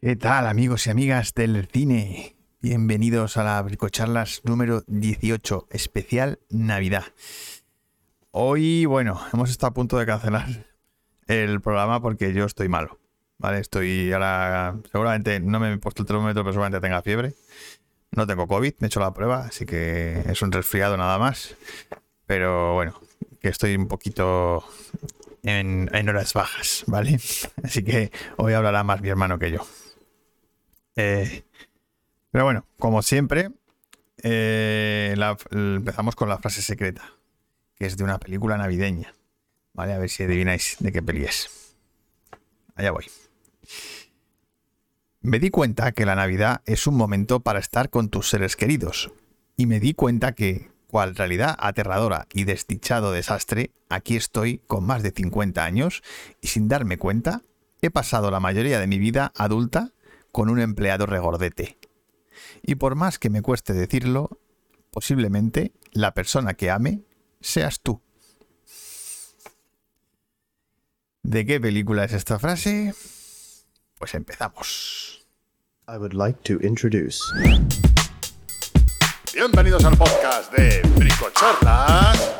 ¿Qué 0.00 0.14
tal 0.14 0.46
amigos 0.46 0.86
y 0.86 0.90
amigas 0.90 1.34
del 1.34 1.66
cine? 1.66 2.36
Bienvenidos 2.60 3.36
a 3.36 3.42
la 3.42 3.60
Bricocharlas 3.62 4.42
número 4.44 4.84
18, 4.86 5.66
especial 5.72 6.38
Navidad. 6.50 7.02
Hoy, 8.30 8.86
bueno, 8.86 9.20
hemos 9.32 9.50
estado 9.50 9.70
a 9.70 9.74
punto 9.74 9.98
de 9.98 10.06
cancelar 10.06 10.46
el 11.26 11.60
programa 11.60 12.00
porque 12.00 12.32
yo 12.32 12.44
estoy 12.44 12.68
malo. 12.68 13.00
¿Vale? 13.38 13.58
Estoy 13.58 14.12
ahora. 14.12 14.76
Seguramente 14.92 15.40
no 15.40 15.58
me 15.58 15.72
he 15.72 15.78
puesto 15.78 16.02
el 16.02 16.06
termómetro, 16.06 16.44
pero 16.44 16.52
seguramente 16.52 16.80
tenga 16.80 17.02
fiebre. 17.02 17.34
No 18.12 18.24
tengo 18.24 18.46
COVID, 18.46 18.74
me 18.78 18.86
he 18.86 18.86
hecho 18.86 19.00
la 19.00 19.12
prueba, 19.12 19.46
así 19.46 19.66
que 19.66 20.22
es 20.28 20.42
un 20.42 20.52
resfriado 20.52 20.96
nada 20.96 21.18
más. 21.18 21.56
Pero 22.24 22.74
bueno, 22.74 22.94
que 23.40 23.48
estoy 23.48 23.74
un 23.74 23.88
poquito 23.88 24.64
en, 25.42 25.90
en 25.92 26.08
horas 26.08 26.34
bajas, 26.34 26.84
¿vale? 26.86 27.18
Así 27.64 27.82
que 27.82 28.12
hoy 28.36 28.52
hablará 28.52 28.84
más 28.84 29.00
mi 29.00 29.08
hermano 29.08 29.40
que 29.40 29.50
yo. 29.50 29.66
Eh, 31.00 31.44
pero 32.32 32.44
bueno, 32.44 32.66
como 32.76 33.02
siempre, 33.02 33.52
eh, 34.20 35.14
empezamos 35.52 36.16
con 36.16 36.28
la 36.28 36.38
frase 36.38 36.60
secreta, 36.60 37.12
que 37.76 37.86
es 37.86 37.96
de 37.96 38.02
una 38.02 38.18
película 38.18 38.58
navideña. 38.58 39.14
¿Vale? 39.74 39.92
A 39.92 39.98
ver 39.98 40.10
si 40.10 40.24
adivináis 40.24 40.76
de 40.80 40.90
qué 40.90 41.00
peli 41.00 41.24
es. 41.24 41.76
Allá 42.74 42.90
voy. 42.90 43.06
Me 45.20 45.38
di 45.38 45.50
cuenta 45.50 45.92
que 45.92 46.04
la 46.04 46.16
Navidad 46.16 46.62
es 46.66 46.88
un 46.88 46.96
momento 46.96 47.40
para 47.40 47.60
estar 47.60 47.90
con 47.90 48.08
tus 48.08 48.28
seres 48.28 48.56
queridos. 48.56 49.12
Y 49.56 49.66
me 49.66 49.78
di 49.78 49.94
cuenta 49.94 50.32
que, 50.32 50.68
cual 50.88 51.14
realidad 51.14 51.56
aterradora 51.60 52.26
y 52.32 52.42
desdichado 52.42 53.12
desastre, 53.12 53.70
aquí 53.88 54.16
estoy 54.16 54.58
con 54.66 54.84
más 54.84 55.04
de 55.04 55.12
50 55.12 55.64
años 55.64 56.02
y 56.40 56.48
sin 56.48 56.66
darme 56.66 56.98
cuenta, 56.98 57.42
he 57.82 57.90
pasado 57.90 58.32
la 58.32 58.40
mayoría 58.40 58.80
de 58.80 58.88
mi 58.88 58.98
vida 58.98 59.32
adulta 59.36 59.92
con 60.32 60.48
un 60.50 60.60
empleado 60.60 61.06
regordete. 61.06 61.78
Y 62.62 62.76
por 62.76 62.94
más 62.94 63.18
que 63.18 63.30
me 63.30 63.42
cueste 63.42 63.72
decirlo, 63.72 64.40
posiblemente 64.90 65.72
la 65.92 66.14
persona 66.14 66.54
que 66.54 66.70
ame 66.70 67.02
seas 67.40 67.80
tú. 67.80 68.00
¿De 71.22 71.44
qué 71.44 71.60
película 71.60 72.04
es 72.04 72.12
esta 72.12 72.38
frase? 72.38 72.94
Pues 73.98 74.14
empezamos. 74.14 75.26
I 75.88 75.96
would 75.96 76.12
like 76.12 76.38
to 76.44 76.64
introduce 76.64 77.18
Bienvenidos 79.34 79.84
al 79.84 79.96
podcast 79.96 80.52
de 80.52 80.82
Bricocharlas. 80.96 82.37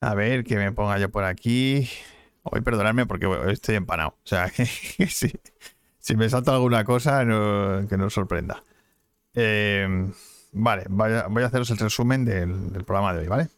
A 0.00 0.14
ver, 0.14 0.44
que 0.44 0.56
me 0.56 0.72
ponga 0.72 0.98
yo 0.98 1.10
por 1.10 1.24
aquí. 1.24 1.88
Hoy 2.42 2.60
perdonadme 2.60 3.06
porque 3.06 3.26
estoy 3.50 3.74
empanado. 3.76 4.10
O 4.10 4.26
sea, 4.26 4.50
que, 4.50 4.64
si, 5.06 6.16
me 6.16 6.28
salta 6.28 6.54
alguna 6.54 6.84
cosa, 6.84 7.20
que 7.24 7.96
no 7.96 8.10
sorprenda. 8.10 8.62
Eh, 9.34 10.10
vale, 10.52 10.84
voy 10.88 11.42
a, 11.42 11.46
haceros 11.46 11.70
el 11.70 11.78
resumen 11.78 12.24
del, 12.24 12.72
del 12.72 12.84
programa 12.84 13.12
de 13.12 13.20
hoy, 13.20 13.28
¿vale? 13.28 13.48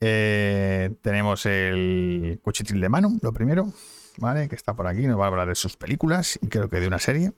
Eh, 0.00 0.96
tenemos 1.00 1.46
el 1.46 2.40
cuchitril 2.42 2.80
de 2.80 2.88
Manu, 2.88 3.20
lo 3.22 3.32
primero, 3.32 3.72
¿vale? 4.18 4.48
Que 4.48 4.56
está 4.56 4.74
por 4.74 4.88
aquí, 4.88 5.06
nos 5.06 5.20
va 5.20 5.26
a 5.26 5.28
hablar 5.28 5.48
de 5.48 5.54
sus 5.54 5.76
películas 5.76 6.40
y 6.42 6.48
creo 6.48 6.68
que 6.68 6.80
de 6.80 6.88
una 6.88 6.98
serie. 6.98 7.32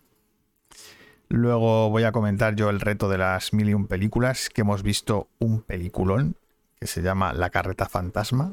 Luego 1.28 1.90
voy 1.90 2.04
a 2.04 2.12
comentar 2.12 2.54
yo 2.54 2.70
el 2.70 2.80
reto 2.80 3.08
de 3.08 3.18
las 3.18 3.52
mil 3.52 3.68
y 3.68 3.74
un 3.74 3.86
películas 3.86 4.48
que 4.48 4.62
hemos 4.62 4.82
visto 4.82 5.28
un 5.38 5.60
peliculón 5.60 6.36
que 6.84 6.88
se 6.88 7.00
llama 7.00 7.32
La 7.32 7.48
carreta 7.48 7.88
fantasma 7.88 8.52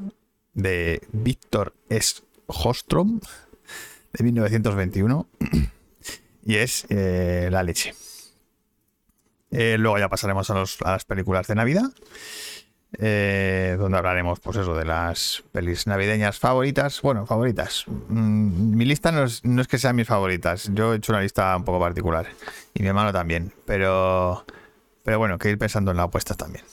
de 0.54 1.02
Víctor 1.12 1.74
S. 1.90 2.22
Hostrom 2.46 3.20
de 4.14 4.24
1921 4.24 5.28
y 6.46 6.54
es 6.56 6.86
eh, 6.88 7.50
la 7.52 7.62
leche. 7.62 7.92
Eh, 9.50 9.76
luego 9.78 9.98
ya 9.98 10.08
pasaremos 10.08 10.48
a, 10.48 10.54
los- 10.54 10.80
a 10.80 10.92
las 10.92 11.04
películas 11.04 11.46
de 11.46 11.56
Navidad, 11.56 11.90
eh, 12.98 13.76
donde 13.78 13.98
hablaremos, 13.98 14.40
pues 14.40 14.56
eso, 14.56 14.74
de 14.74 14.86
las 14.86 15.44
pelis 15.52 15.86
navideñas 15.86 16.38
favoritas. 16.38 17.02
Bueno, 17.02 17.26
favoritas. 17.26 17.84
Mm, 18.08 18.74
mi 18.76 18.86
lista 18.86 19.12
no 19.12 19.24
es, 19.24 19.44
no 19.44 19.60
es 19.60 19.68
que 19.68 19.76
sean 19.76 19.94
mis 19.96 20.08
favoritas. 20.08 20.70
Yo 20.72 20.94
he 20.94 20.96
hecho 20.96 21.12
una 21.12 21.20
lista 21.20 21.54
un 21.54 21.64
poco 21.64 21.78
particular 21.80 22.26
y 22.72 22.80
mi 22.80 22.88
hermano 22.88 23.12
también, 23.12 23.52
pero, 23.66 24.46
pero 25.02 25.18
bueno, 25.18 25.36
que 25.38 25.50
ir 25.50 25.58
pensando 25.58 25.90
en 25.90 25.98
las 25.98 26.04
apuestas 26.06 26.38
también. 26.38 26.64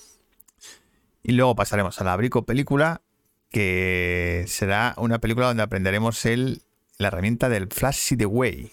Y 1.23 1.33
luego 1.33 1.55
pasaremos 1.55 1.99
a 1.99 2.03
la 2.03 2.15
Brico 2.15 2.45
película, 2.45 3.01
que 3.49 4.45
será 4.47 4.93
una 4.97 5.19
película 5.19 5.47
donde 5.47 5.63
aprenderemos 5.63 6.25
el, 6.25 6.61
la 6.97 7.07
herramienta 7.07 7.49
del 7.49 7.67
Flash 7.67 8.15
the 8.17 8.25
Way. 8.25 8.71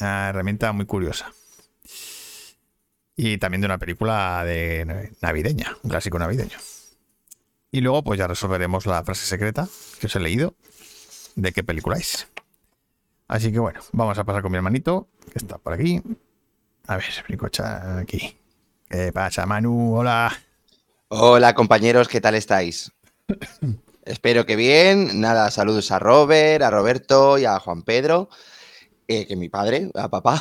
Una 0.00 0.28
herramienta 0.30 0.72
muy 0.72 0.86
curiosa. 0.86 1.32
Y 3.16 3.38
también 3.38 3.60
de 3.60 3.66
una 3.66 3.78
película 3.78 4.44
de 4.44 5.12
navideña, 5.20 5.76
un 5.82 5.90
clásico 5.90 6.18
navideño. 6.18 6.58
Y 7.70 7.80
luego 7.80 8.02
pues 8.02 8.18
ya 8.18 8.26
resolveremos 8.26 8.86
la 8.86 9.02
frase 9.02 9.26
secreta 9.26 9.68
que 10.00 10.06
os 10.06 10.16
he 10.16 10.20
leído 10.20 10.54
de 11.34 11.52
qué 11.52 11.62
película 11.62 11.96
es. 11.96 12.28
Así 13.26 13.52
que 13.52 13.58
bueno, 13.58 13.80
vamos 13.92 14.16
a 14.18 14.24
pasar 14.24 14.42
con 14.42 14.52
mi 14.52 14.56
hermanito, 14.56 15.08
que 15.30 15.38
está 15.38 15.58
por 15.58 15.74
aquí. 15.74 16.00
A 16.86 16.96
ver, 16.96 17.04
Bricocha, 17.26 17.98
aquí. 17.98 18.38
¿Qué 18.88 19.12
pasa, 19.12 19.44
Manu? 19.44 19.96
Hola. 19.96 20.47
Hola 21.08 21.54
compañeros, 21.54 22.08
¿qué 22.08 22.20
tal 22.20 22.34
estáis? 22.34 22.92
Espero 24.04 24.46
que 24.46 24.56
bien. 24.56 25.20
Nada, 25.20 25.50
saludos 25.50 25.90
a 25.90 25.98
Robert, 25.98 26.62
a 26.62 26.70
Roberto 26.70 27.38
y 27.38 27.44
a 27.44 27.58
Juan 27.58 27.82
Pedro, 27.82 28.28
eh, 29.06 29.26
que 29.26 29.34
es 29.34 29.38
mi 29.38 29.48
padre, 29.48 29.90
a 29.94 30.08
papá. 30.08 30.40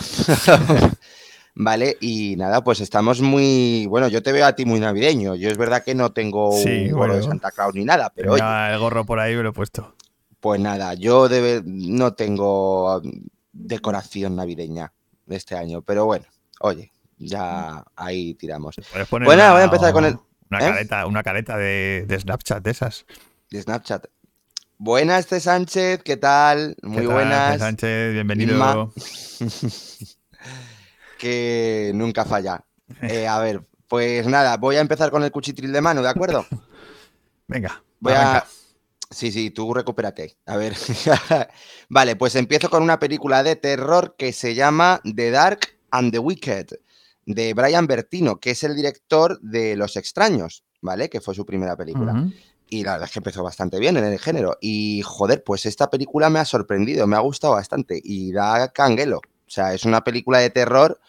vale, 1.56 1.98
y 2.00 2.36
nada, 2.38 2.64
pues 2.64 2.80
estamos 2.82 3.22
muy. 3.22 3.86
Bueno, 3.88 4.08
yo 4.08 4.24
te 4.24 4.32
veo 4.32 4.46
a 4.46 4.56
ti 4.56 4.66
muy 4.66 4.80
navideño. 4.80 5.36
Yo 5.36 5.50
es 5.50 5.58
verdad 5.58 5.84
que 5.84 5.96
no 5.96 6.12
tengo 6.14 6.52
Sí, 6.54 6.86
un 6.88 6.92
gorro 6.94 7.16
de. 7.16 7.24
Santa 7.24 7.52
Claus 7.52 7.74
ni 7.76 7.84
nada, 7.84 8.12
pero 8.16 8.34
oye, 8.34 8.44
el 8.74 8.80
gorro 8.80 9.06
por 9.06 9.20
ahí, 9.20 9.36
me 9.36 9.44
lo 9.44 9.50
he 9.50 9.54
puesto. 9.54 9.96
pues 10.40 10.60
nada, 10.62 10.94
yo 10.94 11.28
debe- 11.28 11.62
no 11.66 12.14
tengo 12.14 12.98
um, 13.00 13.12
decoración 13.52 14.36
navideña 14.38 14.94
de 15.26 15.36
este 15.36 15.56
año, 15.56 15.82
pero 15.82 16.06
bueno, 16.06 16.26
oye, 16.62 16.92
ya 17.18 17.84
ahí 17.98 18.34
tiramos. 18.36 18.76
Bueno, 19.12 19.34
una, 19.44 19.52
voy 19.52 19.62
a 19.62 19.66
empezar 19.66 19.92
con 19.92 20.06
el- 20.06 20.18
Una 20.50 20.60
¿eh? 20.60 20.72
careta, 20.72 21.06
una 21.08 21.24
careta 21.24 21.58
de, 21.58 22.06
de 22.08 22.20
Snapchat 22.20 22.64
de 22.64 22.72
esas. 22.72 23.06
de 23.50 23.62
Snapchat. 23.62 24.06
Buenas, 24.78 25.22
este 25.22 25.40
Sánchez, 25.40 26.04
¿qué 26.04 26.18
tal? 26.18 26.76
Muy 26.84 26.98
¿Qué 27.02 27.04
tal, 27.08 27.14
buenas. 27.14 27.60
Sánchez, 27.60 28.14
bienvenido. 28.14 28.94
Que 31.18 31.92
nunca 31.96 32.26
falla. 32.26 32.64
Eh, 33.02 33.28
a 33.28 33.40
ver, 33.40 33.66
pues 33.88 34.28
nada, 34.28 34.58
voy 34.58 34.76
a 34.76 34.82
empezar 34.82 35.10
con 35.10 35.24
el 35.24 35.32
cuchitril 35.32 35.72
de 35.74 35.82
mano, 35.82 36.04
¿de 36.04 36.10
acuerdo? 36.10 36.46
Venga, 37.48 37.84
Voy 38.00 38.14
arranca. 38.14 38.38
a. 38.40 38.48
Sí, 39.10 39.32
sí, 39.32 39.50
tú 39.50 39.74
recupérate. 39.74 40.38
A 40.46 40.58
ver. 40.58 40.76
vale, 41.90 42.16
pues 42.16 42.36
empiezo 42.36 42.70
con 42.70 42.84
una 42.84 43.00
película 43.00 43.42
de 43.42 43.56
terror 43.56 44.16
que 44.18 44.32
se 44.32 44.54
llama 44.54 45.02
The 45.04 45.32
Dark 45.32 45.62
and 45.92 46.12
the 46.12 46.20
Wicked, 46.20 46.68
de 47.28 47.54
Brian 47.54 47.86
Bertino, 47.88 48.40
que 48.40 48.52
es 48.52 48.64
el 48.64 48.74
director 48.76 49.40
de 49.42 49.76
Los 49.76 49.98
Extraños, 49.98 50.64
¿vale? 50.82 51.10
Que 51.10 51.22
fue 51.22 51.36
su 51.36 51.46
primera 51.46 51.76
película. 51.76 52.14
Y 52.70 52.84
la 52.84 52.94
verdad 52.94 53.08
es 53.08 53.14
que 53.14 53.20
empezó 53.20 53.44
bastante 53.44 53.80
bien 53.80 53.98
en 53.98 54.06
el 54.06 54.18
género. 54.18 54.58
Y 54.62 55.02
joder, 55.04 55.44
pues 55.44 55.66
esta 55.66 55.90
película 55.90 56.30
me 56.30 56.40
ha 56.40 56.46
sorprendido, 56.46 57.06
me 57.06 57.16
ha 57.18 57.20
gustado 57.20 57.54
bastante 57.54 58.00
y 58.04 58.32
da 58.32 58.70
canguelo. 58.72 59.18
O 59.18 59.50
sea, 59.50 59.74
es 59.74 59.84
una 59.86 60.04
película 60.04 60.40
de 60.40 60.50
terror 60.50 61.00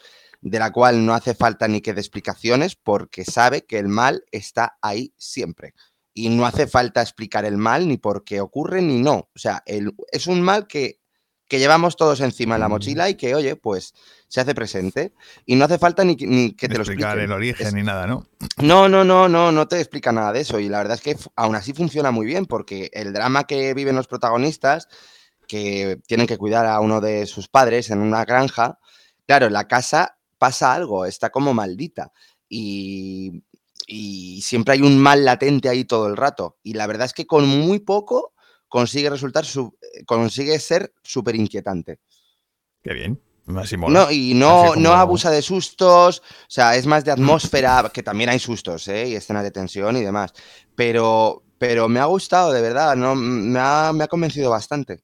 de 0.41 0.59
la 0.59 0.73
cual 0.73 1.05
no 1.07 1.15
hace 1.15 1.35
falta 1.35 1.67
ni 1.69 1.81
que 1.81 1.95
dé 1.95 2.01
explicaciones 2.01 2.75
porque 2.77 3.25
sabe 3.25 3.65
que 3.65 3.79
el 3.79 3.89
mal 3.89 4.25
está 4.33 4.77
ahí 4.83 5.13
siempre. 5.17 5.75
Y 6.15 6.31
no 6.31 6.47
hace 6.47 6.67
falta 6.67 7.01
explicar 7.01 7.45
el 7.45 7.57
mal 7.59 7.87
ni 7.87 7.97
por 7.97 8.25
qué 8.25 8.41
ocurre 8.41 8.83
ni 8.83 9.01
no. 9.01 9.29
O 9.35 9.39
sea, 9.39 9.63
el- 9.67 9.95
es 10.11 10.27
un 10.27 10.41
mal 10.43 10.67
que, 10.67 11.01
que 11.49 11.59
llevamos 11.59 11.97
todos 11.97 12.21
encima 12.21 12.55
en 12.57 12.61
la 12.61 12.69
mochila 12.69 13.09
y 13.09 13.15
que, 13.15 13.35
oye, 13.35 13.57
pues 13.57 13.95
se 14.29 14.41
hace 14.41 14.55
presente. 14.55 15.15
Y 15.47 15.57
no 15.57 15.65
hace 15.65 15.79
falta 15.79 16.05
ni, 16.05 16.15
que- 16.17 16.27
ni 16.27 16.53
que 16.53 16.69
te 16.69 16.75
lo 16.75 16.83
explicar 16.83 17.13
expliquen. 17.19 17.25
el 17.25 17.33
origen 17.33 17.67
Es- 17.67 17.73
ni 17.75 17.83
nada, 17.83 18.07
¿no? 18.07 18.27
no, 18.59 18.89
no, 18.89 19.03
no, 19.05 19.29
no, 19.29 19.51
no 19.51 19.67
te 19.67 19.81
explica 19.81 20.13
nada 20.13 20.33
de 20.33 20.41
eso. 20.41 20.61
Y 20.61 20.69
la 20.69 20.79
verdad 20.79 20.97
es 20.97 21.01
que 21.03 21.17
aún 21.37 21.57
así 21.57 21.73
funciona 21.73 22.11
muy 22.11 22.27
bien, 22.27 22.45
porque 22.47 22.91
el 22.93 23.13
drama 23.15 23.45
que 23.45 23.73
viven 23.75 23.97
los 23.97 24.07
protagonistas, 24.07 24.89
que 25.47 25.99
tienen 26.07 26.27
que 26.27 26.37
cuidar 26.37 26.67
a 26.67 26.79
uno 26.81 27.01
de 27.01 27.25
sus 27.27 27.49
padres 27.49 27.89
en 27.91 28.01
una 28.01 28.27
granja, 28.27 28.79
claro, 29.27 29.47
en 29.47 29.55
la 29.55 29.67
casa 29.67 30.19
pasa 30.37 30.75
algo, 30.75 31.07
está 31.07 31.31
como 31.31 31.55
maldita. 31.55 32.13
Y, 32.51 33.43
y 33.87 34.43
siempre 34.43 34.75
hay 34.75 34.83
un 34.83 34.99
mal 34.99 35.25
latente 35.25 35.71
ahí 35.71 35.85
todo 35.87 36.07
el 36.09 36.17
rato. 36.19 36.59
Y 36.63 36.75
la 36.75 36.87
verdad 36.87 37.07
es 37.07 37.15
que 37.15 37.27
con 37.27 37.47
muy 37.47 37.79
poco 37.79 38.35
consigue 38.69 39.11
resultar, 39.11 39.45
su- 39.45 39.77
consigue 40.07 40.59
ser 40.59 40.93
súper 41.03 41.35
inquietante. 41.37 41.99
Qué 42.83 42.93
bien. 42.95 43.21
No, 43.95 44.11
y 44.11 44.35
no, 44.35 44.65
como- 44.69 44.77
no 44.77 44.93
abusa 44.93 45.31
de 45.31 45.41
sustos, 45.43 46.19
o 46.21 46.51
sea, 46.51 46.77
es 46.77 46.87
más 46.87 47.05
de 47.05 47.13
atmósfera, 47.13 47.91
que 47.93 48.03
también 48.03 48.29
hay 48.29 48.39
sustos, 48.39 48.87
¿eh? 48.89 49.09
Y 49.09 49.15
escenas 49.15 49.43
de 49.43 49.51
tensión 49.51 49.97
y 49.97 50.03
demás. 50.03 50.33
Pero, 50.75 51.43
pero 51.57 51.89
me 51.89 51.99
ha 51.99 52.05
gustado, 52.05 52.53
de 52.53 52.61
verdad, 52.61 52.95
no, 52.95 53.15
me, 53.15 53.59
ha, 53.59 53.93
me 53.95 54.05
ha 54.05 54.09
convencido 54.09 54.51
bastante. 54.51 55.01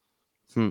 Hmm. 0.55 0.71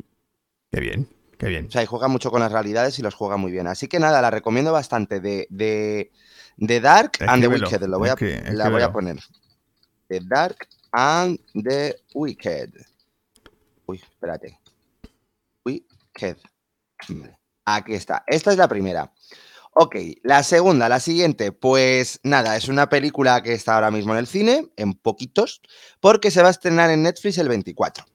Qué 0.71 0.79
bien, 0.79 1.09
qué 1.39 1.47
bien. 1.47 1.65
O 1.67 1.71
sea, 1.71 1.81
y 1.81 1.87
juega 1.87 2.07
mucho 2.07 2.29
con 2.29 2.41
las 2.41 2.51
realidades 2.51 2.99
y 2.99 3.01
los 3.01 3.15
juega 3.15 3.37
muy 3.37 3.51
bien. 3.51 3.65
Así 3.65 3.87
que 3.87 3.99
nada, 3.99 4.21
la 4.21 4.29
recomiendo 4.29 4.71
bastante. 4.71 5.19
De, 5.19 5.47
de, 5.49 6.11
de 6.57 6.79
Dark 6.79 7.13
and 7.27 7.41
the 7.41 7.47
Wicked, 7.71 7.81
lo 7.87 7.97
voy 7.97 8.09
a, 8.09 8.15
la 8.53 8.69
voy 8.69 8.81
a 8.83 8.91
poner. 8.93 9.19
The 10.09 10.19
Dark 10.23 10.67
and 10.93 11.39
the 11.53 11.95
Wicked. 12.13 12.71
Uy, 13.85 13.97
espérate. 13.97 14.59
Wicked. 15.65 16.37
Vale, 17.09 17.37
Aquí 17.65 17.93
está. 17.93 18.23
Esta 18.27 18.51
es 18.51 18.57
la 18.57 18.67
primera. 18.67 19.11
Ok, 19.75 19.95
la 20.21 20.43
segunda, 20.43 20.87
la 20.87 20.99
siguiente, 20.99 21.51
pues 21.51 22.19
nada, 22.21 22.55
es 22.55 22.67
una 22.67 22.89
película 22.89 23.41
que 23.41 23.53
está 23.53 23.73
ahora 23.73 23.89
mismo 23.89 24.13
en 24.13 24.19
el 24.19 24.27
cine, 24.27 24.67
en 24.77 24.93
poquitos, 24.93 25.61
porque 25.99 26.29
se 26.29 26.43
va 26.43 26.49
a 26.49 26.51
estrenar 26.51 26.91
en 26.91 27.01
Netflix 27.01 27.39
el 27.39 27.49
24. 27.49 28.05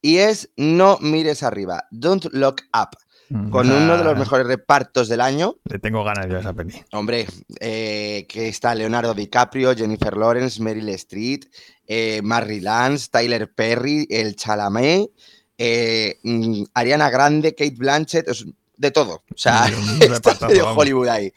Y 0.00 0.18
es 0.18 0.50
No 0.56 0.98
mires 1.00 1.42
arriba, 1.42 1.88
Don't 1.90 2.26
Look 2.32 2.62
Up, 2.72 2.96
con 3.50 3.68
uno 3.72 3.96
de 3.96 4.04
los 4.04 4.16
mejores 4.16 4.46
repartos 4.46 5.08
del 5.08 5.22
año. 5.22 5.56
Le 5.64 5.80
tengo 5.80 6.04
ganas 6.04 6.28
yo 6.28 6.36
a 6.36 6.40
esa 6.40 6.52
peli. 6.52 6.80
Hombre, 6.92 7.26
eh, 7.58 8.24
que 8.28 8.46
está 8.46 8.72
Leonardo 8.72 9.12
DiCaprio, 9.12 9.74
Jennifer 9.74 10.16
Lawrence, 10.16 10.62
Meryl 10.62 10.88
Streep, 10.90 11.44
eh, 11.86 12.20
Marry 12.22 12.60
Lance, 12.60 13.08
Tyler 13.10 13.52
Perry, 13.52 14.06
el 14.10 14.36
Chalamet, 14.36 15.10
eh, 15.58 16.18
mm, 16.22 16.64
Ariana 16.74 17.10
Grande, 17.10 17.54
Kate 17.54 17.76
Blanchett, 17.76 18.26
de 18.76 18.90
todo. 18.90 19.22
O 19.32 19.36
sea, 19.36 19.66
está. 20.00 20.48
Hollywood 20.74 21.08
ahí. 21.08 21.32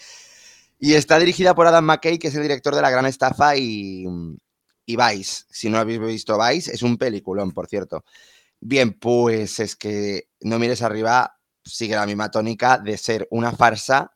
Y 0.80 0.94
está 0.94 1.18
dirigida 1.20 1.56
por 1.56 1.68
Adam 1.68 1.86
McKay, 1.86 2.18
que 2.18 2.28
es 2.28 2.36
el 2.36 2.42
director 2.42 2.76
de 2.76 2.82
La 2.82 2.90
Gran 2.90 3.06
Estafa 3.06 3.56
y, 3.56 4.06
y 4.86 4.96
Vice. 4.96 5.44
Si 5.50 5.70
no 5.70 5.78
habéis 5.78 6.00
visto 6.00 6.38
Vice, 6.38 6.74
es 6.74 6.82
un 6.82 6.98
peliculón, 6.98 7.52
por 7.52 7.68
cierto. 7.68 8.04
Bien, 8.60 8.94
pues 8.94 9.60
es 9.60 9.76
que 9.76 10.30
No 10.42 10.60
mires 10.60 10.82
arriba 10.82 11.36
sigue 11.66 11.96
la 11.96 12.06
misma 12.06 12.32
tónica 12.32 12.78
de 12.78 12.98
ser 12.98 13.28
una 13.32 13.52
farsa, 13.52 14.14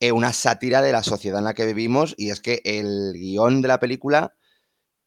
eh, 0.00 0.12
una 0.12 0.32
sátira 0.32 0.82
de 0.82 0.92
la 0.92 1.02
sociedad 1.02 1.38
en 1.38 1.44
la 1.44 1.54
que 1.54 1.66
vivimos 1.66 2.14
y 2.16 2.30
es 2.30 2.40
que 2.40 2.60
el 2.64 3.12
guion 3.14 3.62
de 3.62 3.68
la 3.68 3.80
película 3.80 4.35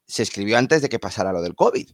se 0.09 0.23
escribió 0.23 0.57
antes 0.57 0.81
de 0.81 0.89
que 0.89 0.99
pasara 0.99 1.31
lo 1.31 1.41
del 1.41 1.55
COVID. 1.55 1.87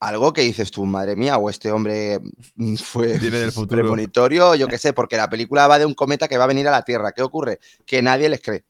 Algo 0.00 0.32
que 0.32 0.42
dices 0.42 0.70
tú, 0.70 0.86
madre 0.86 1.16
mía, 1.16 1.36
o 1.38 1.50
este 1.50 1.70
hombre 1.70 2.18
mm, 2.54 2.74
fue 2.82 3.18
del 3.18 3.52
futuro. 3.52 3.82
premonitorio, 3.82 4.54
yo 4.54 4.66
qué 4.66 4.78
sé, 4.78 4.92
porque 4.92 5.16
la 5.16 5.28
película 5.28 5.66
va 5.68 5.78
de 5.78 5.86
un 5.86 5.94
cometa 5.94 6.28
que 6.28 6.38
va 6.38 6.44
a 6.44 6.48
venir 6.48 6.66
a 6.66 6.70
la 6.72 6.82
Tierra. 6.82 7.12
¿Qué 7.12 7.22
ocurre? 7.22 7.60
Que 7.84 8.00
nadie 8.00 8.28
les 8.28 8.40
cree. 8.40 8.64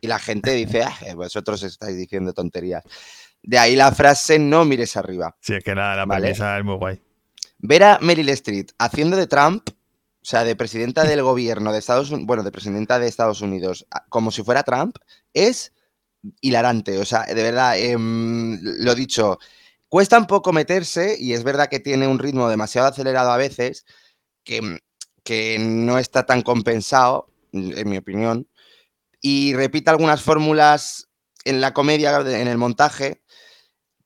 Y 0.00 0.06
la 0.06 0.18
gente 0.18 0.52
dice, 0.52 0.82
ah, 0.84 1.14
vosotros 1.14 1.62
estáis 1.62 1.96
diciendo 1.96 2.32
tonterías. 2.32 2.84
De 3.42 3.58
ahí 3.58 3.76
la 3.76 3.92
frase, 3.92 4.38
no 4.38 4.64
mires 4.64 4.96
arriba. 4.96 5.36
Sí, 5.40 5.54
es 5.54 5.64
que 5.64 5.74
la, 5.74 5.96
la 5.96 6.04
Vale. 6.04 6.22
premisa 6.22 6.58
es 6.58 6.64
muy 6.64 6.76
guay. 6.76 7.02
Ver 7.58 7.82
a 7.84 7.98
Meryl 8.00 8.28
Streep 8.30 8.70
haciendo 8.78 9.16
de 9.16 9.26
Trump, 9.26 9.68
o 9.70 10.24
sea, 10.26 10.44
de 10.44 10.56
presidenta 10.56 11.04
del 11.04 11.22
gobierno 11.22 11.72
de 11.72 11.78
Estados 11.78 12.10
Unidos, 12.10 12.26
bueno, 12.26 12.42
de 12.42 12.50
presidenta 12.52 12.98
de 12.98 13.06
Estados 13.06 13.40
Unidos, 13.42 13.86
como 14.08 14.30
si 14.30 14.42
fuera 14.42 14.62
Trump, 14.62 14.96
es 15.34 15.73
hilarante. 16.40 16.98
O 16.98 17.04
sea, 17.04 17.24
de 17.24 17.42
verdad, 17.42 17.78
em, 17.78 18.58
lo 18.62 18.94
dicho, 18.94 19.38
cuesta 19.88 20.18
un 20.18 20.26
poco 20.26 20.52
meterse 20.52 21.16
y 21.18 21.32
es 21.34 21.44
verdad 21.44 21.68
que 21.68 21.80
tiene 21.80 22.08
un 22.08 22.18
ritmo 22.18 22.48
demasiado 22.48 22.88
acelerado 22.88 23.30
a 23.30 23.36
veces, 23.36 23.84
que, 24.44 24.80
que 25.24 25.58
no 25.58 25.98
está 25.98 26.26
tan 26.26 26.42
compensado, 26.42 27.28
en 27.52 27.88
mi 27.88 27.98
opinión, 27.98 28.48
y 29.20 29.54
repite 29.54 29.90
algunas 29.90 30.22
fórmulas 30.22 31.08
en 31.44 31.60
la 31.60 31.72
comedia, 31.74 32.20
en 32.20 32.48
el 32.48 32.58
montaje, 32.58 33.22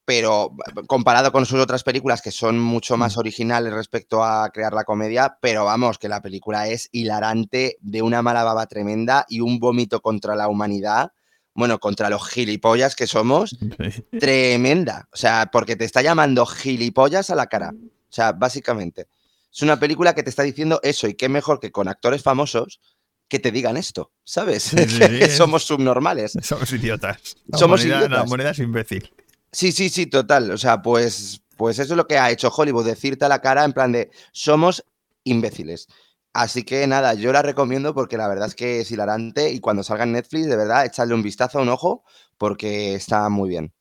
pero 0.05 0.53
comparado 0.87 1.33
con 1.33 1.45
sus 1.45 1.61
otras 1.61 1.85
películas 1.85 2.23
que 2.23 2.31
son 2.31 2.59
mucho 2.59 2.97
más 2.97 3.19
originales 3.19 3.73
respecto 3.73 4.25
a 4.25 4.49
crear 4.51 4.73
la 4.73 4.85
comedia, 4.85 5.37
pero 5.43 5.65
vamos, 5.67 5.99
que 5.99 6.09
la 6.09 6.23
película 6.23 6.69
es 6.69 6.89
hilarante, 6.93 7.77
de 7.81 8.03
una 8.03 8.23
mala 8.23 8.45
baba 8.45 8.67
tremenda 8.67 9.27
y 9.29 9.41
un 9.41 9.59
vómito 9.59 10.01
contra 10.01 10.35
la 10.35 10.49
humanidad, 10.49 11.13
bueno, 11.59 11.79
contra 11.81 12.09
los 12.09 12.27
gilipollas 12.29 12.95
que 12.97 13.07
somos, 13.07 13.51
Sí. 13.51 14.03
tremenda. 14.19 15.09
O 15.13 15.17
sea, 15.17 15.51
porque 15.53 15.75
te 15.77 15.85
está 15.85 16.01
llamando 16.03 16.47
gilipollas 16.47 17.31
a 17.31 17.35
la 17.35 17.47
cara. 17.49 17.73
O 17.75 18.13
sea, 18.13 18.33
básicamente. 18.33 19.09
Es 19.53 19.63
una 19.63 19.79
película 19.81 20.15
que 20.15 20.23
te 20.23 20.31
está 20.31 20.45
diciendo 20.45 20.79
eso 20.83 21.09
y 21.09 21.15
qué 21.15 21.29
mejor 21.29 21.59
que 21.59 21.73
con 21.73 21.89
actores 21.89 22.23
famosos 22.23 22.81
que 23.29 23.39
te 23.41 23.51
digan 23.51 23.77
esto, 23.77 24.13
¿sabes? 24.25 24.63
Sí, 24.63 24.77
sí, 24.79 24.85
sí, 24.89 24.99
que 25.01 25.25
es- 25.25 25.37
somos 25.37 25.65
subnormales. 25.65 26.33
Somos 26.43 26.73
idiotas. 26.73 27.37
La 27.47 27.59
Somos 27.59 27.81
humanidad- 27.81 28.01
La 28.03 28.07
idiotas. 28.07 28.27
humanidad 28.29 28.51
es 28.53 28.59
imbécil. 28.61 29.13
Sí, 29.51 29.73
sí, 29.73 29.89
sí, 29.89 30.07
total. 30.07 30.51
O 30.53 30.59
sea, 30.59 30.81
pues, 30.81 31.41
pues 31.57 31.79
eso 31.81 31.95
es 31.95 31.97
lo 31.97 32.07
que 32.07 32.19
ha 32.19 32.31
hecho 32.31 32.53
Hollywood, 32.55 32.87
decirte 32.87 33.25
a 33.25 33.29
la 33.29 33.41
cara 33.41 33.65
en 33.65 33.73
plan 33.73 33.91
de 33.93 34.11
somos 34.33 34.85
imbéciles. 35.25 35.89
Así 36.33 36.63
que 36.63 36.87
nada, 36.87 37.15
yo 37.15 37.33
la 37.33 37.43
recomiendo 37.43 37.95
porque 37.95 38.17
la 38.17 38.29
verdad 38.29 38.49
es 38.49 38.55
que 38.55 38.81
es 38.81 38.91
hilarante 38.91 39.51
y 39.51 39.61
cuando 39.61 39.83
salga 39.83 40.05
en 40.05 40.13
Netflix, 40.13 40.47
de 40.47 40.57
verdad, 40.57 40.85
echadle 40.87 41.15
un 41.15 41.23
vistazo, 41.23 41.61
un 41.61 41.69
ojo, 41.69 42.05
porque 42.37 42.95
está 42.95 43.29
muy 43.29 43.49
bien. 43.49 43.73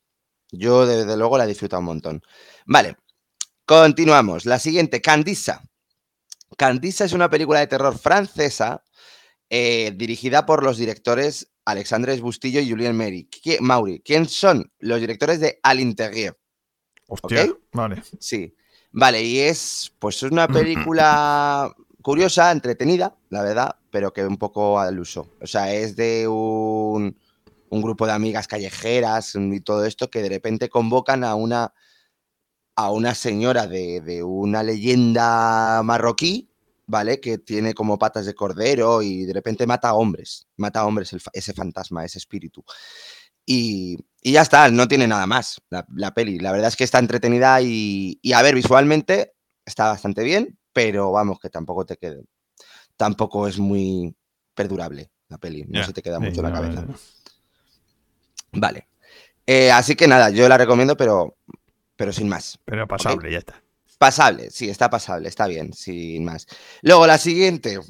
Yo 0.52 0.86
desde 0.88 1.18
luego 1.18 1.38
la 1.38 1.44
he 1.44 1.48
disfrutado 1.48 1.82
un 1.82 1.86
montón. 1.88 2.22
Vale, 2.66 2.96
continuamos. 3.66 4.46
La 4.46 4.60
siguiente, 4.60 5.02
Candisa. 5.02 5.62
Candisa 6.58 7.06
es 7.06 7.14
una 7.14 7.30
película 7.30 7.60
de 7.60 7.68
terror 7.68 7.98
francesa 7.98 8.84
eh, 9.50 9.92
dirigida 9.96 10.46
por 10.46 10.64
los 10.64 10.78
directores 10.78 11.52
Alexandre 11.66 12.20
Bustillo 12.22 12.62
y 12.62 12.70
Julien 12.70 12.96
Meri. 12.96 13.30
¿Qui- 13.30 13.60
Mauri. 13.60 14.02
¿Quién 14.04 14.28
son? 14.28 14.72
Los 14.80 15.00
directores 15.02 15.40
de 15.42 15.60
Al 15.64 15.80
Interieur. 15.82 16.38
Hostia. 17.08 17.54
Vale. 17.74 18.02
Sí. 18.20 18.56
Vale, 18.92 19.22
y 19.22 19.40
es 19.40 19.94
pues 20.00 20.24
es 20.24 20.32
una 20.32 20.48
película 20.48 21.74
curiosa, 22.08 22.52
entretenida, 22.54 23.18
la 23.30 23.44
verdad, 23.44 23.76
pero 23.92 24.14
que 24.14 24.26
un 24.26 24.38
poco 24.38 24.80
al 24.80 24.98
uso. 24.98 25.36
O 25.42 25.46
sea, 25.46 25.74
es 25.74 25.98
de 25.98 26.26
un, 26.26 27.18
grupo 27.70 28.06
de 28.06 28.14
amigas 28.14 28.48
callejeras 28.48 29.36
y 29.36 29.60
todo 29.60 29.84
esto 29.84 30.10
que 30.10 30.22
de 30.22 30.30
repente 30.30 30.70
convocan 30.70 31.26
a 31.26 31.36
una 31.36 31.74
a 32.78 32.92
una 32.92 33.14
señora 33.14 33.68
de, 33.68 34.24
una 34.24 34.64
leyenda 34.64 35.82
marroquí, 35.84 36.50
¿vale? 36.86 37.20
Que 37.20 37.40
tiene 37.40 37.74
como 37.74 38.00
patas 38.00 38.26
de 38.26 38.34
cordero 38.34 39.02
y 39.02 39.26
de 39.26 39.34
repente 39.34 39.68
mata 39.68 39.90
a 39.90 39.96
hombres. 39.96 40.48
Mata 40.56 40.80
a 40.80 40.86
hombres 40.86 41.14
ese 41.34 41.54
fantasma, 41.54 42.06
ese 42.06 42.20
espíritu. 42.20 42.64
Y, 43.46 43.98
ya 44.24 44.44
está, 44.44 44.72
no 44.72 44.88
tiene 44.88 45.08
nada 45.10 45.28
más 45.28 45.62
la, 45.70 45.86
la 45.94 46.14
peli. 46.14 46.40
La 46.40 46.54
verdad 46.54 46.70
es 46.70 46.78
que 46.78 46.86
está 46.86 47.00
entretenida 47.00 47.60
y, 47.62 48.18
y, 48.22 48.32
a 48.32 48.42
ver, 48.42 48.56
visualmente 48.56 49.34
está 49.66 49.88
bastante 49.90 50.24
bien, 50.24 50.57
pero 50.78 51.12
vamos, 51.12 51.40
que 51.40 51.50
tampoco 51.50 51.88
te 51.88 51.98
quede. 51.98 52.22
Tampoco 52.96 53.48
es 53.48 53.58
muy 53.58 54.16
perdurable 54.54 55.10
la 55.28 55.40
peli, 55.40 55.66
no 55.68 55.84
se 55.84 55.92
te 55.92 56.04
queda 56.04 56.20
sí, 56.20 56.26
mucho 56.26 56.42
en 56.42 56.44
la 56.44 56.50
no, 56.52 56.56
cabeza. 56.56 56.82
no, 56.82 56.88
no. 56.90 56.96
Vale. 58.52 58.88
Eh, 59.48 59.72
así 59.72 59.96
que 59.96 60.08
nada, 60.08 60.30
yo 60.30 60.48
la 60.48 60.56
recomiendo, 60.56 60.96
pero, 60.96 61.36
pero 61.96 62.14
sin 62.14 62.30
más. 62.30 62.60
Pero 62.64 62.88
pasable, 62.88 63.32
ya 63.32 63.40
está. 63.40 63.64
Pasable, 63.98 64.52
sí, 64.52 64.70
está 64.70 64.88
pasable, 64.88 65.30
está 65.30 65.48
bien, 65.48 65.74
sin 65.74 66.24
más. 66.24 66.46
Luego, 66.84 67.08
la 67.08 67.18
siguiente. 67.18 67.80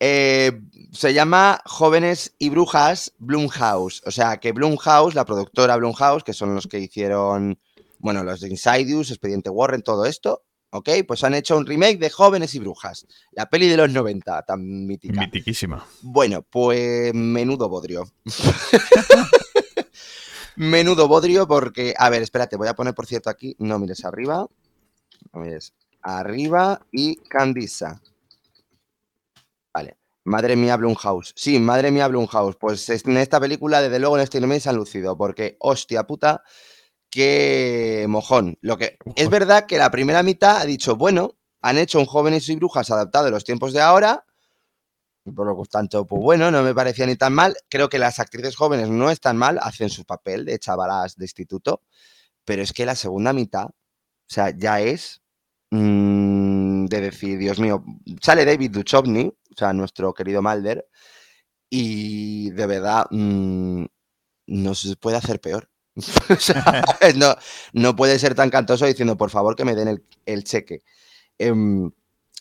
Eh, 0.00 0.52
se 0.92 1.12
llama 1.12 1.60
Jóvenes 1.64 2.36
y 2.38 2.50
Brujas 2.50 3.14
Blumhouse. 3.18 4.00
O 4.06 4.12
sea, 4.12 4.36
que 4.36 4.52
Blumhouse, 4.52 5.16
la 5.16 5.24
productora 5.24 5.76
Blumhouse, 5.76 6.22
que 6.22 6.34
son 6.34 6.54
los 6.54 6.68
que 6.68 6.78
hicieron, 6.78 7.58
bueno, 7.98 8.22
los 8.22 8.38
de 8.38 8.48
Insidious, 8.48 9.10
Expediente 9.10 9.50
Warren, 9.50 9.82
todo 9.82 10.06
esto, 10.06 10.44
¿ok? 10.70 10.88
Pues 11.06 11.24
han 11.24 11.34
hecho 11.34 11.56
un 11.56 11.66
remake 11.66 11.98
de 11.98 12.10
Jóvenes 12.10 12.54
y 12.54 12.58
Brujas. 12.58 13.06
La 13.32 13.48
peli 13.48 13.68
de 13.68 13.76
los 13.76 13.90
90, 13.90 14.42
tan 14.42 14.86
mítica. 14.86 15.20
Mitiquísima. 15.20 15.86
Bueno, 16.02 16.42
pues 16.42 17.12
menudo 17.14 17.68
bodrio. 17.68 18.10
menudo 20.56 21.08
bodrio 21.08 21.46
porque, 21.46 21.94
a 21.96 22.10
ver, 22.10 22.22
espérate, 22.22 22.56
voy 22.56 22.68
a 22.68 22.74
poner 22.74 22.94
por 22.94 23.06
cierto 23.06 23.30
aquí, 23.30 23.54
no 23.58 23.78
mires 23.78 24.04
arriba, 24.04 24.46
no 25.32 25.40
mires 25.40 25.72
arriba 26.02 26.80
y 26.90 27.16
Candisa. 27.16 28.00
Vale, 29.72 29.96
madre 30.24 30.56
mía 30.56 30.76
Blumhouse. 30.76 31.32
Sí, 31.36 31.58
madre 31.58 31.90
mía 31.90 32.08
Blumhouse. 32.08 32.56
Pues 32.56 32.88
es- 32.88 33.04
en 33.06 33.16
esta 33.18 33.38
película, 33.40 33.80
desde 33.82 33.98
luego, 33.98 34.16
en 34.16 34.24
este 34.24 34.38
anime 34.38 34.58
se 34.60 34.68
han 34.70 34.76
lucido 34.76 35.16
porque, 35.16 35.56
hostia 35.60 36.04
puta, 36.04 36.42
qué 37.10 38.06
mojón. 38.08 38.58
Lo 38.60 38.76
que 38.76 38.98
es 39.16 39.26
Mojón. 39.26 39.30
verdad 39.30 39.66
que 39.66 39.78
la 39.78 39.90
primera 39.90 40.22
mitad 40.22 40.58
ha 40.58 40.64
dicho, 40.64 40.96
bueno, 40.96 41.36
han 41.60 41.78
hecho 41.78 41.98
un 41.98 42.06
Jóvenes 42.06 42.48
y 42.48 42.56
Brujas 42.56 42.90
adaptado 42.90 43.26
a 43.26 43.30
los 43.30 43.44
tiempos 43.44 43.72
de 43.72 43.80
ahora, 43.80 44.24
por 45.34 45.46
lo 45.46 45.64
tanto, 45.64 46.06
pues 46.06 46.22
bueno, 46.22 46.50
no 46.50 46.62
me 46.62 46.74
parecía 46.74 47.06
ni 47.06 47.16
tan 47.16 47.34
mal. 47.34 47.56
Creo 47.68 47.88
que 47.88 47.98
las 47.98 48.18
actrices 48.18 48.56
jóvenes 48.56 48.88
no 48.88 49.10
están 49.10 49.36
mal, 49.36 49.58
hacen 49.60 49.90
su 49.90 50.04
papel 50.04 50.44
de 50.44 50.58
chavalas 50.58 51.16
de 51.16 51.24
instituto, 51.24 51.82
pero 52.44 52.62
es 52.62 52.72
que 52.72 52.86
la 52.86 52.94
segunda 52.94 53.32
mitad, 53.32 53.66
o 53.66 53.74
sea, 54.26 54.50
ya 54.56 54.80
es 54.80 55.22
mm, 55.70 56.86
de 56.86 57.00
decir, 57.00 57.38
Dios 57.38 57.58
mío, 57.58 57.84
sale 58.22 58.44
David 58.44 58.70
Duchovny, 58.70 59.26
o 59.26 59.56
sea, 59.56 59.72
nuestro 59.72 60.14
querido 60.14 60.42
Mulder, 60.42 60.88
y 61.70 62.50
de 62.50 62.66
verdad 62.66 63.06
mm, 63.10 63.84
no 64.46 64.74
se 64.74 64.96
puede 64.96 65.18
hacer 65.18 65.40
peor. 65.40 65.70
No, 67.16 67.34
no 67.72 67.96
puede 67.96 68.18
ser 68.18 68.34
tan 68.34 68.50
cantoso 68.50 68.86
diciendo, 68.86 69.16
por 69.16 69.30
favor, 69.30 69.56
que 69.56 69.64
me 69.64 69.74
den 69.74 69.88
el, 69.88 70.04
el 70.26 70.44
cheque. 70.44 70.80
Em, 71.38 71.90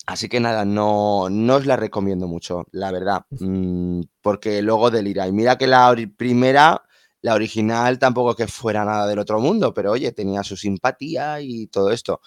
así 0.07 0.29
que 0.29 0.39
nada, 0.39 0.65
no, 0.65 1.29
no 1.29 1.55
os 1.57 1.65
la 1.65 1.75
recomiendo 1.77 2.27
mucho, 2.27 2.65
la 2.71 2.91
verdad, 2.91 3.23
mm, 3.31 4.01
porque 4.21 4.61
luego 4.61 4.91
delira. 4.91 5.27
Y 5.27 5.31
mira 5.31 5.57
que 5.57 5.67
la 5.67 5.95
primera, 6.17 6.83
la 7.21 7.35
original, 7.35 7.99
tampoco 7.99 8.35
que 8.35 8.47
fuera 8.47 8.85
nada 8.85 9.07
del 9.07 9.19
otro 9.19 9.39
mundo, 9.39 9.73
pero 9.73 9.91
oye, 9.93 10.11
tenía 10.13 10.43
su 10.43 10.57
simpatía 10.57 11.41
y 11.41 11.67
todo 11.67 11.91
esto. 11.91 12.21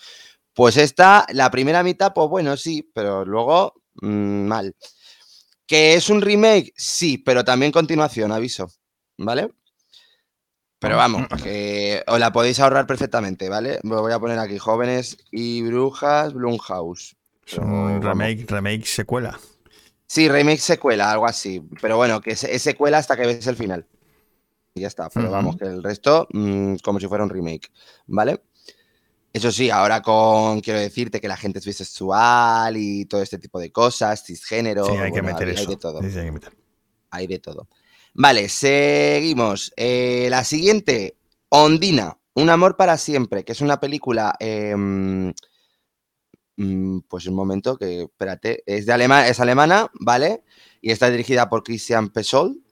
Pues 0.54 0.76
esta, 0.78 1.26
la 1.32 1.50
primera 1.50 1.82
mitad, 1.84 2.12
pues 2.14 2.28
bueno, 2.30 2.56
sí, 2.56 2.90
pero 2.94 3.24
luego 3.24 3.74
mm, 4.02 4.46
mal. 4.46 4.76
¿Que 5.66 5.94
es 5.94 6.10
un 6.10 6.20
remake? 6.20 6.72
Sí, 6.76 7.18
pero 7.18 7.44
también 7.44 7.72
continuación, 7.72 8.32
aviso, 8.32 8.68
¿vale? 9.18 9.50
Pero 10.80 10.96
vamos, 10.96 11.26
que 11.42 12.02
os 12.06 12.18
la 12.18 12.32
podéis 12.32 12.58
ahorrar 12.58 12.86
perfectamente, 12.86 13.48
¿vale? 13.48 13.78
Me 13.82 13.96
voy 13.96 14.12
a 14.12 14.18
poner 14.18 14.38
aquí 14.38 14.58
jóvenes 14.58 15.18
y 15.30 15.62
brujas 15.62 16.32
Blumhouse. 16.32 17.14
Es 17.46 17.58
un 17.58 18.00
remake, 18.02 18.46
remake 18.50 18.86
secuela. 18.86 19.38
Sí, 20.06 20.28
remake 20.28 20.58
secuela, 20.60 21.12
algo 21.12 21.26
así. 21.26 21.62
Pero 21.82 21.96
bueno, 21.98 22.20
que 22.20 22.30
es, 22.32 22.44
es 22.44 22.62
secuela 22.62 22.98
hasta 22.98 23.14
que 23.16 23.26
ves 23.26 23.46
el 23.46 23.56
final. 23.56 23.86
Y 24.74 24.80
ya 24.80 24.88
está. 24.88 25.10
Pero 25.10 25.30
vamos, 25.30 25.56
que 25.56 25.64
el 25.66 25.82
resto, 25.82 26.26
mm, 26.32 26.76
como 26.76 26.98
si 26.98 27.06
fuera 27.08 27.24
un 27.24 27.30
remake, 27.30 27.70
¿vale? 28.06 28.40
Eso 29.32 29.52
sí, 29.52 29.68
ahora 29.70 30.00
con, 30.00 30.60
quiero 30.60 30.80
decirte 30.80 31.20
que 31.20 31.28
la 31.28 31.36
gente 31.36 31.58
es 31.60 31.66
bisexual 31.66 32.76
y 32.76 33.04
todo 33.04 33.22
este 33.22 33.38
tipo 33.38 33.60
de 33.60 33.70
cosas, 33.70 34.24
cisgénero. 34.24 34.86
Sí, 34.86 34.92
hay 34.92 35.12
que 35.12 35.20
bueno, 35.20 35.34
meter 35.36 35.48
hay- 35.48 35.54
eso. 35.54 35.62
Hay 35.68 35.74
de 35.74 35.76
todo. 35.76 36.02
Sí, 36.02 36.10
sí, 36.10 36.18
hay 36.18 36.24
que 36.24 36.32
meter. 36.32 36.56
Hay 37.10 37.26
de 37.26 37.38
todo. 37.38 37.68
Vale, 38.14 38.48
seguimos. 38.48 39.72
Eh, 39.76 40.28
la 40.30 40.44
siguiente, 40.44 41.16
Ondina, 41.48 42.16
Un 42.34 42.48
amor 42.48 42.76
para 42.76 42.96
siempre, 42.96 43.44
que 43.44 43.52
es 43.52 43.60
una 43.60 43.80
película. 43.80 44.34
em, 44.38 45.32
mm, 46.56 47.00
pues 47.08 47.26
un 47.26 47.34
momento, 47.34 47.76
que 47.76 48.02
espérate, 48.02 48.62
es, 48.66 48.86
de 48.86 48.92
alema- 48.92 49.28
es 49.28 49.40
alemana, 49.40 49.90
¿vale? 50.00 50.42
Y 50.80 50.90
está 50.92 51.10
dirigida 51.10 51.48
por 51.48 51.62
Christian 51.62 52.10
Pesol. 52.10 52.62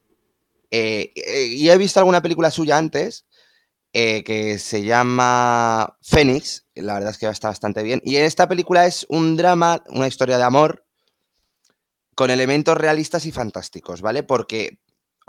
Eh, 0.72 1.12
eh, 1.16 1.46
y 1.48 1.70
he 1.70 1.78
visto 1.78 2.00
alguna 2.00 2.22
película 2.22 2.50
suya 2.52 2.78
antes 2.78 3.26
que 3.92 4.58
se 4.58 4.84
llama 4.84 5.96
Fénix. 6.02 6.66
La 6.74 6.94
verdad 6.94 7.10
es 7.10 7.18
que 7.18 7.26
está 7.28 7.48
bastante 7.48 7.82
bien. 7.82 8.00
Y 8.04 8.16
en 8.16 8.24
esta 8.24 8.48
película 8.48 8.86
es 8.86 9.06
un 9.08 9.36
drama, 9.36 9.82
una 9.90 10.08
historia 10.08 10.38
de 10.38 10.44
amor 10.44 10.84
con 12.14 12.30
elementos 12.30 12.76
realistas 12.76 13.26
y 13.26 13.32
fantásticos, 13.32 14.00
¿vale? 14.00 14.22
Porque 14.22 14.78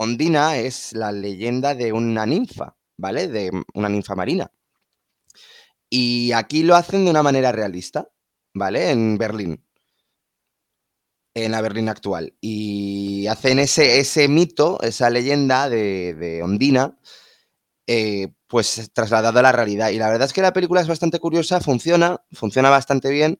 Ondina 0.02 0.56
es 0.56 0.94
la 0.94 1.12
leyenda 1.12 1.74
de 1.74 1.92
una 1.92 2.24
ninfa, 2.24 2.74
¿vale? 2.96 3.28
De 3.28 3.50
una 3.74 3.90
ninfa 3.90 4.14
marina. 4.14 4.50
Y 5.90 6.32
aquí 6.32 6.62
lo 6.62 6.74
hacen 6.74 7.04
de 7.04 7.10
una 7.10 7.22
manera 7.22 7.52
realista, 7.52 8.08
¿vale? 8.54 8.92
En 8.92 9.18
Berlín. 9.18 9.62
En 11.34 11.52
la 11.52 11.60
Berlín 11.60 11.90
actual. 11.90 12.34
Y 12.40 13.26
hacen 13.26 13.58
ese, 13.58 14.00
ese 14.00 14.26
mito, 14.26 14.80
esa 14.80 15.10
leyenda 15.10 15.68
de, 15.68 16.14
de 16.14 16.42
Ondina, 16.42 16.98
eh, 17.86 18.32
pues 18.46 18.90
trasladado 18.94 19.38
a 19.38 19.42
la 19.42 19.52
realidad. 19.52 19.90
Y 19.90 19.98
la 19.98 20.08
verdad 20.08 20.28
es 20.28 20.32
que 20.32 20.40
la 20.40 20.54
película 20.54 20.80
es 20.80 20.88
bastante 20.88 21.18
curiosa, 21.18 21.60
funciona, 21.60 22.22
funciona 22.32 22.70
bastante 22.70 23.10
bien 23.10 23.38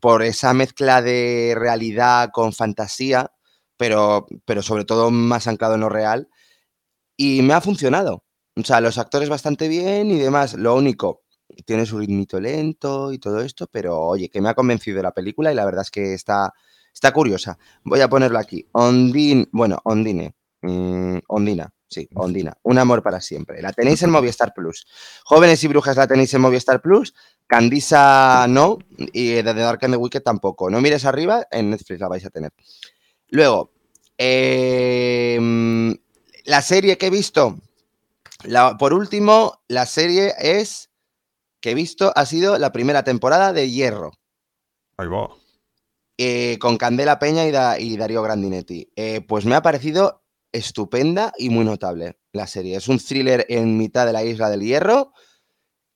por 0.00 0.24
esa 0.24 0.52
mezcla 0.54 1.02
de 1.02 1.54
realidad 1.56 2.30
con 2.32 2.52
fantasía, 2.52 3.30
pero, 3.78 4.26
pero 4.44 4.62
sobre 4.62 4.84
todo 4.84 5.10
más 5.10 5.46
anclado 5.46 5.76
en 5.76 5.80
lo 5.80 5.88
real. 5.88 6.28
Y 7.16 7.42
me 7.42 7.54
ha 7.54 7.60
funcionado. 7.62 8.24
O 8.56 8.62
sea, 8.64 8.80
los 8.80 8.98
actores 8.98 9.28
bastante 9.28 9.68
bien 9.68 10.10
y 10.10 10.18
demás. 10.18 10.54
Lo 10.54 10.74
único, 10.74 11.22
tiene 11.64 11.86
su 11.86 11.98
ritmito 11.98 12.40
lento 12.40 13.12
y 13.12 13.18
todo 13.18 13.40
esto, 13.40 13.66
pero 13.70 13.98
oye, 14.00 14.28
que 14.28 14.40
me 14.40 14.48
ha 14.48 14.54
convencido 14.54 15.02
la 15.02 15.12
película 15.12 15.52
y 15.52 15.54
la 15.54 15.64
verdad 15.64 15.82
es 15.82 15.90
que 15.90 16.14
está, 16.14 16.52
está 16.92 17.12
curiosa. 17.12 17.58
Voy 17.84 18.00
a 18.00 18.08
ponerlo 18.08 18.38
aquí. 18.38 18.66
Ondine, 18.72 19.48
bueno, 19.52 19.80
Ondine. 19.84 20.34
mm, 20.62 21.18
Ondina, 21.28 21.70
sí, 21.88 22.08
Ondina. 22.14 22.56
Un 22.62 22.78
amor 22.78 23.02
para 23.02 23.20
siempre. 23.20 23.62
La 23.62 23.72
tenéis 23.72 24.02
en 24.02 24.10
Movistar 24.10 24.52
Plus. 24.54 24.86
Jóvenes 25.24 25.62
y 25.64 25.68
brujas 25.68 25.96
la 25.96 26.06
tenéis 26.06 26.34
en 26.34 26.40
Movistar 26.40 26.80
Plus. 26.82 27.14
Candisa 27.46 28.46
no. 28.48 28.78
Y 28.96 29.34
The 29.42 29.54
Dark 29.54 29.84
and 29.84 29.94
the 29.94 29.98
Wicked 29.98 30.22
tampoco. 30.22 30.68
No 30.70 30.80
mires 30.80 31.04
arriba, 31.04 31.46
en 31.50 31.70
Netflix 31.70 32.00
la 32.00 32.08
vais 32.08 32.24
a 32.24 32.30
tener. 32.30 32.52
Luego, 33.30 33.70
eh, 34.18 35.38
la 36.44 36.62
serie 36.62 36.98
que 36.98 37.06
he 37.06 37.10
visto. 37.10 37.58
La- 38.44 38.76
por 38.76 38.92
último, 38.94 39.62
la 39.68 39.86
serie 39.86 40.34
es 40.38 40.90
que 41.60 41.72
he 41.72 41.74
visto 41.74 42.12
ha 42.14 42.24
sido 42.24 42.56
la 42.58 42.72
primera 42.72 43.02
temporada 43.02 43.52
de 43.52 43.70
Hierro. 43.70 44.12
Ahí 44.96 45.08
va. 45.08 45.28
eh, 46.20 46.58
con 46.58 46.78
Candela 46.78 47.20
Peña 47.20 47.46
y, 47.46 47.52
Da- 47.52 47.78
y 47.78 47.96
Darío 47.96 48.22
Grandinetti. 48.22 48.90
Eh, 48.96 49.20
pues 49.20 49.44
me 49.44 49.54
ha 49.54 49.62
parecido 49.62 50.24
estupenda 50.50 51.32
y 51.38 51.48
muy 51.48 51.64
notable 51.64 52.18
la 52.32 52.48
serie. 52.48 52.76
Es 52.76 52.88
un 52.88 52.98
thriller 52.98 53.46
en 53.48 53.76
mitad 53.76 54.04
de 54.04 54.12
la 54.12 54.24
isla 54.24 54.50
del 54.50 54.62
Hierro, 54.62 55.12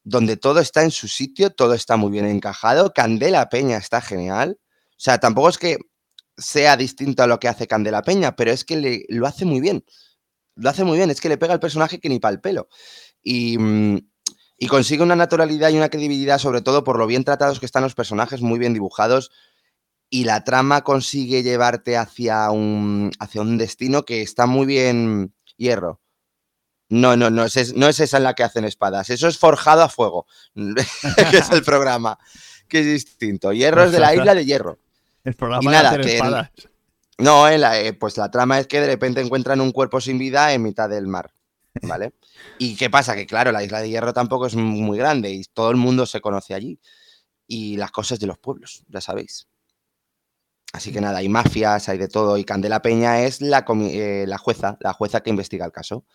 donde 0.05 0.37
todo 0.37 0.61
está 0.61 0.85
en 0.85 0.93
su 0.93 1.09
sitio, 1.09 1.51
todo 1.51 1.75
está 1.75 1.97
muy 1.97 2.13
bien 2.13 2.27
encajado. 2.27 2.93
Candela 2.93 3.49
Peña 3.49 3.79
está 3.79 4.01
genial. 4.01 4.61
O 4.91 4.95
sea, 4.97 5.19
tampoco 5.19 5.49
es 5.49 5.59
que 5.59 5.79
sea 6.37 6.77
distinto 6.77 7.23
a 7.23 7.27
lo 7.27 7.39
que 7.41 7.49
hace 7.49 7.67
Candela 7.67 8.03
Peña, 8.03 8.35
pero 8.37 8.51
es 8.51 8.65
que 8.65 8.77
le- 8.77 9.05
lo 9.09 9.27
hace 9.27 9.45
muy 9.45 9.61
bien. 9.61 9.85
Lo 10.57 10.69
hace 10.71 10.85
muy 10.85 10.97
bien, 10.99 11.11
es 11.11 11.21
que 11.21 11.29
le 11.29 11.39
pega 11.39 11.53
al 11.55 11.61
personaje 11.61 11.99
que 12.01 12.09
ni 12.09 12.19
pa'l 12.19 12.41
pelo. 12.41 12.69
Y, 13.23 13.57
mm, 13.59 13.99
y 14.59 14.67
consigue 14.69 15.03
una 15.03 15.17
naturalidad 15.17 15.71
y 15.71 15.77
una 15.77 15.89
credibilidad, 15.89 16.39
sobre 16.39 16.61
todo 16.63 16.85
por 16.85 16.99
lo 16.99 17.07
bien 17.07 17.25
tratados 17.25 17.59
que 17.61 17.67
están 17.67 17.83
los 17.83 17.95
personajes, 17.95 18.41
muy 18.43 18.59
bien 18.59 18.75
dibujados. 18.75 19.31
Y 20.11 20.25
la 20.25 20.45
trama 20.45 20.83
consigue 20.85 21.43
llevarte 21.43 21.97
hacia 21.97 22.51
un, 22.51 23.11
hacia 23.19 23.41
un 23.41 23.57
destino 23.57 24.05
que 24.05 24.21
está 24.23 24.47
muy 24.47 24.67
bien 24.67 25.35
hierro. 25.57 26.01
No, 26.91 27.17
no, 27.17 27.31
no 27.31 27.45
es, 27.47 27.75
no 27.75 27.89
es 27.89 27.99
esa 28.01 28.19
en 28.19 28.25
la 28.25 28.35
que 28.35 28.43
hacen 28.43 28.65
espadas. 28.67 29.09
Eso 29.09 29.27
es 29.27 29.39
forjado 29.39 29.83
a 29.83 29.89
fuego, 29.89 30.27
que 31.31 31.39
es 31.39 31.51
el 31.51 31.63
programa, 31.65 32.19
que 32.69 32.81
es 32.81 32.87
distinto. 32.87 33.53
Hierro 33.53 33.85
es 33.85 33.93
de 33.93 33.99
la 34.01 34.13
isla 34.21 34.35
de 34.35 34.45
hierro. 34.45 34.79
El 35.25 35.35
programa 35.35 35.63
Y 35.63 35.67
de 35.67 35.73
nada, 35.73 35.89
hacer 35.91 36.01
que 36.03 36.09
el- 36.09 36.15
espadas. 36.15 36.51
No, 37.19 37.49
eh, 37.49 37.61
eh, 37.87 37.93
pues 37.93 38.17
la 38.17 38.31
trama 38.31 38.59
es 38.59 38.67
que 38.67 38.81
de 38.81 38.87
repente 38.89 39.21
encuentran 39.21 39.61
un 39.61 39.71
cuerpo 39.71 40.01
sin 40.01 40.19
vida 40.19 40.53
en 40.53 40.63
mitad 40.63 40.89
del 40.89 41.07
mar, 41.07 41.33
¿vale? 41.83 42.15
¿Y 42.59 42.75
qué 42.77 42.91
pasa? 42.91 43.15
Que 43.15 43.27
claro, 43.27 43.53
la 43.53 43.63
isla 43.63 43.81
de 43.81 43.89
Hierro 43.91 44.13
tampoco 44.13 44.47
es 44.47 44.57
muy 44.57 44.99
grande 44.99 45.31
y 45.31 45.45
todo 45.45 45.71
el 45.71 45.77
mundo 45.77 46.07
se 46.07 46.21
conoce 46.21 46.55
allí. 46.55 46.81
Y 47.47 47.77
las 47.77 47.91
cosas 47.93 48.19
de 48.19 48.27
los 48.27 48.39
pueblos, 48.39 48.83
ya 48.89 49.01
sabéis. 49.01 49.47
Así 50.73 50.91
que 50.91 51.03
nada, 51.03 51.19
hay 51.19 51.29
mafias, 51.29 51.89
hay 51.91 51.99
de 51.99 52.09
todo. 52.09 52.39
Y 52.39 52.45
Candela 52.45 52.81
Peña 52.81 53.21
es 53.25 53.43
la, 53.43 53.65
eh, 53.91 54.25
la 54.27 54.39
jueza, 54.39 54.79
la 54.81 54.95
jueza 54.95 55.21
que 55.23 55.29
investiga 55.31 55.67
el 55.67 55.73
caso. 55.73 56.07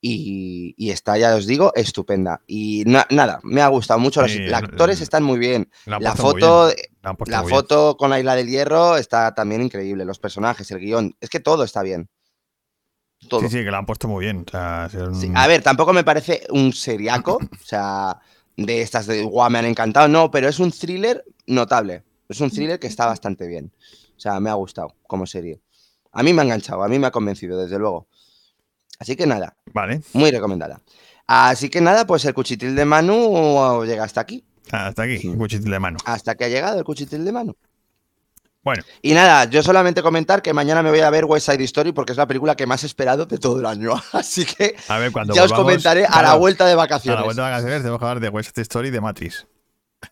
Y, 0.00 0.74
y 0.78 0.90
está, 0.92 1.18
ya 1.18 1.34
os 1.34 1.46
digo, 1.46 1.72
estupenda. 1.74 2.40
Y 2.46 2.84
na- 2.86 3.06
nada, 3.10 3.40
me 3.42 3.60
ha 3.60 3.68
gustado 3.68 4.00
mucho. 4.00 4.22
Los, 4.22 4.30
Sí, 4.32 4.38
actores 4.54 5.00
están 5.02 5.24
muy 5.24 5.38
bien. 5.38 5.70
La, 5.84 5.98
foto, 6.14 6.66
bien, 6.68 6.76
la 7.08 7.10
han 7.10 7.16
puesto 7.16 7.30
la 7.32 7.40
bien. 7.42 7.50
foto 7.50 7.96
con 7.96 8.10
la 8.10 8.18
isla 8.18 8.34
del 8.36 8.48
hierro 8.48 8.96
está 8.96 9.34
también 9.34 9.62
increíble. 9.62 10.04
Los 10.04 10.18
personajes, 10.18 10.70
el 10.70 10.78
guion. 10.80 11.16
Es 11.20 11.28
que 11.30 11.40
todo 11.40 11.64
está 11.64 11.82
bien. 11.82 12.08
Todo. 13.28 13.40
Sí, 13.40 13.48
sí, 13.48 13.64
que 13.64 13.70
la 13.70 13.78
han 13.78 13.86
puesto 13.86 14.06
muy 14.08 14.24
bien. 14.24 14.44
O 14.46 14.50
sea, 14.50 14.86
es 14.86 14.94
un- 14.94 15.14
Sí, 15.20 15.30
A 15.34 15.46
ver, 15.46 15.62
tampoco 15.62 15.92
me 15.92 16.04
parece 16.04 16.42
un 16.50 16.72
seriaco. 16.72 17.36
o 17.36 17.40
sea, 17.64 18.18
de 18.56 18.80
estas 18.82 19.06
de 19.06 19.22
guau, 19.22 19.50
me 19.50 19.58
han 19.58 19.64
encantado. 19.66 20.08
No, 20.08 20.30
pero 20.30 20.48
es 20.48 20.58
un 20.60 20.70
thriller 20.70 21.24
notable. 21.46 22.04
Es 22.28 22.40
un 22.40 22.50
thriller 22.50 22.78
que 22.78 22.86
está 22.86 23.06
bastante 23.06 23.46
bien. 23.46 23.72
O 24.16 24.20
sea, 24.20 24.38
me 24.40 24.50
ha 24.50 24.54
gustado 24.54 24.94
como 25.06 25.26
serie. 25.26 25.60
A 26.12 26.22
mí 26.22 26.32
me 26.32 26.42
ha 26.42 26.44
enganchado, 26.44 26.82
a 26.82 26.88
mí 26.88 26.98
me 26.98 27.06
ha 27.06 27.10
convencido, 27.10 27.58
desde 27.60 27.78
luego. 27.78 28.08
Así 28.98 29.14
que 29.14 29.26
nada, 29.26 29.56
Vale, 29.72 30.02
muy 30.14 30.30
recomendada. 30.30 30.80
Así 31.26 31.68
que 31.68 31.80
nada, 31.80 32.06
pues 32.06 32.24
el 32.24 32.34
cuchitril 32.34 32.74
de 32.74 32.84
Manu 32.84 33.84
llega 33.84 34.02
hasta 34.04 34.20
aquí. 34.20 34.44
Hasta 34.70 35.02
aquí, 35.02 35.18
Sí. 35.18 35.34
de 35.58 35.78
mano. 35.78 35.98
Hasta 36.04 36.34
que 36.34 36.44
ha 36.44 36.48
llegado 36.48 36.78
el 36.78 36.84
cuchitril 36.84 37.24
de 37.24 37.32
Manu. 37.32 37.56
Bueno, 38.64 38.82
Y 39.02 39.14
nada, 39.14 39.44
yo 39.44 39.62
solamente 39.62 40.02
comentar 40.02 40.42
que 40.42 40.52
mañana 40.52 40.82
me 40.82 40.90
voy 40.90 41.00
a 41.00 41.08
ver 41.10 41.24
West 41.24 41.48
Side 41.50 41.62
Story 41.64 41.92
porque 41.92 42.12
es 42.12 42.18
la 42.18 42.26
película 42.26 42.54
que 42.56 42.66
más 42.66 42.82
he 42.82 42.86
esperado 42.86 43.24
de 43.24 43.38
todo 43.38 43.60
el 43.60 43.66
año. 43.66 43.92
Así 44.12 44.44
que 44.44 44.74
a 44.88 44.98
ver, 44.98 45.12
cuando 45.12 45.32
ya 45.34 45.44
os 45.44 45.52
comentaré 45.52 46.04
a 46.04 46.22
la 46.22 46.34
vuelta 46.34 46.66
de 46.66 46.72
A 46.72 46.76
vacaciones. 46.76 47.18
la 47.18 47.24
vuelta 47.24 47.44
de 47.44 47.50
vacaciones 47.50 47.78
tenemos 47.78 47.98
que 47.98 48.04
hablar 48.04 48.20
de 48.20 48.28
West 48.28 48.50
Side 48.54 48.62
Story 48.62 48.88
y 48.88 48.90
de 48.90 49.00
Matrix. 49.00 49.46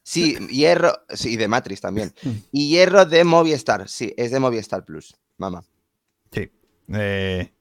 Sí, 0.02 0.36
Hierro, 0.48 0.92
sí, 1.10 1.34
y 1.34 1.36
de 1.36 1.48
Matrix 1.48 1.80
también. 1.80 2.12
Y 2.50 2.70
Hierro 2.70 3.04
de 3.04 3.24
Movistar, 3.24 3.88
sí, 3.88 4.14
es 4.16 4.30
de 4.30 4.40
Movistar 4.40 4.84
Plus, 4.84 5.14
mamá. 5.38 5.62
Sí. 6.32 6.50
Eh, 6.94 7.52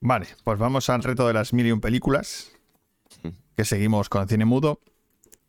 vale, 0.00 0.26
pues 0.42 0.58
vamos 0.58 0.88
al 0.90 1.02
reto 1.02 1.26
de 1.26 1.34
las 1.34 1.52
mil 1.52 1.66
y 1.66 1.72
un 1.72 1.80
películas. 1.80 2.50
Que 3.56 3.64
seguimos 3.64 4.08
con 4.08 4.26
cine 4.26 4.44
mudo. 4.44 4.80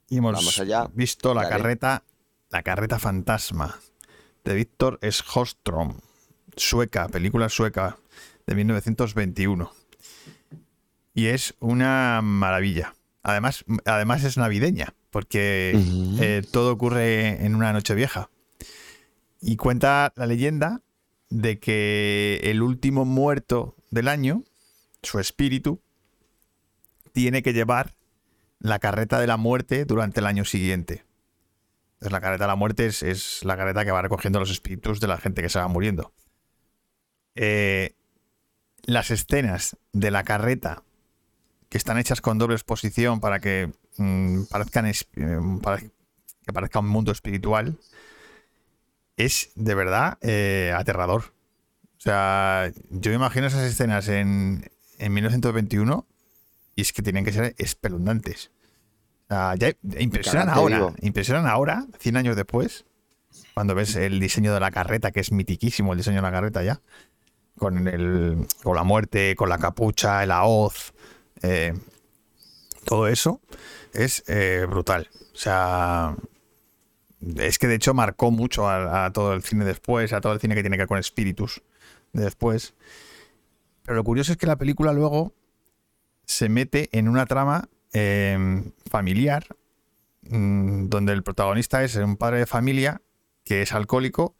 Y 0.09 0.17
hemos 0.17 0.33
Vamos 0.33 0.59
allá. 0.59 0.89
visto 0.93 1.33
La 1.33 1.43
Dale. 1.43 1.55
carreta 1.55 2.03
La 2.49 2.63
carreta 2.63 2.99
fantasma 2.99 3.79
de 4.43 4.53
Víctor 4.53 4.99
Schostrom, 5.03 5.97
sueca, 6.55 7.07
película 7.09 7.49
sueca 7.49 7.97
de 8.45 8.55
1921. 8.55 9.71
Y 11.15 11.27
es 11.27 11.55
una 11.59 12.21
maravilla. 12.21 12.93
Además, 13.23 13.65
además 13.85 14.23
es 14.23 14.37
navideña, 14.37 14.93
porque 15.09 15.73
eh, 16.19 16.43
todo 16.51 16.71
ocurre 16.73 17.43
en 17.43 17.55
una 17.55 17.73
noche 17.73 17.95
vieja. 17.95 18.29
Y 19.41 19.55
cuenta 19.55 20.13
la 20.15 20.27
leyenda 20.27 20.81
de 21.29 21.59
que 21.59 22.39
el 22.43 22.61
último 22.61 23.03
muerto 23.03 23.75
del 23.89 24.07
año, 24.07 24.43
su 25.01 25.19
espíritu, 25.19 25.81
tiene 27.13 27.41
que 27.41 27.53
llevar 27.53 27.94
la 28.65 28.79
carreta 28.79 29.19
de 29.19 29.27
la 29.27 29.37
muerte 29.37 29.85
durante 29.85 30.19
el 30.21 30.25
año 30.25 30.43
siguiente. 30.43 31.05
Entonces, 31.93 32.11
la 32.11 32.19
carreta 32.19 32.45
de 32.45 32.47
la 32.47 32.55
muerte 32.55 32.87
es, 32.87 33.03
es 33.03 33.45
la 33.45 33.55
carreta 33.55 33.85
que 33.85 33.91
va 33.91 34.01
recogiendo 34.01 34.39
los 34.39 34.49
espíritus 34.49 34.99
de 34.99 35.07
la 35.07 35.17
gente 35.17 35.43
que 35.43 35.49
se 35.49 35.59
va 35.59 35.67
muriendo. 35.67 36.13
Eh, 37.35 37.93
las 38.83 39.11
escenas 39.11 39.77
de 39.93 40.09
la 40.09 40.23
carreta 40.23 40.83
que 41.69 41.77
están 41.77 41.97
hechas 41.97 42.21
con 42.21 42.39
doble 42.39 42.55
exposición 42.55 43.19
para 43.19 43.39
que 43.39 43.71
mm, 43.97 44.43
parezcan 44.45 44.87
eh, 44.87 44.93
para 45.61 45.79
que 45.79 46.53
parezca 46.53 46.79
un 46.79 46.87
mundo 46.87 47.11
espiritual 47.11 47.77
es 49.15 49.51
de 49.55 49.75
verdad 49.75 50.17
eh, 50.21 50.73
aterrador. 50.75 51.33
O 51.97 52.01
sea, 52.01 52.71
yo 52.89 53.11
me 53.11 53.15
imagino 53.15 53.47
esas 53.47 53.63
escenas 53.63 54.07
en, 54.07 54.69
en 54.97 55.13
1921 55.13 56.07
y 56.75 56.81
es 56.81 56.93
que 56.93 57.01
tienen 57.01 57.25
que 57.25 57.31
ser 57.31 57.55
espeluznantes. 57.57 58.51
Ya 59.29 59.73
impresionan 59.97 60.49
ahora, 60.49 60.75
digo. 60.75 60.95
impresionan 61.01 61.47
ahora, 61.47 61.85
100 61.99 62.17
años 62.17 62.35
después, 62.35 62.85
cuando 63.53 63.73
ves 63.73 63.95
el 63.95 64.19
diseño 64.19 64.53
de 64.53 64.59
la 64.59 64.71
carreta, 64.71 65.11
que 65.11 65.19
es 65.19 65.31
mitiquísimo 65.31 65.93
el 65.93 65.97
diseño 65.97 66.17
de 66.17 66.21
la 66.21 66.31
carreta 66.31 66.63
ya, 66.63 66.81
con, 67.57 67.87
el, 67.87 68.45
con 68.63 68.75
la 68.75 68.83
muerte, 68.83 69.35
con 69.35 69.49
la 69.49 69.57
capucha, 69.57 70.25
la 70.25 70.43
hoz, 70.45 70.93
eh, 71.41 71.73
todo 72.85 73.07
eso 73.07 73.41
es 73.93 74.23
eh, 74.27 74.65
brutal. 74.69 75.09
O 75.33 75.37
sea, 75.37 76.15
es 77.37 77.57
que 77.57 77.67
de 77.67 77.75
hecho 77.75 77.93
marcó 77.93 78.29
mucho 78.29 78.67
a, 78.67 79.05
a 79.05 79.13
todo 79.13 79.33
el 79.33 79.41
cine 79.41 79.65
después, 79.65 80.13
a 80.13 80.21
todo 80.21 80.33
el 80.33 80.39
cine 80.39 80.53
que 80.53 80.61
tiene 80.61 80.77
que 80.77 80.81
ver 80.81 80.87
con 80.87 80.99
espíritus 80.99 81.63
de 82.13 82.23
después. 82.23 82.75
Pero 83.83 83.95
lo 83.95 84.03
curioso 84.03 84.31
es 84.31 84.37
que 84.37 84.47
la 84.47 84.57
película 84.57 84.93
luego 84.93 85.33
se 86.25 86.49
mete 86.49 86.89
en 86.91 87.07
una 87.07 87.25
trama 87.25 87.69
eh, 87.97 88.63
familiar 88.89 89.45
mm, 90.23 90.87
donde 90.89 91.13
el 91.13 91.23
protagonista 91.23 91.83
es 91.83 91.95
un 91.95 92.17
padre 92.17 92.39
de 92.39 92.45
familia 92.45 93.01
que 93.45 93.61
es 93.61 93.71
alcohólico 93.73 94.35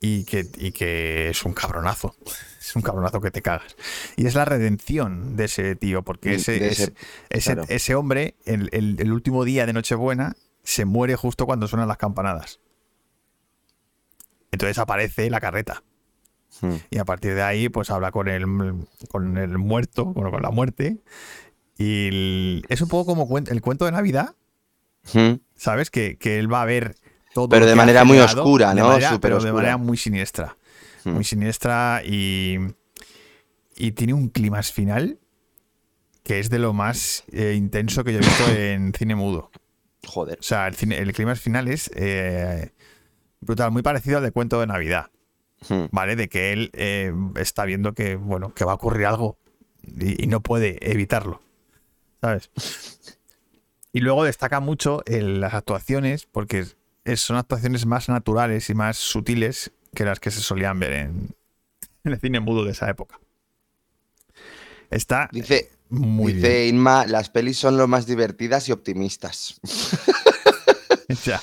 y 0.00 0.24
que, 0.24 0.46
y 0.58 0.72
que 0.72 1.30
es 1.30 1.44
un 1.44 1.54
cabronazo. 1.54 2.14
Es 2.60 2.76
un 2.76 2.82
cabronazo 2.82 3.20
que 3.20 3.30
te 3.30 3.40
cagas. 3.42 3.74
Y 4.16 4.26
es 4.26 4.34
la 4.34 4.44
redención 4.44 5.36
de 5.36 5.44
ese 5.44 5.76
tío, 5.76 6.02
porque 6.02 6.34
ese, 6.34 6.56
ese- 6.56 6.68
ese, 6.68 6.94
ese- 7.30 7.52
claro. 7.54 7.66
ese 7.68 7.94
hombre, 7.94 8.34
el, 8.44 8.68
el- 8.72 8.96
el 9.00 9.12
último 9.12 9.44
día 9.44 9.64
de 9.66 9.72
Nochebuena, 9.72 10.34
se 10.62 10.84
muere 10.84 11.14
justo 11.16 11.46
cuando 11.46 11.68
suenan 11.68 11.88
las 11.88 11.96
campanadas. 11.98 12.60
Entonces 14.50 14.78
aparece 14.78 15.30
la 15.30 15.40
carreta. 15.40 15.82
Hmm. 16.60 16.76
Y 16.90 16.98
a 16.98 17.04
partir 17.04 17.34
de 17.34 17.42
ahí, 17.42 17.68
pues 17.68 17.90
habla 17.90 18.10
con 18.12 18.28
el, 18.28 18.44
con 19.10 19.36
el 19.36 19.58
muerto, 19.58 20.06
bueno, 20.06 20.30
con 20.30 20.42
la 20.42 20.50
muerte. 20.50 20.98
Y 21.78 22.08
el- 22.08 22.66
es 22.68 22.80
un 22.80 22.88
poco 22.88 23.06
como 23.06 23.28
cuen- 23.28 23.50
el 23.50 23.60
cuento 23.60 23.84
de 23.84 23.92
Navidad, 23.92 24.34
Hmm. 25.12 25.34
¿sabes? 25.56 25.90
Que, 25.90 26.16
que 26.16 26.38
él 26.38 26.52
va 26.52 26.62
a 26.62 26.64
ver 26.64 26.94
todo. 27.34 27.48
Pero 27.48 27.66
de 27.66 27.74
manera 27.74 28.04
muy 28.04 28.18
oscura, 28.18 28.74
de 28.74 28.80
¿no? 28.80 28.88
manera- 28.88 29.10
Súper 29.10 29.20
pero 29.32 29.42
de 29.42 29.52
manera 29.52 29.76
muy 29.76 29.96
siniestra. 29.96 30.56
Hmm. 31.04 31.10
Muy 31.12 31.24
siniestra 31.24 32.02
y. 32.04 32.58
Y 33.76 33.92
tiene 33.92 34.14
un 34.14 34.28
clima 34.28 34.62
final 34.62 35.18
que 36.22 36.38
es 36.38 36.48
de 36.48 36.58
lo 36.60 36.72
más 36.72 37.24
eh, 37.32 37.54
intenso 37.56 38.04
que 38.04 38.12
yo 38.12 38.18
he 38.20 38.22
visto 38.22 38.44
en 38.56 38.92
cine 38.94 39.14
mudo. 39.16 39.50
Joder. 40.06 40.38
O 40.38 40.42
sea, 40.42 40.68
el, 40.68 40.74
cine, 40.74 40.98
el 40.98 41.12
clima 41.12 41.34
final 41.34 41.66
es 41.68 41.90
eh, 41.94 42.70
brutal, 43.40 43.72
muy 43.72 43.82
parecido 43.82 44.18
al 44.18 44.22
de 44.24 44.30
cuento 44.30 44.60
de 44.60 44.66
Navidad. 44.68 45.10
Hmm. 45.68 45.86
¿vale? 45.90 46.14
De 46.14 46.28
que 46.28 46.52
él 46.52 46.70
eh, 46.74 47.12
está 47.36 47.64
viendo 47.64 47.94
que, 47.94 48.16
bueno, 48.16 48.54
que 48.54 48.64
va 48.64 48.72
a 48.72 48.74
ocurrir 48.76 49.06
algo 49.06 49.38
y, 49.82 50.22
y 50.22 50.26
no 50.28 50.40
puede 50.40 50.78
evitarlo, 50.90 51.40
¿sabes? 52.24 52.50
Y 53.92 54.00
luego 54.00 54.24
destaca 54.24 54.60
mucho 54.60 55.02
en 55.06 55.40
las 55.40 55.52
actuaciones, 55.52 56.26
porque 56.26 56.64
es- 57.04 57.20
son 57.20 57.36
actuaciones 57.36 57.84
más 57.84 58.08
naturales 58.08 58.70
y 58.70 58.74
más 58.74 58.96
sutiles 58.96 59.72
que 59.94 60.04
las 60.04 60.20
que 60.20 60.30
se 60.30 60.40
solían 60.40 60.78
ver 60.80 60.92
en, 60.92 61.34
en 62.04 62.12
el 62.12 62.18
cine 62.18 62.40
mudo 62.40 62.64
de 62.64 62.72
esa 62.72 62.88
época. 62.88 63.20
Está 64.90 65.28
Dice, 65.32 65.70
muy 65.90 66.32
dice 66.32 66.66
Inma, 66.66 67.06
las 67.06 67.28
pelis 67.28 67.58
son 67.58 67.76
lo 67.76 67.86
más 67.88 68.06
divertidas 68.06 68.68
y 68.68 68.72
optimistas. 68.72 69.60
Ya. 71.26 71.40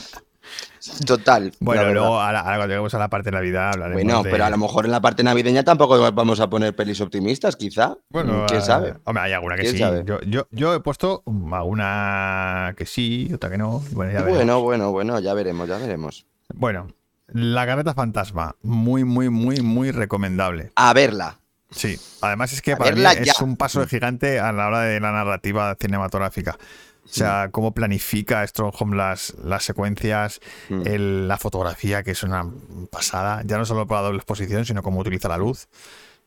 Total. 1.05 1.51
Bueno, 1.59 1.81
la 1.81 1.87
verdad. 1.87 2.01
luego 2.01 2.19
ahora, 2.21 2.39
ahora 2.41 2.55
cuando 2.57 2.67
lleguemos 2.67 2.93
a 2.93 2.99
la 2.99 3.09
parte 3.09 3.31
de 3.31 3.37
Navidad 3.37 3.69
hablaremos 3.73 4.03
Bueno, 4.03 4.23
de- 4.23 4.31
pero 4.31 4.45
a 4.45 4.49
lo 4.49 4.57
mejor 4.57 4.85
en 4.85 4.91
la 4.91 5.01
parte 5.01 5.23
navideña 5.23 5.63
tampoco 5.63 6.11
vamos 6.11 6.39
a 6.39 6.49
poner 6.49 6.75
pelis 6.75 7.01
optimistas, 7.01 7.55
quizá. 7.55 7.97
Bueno, 8.09 8.45
¿quién 8.47 8.61
eh, 8.61 8.63
sabe? 8.63 8.93
Hombre, 9.05 9.23
hay 9.23 9.33
alguna 9.33 9.55
que 9.55 9.61
¿Quién 9.63 9.75
sí. 9.75 10.03
Yo, 10.05 10.19
yo, 10.21 10.47
yo 10.51 10.73
he 10.73 10.79
puesto 10.79 11.23
alguna 11.51 12.73
que 12.77 12.85
sí, 12.85 13.31
otra 13.33 13.49
que 13.49 13.57
no. 13.57 13.83
Bueno, 13.91 14.11
ya. 14.11 14.21
Bueno, 14.23 14.61
bueno, 14.61 14.91
bueno, 14.91 15.19
ya 15.19 15.33
veremos, 15.33 15.67
ya 15.67 15.77
veremos. 15.77 16.25
Bueno, 16.53 16.87
La 17.27 17.65
Carreta 17.65 17.93
Fantasma. 17.93 18.55
Muy, 18.61 19.03
muy, 19.03 19.29
muy, 19.29 19.61
muy 19.61 19.91
recomendable. 19.91 20.71
A 20.75 20.93
verla. 20.93 21.37
Sí. 21.69 21.97
Además 22.21 22.51
es 22.53 22.61
que 22.61 22.73
A 22.73 22.77
para 22.77 22.91
mí 22.91 23.01
es 23.21 23.39
un 23.41 23.55
paso 23.55 23.85
gigante 23.87 24.39
a 24.39 24.51
la 24.51 24.67
hora 24.67 24.81
de 24.81 24.99
la 24.99 25.11
narrativa 25.11 25.75
cinematográfica. 25.79 26.57
O 27.03 27.13
sea, 27.13 27.49
cómo 27.51 27.73
planifica 27.73 28.45
Strongholm 28.47 28.93
las, 28.93 29.33
las 29.43 29.63
secuencias, 29.63 30.39
Mm. 30.69 30.81
el- 30.85 31.27
la 31.27 31.37
fotografía, 31.37 32.03
que 32.03 32.11
es 32.11 32.23
una 32.23 32.49
pasada. 32.91 33.41
Ya 33.45 33.57
no 33.57 33.65
solo 33.65 33.85
por 33.87 33.97
la 33.97 34.03
doble 34.03 34.17
exposición, 34.17 34.65
sino 34.65 34.81
cómo 34.83 34.99
utiliza 34.99 35.27
la 35.27 35.37
luz. 35.37 35.67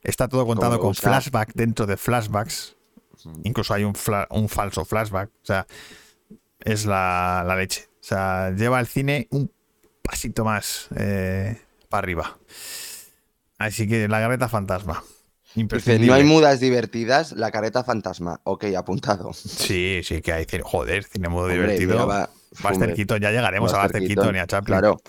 Está 0.03 0.29
todo 0.29 0.47
contado 0.47 0.79
con 0.81 0.95
flashback 1.11 1.53
dentro 1.55 1.87
de 1.87 1.97
flashbacks. 1.97 2.77
Incluso 3.45 3.73
hay 3.73 3.85
un, 3.85 3.95
fla- 3.95 4.27
un 4.31 4.49
falso 4.51 4.85
flashback. 4.85 5.31
O 5.31 5.47
sea, 5.47 5.67
es 6.61 6.85
la, 6.85 7.43
la 7.47 7.57
leche. 7.57 7.89
O 8.01 8.05
sea, 8.05 8.51
lleva 8.51 8.79
el 8.81 8.87
cine 8.87 9.29
un 9.31 9.51
pasito 10.03 10.45
más 10.45 10.89
eh, 10.97 11.59
para 11.89 12.01
arriba. 12.05 12.37
Así 13.59 13.89
que 13.89 14.09
la 14.09 14.21
garreta 14.21 14.49
fantasma. 14.49 15.03
Dice, 15.55 15.99
no 16.01 16.15
hay 16.15 16.25
mudas 16.25 16.59
divertidas, 16.61 17.33
la 17.33 17.51
careta 17.53 17.85
fantasma. 17.85 18.41
Ok, 18.45 18.65
apuntado. 18.77 19.33
Sí, 19.33 20.01
sí 20.03 20.21
que 20.21 20.33
hay 20.33 20.45
cine. 20.47 20.63
Joder, 20.65 21.05
cine 21.05 21.29
modo 21.29 21.45
Hombre, 21.47 21.59
divertido. 21.61 21.93
mira, 21.93 22.05
va- 22.05 22.31
Buster 22.51 22.73
hombre, 22.73 22.95
Keaton, 22.95 23.21
ya 23.21 23.31
llegaremos 23.31 23.73
a 23.73 23.83
Buster 23.83 24.01
Keaton, 24.01 24.17
Keaton 24.25 24.37
y 24.37 24.39
a 24.39 24.47
Chaplin. 24.47 24.79
Claro, 24.79 25.01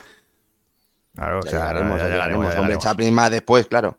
Claro, 1.15 1.39
o 1.39 1.43
ya 1.45 1.49
sea, 1.51 1.60
llegaremos, 1.60 1.97
ya 1.97 2.03
ya 2.05 2.10
llegaremos, 2.13 2.43
llegaremos. 2.43 2.53
ya 2.55 2.62
Hombre. 2.62 2.77
Chaplin 2.77 3.13
más 3.13 3.31
después, 3.31 3.67
claro. 3.67 3.97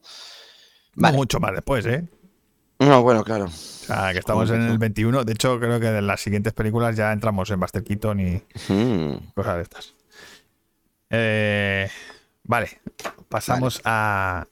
Vale. 0.95 1.17
mucho 1.17 1.41
más 1.41 1.53
después, 1.53 1.85
¿eh? 1.87 2.05
No, 2.79 3.03
bueno, 3.03 3.25
claro. 3.25 3.45
O 3.47 3.49
sea, 3.49 4.13
que 4.13 4.19
estamos 4.19 4.51
en 4.51 4.63
el 4.63 4.79
21. 4.79 5.25
De 5.25 5.33
hecho, 5.33 5.59
creo 5.59 5.81
que 5.81 5.87
en 5.89 6.07
las 6.07 6.21
siguientes 6.21 6.53
películas 6.53 6.95
ya 6.97 7.13
entramos 7.13 7.51
en 7.51 7.59
Buster 7.61 7.83
Keaton 7.83 8.21
y 8.21 8.43
Hmm. 8.69 9.17
cosas 9.35 9.57
de 9.57 9.63
estas. 9.63 9.95
Eh, 11.11 11.89
vale, 12.45 12.81
pasamos 13.29 13.81
a 13.85 14.47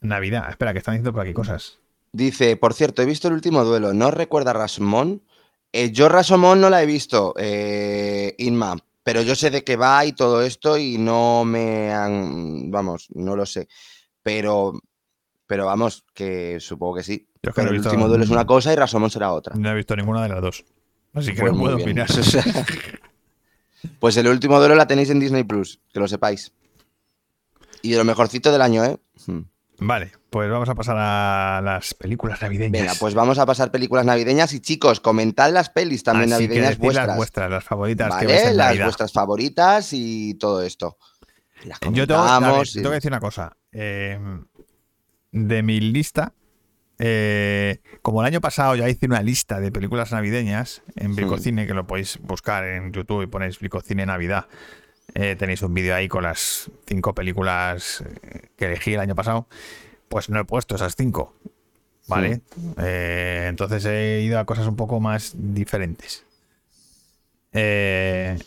Navidad. 0.00 0.48
Espera, 0.50 0.72
que 0.72 0.78
están 0.78 0.94
diciendo 0.94 1.12
por 1.12 1.22
aquí 1.22 1.32
cosas. 1.32 1.78
Dice, 2.12 2.56
por 2.56 2.74
cierto, 2.74 3.02
he 3.02 3.06
visto 3.06 3.28
el 3.28 3.34
último 3.34 3.64
duelo. 3.64 3.92
¿No 3.94 4.10
recuerda 4.10 4.52
Rasmón? 4.52 5.22
Eh, 5.72 5.90
yo 5.92 6.08
Rasomón 6.08 6.60
no 6.60 6.70
la 6.70 6.82
he 6.82 6.86
visto, 6.86 7.34
eh, 7.36 8.34
Inma, 8.38 8.78
pero 9.02 9.20
yo 9.20 9.34
sé 9.34 9.50
de 9.50 9.64
qué 9.64 9.76
va 9.76 10.04
y 10.06 10.12
todo 10.12 10.40
esto 10.42 10.78
y 10.78 10.96
no 10.96 11.44
me 11.44 11.92
han, 11.92 12.70
vamos, 12.70 13.08
no 13.14 13.36
lo 13.36 13.44
sé. 13.44 13.68
Pero, 14.22 14.80
pero 15.46 15.66
vamos, 15.66 16.04
que 16.14 16.58
supongo 16.60 16.94
que 16.96 17.02
sí. 17.02 17.28
Yo 17.42 17.52
que 17.52 17.56
Pero 17.56 17.66
no 17.66 17.72
he 17.74 17.76
el 17.78 17.86
último 17.86 18.08
duelo 18.08 18.24
es 18.24 18.30
una 18.30 18.46
cosa 18.46 18.72
y 18.72 18.76
Rasomón 18.76 19.10
será 19.10 19.32
otra. 19.32 19.54
No 19.56 19.70
he 19.70 19.74
visto 19.74 19.94
ninguna 19.94 20.22
de 20.22 20.28
las 20.30 20.40
dos. 20.40 20.64
Así 21.12 21.34
que 21.34 21.40
Pues 21.42 21.52
no 21.52 21.58
puedo 21.58 21.76
bien. 21.76 21.88
opinar. 21.88 22.08
Pues 24.00 24.16
el 24.16 24.26
último 24.26 24.58
duelo 24.58 24.74
la 24.74 24.88
tenéis 24.88 25.10
en 25.10 25.20
Disney 25.20 25.44
Plus, 25.44 25.80
que 25.92 26.00
lo 26.00 26.08
sepáis. 26.08 26.52
Y 27.82 27.92
de 27.92 27.98
lo 27.98 28.04
mejorcito 28.04 28.50
del 28.50 28.60
año, 28.62 28.84
¿eh? 28.84 28.98
Hmm. 29.26 29.42
Vale, 29.80 30.10
pues 30.30 30.50
vamos 30.50 30.68
a 30.68 30.74
pasar 30.74 30.96
a 30.98 31.60
las 31.62 31.94
películas 31.94 32.42
navideñas. 32.42 32.72
Venga, 32.72 32.92
pues 32.98 33.14
vamos 33.14 33.38
a 33.38 33.46
pasar 33.46 33.70
películas 33.70 34.04
navideñas 34.04 34.52
y 34.52 34.60
chicos, 34.60 34.98
comentad 35.00 35.52
las 35.52 35.70
pelis 35.70 36.02
también 36.02 36.32
Así 36.32 36.42
que 36.42 36.48
navideñas 36.54 36.78
vuestras. 36.78 37.06
las 37.06 37.16
vuestras, 37.16 37.50
las 37.50 37.64
favoritas 37.64 38.08
que 38.16 38.26
¿Vale? 38.26 38.48
en 38.48 38.56
Las 38.56 38.66
Navidad. 38.68 38.84
vuestras 38.86 39.12
favoritas 39.12 39.88
y 39.92 40.34
todo 40.34 40.62
esto. 40.62 40.98
Las 41.64 41.78
Yo 41.92 42.06
tengo, 42.06 42.22
ver, 42.40 42.66
y- 42.66 42.72
tengo 42.74 42.88
que 42.90 42.94
decir 42.96 43.10
una 43.10 43.20
cosa. 43.20 43.56
Eh, 43.72 44.18
de 45.30 45.62
mi 45.62 45.80
lista, 45.80 46.32
eh, 46.98 47.80
como 48.02 48.20
el 48.22 48.26
año 48.26 48.40
pasado 48.40 48.74
ya 48.74 48.88
hice 48.88 49.06
una 49.06 49.22
lista 49.22 49.60
de 49.60 49.70
películas 49.70 50.10
navideñas 50.10 50.82
en 50.96 51.14
Bricocine, 51.14 51.66
que 51.66 51.74
lo 51.74 51.86
podéis 51.86 52.18
buscar 52.22 52.64
en 52.64 52.92
YouTube 52.92 53.22
y 53.22 53.26
ponéis 53.28 53.58
Bricocine 53.60 54.06
Navidad. 54.06 54.46
Eh, 55.14 55.36
tenéis 55.36 55.62
un 55.62 55.74
vídeo 55.74 55.94
ahí 55.94 56.08
con 56.08 56.22
las 56.22 56.70
cinco 56.86 57.14
películas 57.14 58.02
eh, 58.22 58.48
que 58.56 58.66
elegí 58.66 58.94
el 58.94 59.00
año 59.00 59.14
pasado. 59.14 59.46
Pues 60.08 60.28
no 60.28 60.40
he 60.40 60.44
puesto 60.44 60.74
esas 60.76 60.96
cinco. 60.96 61.34
¿Vale? 62.06 62.40
Eh, 62.78 63.46
entonces 63.48 63.84
he 63.84 64.22
ido 64.22 64.38
a 64.38 64.46
cosas 64.46 64.66
un 64.66 64.76
poco 64.76 64.98
más 64.98 65.32
diferentes. 65.34 66.24
Eh, 67.52 68.38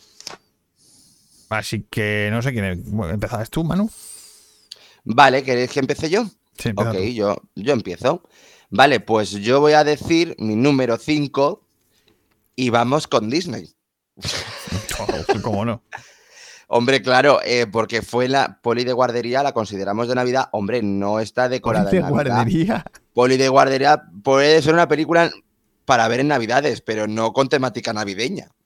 así 1.50 1.86
que 1.89 2.30
no 2.32 2.41
sé 2.41 2.54
quién. 2.54 2.65
¿Empezabas 2.65 3.50
tú, 3.52 3.63
Manu? 3.63 3.89
Vale, 5.04 5.43
¿queréis 5.43 5.71
que 5.71 5.80
empiece 5.80 6.10
yo? 6.10 6.26
Sí, 6.58 6.69
empieza 6.69 6.91
Ok, 6.91 6.97
tú. 6.97 7.04
yo, 7.04 7.38
yo 7.56 7.74
empiezo. 7.74 8.24
Vale, 8.69 9.00
pues 9.00 9.32
yo 9.32 9.60
voy 9.60 9.74
a 9.74 9.84
decir 9.84 10.36
mi 10.39 10.56
número 10.56 10.97
5 10.97 11.62
y 12.56 12.69
vamos 12.69 13.08
con 13.08 13.30
Disney. 13.30 13.69
¿Cómo 15.43 15.65
no? 15.65 15.84
Hombre, 16.73 17.01
claro, 17.01 17.39
eh, 17.43 17.67
porque 17.69 18.01
fue 18.01 18.29
la 18.29 18.60
poli 18.62 18.86
de 18.86 18.93
guardería, 18.93 19.43
la 19.43 19.51
consideramos 19.51 20.07
de 20.07 20.15
Navidad. 20.15 20.47
Hombre, 20.53 20.81
no 20.81 21.19
está 21.19 21.49
decorada 21.49 21.91
de 21.91 21.97
en 21.97 22.03
Navidad. 22.03 22.23
guardería. 22.36 22.86
Poli 23.13 23.36
de 23.36 23.49
guardería 23.49 24.03
puede 24.23 24.62
ser 24.62 24.73
una 24.73 24.88
película 24.88 25.29
para 25.84 26.07
ver 26.07 26.21
en 26.21 26.29
Navidades, 26.29 26.79
pero 26.79 27.07
no 27.07 27.34
con 27.34 27.49
temática 27.49 27.91
navideña. 27.91 28.47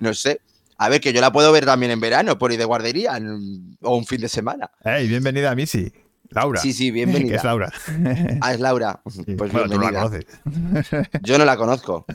No 0.00 0.14
sé. 0.14 0.40
A 0.78 0.88
ver, 0.88 1.00
que 1.00 1.12
yo 1.12 1.20
la 1.20 1.32
puedo 1.32 1.50
ver 1.52 1.66
también 1.66 1.92
en 1.92 2.00
verano, 2.00 2.38
poli 2.38 2.56
de 2.56 2.64
guardería, 2.64 3.16
en- 3.16 3.76
o 3.82 3.96
un 3.96 4.06
fin 4.06 4.20
de 4.20 4.28
semana. 4.28 4.70
Hey, 4.84 5.08
bienvenida 5.08 5.50
a 5.50 5.54
Missy. 5.54 5.92
Laura. 6.30 6.60
Sí, 6.60 6.72
sí, 6.72 6.86
Que 6.86 6.92
bienvenida. 6.92 7.36
es 7.36 7.44
Laura. 7.44 7.70
Ah, 8.40 8.54
es 8.54 8.60
Laura. 8.60 9.00
Sí, 9.10 9.34
Pues 9.36 9.52
bueno, 9.52 9.68
tú 9.68 9.78
la 9.80 9.90
bienvenida. 9.90 10.02
conoces. 10.02 11.10
Yo 11.22 11.36
no 11.36 11.44
la 11.44 11.56
conozco. 11.56 12.06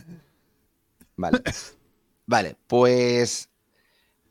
Vale. 1.17 1.39
Vale, 2.25 2.55
pues. 2.67 3.49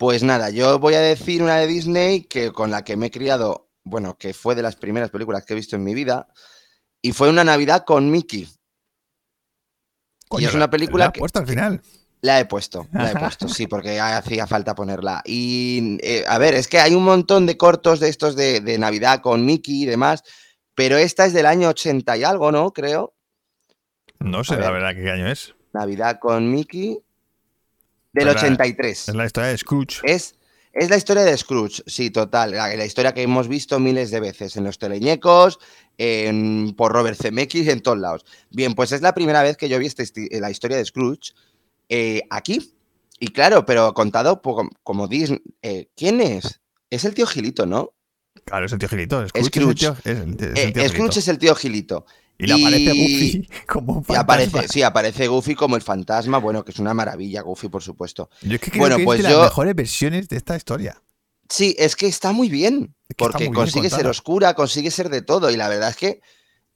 Pues 0.02 0.24
nada, 0.24 0.50
yo 0.50 0.80
voy 0.80 0.94
a 0.94 1.00
decir 1.00 1.44
una 1.44 1.58
de 1.58 1.68
Disney 1.68 2.24
que 2.24 2.50
con 2.50 2.72
la 2.72 2.82
que 2.82 2.96
me 2.96 3.06
he 3.06 3.10
criado, 3.12 3.70
bueno, 3.84 4.18
que 4.18 4.34
fue 4.34 4.56
de 4.56 4.62
las 4.62 4.74
primeras 4.74 5.10
películas 5.10 5.44
que 5.44 5.52
he 5.52 5.54
visto 5.54 5.76
en 5.76 5.84
mi 5.84 5.94
vida, 5.94 6.26
y 7.00 7.12
fue 7.12 7.30
una 7.30 7.44
Navidad 7.44 7.84
con 7.84 8.10
Mickey. 8.10 8.48
Coño, 10.26 10.48
es 10.48 10.54
una 10.54 10.64
la- 10.64 10.70
película 10.70 11.04
la 11.04 11.06
has 11.06 11.12
que- 11.12 11.20
puesto 11.20 11.38
al 11.38 11.46
final. 11.46 11.80
La 12.20 12.40
he 12.40 12.46
puesto, 12.46 12.88
la 12.92 13.12
he 13.12 13.16
puesto, 13.16 13.46
sí, 13.48 13.68
porque 13.68 14.00
hacía 14.00 14.48
falta 14.48 14.74
ponerla. 14.74 15.22
Y 15.24 15.98
eh, 16.02 16.24
a 16.26 16.36
ver, 16.38 16.54
es 16.54 16.66
que 16.66 16.80
hay 16.80 16.96
un 16.96 17.04
montón 17.04 17.46
de 17.46 17.56
cortos 17.56 18.00
de 18.00 18.08
estos 18.08 18.34
de, 18.34 18.58
de 18.60 18.78
Navidad 18.78 19.20
con 19.20 19.46
Mickey 19.46 19.84
y 19.84 19.86
demás, 19.86 20.24
pero 20.74 20.96
esta 20.96 21.26
es 21.26 21.32
del 21.32 21.46
año 21.46 21.68
80 21.68 22.16
y 22.16 22.24
algo, 22.24 22.50
¿no? 22.50 22.72
Creo. 22.72 23.14
No 24.18 24.42
sé 24.42 24.56
la 24.56 24.72
ver. 24.72 24.82
verdad 24.82 25.00
qué 25.00 25.12
año 25.12 25.28
es. 25.30 25.54
Navidad 25.72 26.18
con 26.20 26.50
Mickey. 26.50 26.98
Del 28.12 28.25
Pues 28.25 28.35
la- 28.37 28.40
83. 28.42 29.09
Es 29.09 29.14
la 29.14 29.25
historia 29.27 29.51
de 29.51 29.59
Scrooge. 29.59 30.01
Es, 30.05 30.35
es 30.72 30.90
la 30.90 30.96
historia 30.96 31.22
de 31.25 31.37
Scrooge, 31.37 31.83
sí, 31.87 32.11
total. 32.11 32.51
La, 32.53 32.75
la 32.77 32.85
historia 32.85 33.12
que 33.14 33.22
hemos 33.22 33.48
visto 33.48 33.79
miles 33.81 34.11
de 34.11 34.20
veces 34.20 34.57
en 34.57 34.64
los 34.64 34.79
teleñecos, 34.79 35.59
en- 35.98 36.75
por 36.77 36.92
Robert 36.92 37.18
Zemeckis, 37.20 37.68
en 37.68 37.81
todos 37.81 37.98
lados. 37.98 38.25
Bien, 38.51 38.75
pues 38.75 38.92
es 38.92 39.01
la 39.03 39.14
primera 39.14 39.42
vez 39.42 39.57
que 39.57 39.68
yo 39.68 39.79
vi 39.79 39.87
este 39.87 40.29
la 40.40 40.51
historia 40.51 40.77
de 40.77 40.85
Scrooge 40.85 41.33
eh, 41.88 42.22
aquí. 42.31 42.75
Y 43.18 43.29
claro, 43.29 43.64
pero 43.64 43.94
contado 43.94 44.42
como 44.83 45.09
Disney. 45.09 45.40
eh, 45.62 45.88
¿Quién 45.96 46.20
es? 46.20 46.61
Es 46.90 47.05
el 47.05 47.14
tío 47.14 47.27
Gilito, 47.27 47.66
¿no? 47.66 47.92
Claro, 48.44 48.66
es 48.66 48.72
el 48.72 48.79
tío 48.79 48.88
Gilito. 48.88 49.27
Scrooge, 49.29 49.48
Scrooge. 49.48 49.87
Es 50.05 50.18
el 50.18 50.37
tío, 50.37 50.48
es 50.48 50.59
el- 50.59 50.68
es 50.70 50.77
el 50.77 50.81
Eh, 50.83 50.88
Scrooge 50.88 51.18
es 51.20 51.29
el 51.29 51.38
tío 51.38 51.55
Gilito. 51.55 52.05
Y 52.38 52.46
le 52.46 52.54
aparece 52.54 52.92
Goofy 52.92 53.48
como 53.68 53.92
un 53.94 54.04
fantasma. 54.04 54.20
aparece, 54.22 54.68
sí, 54.68 54.82
aparece 54.82 55.28
Goofy 55.28 55.54
como 55.54 55.76
el 55.76 55.82
fantasma, 55.82 56.38
bueno, 56.38 56.64
que 56.64 56.72
es 56.72 56.78
una 56.78 56.94
maravilla, 56.94 57.42
Goofy, 57.42 57.68
por 57.68 57.82
supuesto. 57.82 58.30
Yo 58.42 58.54
es 58.56 58.60
que 58.60 58.70
creo 58.70 58.80
Bueno, 58.82 58.96
que 58.96 59.04
pues 59.04 59.20
es 59.20 59.26
de 59.26 59.30
yo- 59.32 59.38
las 59.38 59.48
mejores 59.50 59.74
versiones 59.74 60.28
de 60.28 60.36
esta 60.36 60.56
historia. 60.56 61.00
Sí, 61.48 61.76
es 61.78 61.96
que 61.96 62.06
está 62.06 62.32
muy 62.32 62.48
bien, 62.48 62.94
Es 63.08 63.16
que 63.16 63.24
porque 63.24 63.38
muy 63.44 63.48
bien 63.48 63.54
consigue 63.54 63.90
ser 63.90 63.98
contada. 63.98 64.10
oscura, 64.10 64.54
consigue 64.54 64.90
ser 64.90 65.10
de 65.10 65.20
todo, 65.22 65.50
y 65.50 65.56
la 65.56 65.68
verdad 65.68 65.90
es 65.90 65.96
que 65.96 66.20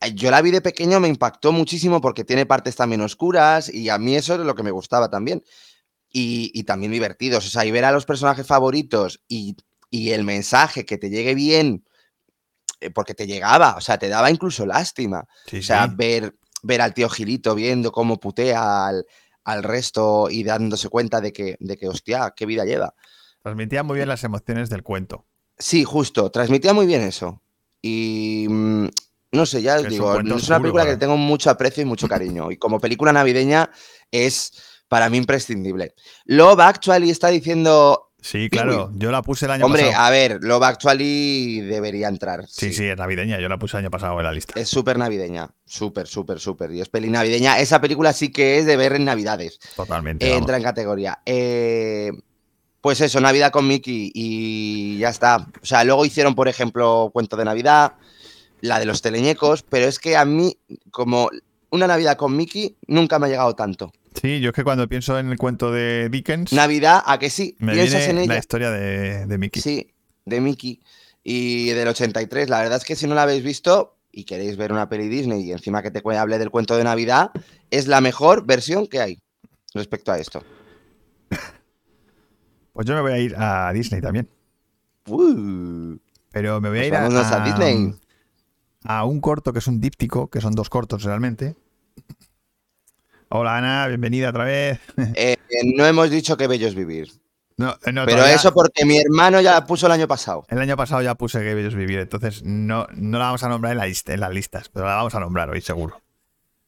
eh, 0.02 0.12
yo 0.14 0.30
la 0.30 0.42
vi 0.42 0.50
de 0.50 0.60
pequeño, 0.60 1.00
me 1.00 1.08
impactó 1.08 1.50
muchísimo 1.50 2.02
porque 2.02 2.24
tiene 2.24 2.44
partes 2.44 2.76
también 2.76 3.00
oscuras, 3.00 3.72
y 3.72 3.88
a 3.88 3.96
mí 3.98 4.14
eso 4.14 4.34
es 4.34 4.40
lo 4.40 4.54
que 4.54 4.62
me 4.62 4.70
gustaba 4.70 5.08
también. 5.10 5.42
Y, 6.12 6.50
y 6.54 6.64
también 6.64 6.92
divertidos, 6.92 7.46
o 7.46 7.48
sea, 7.50 7.64
y 7.64 7.70
ver 7.70 7.84
a 7.86 7.92
los 7.92 8.04
personajes 8.06 8.46
favoritos 8.46 9.20
y, 9.28 9.56
y 9.90 10.10
el 10.10 10.24
mensaje 10.24 10.84
que 10.84 10.98
te 10.98 11.08
llegue 11.10 11.34
bien, 11.34 11.85
porque 12.94 13.14
te 13.14 13.26
llegaba, 13.26 13.76
o 13.76 13.80
sea, 13.80 13.98
te 13.98 14.08
daba 14.08 14.30
incluso 14.30 14.66
lástima. 14.66 15.26
Sí, 15.46 15.58
O 15.58 15.62
sea, 15.62 15.86
sí. 15.88 15.94
ver, 15.96 16.36
ver 16.62 16.80
al 16.80 16.94
tío 16.94 17.08
Gilito 17.08 17.54
viendo 17.54 17.92
cómo 17.92 18.18
putea 18.20 18.86
al, 18.86 19.06
al 19.44 19.62
resto 19.62 20.28
y 20.30 20.42
dándose 20.44 20.88
cuenta 20.88 21.20
de 21.20 21.32
que, 21.32 21.56
de 21.60 21.76
que, 21.76 21.88
hostia, 21.88 22.32
qué 22.36 22.46
vida 22.46 22.64
lleva. 22.64 22.94
Transmitía 23.42 23.82
muy 23.82 23.96
bien 23.96 24.08
las 24.08 24.24
emociones 24.24 24.68
del 24.70 24.82
cuento. 24.82 25.26
Sí, 25.58 25.84
justo, 25.84 26.30
transmitía 26.30 26.74
muy 26.74 26.86
bien 26.86 27.02
eso. 27.02 27.42
Y 27.80 28.46
mm, 28.48 28.86
no 29.32 29.46
sé, 29.46 29.62
ya 29.62 29.76
os 29.76 29.80
Es 29.82 29.84
un 29.84 29.90
digo, 29.90 30.14
es 30.18 30.24
una 30.24 30.34
oscuro, 30.34 30.60
película 30.62 30.84
que 30.86 30.96
tengo 30.96 31.16
mucho 31.16 31.50
aprecio 31.50 31.82
y 31.82 31.86
mucho 31.86 32.08
cariño. 32.08 32.50
Y 32.50 32.56
como 32.56 32.80
película 32.80 33.12
navideña 33.12 33.70
es 34.10 34.52
para 34.88 35.08
mí 35.08 35.18
imprescindible. 35.18 35.94
Love 36.24 36.60
Actually 36.60 37.10
está 37.10 37.28
diciendo, 37.28 38.12
Sí, 38.26 38.50
claro. 38.50 38.90
Yo 38.96 39.12
la 39.12 39.22
puse 39.22 39.44
el 39.44 39.52
año 39.52 39.66
hombre, 39.66 39.84
pasado. 39.84 40.04
a 40.04 40.10
ver, 40.10 40.38
Love 40.42 40.64
Actually 40.64 41.60
debería 41.60 42.08
entrar. 42.08 42.44
Sí, 42.48 42.72
sí, 42.72 42.84
es 42.84 42.96
navideña. 42.96 43.38
Yo 43.38 43.48
la 43.48 43.56
puse 43.56 43.76
el 43.76 43.84
año 43.84 43.90
pasado 43.92 44.18
en 44.18 44.24
la 44.24 44.32
lista. 44.32 44.58
Es 44.58 44.68
súper 44.68 44.98
navideña, 44.98 45.48
súper, 45.64 46.08
súper, 46.08 46.40
súper. 46.40 46.72
Y 46.72 46.80
es 46.80 46.88
peli 46.88 47.08
navideña. 47.08 47.60
Esa 47.60 47.80
película 47.80 48.12
sí 48.12 48.32
que 48.32 48.58
es 48.58 48.66
de 48.66 48.76
ver 48.76 48.94
en 48.94 49.04
Navidades. 49.04 49.60
Totalmente. 49.76 50.26
Eh, 50.26 50.34
entra 50.34 50.56
en 50.56 50.64
categoría. 50.64 51.20
Eh, 51.24 52.10
pues 52.80 53.00
eso, 53.00 53.20
Navidad 53.20 53.52
con 53.52 53.68
Mickey 53.68 54.10
y 54.12 54.98
ya 54.98 55.10
está. 55.10 55.46
O 55.62 55.64
sea, 55.64 55.84
luego 55.84 56.04
hicieron, 56.04 56.34
por 56.34 56.48
ejemplo, 56.48 57.10
Cuento 57.12 57.36
de 57.36 57.44
Navidad, 57.44 57.92
la 58.60 58.80
de 58.80 58.86
los 58.86 59.02
teleñecos, 59.02 59.62
pero 59.62 59.86
es 59.86 60.00
que 60.00 60.16
a 60.16 60.24
mí, 60.24 60.58
como 60.90 61.30
una 61.70 61.86
Navidad 61.86 62.16
con 62.16 62.36
Mickey, 62.36 62.76
nunca 62.88 63.20
me 63.20 63.26
ha 63.26 63.30
llegado 63.30 63.54
tanto. 63.54 63.92
Sí, 64.20 64.40
yo 64.40 64.50
es 64.50 64.54
que 64.54 64.64
cuando 64.64 64.88
pienso 64.88 65.18
en 65.18 65.30
el 65.30 65.36
cuento 65.38 65.70
de 65.70 66.08
Dickens, 66.08 66.52
Navidad, 66.52 67.02
¿a 67.04 67.18
que 67.18 67.28
sí? 67.30 67.54
me 67.58 67.72
¿Piensas 67.74 68.06
viene 68.06 68.10
en 68.22 68.28
la 68.28 68.34
ella? 68.34 68.38
historia 68.40 68.70
de, 68.70 69.26
de 69.26 69.38
Mickey. 69.38 69.60
Sí, 69.62 69.92
de 70.24 70.40
Mickey. 70.40 70.80
Y 71.22 71.68
del 71.70 71.88
83, 71.88 72.48
la 72.48 72.60
verdad 72.60 72.78
es 72.78 72.84
que 72.84 72.96
si 72.96 73.06
no 73.06 73.14
la 73.14 73.22
habéis 73.24 73.42
visto 73.44 73.96
y 74.12 74.24
queréis 74.24 74.56
ver 74.56 74.72
una 74.72 74.88
peli 74.88 75.08
Disney 75.08 75.42
y 75.42 75.52
encima 75.52 75.82
que 75.82 75.90
te 75.90 76.02
hable 76.16 76.38
del 76.38 76.50
cuento 76.50 76.76
de 76.76 76.84
Navidad, 76.84 77.30
es 77.70 77.86
la 77.88 78.00
mejor 78.00 78.46
versión 78.46 78.86
que 78.86 79.00
hay 79.00 79.18
respecto 79.74 80.12
a 80.12 80.18
esto. 80.18 80.42
Pues 82.72 82.86
yo 82.86 82.94
me 82.94 83.00
voy 83.00 83.12
a 83.12 83.18
ir 83.18 83.34
a 83.38 83.72
Disney 83.72 84.02
también. 84.02 84.28
Uh, 85.08 85.96
Pero 86.30 86.60
me 86.60 86.68
voy 86.68 86.78
a 86.78 86.80
Pues 86.82 86.88
ir 86.88 86.94
a, 86.94 87.36
a 87.36 87.44
Disney. 87.44 87.94
a 88.84 89.04
un 89.06 89.20
corto 89.22 89.54
que 89.54 89.60
es 89.60 89.66
un 89.66 89.80
díptico, 89.80 90.28
que 90.28 90.42
son 90.42 90.52
dos 90.54 90.68
cortos 90.68 91.02
realmente. 91.02 91.56
Hola 93.28 93.58
Ana, 93.58 93.86
bienvenida 93.88 94.30
otra 94.30 94.44
vez. 94.44 94.80
eh, 95.14 95.36
no 95.74 95.84
hemos 95.86 96.10
dicho 96.10 96.36
que 96.36 96.46
bello 96.46 96.68
es 96.68 96.74
vivir. 96.74 97.10
No, 97.56 97.70
eh, 97.84 97.92
no, 97.92 98.04
Pero 98.04 98.18
todavía- 98.18 98.34
eso 98.36 98.52
porque 98.52 98.84
mi 98.84 98.98
hermano 98.98 99.40
ya 99.40 99.52
la 99.52 99.66
puso 99.66 99.86
el 99.86 99.92
año 99.92 100.06
pasado. 100.06 100.44
El 100.48 100.58
año 100.58 100.76
pasado 100.76 101.02
ya 101.02 101.14
puse 101.14 101.40
que 101.40 101.54
bellos 101.54 101.74
vivir, 101.74 101.98
entonces 101.98 102.42
no, 102.44 102.86
no 102.94 103.18
la 103.18 103.26
vamos 103.26 103.42
a 103.42 103.48
nombrar 103.48 103.72
en, 103.72 103.78
la 103.78 103.86
lista- 103.86 104.12
en 104.12 104.20
las 104.20 104.32
listas, 104.32 104.68
pero 104.68 104.86
la 104.86 104.96
vamos 104.96 105.14
a 105.14 105.20
nombrar 105.20 105.48
hoy 105.50 105.60
seguro. 105.62 106.00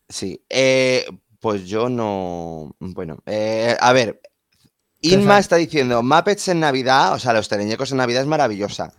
Sí. 0.09 0.42
Eh, 0.49 1.07
pues 1.40 1.66
yo 1.66 1.88
no. 1.88 2.75
Bueno, 2.81 3.18
eh, 3.27 3.77
a 3.79 3.92
ver. 3.92 4.21
¿Qué 5.01 5.11
Inma 5.11 5.38
está 5.38 5.57
diciendo: 5.57 6.03
Muppets 6.03 6.49
en 6.49 6.59
Navidad, 6.61 7.12
o 7.12 7.18
sea, 7.21 7.33
los 7.33 7.49
teleñecos 7.49 7.92
en 7.92 7.99
Navidad 7.99 8.23
es 8.23 8.27
maravillosa. 8.29 8.92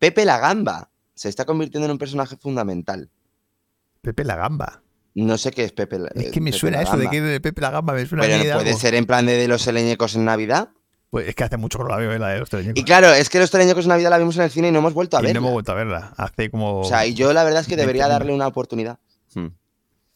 Pepe 0.00 0.24
la 0.24 0.38
Gamba 0.40 0.90
se 1.14 1.28
está 1.28 1.44
convirtiendo 1.44 1.84
en 1.84 1.92
un 1.92 1.98
personaje 1.98 2.36
fundamental. 2.36 3.08
Pepe 4.00 4.24
la 4.24 4.34
Gamba. 4.34 4.82
No 5.14 5.38
sé 5.38 5.52
qué 5.52 5.64
es 5.64 5.72
Pepe 5.72 5.98
la 6.00 6.08
Es 6.14 6.32
que 6.32 6.40
me 6.40 6.50
Pepe 6.50 6.58
suena 6.58 6.82
eso 6.82 6.96
de 6.96 7.08
que 7.08 7.20
de 7.20 7.40
Pepe 7.40 7.60
la 7.60 7.70
Gamba 7.70 7.92
me 7.92 8.04
suena 8.04 8.24
Pero 8.24 8.36
de 8.38 8.52
puede 8.52 8.68
algo. 8.70 8.78
ser 8.80 8.94
en 8.96 9.06
plan 9.06 9.24
de, 9.26 9.34
de 9.36 9.46
los 9.48 9.64
teleñecos 9.64 10.16
en 10.16 10.24
Navidad. 10.24 10.70
Pues 11.10 11.28
es 11.28 11.36
que 11.36 11.44
hace 11.44 11.56
mucho 11.56 11.78
que 11.78 11.84
no 11.84 11.90
la 11.90 11.96
veo, 11.98 12.10
eh, 12.12 12.18
la 12.18 12.30
de 12.30 12.40
los 12.40 12.50
teleñecos. 12.50 12.80
Y 12.80 12.84
claro, 12.84 13.12
es 13.12 13.28
que 13.30 13.38
los 13.38 13.48
teleñecos 13.52 13.84
en 13.84 13.90
Navidad 13.90 14.10
la 14.10 14.18
vimos 14.18 14.36
en 14.36 14.42
el 14.42 14.50
cine 14.50 14.68
y 14.68 14.72
no 14.72 14.80
hemos 14.80 14.92
vuelto 14.94 15.16
a 15.16 15.20
Y 15.20 15.22
no 15.22 15.26
ver. 15.28 15.36
hemos 15.36 15.52
vuelto 15.52 15.70
a 15.70 15.74
verla. 15.76 16.12
Hace 16.16 16.50
como. 16.50 16.80
O 16.80 16.84
sea, 16.84 17.06
y 17.06 17.14
yo 17.14 17.32
la 17.32 17.44
verdad 17.44 17.60
es 17.60 17.66
que 17.68 17.76
20 17.76 17.82
debería 17.82 18.08
darle 18.08 18.32
una 18.32 18.48
oportunidad. 18.48 18.98
Hmm. 19.34 19.46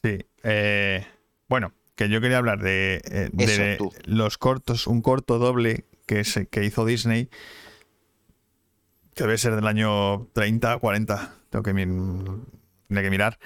Sí. 0.03 0.17
eh, 0.43 1.05
bueno, 1.47 1.71
que 1.95 2.09
yo 2.09 2.19
quería 2.19 2.37
hablar 2.37 2.59
de, 2.61 3.01
eh, 3.05 3.29
de 3.31 3.75
Eso, 3.75 3.89
los 4.05 4.37
cortos, 4.37 4.85
un 4.87 5.01
corto 5.01 5.39
doble 5.39 5.85
que, 6.05 6.25
se, 6.25 6.47
que 6.47 6.65
hizo 6.65 6.83
Disney, 6.85 7.29
que 9.15 9.23
debe 9.23 9.37
ser 9.37 9.55
del 9.55 9.67
año 9.67 10.27
30, 10.33 10.77
40, 10.77 11.33
tengo 11.49 11.63
que, 11.63 11.73
mir- 11.73 12.41
tendré 12.87 13.03
que 13.03 13.09
mirar, 13.09 13.39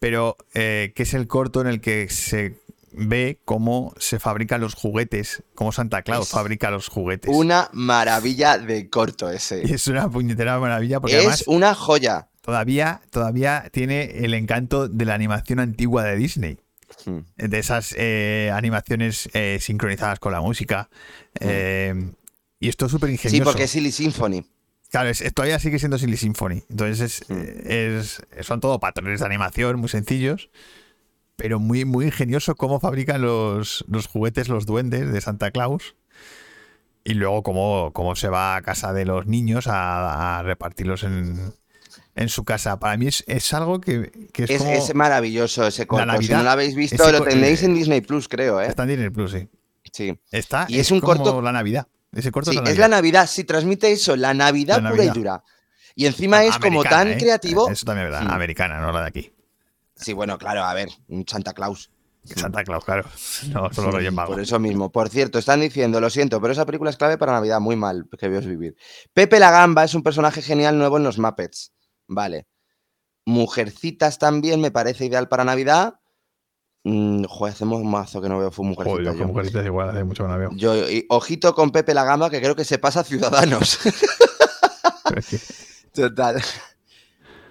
pero 0.00 0.36
eh, 0.54 0.92
que 0.96 1.04
es 1.04 1.14
el 1.14 1.28
corto 1.28 1.60
en 1.60 1.68
el 1.68 1.80
que 1.80 2.08
se 2.08 2.56
ve 2.92 3.38
cómo 3.44 3.94
se 3.98 4.18
fabrican 4.18 4.60
los 4.60 4.74
juguetes, 4.74 5.44
cómo 5.54 5.70
Santa 5.70 6.02
Claus 6.02 6.26
Es 6.26 6.32
fabrica 6.32 6.70
los 6.72 6.88
juguetes. 6.88 7.30
Una 7.32 7.68
maravilla 7.72 8.58
de 8.58 8.90
corto 8.90 9.30
ese. 9.30 9.62
Y 9.64 9.72
es 9.74 9.86
una 9.86 10.10
puñetera 10.10 10.58
maravilla 10.58 10.98
porque 10.98 11.14
es 11.14 11.20
además 11.20 11.44
una 11.46 11.74
joya. 11.76 12.28
todavía, 12.40 13.00
todavía 13.10 13.68
tiene 13.72 14.24
el 14.24 14.34
encanto 14.34 14.88
de 14.88 15.04
la 15.04 15.14
animación 15.14 15.60
antigua 15.60 16.02
de 16.02 16.16
Disney. 16.16 16.58
Hmm. 17.06 17.20
de 17.36 17.58
esas 17.58 17.94
eh, 17.96 18.50
animaciones 18.52 19.30
eh, 19.32 19.58
sincronizadas 19.60 20.18
con 20.18 20.32
la 20.32 20.40
música. 20.40 20.90
Mm. 21.34 21.36
Eh, 21.48 22.10
Y 22.58 22.68
esto 22.68 22.86
es 22.86 22.92
súper 22.92 23.08
Sí, 23.10 23.14
ingenioso. 23.14 23.44
porque 23.44 23.64
es 23.64 23.70
Silly 23.70 23.92
Symphony. 23.92 24.44
Claro, 24.90 25.08
es- 25.08 25.22
todavía 25.34 25.58
sigue 25.58 25.78
siendo 25.78 25.98
Silly 25.98 26.16
Symphony. 26.16 26.64
Entonces 26.68 27.00
es, 27.22 27.30
Mm. 27.30 27.42
es- 27.64 28.22
son 28.46 28.60
todo 28.60 28.80
patrones 28.80 29.20
de 29.20 29.26
animación 29.26 29.78
muy 29.78 29.88
sencillos, 29.88 30.50
pero 31.36 31.58
muy, 31.58 31.84
muy 31.84 32.06
ingenioso 32.06 32.54
cómo 32.56 32.80
fabrican 32.80 33.22
los, 33.22 33.84
los 33.88 34.06
juguetes, 34.06 34.48
los 34.48 34.66
duendes 34.66 35.12
de 35.12 35.20
Santa 35.20 35.50
Claus. 35.50 35.94
Y 37.02 37.14
luego 37.14 37.42
cómo, 37.42 37.92
cómo 37.94 38.14
se 38.14 38.28
va 38.28 38.56
a 38.56 38.62
casa 38.62 38.92
de 38.92 39.06
los 39.06 39.26
niños 39.26 39.66
a, 39.68 40.38
a 40.38 40.42
repartirlos 40.42 41.02
en, 41.02 41.54
en 42.14 42.28
su 42.28 42.44
casa. 42.44 42.78
Para 42.78 42.98
mí 42.98 43.06
es, 43.06 43.24
es 43.26 43.54
algo 43.54 43.80
que, 43.80 44.28
que 44.34 44.44
es, 44.44 44.50
Es, 44.50 44.58
como... 44.58 44.70
es 44.72 44.94
maravilloso 44.94 45.66
ese 45.66 45.86
corto. 45.86 46.04
Si 46.04 46.08
Navidad, 46.12 46.36
no 46.38 46.42
lo 46.44 46.50
habéis 46.50 46.74
visto, 46.74 47.10
lo 47.10 47.22
tenéis 47.22 47.62
eh, 47.62 47.66
en 47.66 47.74
Disney 47.74 48.00
Plus, 48.02 48.28
creo, 48.28 48.60
¿eh? 48.60 48.66
Está 48.66 48.82
en 48.82 48.90
Disney 48.90 49.08
Plus, 49.10 49.32
sí. 49.32 49.48
Sí. 49.92 50.18
Está, 50.30 50.66
Y 50.68 50.78
es 50.78 50.90
un 50.90 51.00
como 51.00 51.24
corto- 51.24 51.40
la 51.42 51.52
Navidad. 51.52 51.86
Ese 52.12 52.32
corto 52.32 52.50
Sí, 52.50 52.56
es 52.58 52.62
la 52.62 52.70
es 52.70 52.78
Navidad. 52.78 52.88
la 52.88 52.96
Navidad, 52.96 53.26
sí, 53.28 53.44
transmite 53.44 53.92
eso, 53.92 54.16
la 54.16 54.34
Navidad, 54.34 54.80
La 54.82 54.90
pura 54.90 55.04
y 55.04 55.10
dura. 55.10 55.44
Y 55.94 56.06
encima 56.06 56.44
es 56.44 56.58
como 56.58 56.82
tan 56.82 57.08
¿eh? 57.08 57.18
creativo. 57.18 57.68
Eso 57.70 57.84
también 57.84 58.06
es 58.06 58.12
verdad. 58.12 58.32
Americana, 58.32 58.80
no 58.80 58.92
la 58.92 59.02
de 59.02 59.08
aquí. 59.08 59.32
Sí, 59.96 60.12
bueno, 60.12 60.38
claro, 60.38 60.64
a 60.64 60.72
ver, 60.74 60.88
un 61.08 61.26
Santa 61.28 61.52
Claus. 61.52 61.90
Santa 62.24 62.64
Claus, 62.64 62.84
claro. 62.84 63.04
No, 63.48 63.72
solo 63.72 64.12
Magos. 64.12 64.34
Por 64.34 64.40
eso 64.40 64.58
mismo. 64.58 64.90
Por 64.90 65.08
cierto, 65.08 65.38
están 65.38 65.60
diciendo, 65.60 66.00
lo 66.00 66.10
siento, 66.10 66.40
pero 66.40 66.52
esa 66.52 66.66
película 66.66 66.90
es 66.90 66.96
clave 66.96 67.18
para 67.18 67.32
Navidad. 67.32 67.60
Muy 67.60 67.76
mal, 67.76 68.06
que 68.18 68.28
veos 68.28 68.46
vivir. 68.46 68.76
Pepe 69.12 69.38
la 69.38 69.50
Gamba 69.50 69.84
es 69.84 69.94
un 69.94 70.02
personaje 70.02 70.42
genial 70.42 70.78
nuevo 70.78 70.96
en 70.96 71.04
los 71.04 71.18
Muppets. 71.18 71.72
Vale. 72.06 72.46
Mujercitas 73.24 74.18
también 74.18 74.60
me 74.60 74.70
parece 74.70 75.06
ideal 75.06 75.28
para 75.28 75.44
Navidad. 75.44 76.00
Mm, 76.82 77.24
joder, 77.24 77.52
hacemos 77.52 77.84
mazo 77.84 78.22
que 78.22 78.28
no 78.30 78.38
veo 78.38 78.50
fue 78.50 78.64
Joder, 78.74 79.04
yo 79.04 79.18
con 79.18 79.26
mujercitas 79.28 79.66
igual, 79.66 79.90
hace 79.90 80.02
mucho 80.02 80.24
que 80.24 80.30
no 80.30 80.38
veo. 80.38 80.50
Yo- 80.54 80.88
y 80.88 81.04
ojito 81.10 81.54
con 81.54 81.72
Pepe 81.72 81.92
la 81.92 82.04
Gamba, 82.04 82.30
que 82.30 82.40
creo 82.40 82.56
que 82.56 82.64
se 82.64 82.78
pasa 82.78 83.00
a 83.00 83.04
Ciudadanos. 83.04 83.78
Total. 85.94 86.42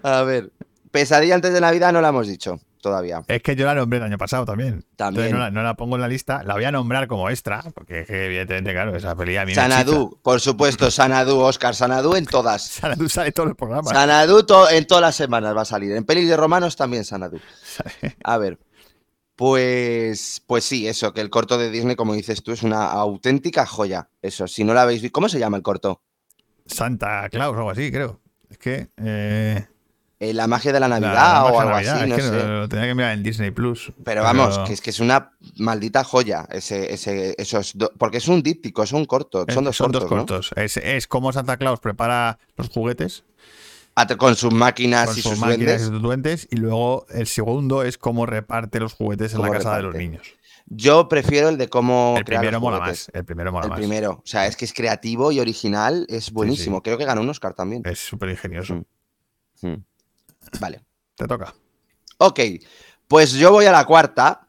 A 0.03 0.21
ver. 0.23 0.51
Pesadilla 0.91 1.35
antes 1.35 1.53
de 1.53 1.61
Navidad 1.61 1.93
no 1.93 2.01
la 2.01 2.09
hemos 2.09 2.27
dicho 2.27 2.59
todavía. 2.81 3.21
Es 3.27 3.43
que 3.43 3.55
yo 3.55 3.65
la 3.65 3.75
nombré 3.75 3.99
el 3.99 4.05
año 4.05 4.17
pasado 4.17 4.45
también. 4.45 4.83
También. 4.95 5.25
Entonces 5.27 5.31
no 5.33 5.39
la, 5.39 5.51
no 5.51 5.61
la 5.61 5.75
pongo 5.75 5.95
en 5.97 6.01
la 6.01 6.07
lista. 6.07 6.41
La 6.43 6.55
voy 6.55 6.63
a 6.63 6.71
nombrar 6.71 7.07
como 7.07 7.29
extra, 7.29 7.61
porque 7.75 8.01
es 8.01 8.07
que, 8.07 8.25
evidentemente, 8.25 8.71
claro, 8.71 8.95
esa 8.95 9.15
peli 9.15 9.35
a 9.37 9.41
mí 9.41 9.51
me. 9.51 9.55
Sanadú, 9.55 10.17
por 10.23 10.39
supuesto, 10.39 10.89
Sanadú, 10.89 11.39
Oscar, 11.41 11.75
Sanadú 11.75 12.15
en 12.15 12.25
todas. 12.25 12.63
Sanadú 12.63 13.07
sale 13.09 13.27
en 13.27 13.33
todos 13.33 13.49
los 13.49 13.57
programas. 13.57 13.91
Sanadú 13.91 14.43
to- 14.45 14.69
en 14.69 14.87
todas 14.87 15.01
las 15.01 15.15
semanas 15.15 15.55
va 15.55 15.61
a 15.61 15.65
salir. 15.65 15.91
En 15.91 16.05
pelis 16.05 16.27
de 16.27 16.37
romanos 16.37 16.75
también 16.75 17.03
Sanadú. 17.05 17.39
A 18.23 18.37
ver. 18.37 18.57
Pues, 19.39 20.43
pues 20.45 20.65
sí, 20.65 20.85
eso, 20.85 21.13
que 21.13 21.21
el 21.21 21.29
corto 21.29 21.57
de 21.57 21.71
Disney, 21.71 21.95
como 21.95 22.13
dices 22.13 22.43
tú, 22.43 22.51
es 22.51 22.61
una 22.61 22.91
auténtica 22.91 23.65
joya. 23.65 24.09
Eso, 24.21 24.49
si 24.49 24.65
no 24.65 24.73
la 24.73 24.81
habéis 24.81 25.01
visto. 25.01 25.13
¿Cómo 25.13 25.29
se 25.29 25.39
llama 25.39 25.55
el 25.55 25.63
corto? 25.63 26.01
Santa 26.65 27.29
Claus 27.29 27.55
o 27.55 27.59
algo 27.59 27.69
así, 27.71 27.89
creo. 27.89 28.19
Es 28.49 28.57
que... 28.57 28.89
eh, 28.97 29.65
Eh, 30.19 30.33
la 30.33 30.47
magia 30.47 30.73
de 30.73 30.81
la 30.81 30.89
Navidad 30.89 31.13
la 31.13 31.43
o 31.45 31.57
algo 31.61 31.71
Navidad, 31.71 31.95
así, 31.95 32.03
es 32.03 32.09
no 32.09 32.15
que 32.17 32.21
sé. 32.21 32.31
lo, 32.31 32.59
lo 32.59 32.67
tenía 32.67 32.87
que 32.87 32.95
mirar 32.95 33.13
en 33.13 33.23
Disney 33.23 33.51
Plus. 33.51 33.93
Pero 34.03 34.23
vamos, 34.23 34.59
que 34.67 34.73
es 34.73 34.81
que 34.81 34.89
es 34.89 34.99
una 34.99 35.31
maldita 35.55 36.03
joya 36.03 36.45
ese, 36.51 36.93
ese, 36.93 37.33
esos 37.37 37.77
do- 37.77 37.93
porque 37.97 38.17
es 38.17 38.27
un 38.27 38.43
díptico, 38.43 38.83
es 38.83 38.91
un 38.91 39.05
corto, 39.05 39.45
Eh, 39.47 39.53
son 39.53 39.63
dos 39.63 39.77
cortos, 39.77 40.03
¿no? 40.03 40.09
cortos. 40.09 40.51
Es, 40.57 40.75
es 40.75 41.07
como 41.07 41.31
Santa 41.31 41.55
Claus 41.55 41.79
prepara 41.79 42.39
los 42.57 42.67
juguetes 42.67 43.23
Con 44.17 44.35
sus 44.35 44.53
máquinas 44.53 45.07
con 45.07 45.17
y 45.17 45.21
sus 45.21 45.31
sus 45.31 45.39
máquinas 45.39 45.59
y 45.59 45.65
duendes. 45.65 45.81
sus 45.87 46.01
duendes. 46.01 46.47
Y 46.51 46.55
luego 46.55 47.05
el 47.09 47.27
segundo 47.27 47.83
es 47.83 47.97
cómo 47.97 48.25
reparte 48.25 48.79
los 48.79 48.93
juguetes 48.93 49.33
en 49.33 49.41
la 49.41 49.51
casa 49.51 49.75
de 49.75 49.83
los 49.83 49.95
niños. 49.95 50.25
Yo 50.71 51.09
prefiero 51.09 51.49
el 51.49 51.57
de 51.57 51.67
cómo 51.67 52.13
El 52.15 52.23
crear 52.23 52.41
primero 52.41 52.57
los 52.57 52.61
mola 52.61 52.79
más. 52.79 53.09
El 53.13 53.25
primero 53.25 53.51
mola 53.51 53.65
El 53.65 53.69
más. 53.71 53.79
primero, 53.79 54.11
o 54.11 54.27
sea, 54.27 54.45
es 54.45 54.55
que 54.55 54.65
es 54.65 54.73
creativo 54.73 55.31
y 55.31 55.39
original, 55.39 56.05
es 56.09 56.31
buenísimo. 56.31 56.83
Creo 56.83 56.97
que 56.97 57.05
ganó 57.05 57.21
un 57.21 57.29
Oscar 57.29 57.55
también. 57.55 57.81
Es 57.85 57.99
súper 57.99 58.29
ingenioso. 58.29 58.75
Mm. 58.75 59.67
Mm. 59.67 59.83
Vale. 60.59 60.81
Te 61.15 61.27
toca. 61.27 61.53
Ok, 62.17 62.39
pues 63.07 63.33
yo 63.33 63.51
voy 63.51 63.65
a 63.65 63.71
la 63.71 63.85
cuarta 63.85 64.47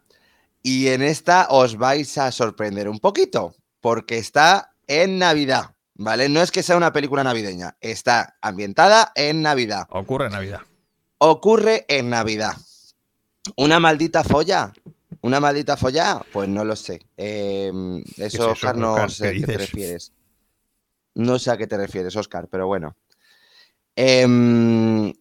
y 0.62 0.88
en 0.88 1.02
esta 1.02 1.46
os 1.48 1.76
vais 1.76 2.18
a 2.18 2.30
sorprender 2.30 2.88
un 2.88 2.98
poquito, 2.98 3.54
porque 3.80 4.18
está 4.18 4.74
en 4.86 5.18
Navidad, 5.18 5.74
¿vale? 6.00 6.30
No 6.30 6.40
es 6.40 6.50
que 6.50 6.62
sea 6.62 6.78
una 6.78 6.92
película 6.92 7.22
navideña, 7.22 7.76
está 7.80 8.38
ambientada 8.40 9.12
en 9.14 9.42
Navidad. 9.42 9.86
Ocurre 9.90 10.26
en 10.26 10.32
Navidad. 10.32 10.60
Ocurre 11.18 11.84
en 11.88 12.08
Navidad. 12.08 12.56
¿Una 13.56 13.78
maldita 13.80 14.24
folla? 14.24 14.72
¿Una 15.20 15.40
maldita 15.40 15.76
folla? 15.76 16.22
Pues 16.32 16.48
no 16.48 16.64
lo 16.64 16.74
sé. 16.74 17.06
Eh, 17.18 17.70
eso, 18.16 18.24
es 18.24 18.34
eso, 18.34 18.50
Oscar, 18.50 18.76
no 18.76 19.08
sé 19.10 19.24
¿Qué 19.24 19.28
a 19.28 19.40
qué 19.40 19.46
te 19.46 19.58
refieres. 19.58 20.12
No 21.14 21.38
sé 21.38 21.50
a 21.50 21.58
qué 21.58 21.66
te 21.66 21.76
refieres, 21.76 22.16
Oscar, 22.16 22.48
pero 22.50 22.66
bueno. 22.66 22.96
Em, 23.94 25.12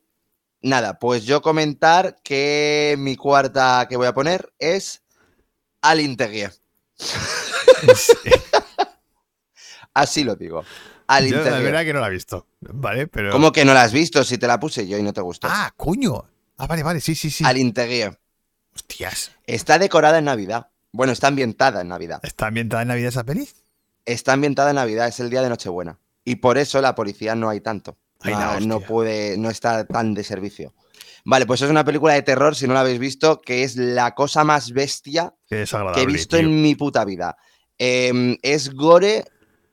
nada, 0.62 0.98
pues 0.98 1.26
yo 1.26 1.42
comentar 1.42 2.22
que 2.24 2.96
mi 2.98 3.18
cuarta 3.18 3.86
que 3.90 3.98
voy 3.98 4.08
a 4.08 4.14
poner 4.14 4.54
es 4.60 5.04
Al 5.82 6.00
Integrier. 6.00 6.54
Así 10.00 10.24
lo 10.24 10.36
digo. 10.36 10.64
Al 11.08 11.26
Yo 11.26 11.38
la 11.38 11.38
Integrier. 11.42 11.64
verdad 11.64 11.84
que 11.86 11.94
no 11.94 12.00
la 12.00 12.08
he 12.08 12.12
visto. 12.12 12.48
Vale, 12.62 13.08
pero. 13.08 13.32
¿Cómo 13.32 13.52
que 13.52 13.66
no 13.66 13.74
la 13.74 13.82
has 13.84 13.92
visto 13.92 14.24
si 14.24 14.38
te 14.38 14.48
la 14.48 14.60
puse 14.60 14.88
yo 14.88 14.98
y 14.98 15.04
no 15.04 15.14
te 15.14 15.22
gustó? 15.22 15.48
Ah, 15.50 15.74
coño. 15.76 16.24
Ah, 16.58 16.68
vale, 16.68 16.84
vale, 16.84 17.02
sí, 17.02 17.16
sí, 17.16 17.30
sí. 17.30 17.44
Al 17.46 17.58
Integrier. 17.58 18.20
Hostias. 18.76 19.32
Está 19.46 19.80
decorada 19.80 20.20
en 20.20 20.26
Navidad. 20.26 20.68
Bueno, 20.92 21.14
está 21.14 21.28
ambientada 21.28 21.82
en 21.82 21.88
Navidad. 21.88 22.20
¿Está 22.24 22.48
ambientada 22.48 22.82
en 22.84 22.88
Navidad 22.90 23.10
esa 23.10 23.24
peli? 23.24 23.48
Está 24.06 24.34
ambientada 24.34 24.72
en 24.72 24.76
Navidad, 24.78 25.08
es 25.08 25.20
el 25.20 25.30
día 25.30 25.42
de 25.42 25.50
Nochebuena. 25.50 26.00
Y 26.26 26.38
por 26.38 26.58
eso 26.58 26.82
la 26.82 26.96
policía 26.96 27.36
no 27.36 27.50
hay 27.50 27.62
tanto. 27.62 27.98
Ay, 28.22 28.66
no, 28.66 28.82
puede, 28.82 29.38
no 29.38 29.50
está 29.50 29.86
tan 29.86 30.14
de 30.14 30.24
servicio. 30.24 30.74
Vale, 31.26 31.46
pues 31.46 31.62
es 31.62 31.70
una 31.70 31.86
película 31.86 32.14
de 32.14 32.22
terror, 32.22 32.56
si 32.56 32.68
no 32.68 32.74
la 32.74 32.82
habéis 32.82 33.00
visto, 33.00 33.40
que 33.40 33.64
es 33.64 33.76
la 33.76 34.16
cosa 34.16 34.44
más 34.44 34.72
bestia 34.72 35.34
que 35.48 35.66
he 35.98 36.06
visto 36.06 36.38
tío. 36.38 36.46
en 36.46 36.62
mi 36.62 36.76
puta 36.76 37.06
vida. 37.06 37.38
Em, 37.78 38.38
es 38.42 38.74
gore 38.74 39.26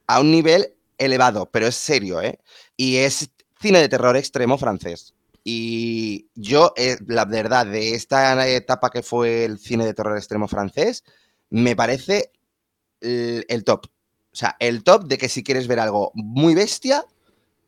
a 0.06 0.20
un 0.20 0.30
nivel 0.30 0.74
elevado, 0.98 1.50
pero 1.50 1.66
es 1.66 1.76
serio, 1.76 2.20
¿eh? 2.20 2.38
Y 2.76 2.96
es 2.96 3.30
cine 3.60 3.80
de 3.80 3.88
terror 3.88 4.16
extremo 4.16 4.58
francés. 4.58 5.14
Y 5.44 6.26
yo, 6.34 6.72
eh, 6.76 6.96
la 7.06 7.24
verdad, 7.24 7.66
de 7.66 7.94
esta 7.94 8.48
etapa 8.48 8.90
que 8.90 9.02
fue 9.02 9.44
el 9.44 9.58
cine 9.58 9.84
de 9.84 9.94
terror 9.94 10.16
extremo 10.16 10.48
francés, 10.48 11.04
me 11.50 11.76
parece 11.76 12.32
el, 13.00 13.44
el 13.48 13.64
top. 13.64 13.86
O 14.32 14.36
sea, 14.36 14.56
el 14.58 14.82
top 14.82 15.04
de 15.04 15.18
que 15.18 15.28
si 15.28 15.42
quieres 15.42 15.68
ver 15.68 15.80
algo 15.80 16.10
muy 16.14 16.54
bestia, 16.54 17.04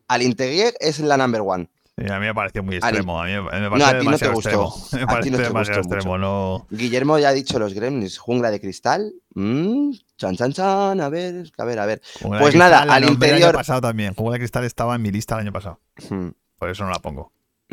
al 0.09 0.23
Interior 0.23 0.73
es 0.79 0.99
la 0.99 1.17
number 1.17 1.41
one. 1.41 1.69
Sí, 1.97 2.11
a 2.11 2.19
mí 2.19 2.25
me 2.25 2.33
pareció 2.33 2.63
muy 2.63 2.75
extremo. 2.75 3.21
A 3.21 3.25
mí 3.25 3.31
me 3.31 3.41
No, 3.41 3.69
parece 3.69 3.85
a 3.85 3.99
ti 3.99 4.05
no 4.07 4.17
te 4.17 4.25
demasiado 4.25 4.33
gustó. 4.33 4.73
Me 4.97 5.03
A 5.03 5.05
ti 5.05 5.07
parece 5.07 5.31
no 5.31 5.37
te 5.37 5.43
demasiado 5.43 5.79
gustó 5.81 5.95
extremo. 5.95 6.17
No... 6.17 6.67
Guillermo 6.69 7.19
ya 7.19 7.29
ha 7.29 7.33
dicho 7.33 7.59
los 7.59 7.73
gremlins, 7.73 8.17
jungla 8.17 8.51
de 8.51 8.59
cristal. 8.59 9.13
Mm, 9.35 9.91
chan, 10.19 10.35
chan, 10.35 10.53
chan. 10.53 11.01
A 11.01 11.09
ver, 11.09 11.51
a 11.57 11.63
ver, 11.65 11.79
a 11.79 11.85
ver. 11.85 12.01
Pues 12.39 12.53
nada, 12.55 12.81
al 12.81 12.87
nombré 12.87 13.07
El 13.07 13.13
interior- 13.35 13.49
año 13.49 13.57
pasado 13.57 13.81
también. 13.81 14.13
Jungla 14.13 14.33
de 14.33 14.39
Cristal 14.39 14.65
estaba 14.65 14.95
en 14.95 15.01
mi 15.01 15.11
lista 15.11 15.35
el 15.35 15.41
año 15.41 15.53
pasado. 15.53 15.79
Hmm, 16.09 16.29
Por 16.59 16.69
eso 16.69 16.83
no 16.83 16.91
la 16.91 16.99
pongo. 16.99 17.31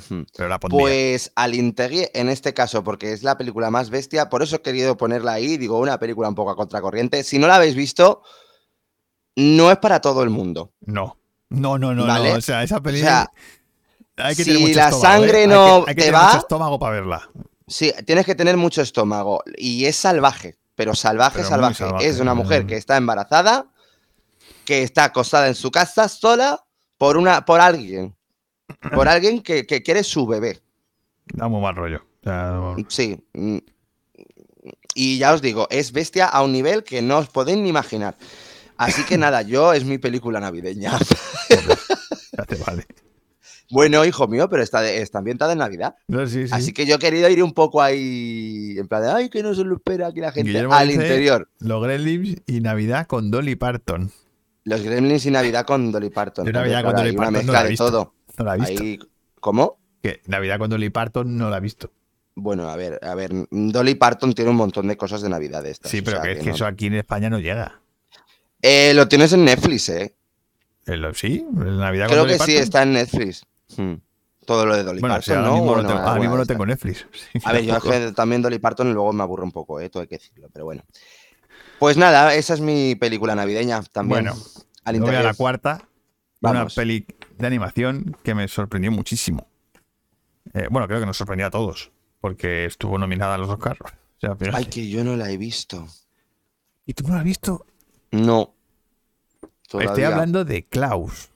hmm. 0.09 0.23
Pero 0.37 0.49
la 0.49 0.61
pondría. 0.61 0.81
Pues 0.81 1.33
al 1.35 1.55
Integri, 1.55 2.07
en 2.15 2.29
este 2.29 2.55
caso, 2.55 2.83
porque 2.85 3.13
es 3.13 3.23
la 3.23 3.37
película 3.37 3.71
más 3.71 3.91
bestia, 3.91 4.29
por 4.29 4.43
eso 4.43 4.57
he 4.57 4.63
querido 4.63 4.97
ponerla 4.97 5.33
ahí, 5.33 5.57
digo, 5.57 5.79
una 5.79 5.99
película 5.99 6.29
un 6.29 6.35
poco 6.35 6.51
a 6.53 6.57
contracorriente. 6.57 7.25
Si 7.25 7.39
no 7.39 7.47
la 7.47 7.57
habéis 7.57 7.75
visto, 7.75 8.23
no 9.37 9.71
es 9.71 9.79
para 9.79 10.01
todo 10.01 10.23
el 10.23 10.31
mundo. 10.31 10.73
No. 10.81 11.19
No, 11.51 11.79
no, 11.79 11.95
no, 11.95 12.07
Vale. 12.07 12.31
no. 12.33 12.39
O 12.39 12.41
sea, 12.41 12.63
esa 12.63 12.79
O 12.79 12.91
sea, 12.91 13.31
hay 14.17 14.35
que 14.35 14.45
si 14.45 14.51
tener 14.51 14.61
mucho 14.69 14.75
la 14.79 14.85
estómago, 14.89 15.03
sangre 15.15 15.39
¿eh? 15.39 15.43
Hay 15.43 15.47
no 15.49 15.85
que- 15.85 15.91
hay 15.91 15.95
que 15.95 16.01
te 16.03 16.07
tener 16.07 16.15
va- 16.15 16.27
mucho 16.27 16.39
estómago 16.39 16.79
para 16.79 16.93
verla. 16.95 17.31
sí, 17.69 17.93
tienes 18.05 18.27
que 18.27 18.35
tener 18.35 18.57
mucho 18.57 18.83
estómago. 18.83 19.43
Y 19.57 19.85
es 19.85 19.97
salvaje, 19.97 20.57
pero 20.77 20.95
salvaje, 20.95 21.39
Pero 21.39 21.49
salvaje. 21.49 21.75
salvaje, 21.75 22.07
Es 22.07 22.21
una 22.21 22.35
mujer 22.35 22.65
mm. 22.65 22.67
que 22.69 22.77
está 22.77 22.97
embarazada, 22.97 23.67
que 24.65 24.83
está 24.83 25.05
acostada 25.05 25.49
en 25.49 25.55
su 25.55 25.71
casa 25.71 26.09
sola 26.09 26.65
por, 26.99 27.17
una, 27.17 27.45
por 27.45 27.61
alguien. 27.61 28.15
Por 28.95 29.09
alguien 29.09 29.43
que, 29.43 29.67
que 29.67 29.83
quiere 29.83 30.05
su 30.05 30.27
bebé. 30.27 30.61
Da 31.35 31.49
muy 31.49 31.61
mal 31.61 31.75
rollo. 31.75 32.05
Sí. 32.89 33.25
Y 34.95 35.19
ya 35.19 35.33
os 35.33 35.43
digo, 35.43 35.67
es 35.71 35.93
bestia 35.93 36.27
a 36.27 36.43
un 36.43 36.53
nivel 36.53 36.83
que 36.85 37.03
no 37.03 37.19
os 37.19 37.29
podéis 37.29 37.59
ni 37.59 37.69
imaginar. 37.69 38.17
Así 38.77 39.05
que 39.05 39.17
nada, 39.17 39.43
yo 39.43 39.73
es 39.73 39.85
mi 39.85 39.99
película 39.99 40.41
navideña. 40.41 40.93
hace 42.39 42.57
vale. 42.67 42.87
Bueno, 43.71 44.05
hijo 44.05 44.29
mío, 44.29 44.49
pero 44.49 44.63
está, 44.63 44.81
de- 44.81 45.03
está 45.03 45.19
ambientada 45.19 45.53
en 45.53 45.59
Navidad. 45.59 45.97
No, 46.09 46.27
sí, 46.27 46.47
sí. 46.47 46.55
Así 46.55 46.73
que 46.73 46.87
yo 46.87 46.97
he 46.97 46.99
querido 46.99 47.29
ir 47.29 47.43
un 47.43 47.53
poco 47.53 47.83
ahí, 47.83 48.77
en 48.79 48.87
plan 48.87 49.03
de, 49.03 49.11
ay, 49.11 49.29
que 49.29 49.43
no 49.43 49.55
se 49.55 49.65
lo 49.65 49.75
espera 49.77 50.07
aquí 50.09 50.21
la 50.21 50.31
gente. 50.33 50.49
Guillermo 50.51 50.73
Al 50.75 50.89
dice- 50.89 51.03
interior. 51.03 51.49
Los 51.59 51.83
Gremlins 51.83 52.43
y 52.47 52.61
Navidad 52.61 53.07
con 53.07 53.31
Dolly 53.31 53.57
Parton. 53.57 54.13
Los 54.65 54.83
Gremlins 54.83 55.27
y 55.27 55.31
Navidad 55.31 55.65
con 55.67 55.91
Dolly 55.93 56.11
Parton. 56.11 56.47
Yo 56.47 56.53
Navidad 56.53 56.85
con 56.85 56.95
Dolly 56.97 57.11
una 57.11 57.19
Parton 57.19 57.33
no 57.35 57.39
mezcla 57.39 57.53
la 57.53 57.61
he 57.61 57.65
de 57.65 57.71
visto. 57.71 57.87
todo. 57.91 58.15
No 58.39 58.45
la 58.45 58.55
he 58.55 58.59
visto. 58.59 58.83
Ahí, 58.83 58.99
¿Cómo? 59.41 59.79
Que 60.03 60.21
Navidad 60.27 60.59
con 60.59 60.71
Dolly 60.71 60.91
Parton 60.91 61.37
no 61.37 61.51
la 61.51 61.59
he 61.59 61.61
visto. 61.61 61.91
Bueno, 62.35 62.69
a 62.69 62.77
ver, 62.77 62.99
a 63.03 63.15
ver, 63.15 63.31
Dolly 63.51 63.95
Parton 63.95 64.35
tiene 64.35 64.51
un 64.51 64.57
montón 64.57 64.87
de 64.89 64.97
cosas 64.97 65.23
de 65.23 65.29
Navidad 65.29 65.63
de 65.63 65.71
estas. 65.71 65.91
Sí, 65.91 66.01
o 66.01 66.05
pero 66.05 66.17
sea 66.19 66.25
que 66.25 66.33
es 66.33 66.39
que 66.41 66.51
no. 66.51 66.55
eso 66.55 66.67
aquí 66.67 66.87
en 66.87 66.95
España 66.95 67.31
no 67.31 67.39
llega. 67.39 67.81
Eh, 68.61 68.93
lo 68.95 69.09
tienes 69.09 69.33
en 69.33 69.45
Netflix, 69.45 69.89
¿eh? 69.89 70.15
El- 70.85 71.15
sí, 71.15 71.47
el 71.65 71.79
Navidad 71.79 72.09
Creo 72.09 72.21
con 72.21 72.29
que 72.29 72.37
Dolly 72.37 72.45
sí, 72.53 72.57
Parton. 72.57 72.63
está 72.63 72.83
en 72.83 72.93
Netflix. 72.93 73.45
Hmm. 73.77 73.95
Todo 74.45 74.65
lo 74.65 74.77
de 74.77 74.85
Dolly 74.85 75.01
Bueno, 75.01 75.17
Parton, 75.17 75.37
ahora 75.39 75.49
¿no? 75.49 75.55
mismo, 75.55 75.67
Bueno, 75.67 75.83
no 75.83 75.89
tengo, 75.89 76.01
ahora 76.01 76.21
mismo 76.21 76.37
no 76.37 76.47
tengo 76.47 76.67
Netflix. 76.67 77.07
Sí, 77.33 77.41
A 77.45 77.53
ver, 77.53 77.63
yo 77.65 77.77
es 77.77 77.83
tampoco. 77.83 77.91
que 78.07 78.13
también 78.13 78.43
Dolly 78.43 78.59
Parton 78.59 78.95
luego 78.95 79.13
me 79.13 79.23
aburre 79.23 79.43
un 79.43 79.53
poco, 79.53 79.81
¿eh? 79.81 79.91
todo 79.91 80.03
hay 80.03 80.09
que 80.09 80.19
decirlo, 80.19 80.49
pero 80.53 80.65
bueno. 80.65 80.85
Pues 81.79 81.97
nada, 81.97 82.35
esa 82.35 82.55
es 82.55 82.61
mi 82.61 82.95
película 82.95 83.35
navideña 83.35 83.83
también. 83.83 84.25
Bueno, 84.25 84.37
al 84.85 85.01
voy 85.01 85.15
a 85.15 85.23
la 85.23 85.35
cuarta. 85.35 85.89
Una 86.41 86.67
peli 86.67 87.07
de 87.39 87.47
animación 87.47 88.17
que 88.23 88.35
me 88.35 88.47
sorprendió 88.47 88.93
muchísimo. 88.93 89.49
Eh, 90.55 90.69
bueno, 90.71 90.87
creo 90.87 91.01
que 91.01 91.07
nos 91.07 91.17
sorprendió 91.17 91.47
a 91.47 91.51
todos. 91.51 91.91
Porque 92.21 92.65
estuvo 92.67 92.99
nominada 92.99 93.35
a 93.35 93.39
los 93.39 93.49
Oscars. 93.49 93.79
O 94.17 94.19
sea. 94.19 94.35
Ay, 94.55 94.65
que 94.65 94.89
yo 94.89 95.05
no 95.05 95.15
la 95.15 95.31
he 95.31 95.37
visto. 95.37 95.87
¿Y 96.87 96.95
tú 96.95 97.03
no 97.07 97.13
lo 97.13 97.19
has 97.19 97.25
visto? 97.25 97.67
No. 98.13 98.55
Estoy 99.79 100.05
hablando 100.05 100.43
de 100.47 100.65
Klaus. 100.65 101.29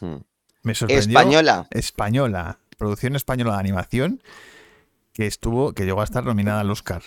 Hmm. 0.00 0.16
Me 0.62 0.74
sorprendió. 0.74 1.18
Española. 1.18 1.66
Española. 1.70 2.58
Producción 2.76 3.16
española 3.16 3.54
de 3.54 3.60
animación. 3.60 4.22
Que 5.12 5.26
estuvo, 5.26 5.72
que 5.72 5.84
llegó 5.84 6.00
a 6.00 6.04
estar 6.04 6.24
nominada 6.24 6.60
al 6.60 6.70
Oscar. 6.70 7.02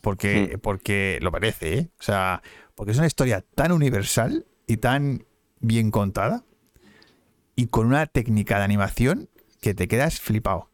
Porque, 0.00 0.52
Hmm. 0.54 0.60
porque 0.60 1.18
lo 1.22 1.30
parece, 1.32 1.78
¿eh? 1.78 1.88
O 1.98 2.02
sea, 2.02 2.42
porque 2.74 2.92
es 2.92 2.98
una 2.98 3.06
historia 3.06 3.44
tan 3.54 3.72
universal 3.72 4.46
y 4.66 4.76
tan 4.78 5.24
bien 5.60 5.90
contada. 5.90 6.44
Y 7.54 7.66
con 7.68 7.86
una 7.86 8.06
técnica 8.06 8.58
de 8.58 8.64
animación 8.64 9.28
que 9.60 9.74
te 9.74 9.88
quedas 9.88 10.20
flipado 10.20 10.70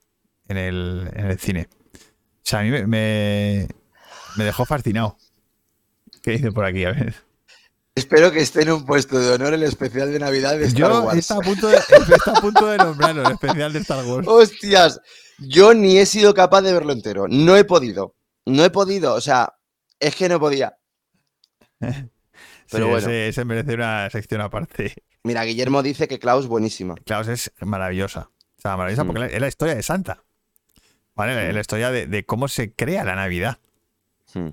en 0.49 0.57
el, 0.57 1.11
en 1.15 1.27
el 1.27 1.39
cine. 1.39 1.69
O 1.95 1.99
sea, 2.45 2.61
a 2.61 2.63
mí 2.63 2.71
me, 2.71 2.87
me, 2.87 3.69
me 4.37 4.45
dejó 4.45 4.65
fascinado. 4.65 5.17
¿Qué 6.23 6.33
dice 6.33 6.51
por 6.53 6.65
aquí? 6.65 6.85
A 6.85 6.93
ver. 6.93 7.15
Espero 7.95 8.33
que 8.33 8.41
esté 8.41 8.63
en 8.63 8.73
un 8.73 8.87
puesto 8.87 9.19
de 9.19 9.31
honor 9.33 9.53
el 9.53 9.63
especial 9.65 10.11
de 10.13 10.19
Navidad 10.19 10.57
de 10.59 10.65
Star 10.67 10.79
Yo 10.91 11.03
Wars. 11.03 11.19
está 11.19 11.35
a, 11.35 11.41
punto 11.41 11.67
de, 11.69 11.77
está 11.77 12.33
a 12.35 12.41
punto 12.41 12.67
de 12.67 12.79
nombrarlo, 12.79 13.23
el 13.27 13.33
especial 13.33 13.73
de 13.73 13.81
Star 13.81 14.05
Wars. 14.07 14.27
Hostias, 14.27 15.01
yo 15.39 15.75
ni 15.75 15.99
he 15.99 16.07
sido 16.07 16.33
capaz 16.33 16.63
de 16.63 16.73
verlo 16.73 16.93
entero. 16.93 17.27
No 17.29 17.55
he 17.57 17.65
podido. 17.65 18.15
No 18.47 18.65
he 18.65 18.71
podido. 18.71 19.13
O 19.15 19.21
sea, 19.21 19.53
es 20.01 20.17
que 20.17 20.29
no 20.29 20.41
podía. 20.41 20.75
Pero 21.79 22.01
Sí, 22.67 22.81
bueno. 22.81 22.97
ese, 22.97 23.29
ese 23.29 23.45
merece 23.45 23.75
una 23.75 24.09
sección 24.09 24.41
aparte. 24.41 24.95
Mira, 25.25 25.45
Guillermo 25.45 25.83
dice 25.83 26.09
que 26.09 26.19
Klaus 26.19 26.47
buenísima. 26.47 26.95
Klaus 27.05 27.29
es 27.29 27.53
maravillosa. 27.61 28.31
O 28.57 28.61
sea, 28.63 28.77
maravillosa 28.77 29.05
Mm. 29.05 29.07
porque 29.09 29.35
es 29.35 29.41
la 29.41 29.49
historia 29.49 29.75
de 29.75 29.83
Santa. 29.83 30.25
¿Vale? 31.15 31.51
Mm. 31.51 31.55
La 31.55 31.61
historia 31.61 31.91
de, 31.91 32.07
de 32.07 32.25
cómo 32.25 32.49
se 32.49 32.73
crea 32.73 33.05
la 33.05 33.15
Navidad. 33.17 33.59
Hmm. 34.33 34.49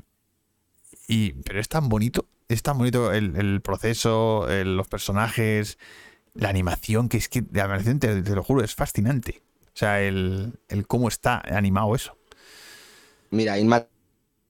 Y, 1.08 1.32
pero 1.44 1.62
es 1.62 1.70
tan 1.70 1.88
bonito. 1.88 2.26
Es 2.50 2.64
tan 2.64 2.78
bonito 2.78 3.14
el, 3.14 3.36
el 3.38 3.62
proceso, 3.62 4.50
el- 4.50 4.76
los 4.76 4.88
personajes, 4.88 5.78
la 6.34 6.50
animación, 6.50 7.08
que 7.08 7.18
es 7.18 7.30
que 7.30 7.44
la 7.54 7.66
animación, 7.66 8.00
te, 8.00 8.22
te 8.22 8.36
lo 8.36 8.44
juro, 8.44 8.64
es 8.64 8.74
fascinante. 8.76 9.42
O 9.68 9.72
sea, 9.80 10.02
el, 10.02 10.60
el 10.68 10.88
cómo 10.88 11.08
está 11.08 11.42
animado 11.56 11.96
eso. 11.96 12.18
Mira, 13.30 13.58
Inma 13.60 13.86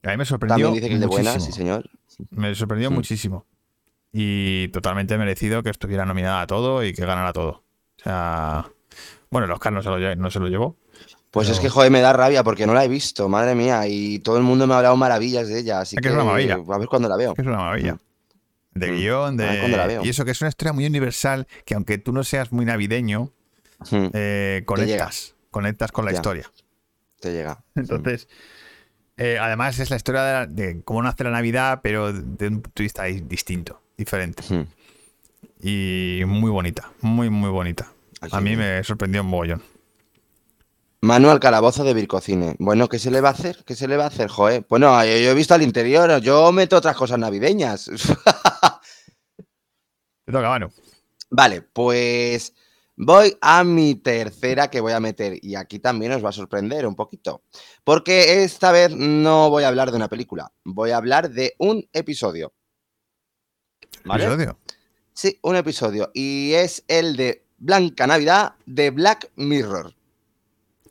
A 0.04 0.10
mí 0.12 0.18
me 0.18 0.26
sorprendió. 0.26 0.66
también 0.68 0.74
dice 0.76 0.88
que 0.88 0.94
es 0.96 1.00
de 1.02 1.08
buena, 1.08 1.32
muchísimo. 1.34 1.54
sí 1.54 1.60
señor. 1.60 1.90
Me 2.32 2.56
sorprendió 2.56 2.90
Mm. 2.90 2.94
muchísimo. 2.94 3.46
Y 4.14 4.70
totalmente 4.70 5.18
merecido 5.18 5.62
que 5.62 5.70
estuviera 5.70 6.06
nominada 6.06 6.42
a 6.42 6.48
todo 6.48 6.84
y 6.84 6.94
que 6.94 7.06
ganara 7.06 7.32
todo. 7.34 7.64
O 8.00 8.04
sea, 8.04 8.66
bueno, 9.30 9.46
el 9.46 9.52
Oscar 9.52 9.74
no 9.74 9.84
se 9.84 9.90
lo, 9.90 10.16
no 10.16 10.32
se 10.32 10.40
lo 10.40 10.48
llevó. 10.48 10.78
Pues 11.32 11.48
Pero- 11.48 11.56
es 11.56 11.62
que, 11.62 11.70
joder, 11.70 11.92
me 11.92 12.02
da 12.02 12.12
rabia 12.14 12.44
porque 12.44 12.66
no 12.66 12.74
la 12.74 12.84
he 12.84 12.88
visto, 12.88 13.30
madre 13.30 13.54
mía. 13.56 13.88
Y 13.88 14.20
todo 14.20 14.38
el 14.38 14.44
mundo 14.44 14.66
me 14.66 14.74
ha 14.74 14.78
hablado 14.78 14.96
maravillas 14.98 15.48
de 15.48 15.60
ella. 15.60 15.80
Así 15.82 15.96
Es 15.96 16.02
que 16.02 16.08
es 16.08 16.14
una 16.14 16.24
maravilla. 16.24 16.56
a 16.56 16.78
ver 16.78 16.88
cuándo 16.88 17.08
la 17.08 17.18
veo. 17.18 17.32
Es 17.32 17.36
que 17.36 17.42
es 17.44 17.48
una 17.48 17.58
maravilla. 17.58 17.98
De 18.74 18.92
Mm. 18.92 18.96
guion, 18.96 19.42
A 19.42 19.44
ver 19.46 19.70
la 19.70 19.82
de... 19.84 19.88
veo. 19.88 20.06
Y 20.06 20.10
eso 20.10 20.26
que 20.26 20.32
es 20.32 20.42
una 20.42 20.50
historia 20.50 20.74
muy 20.74 20.86
universal 20.86 21.48
que 21.66 21.76
aunque 21.76 21.98
tú 21.98 22.12
no 22.14 22.24
seas 22.24 22.52
muy 22.52 22.66
navideño, 22.66 23.32
Hmm, 23.92 24.08
eh, 24.14 24.64
conectas. 24.66 25.36
Conectas 25.52 25.92
con 25.92 26.04
la 26.06 26.12
Ya. 26.12 26.16
historia. 26.18 26.52
Te 27.22 27.32
llega. 27.32 27.64
Entonces, 27.76 28.28
eh, 29.18 29.38
además 29.40 29.80
es 29.80 29.90
la 29.90 29.96
historia 29.98 30.22
de, 30.24 30.34
la- 30.34 30.46
de 30.48 30.82
cómo 30.84 31.02
nace 31.04 31.24
la 31.24 31.32
Navidad, 31.32 31.80
pero 31.84 32.12
de 32.12 32.48
un 32.48 32.62
punto 32.62 32.72
de 32.76 32.84
vista 32.84 33.04
di- 33.06 33.22
distinto, 33.22 33.82
diferente. 33.98 34.44
Hmm. 34.50 34.66
Y 35.62 36.22
muy 36.26 36.50
bonita, 36.52 36.92
muy, 37.02 37.30
muy 37.30 37.50
bonita. 37.50 37.92
Ay, 38.22 38.30
A 38.34 38.42
mí 38.42 38.56
bien. 38.56 38.60
me 38.78 38.84
sorprendió 38.84 39.22
un 39.22 39.28
mogollón. 39.28 39.62
Manu 41.02 41.30
al 41.30 41.40
calabozo 41.40 41.86
de 41.86 41.94
Vircocine. 41.94 42.56
Bueno, 42.60 42.90
¿qué 42.90 43.00
se 43.00 43.10
le 43.10 43.22
va 43.22 43.30
a 43.30 43.32
hacer? 43.32 43.64
¿Qué 43.66 43.74
se 43.76 43.88
le 43.88 43.96
va 43.96 44.04
a 44.04 44.08
hacer, 44.08 44.30
joder? 44.30 44.66
Bueno, 44.68 45.02
yo, 45.06 45.18
yo 45.18 45.32
he 45.32 45.34
visto 45.34 45.54
al 45.54 45.62
interior, 45.62 46.20
yo 46.20 46.52
meto 46.52 46.76
otras 46.76 46.98
cosas 46.98 47.18
navideñas. 47.20 47.86
Te 50.26 50.32
toca, 50.32 50.50
Manu. 50.50 50.70
vale, 51.30 51.62
pues 51.62 52.54
voy 52.98 53.38
a 53.40 53.64
mi 53.64 53.96
tercera 53.96 54.70
que 54.70 54.82
voy 54.82 54.92
a 54.92 55.00
meter. 55.00 55.40
Y 55.42 55.56
aquí 55.56 55.80
también 55.80 56.12
os 56.12 56.24
va 56.24 56.30
a 56.30 56.34
sorprender 56.34 56.86
un 56.86 56.96
poquito. 56.96 57.44
Porque 57.86 58.44
esta 58.44 58.74
vez 58.74 58.92
no 58.92 59.50
voy 59.50 59.64
a 59.64 59.70
hablar 59.70 59.92
de 59.92 59.98
una 59.98 60.10
película, 60.10 60.52
voy 60.66 60.92
a 60.92 60.98
hablar 60.98 61.30
de 61.30 61.56
un 61.60 61.88
episodio. 61.94 62.54
¿Vale? 64.04 64.26
Episodio. 64.26 64.60
Sí, 65.14 65.40
un 65.44 65.56
episodio. 65.56 66.12
Y 66.14 66.52
es 66.54 66.84
el 66.90 67.16
de 67.16 67.46
Blanca 67.58 68.06
Navidad 68.06 68.56
de 68.66 68.92
Black 68.92 69.32
Mirror. 69.36 69.94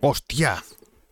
¡Hostia! 0.01 0.63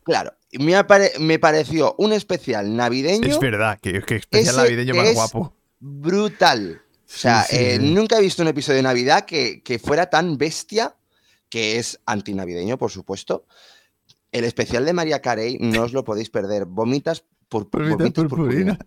Claro, 0.05 0.33
me, 0.53 0.75
me 1.19 1.39
pareció 1.39 1.95
un 1.99 2.13
especial 2.13 2.75
navideño 2.77 3.27
Es 3.27 3.39
verdad, 3.41 3.79
que, 3.81 4.01
que 4.03 4.17
especial 4.17 4.57
navideño 4.57 4.95
más 4.95 5.09
es- 5.09 5.15
guapo. 5.15 5.53
brutal. 5.81 6.83
O 6.91 7.09
sea, 7.09 7.43
Sí, 7.45 7.57
sí, 7.57 7.63
eh, 7.63 7.79
nunca 7.81 8.19
he 8.19 8.21
visto 8.21 8.43
un 8.43 8.49
episodio 8.49 8.77
de 8.79 8.83
Navidad 8.83 9.25
que, 9.27 9.63
que 9.63 9.79
fuera 9.79 10.11
tan 10.11 10.39
bestia, 10.39 10.97
que 11.49 11.79
es 11.79 12.01
antinavideño, 12.07 12.79
por 12.79 12.91
supuesto. 12.91 13.47
El 14.33 14.45
especial 14.45 14.85
de 14.85 14.93
María 14.93 15.23
Carey 15.23 15.57
no 15.61 15.83
os 15.85 15.93
lo 15.93 16.05
podéis 16.05 16.31
perder. 16.31 16.65
Vomitas 16.67 17.25
por 17.49 17.71
Vomitas 17.71 17.99
vomitas 17.99 18.25
purpurina. 18.25 18.79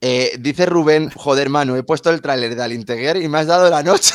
Eh, 0.00 0.36
dice 0.40 0.66
Rubén, 0.66 1.10
joder, 1.10 1.48
Manu, 1.48 1.76
he 1.76 1.82
puesto 1.84 2.10
el 2.10 2.20
tráiler 2.20 2.54
de 2.56 2.62
Alinteguer 2.62 3.16
y 3.18 3.28
me 3.28 3.38
has 3.38 3.46
dado 3.46 3.70
la 3.70 3.82
noche. 3.82 4.14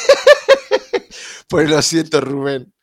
pues 1.50 1.70
lo 1.70 1.82
siento, 1.82 2.20
Rubén. 2.22 2.74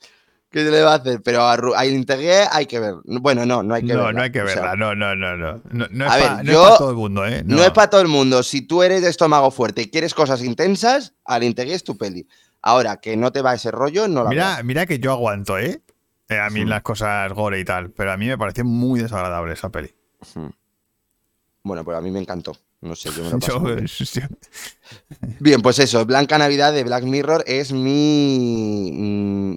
¿Qué 0.55 0.65
se 0.65 0.71
le 0.71 0.83
va 0.83 0.93
a 0.93 0.97
hacer? 0.99 1.21
Pero 1.21 1.41
a, 1.43 1.55
a 1.55 1.81
hay 1.81 2.67
que 2.67 2.79
ver. 2.79 2.95
Bueno, 3.07 3.45
no, 3.45 3.65
no 3.65 3.75
hay 3.75 3.85
que 3.85 3.93
No, 3.93 4.05
verla. 4.05 4.13
no 4.13 4.23
hay 4.23 4.31
que 4.31 4.41
O 4.41 4.47
sea, 4.47 4.55
verla. 4.63 4.77
No, 4.77 4.95
no, 4.95 5.17
no, 5.17 5.37
no. 5.37 5.61
No, 5.73 5.89
no 5.91 6.07
es 6.07 6.13
para 6.13 6.77
todo 6.79 6.91
el 6.91 6.97
mundo, 6.97 7.27
¿eh? 7.27 7.43
No. 7.45 7.61
es 7.65 7.73
para 7.73 7.91
todo 7.91 8.01
el 8.01 8.07
mundo. 8.07 8.41
Si 8.45 8.63
tú 8.63 8.85
eres 8.85 9.03
de 9.03 9.09
estómago 9.09 9.51
fuerte 9.51 9.83
y 9.83 9.91
quieres 9.91 10.15
cosas 10.15 10.45
intensas, 10.45 11.13
Alinteguer 11.25 11.75
es 11.75 11.83
tu 11.83 11.99
peli. 11.99 12.29
Ahora, 12.63 12.99
que 12.99 13.17
no 13.17 13.33
te 13.33 13.43
va 13.43 13.55
ese 13.55 13.73
rollo, 13.73 14.07
no 14.07 14.23
la 14.23 14.31
Mira, 14.31 14.63
mira 14.63 14.87
que 14.87 15.01
yo 15.01 15.11
aguanto, 15.11 15.59
¿eh? 15.59 15.83
Eh, 16.29 16.39
a 16.39 16.49
mí 16.51 16.61
Sí. 16.61 16.67
las 16.67 16.83
cosas 16.83 17.33
gore 17.33 17.59
y 17.59 17.65
tal, 17.65 17.91
pero 17.91 18.13
a 18.13 18.17
mí 18.17 18.29
me 18.29 18.39
pareció 18.39 18.65
muy 18.65 19.01
desagradable 19.01 19.55
esa 19.55 19.71
peli. 19.71 19.93
Bueno, 21.65 21.83
pues 21.85 21.99
a 21.99 22.01
mí 22.01 22.13
me 22.13 22.21
encantó. 22.21 22.57
No 22.81 22.95
sé, 22.95 23.11
yo 23.11 23.25
me 23.25 23.31
lo 23.31 23.39
paso 23.41 23.61
Bien, 25.41 25.61
pues 25.63 25.81
eso, 25.81 26.07
Blanca 26.07 26.39
Navidad 26.39 26.73
de 26.73 26.85
Black 26.85 27.03
Mirror 27.03 27.43
es 27.49 27.73
mi. 27.73 29.57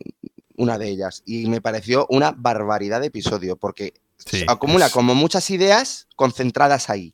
Mm, 0.57 0.61
una 0.63 0.77
de 0.77 0.89
ellas. 0.89 1.23
Y 1.25 1.47
me 1.47 1.61
pareció 1.61 2.05
una 2.09 2.31
barbaridad 2.31 3.01
de 3.01 3.07
episodio, 3.07 3.55
porque 3.57 3.93
Sí, 4.17 4.43
acumula 4.47 4.87
es- 4.87 4.91
como 4.91 5.15
muchas 5.15 5.49
ideas 5.51 6.07
concentradas 6.15 6.89
ahí. 6.89 7.13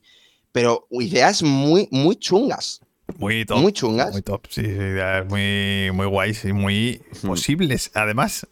Pero 0.52 0.86
ideas 0.90 1.42
muy, 1.42 1.88
muy 1.90 2.16
chungas. 2.16 2.80
Muy 3.18 3.44
top. 3.44 3.58
Muy 3.58 3.72
chungas. 3.72 4.12
Muy 4.12 4.22
top, 4.22 4.46
sí, 4.48 4.62
sí, 4.62 5.24
muy, 5.28 5.90
muy 5.92 6.06
guays 6.06 6.44
y 6.44 6.52
muy 6.52 7.02
Ujú. 7.12 7.28
posibles, 7.28 7.90
además. 7.94 8.46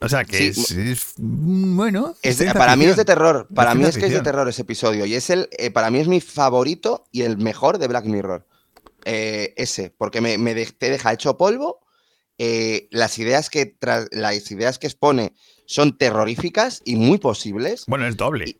O 0.00 0.08
sea, 0.08 0.24
que 0.24 0.36
Sí, 0.36 0.60
es, 0.60 0.70
es- 0.70 1.14
bueno. 1.16 2.14
Es 2.22 2.38
de- 2.38 2.52
para 2.52 2.76
mí 2.76 2.84
es 2.84 2.96
de 2.96 3.04
terror. 3.04 3.48
Para 3.54 3.74
mí 3.74 3.84
es 3.84 3.96
que 3.96 4.06
es 4.06 4.12
de 4.12 4.20
terror 4.20 4.46
ese 4.48 4.62
episodio. 4.62 5.06
Y 5.06 5.14
es 5.14 5.30
el, 5.30 5.48
eh, 5.58 5.70
para 5.70 5.90
mí 5.90 5.98
es 5.98 6.06
mi 6.06 6.20
favorito 6.20 7.06
y 7.10 7.22
el 7.22 7.38
mejor 7.38 7.78
de 7.78 7.88
Black 7.88 8.04
Mirror. 8.04 8.46
Eh, 9.04 9.54
ese, 9.56 9.90
porque 9.96 10.20
me, 10.20 10.36
me 10.38 10.52
de- 10.54 10.66
te 10.66 10.90
deja 10.90 11.12
hecho 11.12 11.36
polvo. 11.36 11.80
Eh, 12.38 12.88
las, 12.90 13.18
ideas 13.18 13.50
que 13.50 13.76
las 14.12 14.50
ideas 14.50 14.78
que 14.78 14.86
expone 14.86 15.32
son 15.66 15.96
terroríficas 15.96 16.82
y 16.84 16.96
muy 16.96 17.18
posibles. 17.18 17.84
Bueno, 17.86 18.06
es 18.06 18.16
doble. 18.16 18.58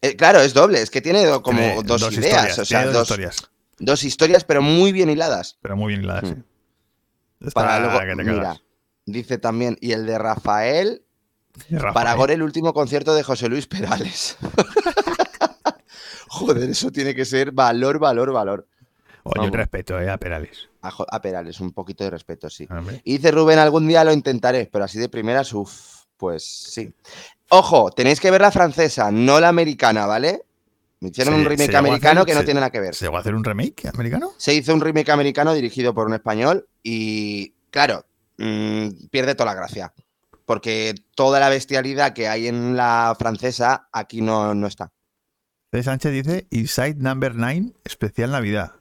Eh, 0.00 0.14
claro, 0.16 0.40
es 0.40 0.54
doble, 0.54 0.80
es 0.80 0.90
que 0.90 1.00
tiene 1.00 1.24
do- 1.24 1.42
como 1.42 1.58
Tiene 1.58 1.82
dos, 1.82 2.02
ideas, 2.12 2.14
historias, 2.14 2.58
o 2.58 2.64
sea, 2.64 2.78
tiene 2.80 2.84
dos, 2.92 2.94
dos 2.94 3.02
historias, 3.10 3.36
dos 3.78 4.04
historias, 4.04 4.44
pero 4.44 4.62
muy 4.62 4.92
bien 4.92 5.10
hiladas. 5.10 5.58
pero 5.60 5.76
muy 5.76 5.88
bien 5.88 6.04
hiladas. 6.04 6.24
Mm. 6.24 6.34
sí. 6.34 6.42
Está 7.40 7.52
Para 7.60 7.80
luego, 7.80 7.98
que 8.00 8.06
te 8.24 8.30
mira, 8.30 8.60
dice 9.06 9.38
también, 9.38 9.76
y 9.80 9.92
el 9.92 10.06
de 10.06 10.18
Rafael, 10.18 11.02
Rafael. 11.70 11.94
para 11.94 12.14
Gore 12.14 12.34
el 12.34 12.42
último 12.42 12.72
concierto 12.74 13.14
de 13.14 13.22
José 13.24 13.48
Luis 13.48 13.66
Perales. 13.66 14.36
Joder, 16.28 16.70
eso 16.70 16.90
tiene 16.92 17.14
que 17.14 17.24
ser 17.24 17.52
valor, 17.52 17.98
valor, 17.98 18.32
valor. 18.32 18.66
Oye, 19.24 19.46
un 19.46 19.52
respeto, 19.52 20.00
eh, 20.00 20.10
a 20.10 20.16
Perales. 20.18 20.68
A, 20.82 21.20
Perales, 21.20 21.60
un 21.60 21.72
poquito 21.72 22.04
de 22.04 22.10
respeto, 22.10 22.48
sí. 22.48 22.66
Y 23.04 23.16
dice 23.18 23.30
Rubén, 23.30 23.58
algún 23.58 23.86
día 23.88 24.04
lo 24.04 24.12
intentaré, 24.12 24.68
pero 24.72 24.84
así 24.84 24.98
de 24.98 25.08
primeras, 25.08 25.52
uff, 25.52 26.04
pues 26.16 26.44
sí. 26.44 26.92
Ojo, 27.50 27.90
tenéis 27.90 28.20
que 28.20 28.30
ver 28.30 28.40
la 28.40 28.50
francesa, 28.50 29.10
no 29.10 29.40
la 29.40 29.48
americana, 29.48 30.06
¿vale? 30.06 30.42
Hicieron 31.00 31.34
Se- 31.34 31.40
un 31.40 31.46
remake 31.46 31.74
americano 31.76 32.20
hacer- 32.20 32.26
que 32.26 32.34
no 32.34 32.40
se- 32.40 32.44
tiene 32.46 32.60
nada 32.60 32.70
que 32.70 32.80
ver. 32.80 32.94
¿Se 32.94 33.04
llegó 33.04 33.16
a 33.16 33.20
hacer 33.20 33.34
un 33.34 33.44
remake 33.44 33.86
americano? 33.92 34.32
Se 34.36 34.52
hizo 34.54 34.74
un 34.74 34.80
remake 34.80 35.10
americano 35.10 35.54
dirigido 35.54 35.94
por 35.94 36.06
un 36.06 36.14
español 36.14 36.66
y, 36.82 37.54
claro, 37.70 38.04
mm, 38.38 38.88
pierde 39.10 39.34
toda 39.34 39.52
la 39.52 39.60
gracia. 39.60 39.92
Porque 40.44 40.94
toda 41.14 41.38
la 41.40 41.50
bestialidad 41.50 42.14
que 42.14 42.26
hay 42.28 42.48
en 42.48 42.76
la 42.76 43.14
francesa 43.18 43.88
aquí 43.92 44.22
no, 44.22 44.54
no 44.54 44.66
está. 44.66 44.90
Sánchez 45.82 46.12
dice 46.12 46.46
Inside 46.50 46.94
Number 46.96 47.34
9, 47.34 47.74
especial 47.84 48.32
Navidad. 48.32 48.72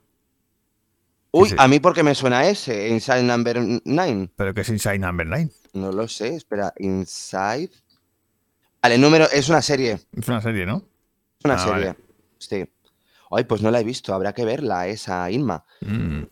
Uy, 1.37 1.53
a 1.57 1.67
mí 1.67 1.79
porque 1.79 2.03
me 2.03 2.15
suena 2.15 2.47
ese, 2.47 2.89
Inside 2.89 3.23
Number 3.23 3.59
9. 3.83 4.29
¿Pero 4.35 4.53
qué 4.53 4.61
es 4.61 4.69
Inside 4.69 4.99
Number 4.99 5.25
9? 5.27 5.49
No 5.73 5.91
lo 5.91 6.07
sé, 6.07 6.35
espera, 6.35 6.73
Inside. 6.79 7.69
Vale, 8.81 8.97
número, 8.97 9.29
es 9.31 9.49
una 9.49 9.61
serie. 9.61 9.99
Es 10.13 10.27
una 10.27 10.41
serie, 10.41 10.65
¿no? 10.65 10.77
Es 11.39 11.45
una 11.45 11.55
Ah, 11.55 11.59
serie. 11.59 11.73
vale. 11.73 11.95
Sí. 12.39 12.65
Ay, 13.31 13.43
pues 13.43 13.61
no 13.61 13.71
la 13.71 13.81
he 13.81 13.83
visto, 13.83 14.13
habrá 14.13 14.33
que 14.33 14.45
verla, 14.45 14.87
esa 14.87 15.29
Inma. 15.29 15.65
Mm. 15.81 16.23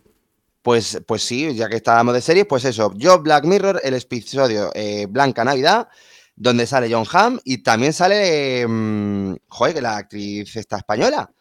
Pues, 0.62 1.02
pues 1.06 1.24
sí, 1.24 1.54
ya 1.54 1.70
que 1.70 1.76
estábamos 1.76 2.14
de 2.14 2.22
series, 2.22 2.46
pues 2.48 2.66
eso. 2.66 2.92
Yo, 2.96 3.20
Black 3.22 3.44
Mirror, 3.46 3.82
el 3.84 3.94
episodio 3.94 4.72
eh, 4.74 5.06
Blanca 5.08 5.44
Navidad, 5.44 5.90
donde 6.36 6.66
sale 6.66 6.92
John 6.92 7.06
Hamm 7.12 7.40
y 7.44 7.60
también 7.60 7.94
sale, 7.94 8.66
mm, 8.68 9.36
joder, 9.48 9.74
que 9.76 9.82
la 9.82 9.98
actriz 9.98 10.56
esta 10.56 10.78
española, 10.78 11.32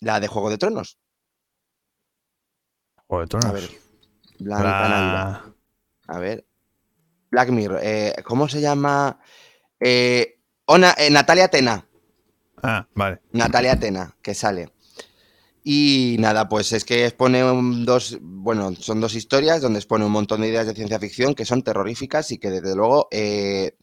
la 0.00 0.20
de 0.20 0.28
Juego 0.28 0.48
de 0.50 0.58
Tronos. 0.58 0.96
Juego 3.08 3.22
de 3.22 3.26
Tronos. 3.28 3.48
A 3.50 3.52
ver, 3.52 3.70
Blanca 4.38 4.68
La- 4.68 4.88
Navidad. 4.88 5.40
A 6.06 6.18
ver. 6.18 6.46
Black 7.30 7.50
Mirror, 7.50 7.80
eh, 7.82 8.14
¿cómo 8.24 8.48
se 8.48 8.60
llama? 8.60 9.18
Eh, 9.80 10.38
Ona- 10.66 10.94
eh, 10.96 11.10
Natalia 11.10 11.48
Tena. 11.48 11.86
Ah, 12.62 12.86
vale. 12.94 13.20
Natalia 13.32 13.78
Tena, 13.78 14.14
que 14.22 14.34
sale. 14.34 14.70
Y 15.62 16.16
nada, 16.20 16.48
pues 16.48 16.72
es 16.72 16.84
que 16.84 17.04
expone 17.04 17.40
dos, 17.84 18.18
bueno, 18.22 18.74
son 18.76 19.00
dos 19.00 19.14
historias 19.14 19.60
donde 19.60 19.78
expone 19.80 20.06
un 20.06 20.12
montón 20.12 20.40
de 20.40 20.48
ideas 20.48 20.66
de 20.66 20.74
ciencia 20.74 20.98
ficción 20.98 21.34
que 21.34 21.44
son 21.44 21.62
terroríficas 21.62 22.30
y 22.32 22.38
que 22.38 22.50
desde 22.50 22.74
luego 22.74 23.08
eh, 23.10 23.76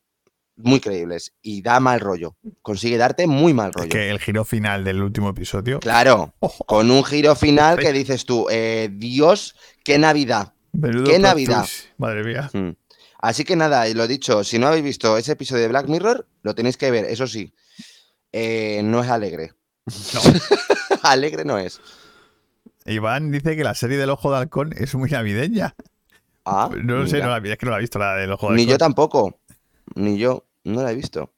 muy 0.58 0.80
creíbles. 0.80 1.34
Y 1.42 1.62
da 1.62 1.80
mal 1.80 2.00
rollo. 2.00 2.36
Consigue 2.62 2.98
darte 2.98 3.28
muy 3.28 3.54
mal 3.54 3.70
Es 3.70 3.76
rollo. 3.76 3.90
que 3.90 4.10
el 4.10 4.20
giro 4.20 4.46
final 4.46 4.84
del 4.84 5.02
último 5.02 5.30
episodio. 5.30 5.80
Claro, 5.80 6.34
Ojo, 6.40 6.64
con 6.66 6.90
un 6.92 7.04
giro 7.04 7.36
final 7.36 7.78
que 7.78 7.92
dices 7.94 8.26
tú, 8.26 8.48
eh, 8.50 8.90
Dios, 8.92 9.56
qué 9.84 9.98
Navidad. 9.98 10.54
menudo 10.74 11.06
qué 11.06 11.20
Navidad. 11.20 11.60
twist, 11.62 11.86
Madre 11.98 12.24
mía. 12.24 12.50
Mm. 12.54 12.70
Así 13.20 13.44
que 13.44 13.56
nada, 13.56 13.88
lo 13.90 14.08
dicho, 14.08 14.44
si 14.44 14.60
no 14.60 14.68
habéis 14.68 14.84
visto 14.84 15.18
ese 15.18 15.32
episodio 15.32 15.64
de 15.64 15.70
Black 15.70 15.88
Mirror, 15.88 16.28
lo 16.44 16.54
tenéis 16.54 16.78
que 16.78 16.92
ver, 16.92 17.06
eso 17.06 17.26
sí. 17.28 17.54
eh, 18.32 18.82
no 18.84 19.04
es 19.04 19.10
alegre. 19.10 19.54
No. 19.86 20.22
alegre 21.04 21.44
no 21.46 21.58
es. 21.58 21.80
Iván 22.86 23.32
dice 23.32 23.56
que 23.56 23.64
la 23.64 23.74
serie 23.74 23.98
del 23.98 24.10
Ojo 24.12 24.32
de 24.32 24.38
Halcón 24.38 24.74
es 24.78 24.94
muy 24.96 25.10
navideña. 25.10 25.76
Ah, 26.46 26.70
No 26.84 26.98
lo 26.98 27.08
sé, 27.08 27.16
mira. 27.16 27.26
no 27.28 27.40
la, 27.40 27.50
es 27.54 27.58
que 27.58 27.66
no 27.66 27.72
la 27.72 27.78
he 27.78 27.82
visto 27.82 27.98
la 27.98 28.14
del 28.16 28.32
Ojo 28.32 28.50
de 28.50 28.56
Ni 28.58 28.62
Halcón. 28.64 28.72
yo 28.74 28.78
tampoco. 28.78 29.40
Ni 29.94 30.18
yo. 30.18 30.46
No 30.64 30.82
la 30.82 30.92
he 30.92 30.96
visto. 30.96 31.32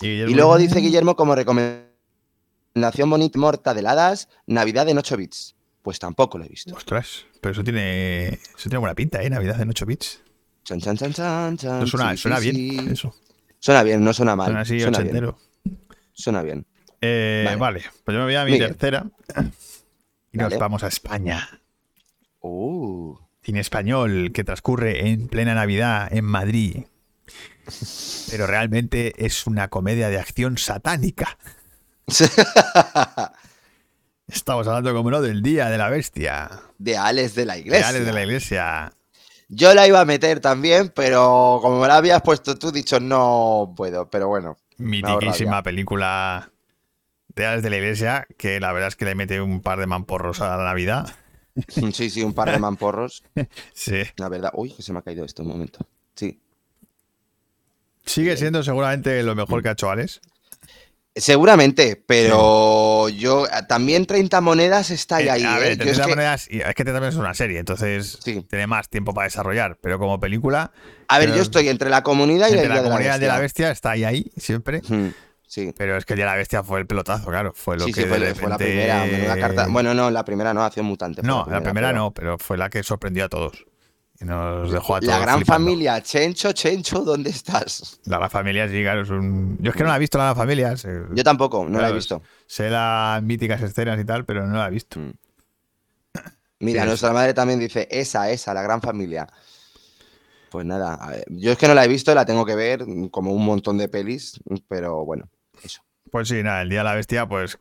Y, 0.00 0.34
luego 0.34 0.58
dice 0.58 0.80
Guillermo 0.80 1.14
como 1.14 1.36
recomendación 1.36 3.08
bonita 3.08 3.38
mortadeladas, 3.38 4.28
Navidad 4.46 4.88
en 4.88 4.98
8 4.98 5.16
bits. 5.16 5.54
Pues 5.82 6.00
tampoco 6.00 6.38
lo 6.38 6.44
he 6.44 6.48
visto. 6.48 6.74
Ostras, 6.74 7.26
pero 7.40 7.52
eso 7.52 7.62
tiene, 7.62 8.28
eso 8.28 8.64
tiene 8.64 8.78
buena 8.78 8.94
pinta, 8.94 9.22
¿eh? 9.22 9.30
Navidad 9.30 9.60
en 9.60 9.70
8 9.70 9.86
bits. 9.86 10.22
Chan, 10.64 10.80
chan, 10.80 10.96
chan, 10.96 11.12
chan, 11.12 11.56
chan. 11.56 11.86
Suena, 11.86 12.12
sí, 12.12 12.18
suena 12.18 12.38
sí, 12.38 12.50
bien, 12.50 12.86
sí. 12.86 12.92
eso. 12.92 13.14
Suena 13.58 13.82
bien, 13.82 14.02
no 14.02 14.12
suena 14.12 14.34
mal. 14.34 14.46
Suena 14.46 14.60
así 14.60 14.80
suena, 14.80 14.98
bien, 14.98 15.08
ochentero. 15.08 15.38
suena 16.12 16.42
bien. 16.42 16.66
Eh, 17.00 17.42
Vale. 17.44 17.56
vale. 17.56 17.82
pues 18.04 18.14
yo 18.14 18.20
me 18.20 18.24
voy 18.24 18.34
a 18.34 18.44
mi 18.44 18.52
Miguel. 18.52 18.70
tercera. 18.70 19.06
Y 20.32 20.38
nos 20.38 20.56
vamos 20.56 20.82
a 20.82 20.88
España. 20.88 21.60
Uh. 22.40 23.16
Cine 23.42 23.60
español 23.60 24.30
que 24.32 24.44
transcurre 24.44 25.08
en 25.08 25.28
plena 25.28 25.54
Navidad 25.54 26.08
en 26.12 26.24
Madrid. 26.24 26.84
Pero 28.30 28.46
realmente 28.46 29.24
es 29.24 29.46
una 29.46 29.68
comedia 29.68 30.08
de 30.08 30.18
acción 30.18 30.58
satánica. 30.58 31.38
Estamos 34.26 34.66
hablando, 34.66 34.94
como 34.94 35.10
no, 35.10 35.20
del 35.20 35.42
Día 35.42 35.68
de 35.68 35.78
la 35.78 35.90
Bestia. 35.90 36.50
de 36.78 36.96
Alex 36.96 37.34
de 37.34 37.44
la 37.44 37.58
Iglesia. 37.58 37.88
Reales 37.88 38.06
de 38.06 38.12
la 38.12 38.22
Iglesia. 38.22 38.92
Yo 39.48 39.74
la 39.74 39.86
iba 39.86 40.00
a 40.00 40.06
meter 40.06 40.40
también, 40.40 40.90
pero 40.94 41.58
como 41.60 41.80
me 41.80 41.88
la 41.88 41.96
habías 41.96 42.22
puesto 42.22 42.58
tú, 42.58 42.72
dicho 42.72 42.98
no 43.00 43.74
puedo. 43.76 44.08
Pero 44.08 44.28
bueno. 44.28 44.56
Mitiquísima 44.78 45.62
película 45.62 46.50
de 47.28 47.42
Reales 47.42 47.62
de 47.62 47.70
la 47.70 47.76
Iglesia, 47.76 48.26
que 48.38 48.60
la 48.60 48.72
verdad 48.72 48.88
es 48.88 48.96
que 48.96 49.04
le 49.04 49.14
mete 49.14 49.42
un 49.42 49.60
par 49.60 49.78
de 49.78 49.86
mamporros 49.86 50.40
a 50.40 50.56
la 50.56 50.64
Navidad. 50.64 51.12
Sí, 51.92 52.08
sí, 52.08 52.22
un 52.22 52.32
par 52.32 52.50
de 52.50 52.58
mamporros. 52.58 53.22
Sí. 53.74 54.02
La 54.16 54.30
verdad. 54.30 54.52
Uy, 54.54 54.72
que 54.72 54.82
se 54.82 54.90
me 54.94 55.00
ha 55.00 55.02
caído 55.02 55.22
esto 55.22 55.42
un 55.42 55.48
momento. 55.48 55.86
Sí. 56.14 56.40
Sigue 58.04 58.36
siendo 58.36 58.62
seguramente 58.62 59.22
lo 59.22 59.34
mejor 59.34 59.62
que 59.62 59.68
ha 59.68 59.72
hecho 59.72 59.90
Alex. 59.90 60.20
Seguramente, 61.14 62.02
pero 62.06 63.10
yo 63.10 63.44
también 63.68 64.06
30 64.06 64.40
monedas 64.40 64.90
está 64.90 65.16
ahí. 65.16 65.26
Eh, 65.26 65.30
ahí, 65.30 65.44
a 65.44 65.58
¿eh? 65.58 65.60
ver, 65.60 65.78
Yo 65.78 65.84
de 65.84 65.90
es 65.90 65.96
todas 66.00 66.46
que- 66.48 66.56
es 66.66 66.74
que 66.74 66.84
también 66.84 67.04
es 67.04 67.16
una 67.16 67.34
serie, 67.34 67.58
entonces 67.58 68.18
Sí. 68.24 68.42
tiene 68.48 68.66
más 68.66 68.88
tiempo 68.88 69.12
para 69.12 69.26
desarrollar. 69.26 69.76
Pero 69.82 69.98
como 69.98 70.18
película, 70.18 70.72
a 71.08 71.18
ver, 71.18 71.34
yo 71.34 71.42
estoy 71.42 71.68
entre 71.68 71.90
la 71.90 72.02
comunidad 72.02 72.46
y 72.48 72.52
entre 72.52 72.62
el 72.62 72.68
la 72.70 72.74
Día 72.76 72.82
de 72.82 72.88
la 72.88 72.94
comunidad 72.94 73.20
de 73.20 73.26
la 73.26 73.38
Bestia. 73.40 73.70
está 73.70 73.90
ahí, 73.90 74.04
ahí, 74.04 74.32
siempre. 74.38 74.80
Sí, 75.46 75.74
Pero 75.76 75.98
es 75.98 76.06
que 76.06 76.14
el 76.14 76.16
Día 76.16 76.24
de 76.24 76.30
la 76.30 76.36
Bestia 76.38 76.62
fue 76.62 76.80
el 76.80 76.86
pelotazo, 76.86 77.26
claro. 77.28 77.52
Fue 77.54 77.76
lo 77.76 77.84
sí, 77.84 77.92
que 77.92 78.04
sí, 78.04 78.08
fue, 78.08 78.18
de 78.18 78.34
fue 78.34 78.48
la 78.48 78.56
primera. 78.56 79.36
carta. 79.38 79.66
Bueno, 79.68 79.92
no, 79.92 80.10
la 80.10 80.24
primera 80.24 80.54
no, 80.54 80.64
Acción 80.64 80.86
Mutante. 80.86 81.20
no, 81.22 81.46
la 81.50 81.60
primera 81.60 81.88
pero- 81.88 81.98
no, 81.98 82.10
pero 82.14 82.38
fue 82.38 82.56
la 82.56 82.70
que 82.70 82.82
sorprendió 82.82 83.26
a 83.26 83.28
todos. 83.28 83.66
Nos 84.24 84.70
dejó 84.70 84.96
a 84.96 85.00
todos 85.00 85.12
La 85.12 85.18
gran 85.20 85.38
flipando. 85.38 85.66
familia, 85.66 86.00
Chencho, 86.02 86.52
Chencho, 86.52 87.00
¿dónde 87.00 87.30
estás? 87.30 88.00
La 88.04 88.18
Gran 88.18 88.30
Familia, 88.30 88.68
sí, 88.68 88.80
claro, 88.82 89.02
es 89.02 89.10
un... 89.10 89.58
Yo 89.60 89.70
es 89.70 89.76
que 89.76 89.82
no 89.82 89.88
la 89.88 89.96
he 89.96 89.98
visto 89.98 90.18
la 90.18 90.24
Gran 90.24 90.36
Familia. 90.36 90.76
sé- 90.76 91.02
Yo 91.12 91.24
tampoco, 91.24 91.64
no 91.68 91.80
la 91.80 91.88
he 91.88 91.92
visto. 91.92 92.22
Sé 92.46 92.70
las 92.70 93.22
míticas 93.22 93.60
escenas 93.62 93.98
y 94.00 94.04
tal, 94.04 94.24
pero 94.24 94.46
no 94.46 94.56
la 94.56 94.68
he 94.68 94.70
visto. 94.70 95.00
Mm. 95.00 95.12
Mira, 96.60 96.82
Sí, 96.82 96.88
nuestra 96.88 97.12
madre 97.12 97.34
también 97.34 97.58
dice, 97.58 97.88
esa, 97.90 98.30
esa, 98.30 98.54
la 98.54 98.62
gran 98.62 98.80
familia. 98.80 99.26
Pues 100.50 100.64
nada, 100.66 100.94
a 100.94 101.10
ver, 101.10 101.24
yo 101.28 101.52
es 101.52 101.58
que 101.58 101.66
no 101.66 101.74
la 101.74 101.84
he 101.84 101.88
visto, 101.88 102.14
la 102.14 102.24
tengo 102.26 102.44
que 102.44 102.54
ver, 102.54 102.84
como 103.10 103.32
un 103.32 103.44
montón 103.44 103.78
de 103.78 103.88
pelis, 103.88 104.38
pero 104.68 105.04
bueno, 105.04 105.28
eso. 105.64 105.82
Pues 106.10 106.28
sí, 106.28 106.42
nada, 106.42 106.62
el 106.62 106.68
Día 106.68 106.80
de 106.80 106.84
la 106.84 106.94
Bestia, 106.94 107.26
pues 107.26 107.58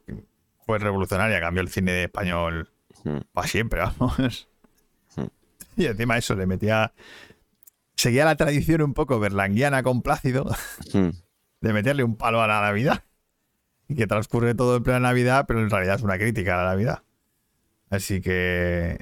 fue 0.66 0.78
revolucionaria, 0.78 1.39
cambió 1.39 1.62
el 1.62 1.70
cine 1.70 2.03
español 2.03 2.70
Mm. 3.03 3.18
para 3.34 3.47
siempre, 3.47 3.80
vamos. 3.80 4.47
Hmm. 5.76 5.82
Y 5.82 5.86
encima 5.86 6.17
eso, 6.17 6.36
le 6.36 6.45
metía. 6.45 6.93
Seguía 7.95 8.26
la 8.26 8.36
tradición 8.36 8.82
un 8.82 8.93
poco 8.93 9.19
berlanguiana 9.19 9.84
con 9.84 10.01
Plácido 10.01 10.45
Mm. 10.93 11.09
de 11.61 11.74
meterle 11.74 12.03
un 12.03 12.15
palo 12.15 12.41
a 12.41 12.47
la 12.47 12.61
Navidad. 12.61 13.03
Y 13.88 13.95
que 13.95 14.07
transcurre 14.07 14.55
todo 14.55 14.78
en 14.78 14.84
plena 14.84 14.99
Navidad, 15.01 15.45
pero 15.47 15.59
en 15.61 15.69
realidad 15.69 15.95
es 15.97 16.01
una 16.01 16.17
crítica 16.17 16.55
a 16.59 16.63
la 16.63 16.69
Navidad. 16.72 17.03
Así 17.89 18.22
que. 18.22 18.97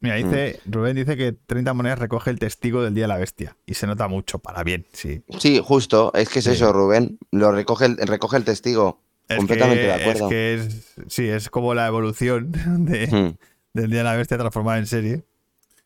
Mira, 0.00 0.16
dice, 0.16 0.60
Rubén 0.66 0.94
dice 0.96 1.16
que 1.16 1.32
30 1.32 1.72
monedas 1.72 1.98
recoge 1.98 2.30
el 2.30 2.38
testigo 2.38 2.82
del 2.82 2.94
Día 2.94 3.04
de 3.04 3.08
la 3.08 3.16
Bestia. 3.16 3.56
Y 3.66 3.72
se 3.74 3.86
nota 3.86 4.06
mucho, 4.06 4.38
para 4.38 4.62
bien, 4.62 4.86
sí. 4.92 5.22
Sí, 5.38 5.60
justo, 5.64 6.12
es 6.14 6.28
que 6.28 6.40
es 6.40 6.44
Sí. 6.44 6.50
eso, 6.52 6.72
Rubén, 6.74 7.18
lo 7.30 7.50
recoge 7.52 7.86
el, 7.86 7.96
recoge 7.96 8.36
el 8.36 8.44
testigo. 8.44 9.00
Es 9.28 9.38
Completamente 9.38 9.80
que- 9.82 9.86
de 9.88 9.94
acuerdo. 9.94 10.24
Es 10.26 10.30
que 10.30 10.54
es. 10.54 10.94
Sí, 11.08 11.26
es 11.28 11.48
como 11.48 11.72
la 11.74 11.86
evolución 11.86 12.52
de, 12.84 13.06
Mm. 13.06 13.36
del 13.72 13.90
Día 13.90 13.98
de 14.00 14.04
la 14.04 14.16
Bestia 14.16 14.36
transformada 14.36 14.78
en 14.78 14.86
serie. 14.86 15.24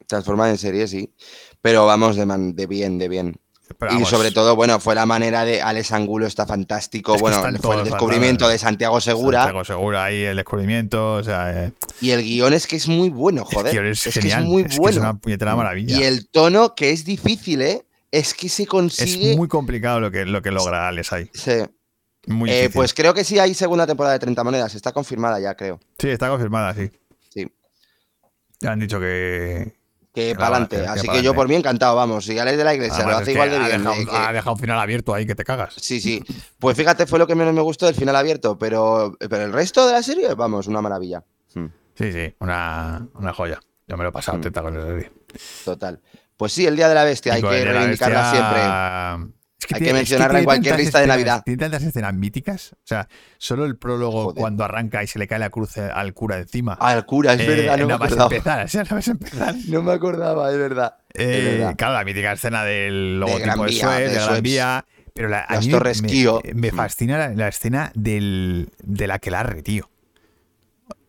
Transformada 0.09 0.51
en 0.51 0.59
serie, 0.59 0.89
sí. 0.89 1.13
Pero 1.63 1.87
vamos, 1.87 2.17
de, 2.17 2.27
man- 2.27 2.57
de 2.57 2.67
bien, 2.67 2.99
de 2.99 3.09
bien. 3.09 3.37
Pero 3.79 4.01
y 4.01 4.05
sobre 4.07 4.31
todo, 4.31 4.57
bueno, 4.57 4.81
fue 4.81 4.95
la 4.95 5.05
manera 5.05 5.45
de 5.45 5.61
Alex 5.61 5.93
Angulo, 5.93 6.27
está 6.27 6.47
fantástico. 6.47 7.15
Es 7.17 7.21
bueno, 7.21 7.37
fue 7.61 7.77
el 7.77 7.85
descubrimiento 7.85 8.49
de 8.49 8.57
Santiago 8.59 8.99
Segura. 9.01 9.41
Santiago 9.43 9.65
Segura 9.65 10.05
ahí, 10.05 10.23
el 10.23 10.37
descubrimiento, 10.37 11.15
o 11.17 11.23
sea, 11.23 11.67
eh, 11.67 11.73
Y 12.01 12.11
el 12.13 12.23
guion 12.23 12.55
es 12.55 12.67
que 12.67 12.77
es 12.77 12.89
muy 12.89 13.11
bueno, 13.11 13.45
joder. 13.45 13.85
es, 13.87 14.07
es 14.07 14.15
genial. 14.15 14.39
que 14.39 14.45
es 14.45 14.51
muy 14.51 14.63
es 14.63 14.79
bueno. 14.79 14.91
es 14.97 15.01
una 15.03 15.15
puñetera 15.19 15.55
maravilla. 15.55 15.99
Y 15.99 16.03
el 16.05 16.31
tono, 16.31 16.75
que 16.75 16.93
es 16.93 17.05
difícil, 17.05 17.61
¿eh? 17.61 17.85
Es 18.11 18.33
que 18.33 18.49
se 18.49 18.63
Es 18.63 18.69
consigue. 18.71 19.37
muy 19.37 19.49
complicado 19.49 20.01
lo 20.01 20.11
que, 20.11 20.25
lo 20.25 20.41
que 20.41 20.51
logra 20.51 20.89
Alex 20.89 21.13
ahí. 21.13 21.31
Sí. 21.35 21.53
Muy 22.27 22.51
Eh, 22.51 22.71
pues 22.73 22.95
creo 22.95 23.13
que 23.13 23.23
sí 23.23 23.39
hay 23.39 23.53
segunda 23.53 23.87
temporada 23.87 24.15
de 24.15 24.19
30 24.21 24.45
monedas. 24.45 24.75
Está 24.75 24.93
confirmada 24.93 25.39
ya, 25.41 25.55
creo. 25.55 25.79
sí, 25.99 26.09
está 26.09 26.31
confirmada, 26.31 26.73
sí. 26.75 26.91
Sí. 27.29 27.47
Ya 28.61 28.73
han 28.73 28.81
dicho 28.81 28.99
que. 28.99 29.77
Que 30.19 30.35
para 30.35 30.47
adelante. 30.49 30.77
que 30.81 30.87
Así 30.87 31.09
que 31.09 31.23
yo 31.23 31.35
por 31.35 31.49
mí 31.49 31.55
encantado, 31.55 31.95
vamos. 31.97 32.25
Si 32.25 32.39
Alex 32.39 32.59
de 32.59 32.65
la 32.65 32.75
Iglesia 32.75 32.97
Además, 32.97 33.13
lo 33.15 33.19
hace 33.23 33.33
igual 33.33 33.51
de 33.51 33.57
ha, 33.57 33.59
bien. 33.69 33.79
dejado, 33.85 33.95
eh, 34.01 34.07
ha 34.29 34.33
dejado 34.33 34.53
un 34.55 34.59
final 34.61 34.79
abierto 34.79 35.15
ahí 35.15 35.27
que 35.27 35.35
te 35.35 35.45
cagas. 35.45 35.75
Sí, 35.77 36.01
sí. 36.01 36.23
Pues 36.59 36.77
fíjate, 36.77 37.07
fue 37.07 37.19
lo 37.19 37.27
que 37.27 37.35
menos 37.35 37.55
me 37.55 37.61
gustó 37.63 37.87
del 37.87 37.95
final 37.95 38.17
abierto. 38.17 38.59
Pero, 38.59 39.17
pero 39.19 39.45
el 39.45 39.53
resto 39.53 39.87
de 39.87 39.93
la 39.93 40.03
serie, 40.03 40.35
vamos, 40.35 40.67
una 40.67 40.81
maravilla. 40.83 41.23
Hmm, 41.55 41.67
Sí, 41.95 42.13
sí, 42.13 42.35
una, 42.41 43.07
una 43.15 43.33
joya. 43.33 43.61
Yo 43.87 43.97
me 43.97 44.03
lo 44.05 44.11
he 44.11 44.13
pasado 44.13 44.39
Mm. 44.39 44.41
teta 44.43 44.63
con 44.63 44.77
esa 44.77 44.87
serie. 44.87 45.11
Total. 45.65 46.01
Pues 46.37 46.53
sí, 46.53 46.67
el 46.67 46.77
Día 46.77 46.89
de 46.89 46.95
la 46.95 47.05
Bestia, 47.05 47.35
hay 47.35 47.41
Y 47.41 47.43
que 47.43 47.63
el 47.63 47.69
reivindicarla 47.69 48.31
siempre. 48.31 49.38
Bestia, 49.59 49.67
Es 49.67 49.67
que 49.67 49.75
Hay 49.75 49.81
que 49.81 49.89
es 49.89 49.95
mencionarla 49.95 50.39
en 50.39 50.45
cualquier 50.45 50.77
lista 50.79 51.01
de 51.01 51.07
Navidad. 51.07 51.43
Tiene 51.45 51.59
tantas 51.59 51.83
escenas 51.83 52.15
míticas. 52.15 52.73
O 52.75 52.77
sea, 52.87 53.09
solo 53.39 53.65
el 53.65 53.77
prólogo 53.77 54.25
Joder. 54.25 54.41
cuando 54.41 54.65
arranca 54.65 55.03
y 55.03 55.07
se 55.07 55.19
le 55.19 55.27
cae 55.27 55.39
la 55.39 55.51
cruz 55.51 55.77
al 55.79 56.15
cura 56.15 56.39
encima. 56.39 56.75
Al 56.75 57.05
cura, 57.07 57.35
es 57.35 57.41
Eh, 57.41 57.47
verdad, 57.47 57.79
no 57.79 57.87
me 57.87 57.99
más 57.99 58.07
acordaba. 58.13 58.31
empezar, 58.37 58.65
o 58.65 58.69
sea, 58.69 58.83
nada 58.85 58.95
más 58.97 59.09
empezar. 59.09 59.55
No 59.69 59.83
me 59.83 59.93
acordaba, 59.93 60.51
es 60.53 60.59
verdad. 60.59 60.95
Es 61.13 61.27
Eh, 61.27 61.55
verdad. 61.59 61.77
claro, 61.77 61.95
la 61.95 62.05
mítica 62.05 62.33
escena 62.33 62.65
del 62.65 63.21
logotipo 63.21 63.65
de, 63.65 63.73
Suez, 63.73 63.99
de 64.13 64.19
de 64.19 64.25
Gran. 64.25 64.43
Vía. 64.43 64.85
Pero 65.15 65.29
la, 65.29 65.41
a 65.41 65.55
Las 65.57 65.67
mí 65.67 65.73
torres 65.73 66.01
me, 66.03 66.09
Kio. 66.09 66.41
me 66.55 66.71
Mm. 66.71 66.77
fascina 66.77 67.19
la, 67.19 67.29
la 67.35 67.49
escena 67.49 67.91
del, 67.97 68.71
del 68.85 69.11
aquelarre, 69.11 69.63
tío. 69.63 69.91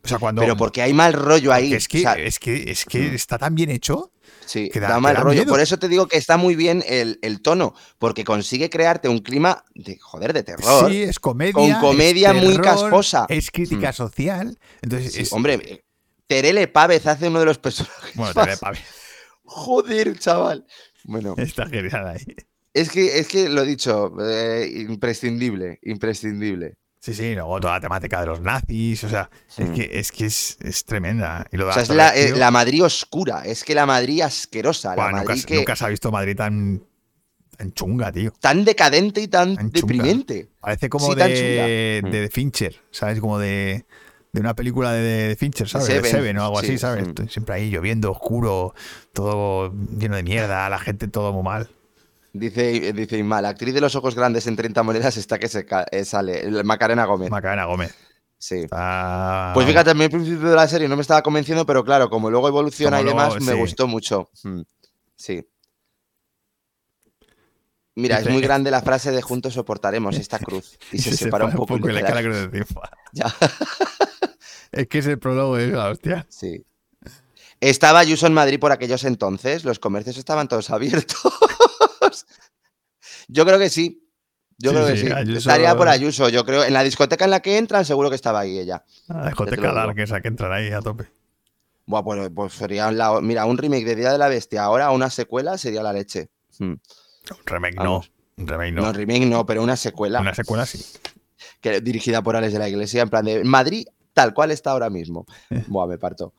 O 0.04 0.08
sea, 0.08 0.18
cuando. 0.18 0.42
Pero 0.42 0.58
porque 0.58 0.82
hay 0.82 0.94
mal 0.94 1.14
rollo 1.14 1.54
ahí. 1.54 1.74
es 1.74 1.88
que, 1.88 2.00
o 2.00 2.02
sea, 2.02 2.14
es 2.14 2.40
que, 2.40 2.72
es 2.72 2.86
que 2.86 3.14
está 3.14 3.38
tan 3.38 3.54
bien 3.54 3.70
hecho. 3.70 4.12
Sí, 4.50 4.70
que 4.70 4.80
da- 4.80 4.90
da, 4.90 4.96
que 4.96 5.02
mal 5.02 5.14
da 5.16 5.22
rollo. 5.22 5.36
miedo. 5.42 5.52
Por 5.52 5.60
eso 5.62 5.78
te 5.78 5.88
digo 5.88 6.08
que 6.08 6.18
está 6.18 6.38
muy 6.38 6.56
bien 6.56 6.84
el, 6.88 7.20
el 7.22 7.42
tono, 7.42 7.74
porque 7.98 8.24
consigue 8.24 8.70
crearte 8.70 9.08
un 9.08 9.20
clima 9.20 9.64
de, 9.76 9.98
joder, 10.00 10.34
de 10.34 10.44
terror. 10.44 10.90
Sí, 10.92 11.04
es 11.04 11.20
comedia. 11.20 11.54
Con 11.54 11.74
comedia 11.76 12.34
muy 12.34 12.58
casposa. 12.58 13.26
Es 13.30 13.52
crítica 13.52 13.92
Mm. 13.92 13.94
social. 13.94 14.60
Entonces, 14.82 15.14
Sí, 15.14 15.22
es- 15.22 15.34
hombre, 15.34 15.54
eh, 15.64 15.84
Terele 16.28 16.68
Pávez 16.68 17.06
hace 17.08 17.28
uno 17.28 17.40
de 17.40 17.46
los 17.46 17.58
personajes. 17.60 18.16
Bueno, 18.16 18.34
más- 18.36 18.46
te 18.46 18.52
ve, 18.52 18.58
papi. 18.58 18.80
Joder, 19.44 20.18
chaval. 20.20 20.66
Bueno, 21.04 21.34
Está 21.38 21.66
genial 21.68 22.08
ahí. 22.08 22.24
es 22.74 22.90
que, 22.92 23.20
es 23.20 23.28
que 23.28 23.50
lo 23.50 23.64
he 23.64 23.66
dicho, 23.66 24.12
eh, 24.24 24.70
imprescindible, 24.90 25.80
imprescindible. 25.84 26.76
Sí, 27.02 27.14
sí, 27.14 27.34
luego 27.34 27.62
toda 27.62 27.76
la 27.76 27.80
temática 27.80 28.20
de 28.20 28.26
los 28.28 28.42
nazis, 28.42 29.04
o 29.06 29.10
sea, 29.10 29.30
es 29.58 29.70
Mm. 29.70 29.74
que 29.74 29.90
es, 29.94 30.12
que 30.12 30.26
es, 30.26 30.58
es 30.62 30.84
tremenda. 30.84 31.46
Y 31.52 31.56
lo 31.58 31.70
O 31.70 31.72
sea, 31.74 31.84
es 31.84 31.90
la, 31.90 32.14
eh, 32.16 32.36
la 32.36 32.52
Madrid 32.52 32.84
oscura, 32.84 33.44
es 33.46 33.64
que 33.64 33.74
la 33.74 33.86
Madrid 33.86 34.20
asquerosa, 34.22 34.96
buah, 34.96 35.06
la 35.06 35.12
nunca, 35.12 35.24
Madrid 35.30 35.42
se- 35.42 35.48
que 35.48 35.56
nunca 35.56 35.76
se 35.78 35.86
ha 35.86 35.88
visto 35.88 36.12
Madrid 36.12 36.36
tan, 36.36 36.84
tan 37.58 37.72
chunga, 37.72 38.12
tío. 38.12 38.34
tan 38.42 38.66
decadente 38.66 39.22
y 39.22 39.30
tan 39.30 39.56
deprimente. 39.72 40.50
Parece 40.60 40.90
como 40.90 41.14
Sí, 41.14 41.16
de, 41.16 42.02
de 42.04 42.30
Fincher, 42.30 42.76
¿sabes? 42.92 43.22
Como 43.22 43.40
de, 43.40 43.86
de 44.34 44.42
una 44.42 44.54
película 44.54 44.92
de, 44.92 45.38
Fincher, 45.40 45.70
¿sabes? 45.70 45.88
De 45.88 45.94
Seven, 45.96 46.12
Seven 46.12 46.38
o 46.40 46.44
algo 46.44 46.60
sí, 46.60 46.66
así, 46.66 46.78
¿sabes? 46.80 47.08
mm. 47.08 47.28
Siempre 47.30 47.56
ahí 47.56 47.70
lloviendo, 47.70 48.12
oscuro, 48.12 48.74
todo 49.14 49.74
lleno 49.98 50.18
de 50.18 50.24
mierda, 50.24 50.70
la 50.70 50.80
gente 50.80 51.08
todo 51.08 51.32
muy 51.32 51.44
mal. 51.44 51.70
Dice, 52.32 52.94
dice 52.94 53.24
la 53.24 53.50
actriz 53.50 53.74
de 53.74 53.82
los 53.82 53.96
ojos 53.96 54.14
grandes 54.16 54.46
en 54.48 54.56
30 54.56 54.84
monedas 54.84 55.18
está 55.18 55.40
que 55.40 55.48
se 55.48 55.66
eh, 55.92 56.06
sale. 56.06 56.42
el- 56.42 56.64
Macarena 56.64 57.06
Gómez. 57.06 57.30
Macarena 57.32 57.66
Gómez. 57.66 57.96
sí. 58.38 58.66
Pues 59.54 59.66
fíjate, 59.68 59.90
a 59.90 59.94
mí 59.96 60.04
al 60.04 60.10
principio 60.12 60.50
de 60.50 60.56
la 60.56 60.68
serie 60.68 60.88
no 60.88 60.96
me 60.96 61.02
estaba 61.02 61.24
convenciendo, 61.24 61.66
pero 61.66 61.84
claro, 61.84 62.10
como 62.10 62.30
luego 62.30 62.48
evoluciona 62.48 62.98
Como 62.98 63.10
y 63.10 63.12
demás, 63.12 63.30
luego, 63.30 63.46
me 63.46 63.52
sí. 63.54 63.58
gustó 63.60 63.88
mucho. 63.88 64.30
Mm, 64.44 64.62
Sí. 65.16 65.46
Mira, 67.96 68.18
Dice- 68.20 68.30
es 68.30 68.34
muy 68.34 68.42
grande 68.42 68.72
la 68.72 68.82
frase 68.82 69.12
de 69.12 69.22
juntos 69.22 69.54
soportaremos 69.56 70.16
esta 70.18 70.40
cruz. 70.40 70.78
Y 70.92 70.98
se, 71.00 71.18
separa 71.18 71.46
un 71.46 71.52
poco. 71.54 71.78
la 71.80 72.22
le- 72.22 72.24
cruz. 72.24 72.50
Ya, 73.12 73.26
Es 74.72 74.88
que 74.88 75.00
ese 75.00 75.18
prólogo 75.18 75.58
es 75.58 75.72
la 75.72 75.90
hostia. 75.90 76.26
sí. 76.30 76.64
Estaba 77.62 78.00
Ayuso 78.00 78.26
en 78.26 78.34
Madrid 78.34 78.58
por 78.58 78.72
aquellos 78.72 79.04
entonces, 79.04 79.66
los 79.66 79.80
comercios 79.80 80.16
estaban 80.18 80.48
todos 80.48 80.70
abiertos. 80.70 81.20
Yo 83.28 83.46
creo 83.46 83.60
que 83.60 83.70
sí. 83.70 84.06
Yo 84.58 84.72
Sí, 84.72 84.76
creo 84.76 84.88
que 84.88 84.98
sí, 84.98 85.06
sí. 85.08 85.12
Ayuso- 85.14 85.38
Estaría 85.38 85.76
por 85.76 85.88
Ayuso, 85.88 86.28
yo 86.30 86.46
creo. 86.46 86.64
En 86.66 86.74
la 86.74 86.84
discoteca 86.84 87.26
en 87.26 87.32
la 87.32 87.40
que 87.42 87.58
entran, 87.58 87.86
seguro 87.86 88.10
que 88.10 88.16
estaba 88.16 88.42
ahí 88.42 88.60
ella. 88.60 88.84
La 89.08 89.22
te 89.22 89.28
discoteca. 89.28 89.74
Dark 89.74 89.98
esa 90.00 90.20
que 90.22 90.28
entran 90.28 90.52
ahí 90.52 90.72
a 90.72 90.82
tope. 90.82 91.10
Buah, 91.86 92.04
pues, 92.04 92.30
pues 92.36 92.54
sería 92.54 92.92
la- 92.92 93.20
mira, 93.22 93.46
un 93.46 93.58
remake 93.58 93.86
de 93.86 93.96
Día 93.96 94.12
de 94.12 94.18
la 94.18 94.28
Bestia, 94.28 94.64
ahora 94.64 94.92
una 94.92 95.10
secuela 95.10 95.58
sería 95.58 95.82
la 95.82 95.94
leche. 95.94 96.30
Hmm. 96.60 96.74
Un 96.74 96.80
remake 97.46 97.76
Vamos. 97.78 98.12
no. 98.38 98.44
Un 98.44 98.48
remake 98.48 98.72
No. 98.74 98.82
no. 98.84 98.94
remake 98.94 99.26
no, 99.26 99.46
pero 99.46 99.64
una 99.64 99.76
secuela 99.76 100.20
Una 100.22 100.34
secuela 100.36 100.66
sí. 100.66 100.84
que, 101.62 101.82
dirigida 101.82 102.22
por 102.22 102.36
Alex 102.36 102.54
de 102.54 102.60
la 102.60 102.70
Iglesia, 102.70 103.02
en 103.02 103.10
plan 103.10 103.26
de 103.26 103.44
Madrid, 103.44 103.88
tal 104.14 104.34
cual 104.34 104.52
está 104.52 104.72
ahora 104.72 104.90
mismo. 104.90 105.26
Buah, 105.68 105.88
me 105.88 105.98
parto. 105.98 106.34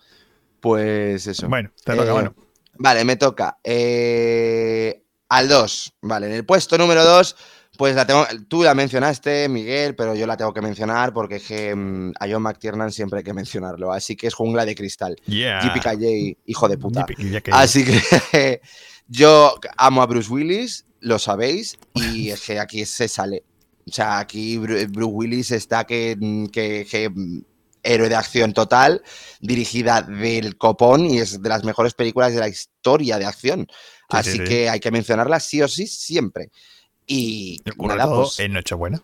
Pues 0.60 1.26
eso. 1.26 1.48
Bueno, 1.48 1.70
te 1.84 1.94
toca, 1.96 2.08
Eh, 2.10 2.12
bueno. 2.12 2.34
Vale, 2.74 3.04
me 3.04 3.16
toca. 3.16 3.58
Eh, 3.64 4.99
al 5.30 5.48
2. 5.48 5.94
Vale, 6.02 6.26
en 6.26 6.32
el 6.32 6.44
puesto 6.44 6.76
número 6.76 7.02
2, 7.04 7.36
pues 7.78 7.94
la 7.94 8.06
tengo. 8.06 8.26
Tú 8.48 8.62
la 8.62 8.74
mencionaste, 8.74 9.48
Miguel, 9.48 9.94
pero 9.94 10.14
yo 10.14 10.26
la 10.26 10.36
tengo 10.36 10.52
que 10.52 10.60
mencionar 10.60 11.14
porque 11.14 11.36
es 11.36 11.44
que, 11.44 11.74
mm, 11.74 12.12
a 12.20 12.26
John 12.28 12.42
McTiernan 12.42 12.92
siempre 12.92 13.18
hay 13.20 13.24
que 13.24 13.32
mencionarlo. 13.32 13.90
Así 13.92 14.16
que 14.16 14.26
es 14.26 14.34
Jungla 14.34 14.66
de 14.66 14.74
Cristal. 14.74 15.16
Yeah. 15.26 15.60
JPKJ, 15.62 16.36
hijo 16.44 16.68
de 16.68 16.76
puta. 16.76 17.06
JPKJ. 17.08 17.50
Así 17.54 17.84
que 17.84 18.60
yo 19.08 19.54
amo 19.78 20.02
a 20.02 20.06
Bruce 20.06 20.30
Willis, 20.30 20.84
lo 21.00 21.18
sabéis, 21.18 21.78
y 21.94 22.30
es 22.30 22.40
que 22.42 22.58
aquí 22.58 22.84
se 22.84 23.08
sale. 23.08 23.44
O 23.88 23.92
sea, 23.92 24.18
aquí 24.18 24.58
Bru- 24.58 24.86
Bruce 24.90 25.12
Willis 25.12 25.50
está 25.52 25.84
que, 25.84 26.16
que- 26.52 26.86
que, 26.90 27.08
mm, 27.08 27.42
héroe 27.82 28.10
de 28.10 28.14
acción 28.14 28.52
total, 28.52 29.02
dirigida 29.40 30.02
del 30.02 30.58
copón 30.58 31.06
y 31.06 31.18
es 31.18 31.40
de 31.40 31.48
las 31.48 31.64
mejores 31.64 31.94
películas 31.94 32.34
de 32.34 32.40
la 32.40 32.48
historia 32.48 33.16
de 33.18 33.24
acción. 33.24 33.66
Sí, 34.10 34.16
Así 34.16 34.30
sí, 34.32 34.38
sí. 34.38 34.44
que 34.44 34.68
hay 34.70 34.80
que 34.80 34.90
mencionarla 34.90 35.38
sí 35.40 35.62
o 35.62 35.68
sí 35.68 35.86
siempre. 35.86 36.50
Y 37.06 37.60
nada, 37.78 38.04
todo 38.04 38.22
pues, 38.22 38.38
en 38.40 38.52
Nochebuena. 38.52 39.00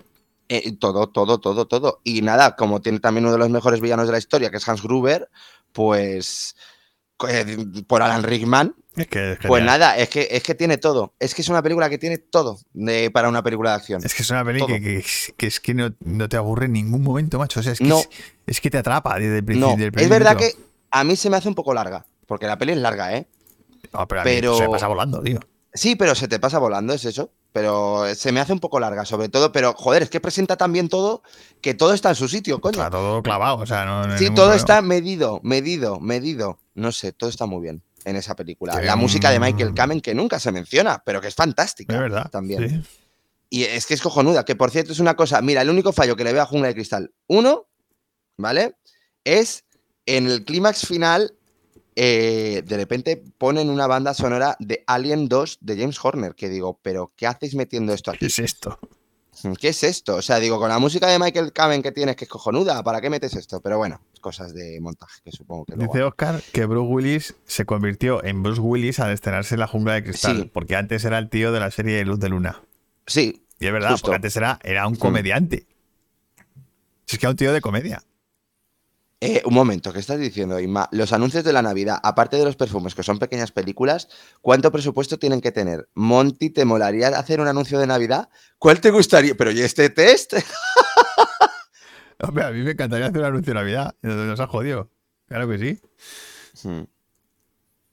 eh, 0.48 0.76
todo, 0.78 1.08
todo, 1.08 1.38
todo, 1.38 1.66
todo. 1.66 2.00
Y 2.04 2.22
nada, 2.22 2.54
como 2.56 2.80
tiene 2.80 3.00
también 3.00 3.24
uno 3.24 3.32
de 3.32 3.38
los 3.38 3.50
mejores 3.50 3.80
villanos 3.80 4.06
de 4.06 4.12
la 4.12 4.18
historia, 4.18 4.50
que 4.50 4.58
es 4.58 4.68
Hans 4.68 4.82
Gruber, 4.82 5.28
pues 5.72 6.56
eh, 7.28 7.56
por 7.86 8.02
Alan 8.02 8.22
Rickman, 8.22 8.74
Es 8.94 9.06
que 9.08 9.32
es 9.32 9.38
pues 9.46 9.62
nada, 9.64 9.96
es 9.96 10.08
que, 10.08 10.28
es 10.30 10.42
que 10.42 10.54
tiene 10.54 10.76
todo. 10.78 11.14
Es 11.18 11.34
que 11.34 11.42
es 11.42 11.48
una 11.48 11.62
película 11.62 11.88
que 11.90 11.98
tiene 11.98 12.18
todo 12.18 12.58
de- 12.74 13.10
para 13.10 13.28
una 13.28 13.42
película 13.42 13.70
de 13.70 13.76
acción. 13.76 14.02
Es 14.04 14.14
que 14.14 14.22
es 14.22 14.30
una 14.30 14.44
Todo. 14.44 14.66
que, 14.66 14.80
que- 14.80 15.04
que 15.36 15.46
es 15.46 15.60
que 15.60 15.74
no, 15.74 15.94
no 16.00 16.28
te 16.28 16.36
aburre 16.36 16.66
en 16.66 16.72
ningún 16.74 17.02
momento, 17.02 17.38
macho. 17.38 17.60
O 17.60 17.62
sea, 17.62 17.72
es 17.72 17.78
que, 17.78 17.84
No. 17.84 17.98
es, 18.00 18.08
es 18.46 18.60
que 18.60 18.70
te 18.70 18.78
atrapa 18.78 19.18
desde 19.18 19.38
el 19.38 19.44
No, 19.44 19.46
principio. 19.46 19.76
del 19.76 19.92
es 20.04 20.08
verdad 20.10 20.36
que 20.36 20.54
a 20.90 21.04
mí 21.04 21.16
se 21.16 21.28
me 21.30 21.36
hace 21.38 21.48
un 21.48 21.54
poco 21.54 21.72
larga, 21.74 22.04
porque 22.26 22.46
la 22.46 22.56
peli 22.58 22.72
es 22.72 22.78
larga, 22.78 23.16
¿eh? 23.16 23.26
Pero, 24.08 24.20
a 24.20 24.24
mí 24.24 24.30
pero- 24.34 24.56
se 24.56 24.62
me 24.64 24.68
pasa 24.70 24.88
volando, 24.88 25.22
tío. 25.22 25.40
Sí, 25.72 25.94
pero 25.94 26.14
se 26.14 26.26
te 26.26 26.38
pasa 26.38 26.58
volando, 26.58 26.94
es 26.94 27.04
eso. 27.04 27.30
Pero 27.52 28.04
se 28.14 28.32
me 28.32 28.40
hace 28.40 28.52
un 28.52 28.60
poco 28.60 28.80
larga, 28.80 29.04
sobre 29.04 29.28
todo. 29.28 29.52
Pero, 29.52 29.74
joder, 29.74 30.02
es 30.02 30.10
que 30.10 30.20
presenta 30.20 30.56
tan 30.56 30.72
bien 30.72 30.88
todo 30.88 31.22
que 31.60 31.74
todo 31.74 31.92
está 31.92 32.10
en 32.10 32.14
su 32.14 32.28
sitio, 32.28 32.60
coño. 32.60 32.78
Está 32.78 32.90
todo 32.90 33.22
clavado, 33.22 33.58
o 33.58 33.66
sea, 33.66 33.84
no, 33.84 34.06
no 34.06 34.16
Sí, 34.18 34.26
todo 34.26 34.34
problema. 34.34 34.56
está 34.56 34.82
medido, 34.82 35.40
medido, 35.42 36.00
medido. 36.00 36.58
No 36.74 36.92
sé, 36.92 37.12
todo 37.12 37.28
está 37.30 37.44
muy 37.46 37.62
bien 37.62 37.82
en 38.04 38.16
esa 38.16 38.34
película. 38.36 38.80
La 38.82 38.96
música 38.96 39.30
de 39.30 39.38
Michael 39.40 39.72
mm, 39.72 39.74
Kamen, 39.74 40.00
que 40.00 40.14
nunca 40.14 40.38
se 40.38 40.50
menciona, 40.52 41.02
pero 41.04 41.20
que 41.20 41.28
es 41.28 41.34
fantástica. 41.34 41.92
Es 41.94 42.00
verdad. 42.00 42.30
También. 42.30 42.70
sí. 42.70 42.88
Y 43.48 43.64
es 43.64 43.86
que 43.86 43.94
es 43.94 44.00
cojonuda, 44.02 44.44
que 44.44 44.56
por 44.56 44.70
cierto 44.70 44.92
es 44.92 44.98
una 44.98 45.14
cosa. 45.14 45.40
Mira, 45.42 45.62
el 45.62 45.70
único 45.70 45.92
fallo 45.92 46.16
que 46.16 46.24
le 46.24 46.32
veo 46.32 46.42
a 46.42 46.46
Jungla 46.46 46.68
de 46.68 46.74
Cristal, 46.74 47.12
uno, 47.26 47.66
¿vale? 48.36 48.76
Es 49.24 49.64
en 50.04 50.26
el 50.26 50.44
clímax 50.44 50.86
final, 50.86 51.34
eh, 51.96 52.62
de 52.64 52.76
repente 52.76 53.22
ponen 53.38 53.70
una 53.70 53.86
banda 53.86 54.12
sonora 54.14 54.56
de 54.60 54.84
Alien 54.86 55.28
2 55.28 55.58
de 55.62 55.76
James 55.78 55.98
Horner, 56.02 56.34
que 56.34 56.48
digo, 56.48 56.78
pero 56.82 57.12
¿qué 57.16 57.26
hacéis 57.26 57.54
metiendo 57.54 57.92
esto 57.94 58.12
¿Qué 58.12 58.16
aquí? 58.16 58.26
es 58.26 58.38
esto? 58.38 58.78
¿Qué 59.60 59.68
es 59.68 59.82
esto? 59.82 60.16
O 60.16 60.22
sea, 60.22 60.38
digo, 60.38 60.58
con 60.58 60.68
la 60.70 60.78
música 60.78 61.08
de 61.08 61.18
Michael 61.18 61.52
Kamen 61.52 61.82
que 61.82 61.92
tienes, 61.92 62.16
que 62.16 62.24
es 62.24 62.30
cojonuda, 62.30 62.82
¿para 62.82 63.00
qué 63.02 63.10
metes 63.10 63.34
esto? 63.34 63.60
Pero 63.60 63.76
bueno, 63.76 64.00
cosas 64.22 64.54
de 64.54 64.80
montaje, 64.80 65.20
que 65.24 65.30
supongo 65.30 65.66
que 65.66 65.76
luego 65.76 65.92
Dice 65.92 66.04
Oscar 66.04 66.42
que 66.52 66.64
Bruce 66.64 66.88
Willis 66.90 67.34
se 67.44 67.66
convirtió 67.66 68.24
en 68.24 68.42
Bruce 68.42 68.60
Willis 68.62 68.98
al 68.98 69.12
estrenarse 69.12 69.54
en 69.56 69.60
la 69.60 69.66
jungla 69.66 69.92
de 69.94 70.04
cristal, 70.04 70.36
Sí. 70.44 70.50
porque 70.52 70.74
antes 70.76 71.04
era 71.04 71.18
el 71.18 71.28
tío 71.28 71.52
de 71.52 71.60
la 71.60 71.70
serie 71.70 72.02
Luz 72.06 72.18
de 72.18 72.28
Luna. 72.30 72.62
Sí, 73.06 73.42
Y 73.60 73.66
es 73.66 73.72
verdad, 73.72 73.90
Justo. 73.92 74.06
porque 74.06 74.16
antes 74.16 74.36
era, 74.36 74.58
era 74.62 74.86
un 74.86 74.96
comediante. 74.96 75.66
Si 77.06 77.16
es 77.16 77.18
que 77.20 77.26
era 77.26 77.30
un 77.30 77.36
tío 77.36 77.52
de 77.52 77.60
comedia. 77.60 78.02
Eh, 79.20 79.42
un 79.46 79.54
momento, 79.54 79.94
¿qué 79.94 80.00
estás 80.00 80.18
diciendo, 80.18 80.60
Inma? 80.60 80.88
Los 80.92 81.12
anuncios 81.14 81.42
de 81.42 81.52
la 81.54 81.62
Navidad, 81.62 81.98
aparte 82.02 82.36
de 82.36 82.44
los 82.44 82.54
perfumes, 82.56 82.94
que 82.94 83.02
son 83.02 83.18
pequeñas 83.18 83.50
películas, 83.50 84.08
¿cuánto 84.42 84.70
presupuesto 84.70 85.18
tienen 85.18 85.40
que 85.40 85.52
tener? 85.52 85.88
Monty, 85.94 86.50
¿te 86.50 86.66
molaría 86.66 87.08
hacer 87.08 87.40
un 87.40 87.48
anuncio 87.48 87.78
de 87.78 87.86
Navidad? 87.86 88.28
¿Cuál 88.58 88.80
te 88.80 88.90
gustaría? 88.90 89.34
Pero 89.34 89.52
¿y 89.52 89.62
este 89.62 89.88
test? 89.88 90.34
Hombre, 92.20 92.44
a 92.44 92.50
mí 92.50 92.60
me 92.62 92.72
encantaría 92.72 93.06
hacer 93.06 93.18
un 93.20 93.24
anuncio 93.24 93.52
de 93.54 93.60
Navidad. 93.60 93.94
Nos 94.02 94.38
ha 94.40 94.46
jodido. 94.46 94.90
Claro 95.26 95.48
que 95.48 95.58
sí. 95.58 95.80
Hmm. 96.62 96.84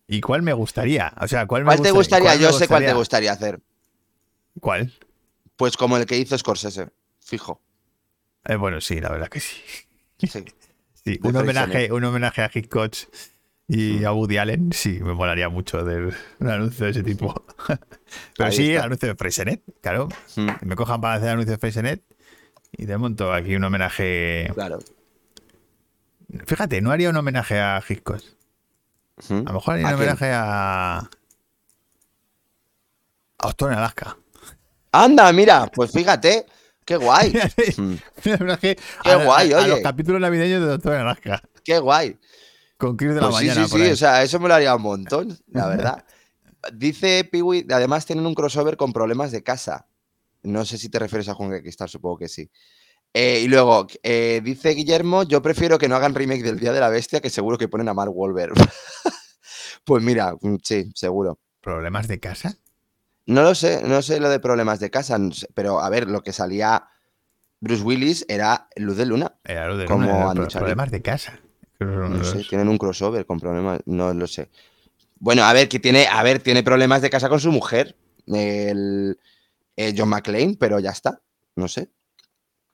¿Y 0.07 0.19
cuál 0.19 0.41
me 0.41 0.51
gustaría? 0.51 1.13
O 1.21 1.27
sea, 1.29 1.47
¿cuál, 1.47 1.63
me 1.63 1.67
¿Cuál 1.67 1.81
te 1.81 1.91
gustaría? 1.91 2.29
cuál 2.29 2.37
me 2.39 2.43
Yo 2.43 2.51
sé 2.51 2.67
cuál 2.67 2.83
te 2.83 2.93
gustaría? 2.93 3.31
gustaría 3.31 3.31
hacer. 3.31 3.61
¿Cuál? 4.59 4.93
Pues 5.55 5.77
como 5.77 5.95
el 5.97 6.05
que 6.05 6.17
hizo 6.17 6.37
Scorsese, 6.37 6.89
fijo. 7.21 7.61
Eh, 8.45 8.57
bueno, 8.57 8.81
sí, 8.81 8.99
la 8.99 9.09
verdad 9.09 9.29
que 9.29 9.39
sí. 9.39 9.55
Sí. 10.19 10.43
Sí, 11.05 11.19
un 11.23 11.35
homenaje, 11.35 11.91
un 11.91 12.03
homenaje 12.03 12.41
a 12.43 12.51
Hitchcock 12.53 12.93
y 13.67 14.03
a 14.03 14.11
Woody 14.13 14.37
Allen, 14.37 14.71
sí, 14.73 14.99
me 15.01 15.13
molaría 15.13 15.49
mucho 15.49 15.83
de 15.83 16.13
un 16.39 16.49
anuncio 16.49 16.85
de 16.85 16.91
ese 16.91 17.03
tipo. 17.03 17.33
Pero 18.37 18.49
Ahí 18.49 18.55
sí, 18.55 18.71
el 18.73 18.81
anuncio 18.81 19.09
de 19.09 19.15
Freixenet, 19.15 19.61
claro. 19.81 20.09
Que 20.35 20.65
Me 20.65 20.75
cojan 20.75 21.01
para 21.01 21.15
hacer 21.15 21.27
el 21.27 21.33
anuncio 21.33 21.51
de 21.53 21.57
Freixenet 21.57 22.03
y 22.71 22.85
de 22.85 22.97
monto 22.97 23.33
aquí 23.33 23.55
un 23.55 23.63
homenaje. 23.63 24.49
Claro. 24.53 24.79
Fíjate, 26.45 26.81
no 26.81 26.91
haría 26.91 27.09
un 27.09 27.17
homenaje 27.17 27.59
a 27.59 27.81
Hitchcock. 27.87 28.21
Hmm. 29.29 29.39
A 29.45 29.51
lo 29.51 29.53
mejor 29.53 29.73
haría 29.75 29.87
¿A 29.87 29.91
un 29.91 29.95
quién? 29.97 30.09
homenaje 30.09 30.31
a. 30.31 30.97
A 30.99 31.09
Austin, 33.39 33.67
Alaska. 33.69 34.17
Anda, 34.91 35.31
mira, 35.33 35.67
pues 35.67 35.91
fíjate, 35.91 36.45
qué 36.85 36.97
guay. 36.97 37.33
Mm, 37.77 37.95
La 38.25 38.37
verdad 38.37 38.59
es 38.61 38.75
que 38.75 38.83
Qué 39.03 39.11
a, 39.11 39.23
guay, 39.23 39.51
a- 39.53 39.57
a 39.57 39.59
oye. 39.61 39.67
los 39.69 39.79
capítulos 39.79 40.21
navideños 40.21 40.61
de 40.61 40.67
Doctor 40.67 40.93
Naranja. 40.93 41.41
Qué 41.63 41.79
guay. 41.79 42.17
Con 42.77 42.97
Chris 42.97 43.15
de 43.15 43.21
la 43.21 43.29
Pues 43.29 43.39
sí, 43.39 43.47
mañana. 43.47 43.65
sí, 43.65 43.71
por 43.71 43.79
sí, 43.79 43.85
ahí. 43.85 43.91
o 43.91 43.95
sea, 43.95 44.23
eso 44.23 44.39
me 44.39 44.47
lo 44.47 44.53
haría 44.55 44.75
un 44.75 44.81
montón, 44.81 45.37
la 45.47 45.67
verdad. 45.69 46.05
Dice 46.73 47.23
Piwi, 47.29 47.65
además 47.71 48.05
tienen 48.05 48.25
un 48.25 48.33
crossover 48.35 48.77
con 48.77 48.91
problemas 48.93 49.31
de 49.31 49.43
casa. 49.43 49.87
No 50.43 50.65
sé 50.65 50.77
si 50.77 50.89
te 50.89 50.99
refieres 50.99 51.29
a 51.29 51.35
de 51.35 51.61
Cristal, 51.61 51.87
supongo 51.89 52.17
que 52.17 52.27
sí. 52.27 52.49
Eh, 53.13 53.41
y 53.43 53.47
luego, 53.47 53.87
eh, 54.01 54.41
dice 54.43 54.69
Guillermo, 54.71 55.23
yo 55.23 55.41
prefiero 55.41 55.77
que 55.77 55.87
no 55.87 55.95
hagan 55.95 56.15
remake 56.15 56.43
del 56.43 56.59
Día 56.59 56.73
de 56.73 56.79
la 56.79 56.89
Bestia, 56.89 57.21
que 57.21 57.29
seguro 57.29 57.57
que 57.57 57.67
ponen 57.67 57.87
a 57.87 57.93
Mark 57.93 58.11
Wahlberg. 58.13 58.53
pues 59.85 60.03
mira, 60.03 60.33
mm, 60.41 60.55
sí, 60.63 60.91
seguro. 60.95 61.39
¿Problemas 61.61 62.07
de 62.07 62.19
casa? 62.19 62.57
No 63.25 63.41
lo 63.43 63.55
sé, 63.55 63.81
no 63.83 64.01
sé 64.01 64.19
lo 64.19 64.29
de 64.29 64.39
problemas 64.39 64.79
de 64.79 64.89
casa, 64.91 65.17
no 65.17 65.31
sé, 65.31 65.47
pero 65.53 65.79
a 65.79 65.89
ver, 65.89 66.09
lo 66.09 66.23
que 66.23 66.33
salía 66.33 66.87
Bruce 67.61 67.83
Willis 67.83 68.25
era 68.27 68.67
Luz 68.75 68.97
de 68.97 69.05
Luna. 69.05 69.35
Era 69.43 69.67
lo 69.67 69.77
de 69.77 69.85
Como 69.85 70.09
Luna, 70.09 70.15
era 70.23 70.33
pro- 70.49 70.49
problemas 70.59 70.91
de 70.91 71.01
casa. 71.01 71.39
No 71.79 72.23
sé, 72.23 72.43
tienen 72.43 72.67
un 72.69 72.77
crossover 72.77 73.25
con 73.25 73.39
problemas, 73.39 73.79
no 73.85 74.13
lo 74.13 74.27
sé. 74.27 74.49
Bueno, 75.19 75.43
a 75.45 75.53
ver, 75.53 75.69
que 75.69 75.79
tiene, 75.79 76.05
a 76.07 76.21
ver, 76.23 76.41
tiene 76.41 76.63
problemas 76.63 77.01
de 77.01 77.09
casa 77.09 77.29
con 77.29 77.39
su 77.39 77.51
mujer, 77.51 77.95
el, 78.27 79.17
eh, 79.77 79.93
John 79.97 80.09
McClane, 80.09 80.57
pero 80.59 80.79
ya 80.79 80.91
está, 80.91 81.21
no 81.55 81.67
sé. 81.67 81.89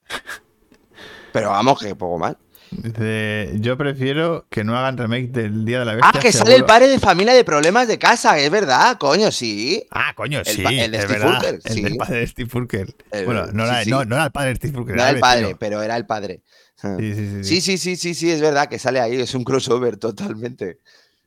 Pero 1.32 1.50
vamos, 1.52 1.80
que 1.80 1.96
poco 1.96 2.18
mal. 2.18 2.38
Dice, 2.72 3.52
yo 3.56 3.78
prefiero 3.78 4.46
que 4.50 4.64
no 4.64 4.78
hagan 4.78 4.98
remake 4.98 5.30
del 5.32 5.66
Día 5.66 5.80
de 5.80 5.86
la 5.86 5.92
Ah, 5.94 5.96
Bestia. 5.96 6.22
que 6.22 6.32
sale 6.32 6.56
el 6.56 6.66
padre 6.66 6.88
de 6.88 7.00
familia 7.00 7.34
de 7.34 7.44
problemas 7.44 7.88
de 7.88 7.98
casa, 7.98 8.38
es 8.40 8.50
verdad, 8.52 8.98
coño, 9.00 9.32
sí. 9.32 9.84
Ah, 9.92 10.14
coño, 10.16 10.42
sí. 10.46 10.64
el 10.68 10.92
de 10.92 11.02
Steve 11.02 11.26
Urkel, 11.28 11.62
El 11.66 11.84
del 11.84 11.98
padre 11.98 12.20
de 12.20 12.28
Steve 12.28 12.50
Urkel. 12.54 12.96
El- 13.12 13.26
bueno, 13.26 13.48
no, 13.54 13.66
era, 13.66 13.82
el 13.82 14.32
padre 14.32 14.50
de 14.50 14.56
Steve 14.58 14.78
Urkel. 14.78 14.96
No 14.96 15.02
era 15.02 15.12
el 15.12 15.20
padre, 15.20 15.56
pero 15.60 15.82
era 15.82 15.98
el 15.98 16.06
padre. 16.06 16.42
Sí, 16.76 17.14
sí, 17.16 17.44
sí. 17.44 17.62
Sí, 17.78 17.98
sí, 17.98 18.14
sí, 18.14 18.32
es 18.32 18.40
verdad 18.40 18.70
que 18.70 18.80
sale 18.80 19.00
ahí, 19.00 19.20
es 19.20 19.34
un 19.34 19.44
crossover 19.44 19.98
totalmente. 19.98 20.78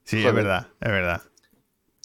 Sí, 0.05 0.24
es 0.24 0.34
verdad, 0.34 0.68
es 0.80 0.90
verdad. 0.90 1.22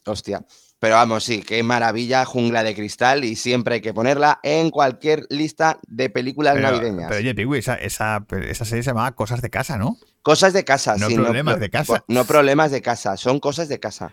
Hostia. 0.05 0.43
Pero 0.79 0.95
vamos, 0.95 1.23
sí, 1.23 1.41
qué 1.41 1.63
maravilla, 1.63 2.23
jungla 2.25 2.63
de 2.63 2.75
cristal 2.75 3.23
y 3.25 3.35
siempre 3.35 3.75
hay 3.75 3.81
que 3.81 3.93
ponerla 3.95 4.39
en 4.43 4.69
cualquier 4.69 5.25
lista 5.29 5.79
de 5.87 6.09
películas 6.11 6.53
Pero, 6.53 6.69
navideñas. 6.71 7.07
pero 7.07 7.19
oye, 7.19 7.33
Pigui, 7.33 7.57
esa, 7.57 7.75
esa, 7.75 8.23
esa 8.47 8.63
serie 8.65 8.83
se 8.83 8.91
llamaba 8.91 9.11
Cosas 9.13 9.41
de 9.41 9.49
Casa, 9.49 9.77
¿no? 9.77 9.97
cosas 10.21 10.51
de 10.51 10.65
casa, 10.65 10.97
No 10.97 11.07
sí, 11.07 11.15
problemas 11.15 11.57
de 11.59 11.69
casa. 11.69 12.03
No 12.09 12.25
problemas 12.25 12.69
de 12.71 12.81
casa, 12.81 13.15
son 13.15 13.39
cosas 13.39 13.69
de 13.69 13.79
casa. 13.79 14.11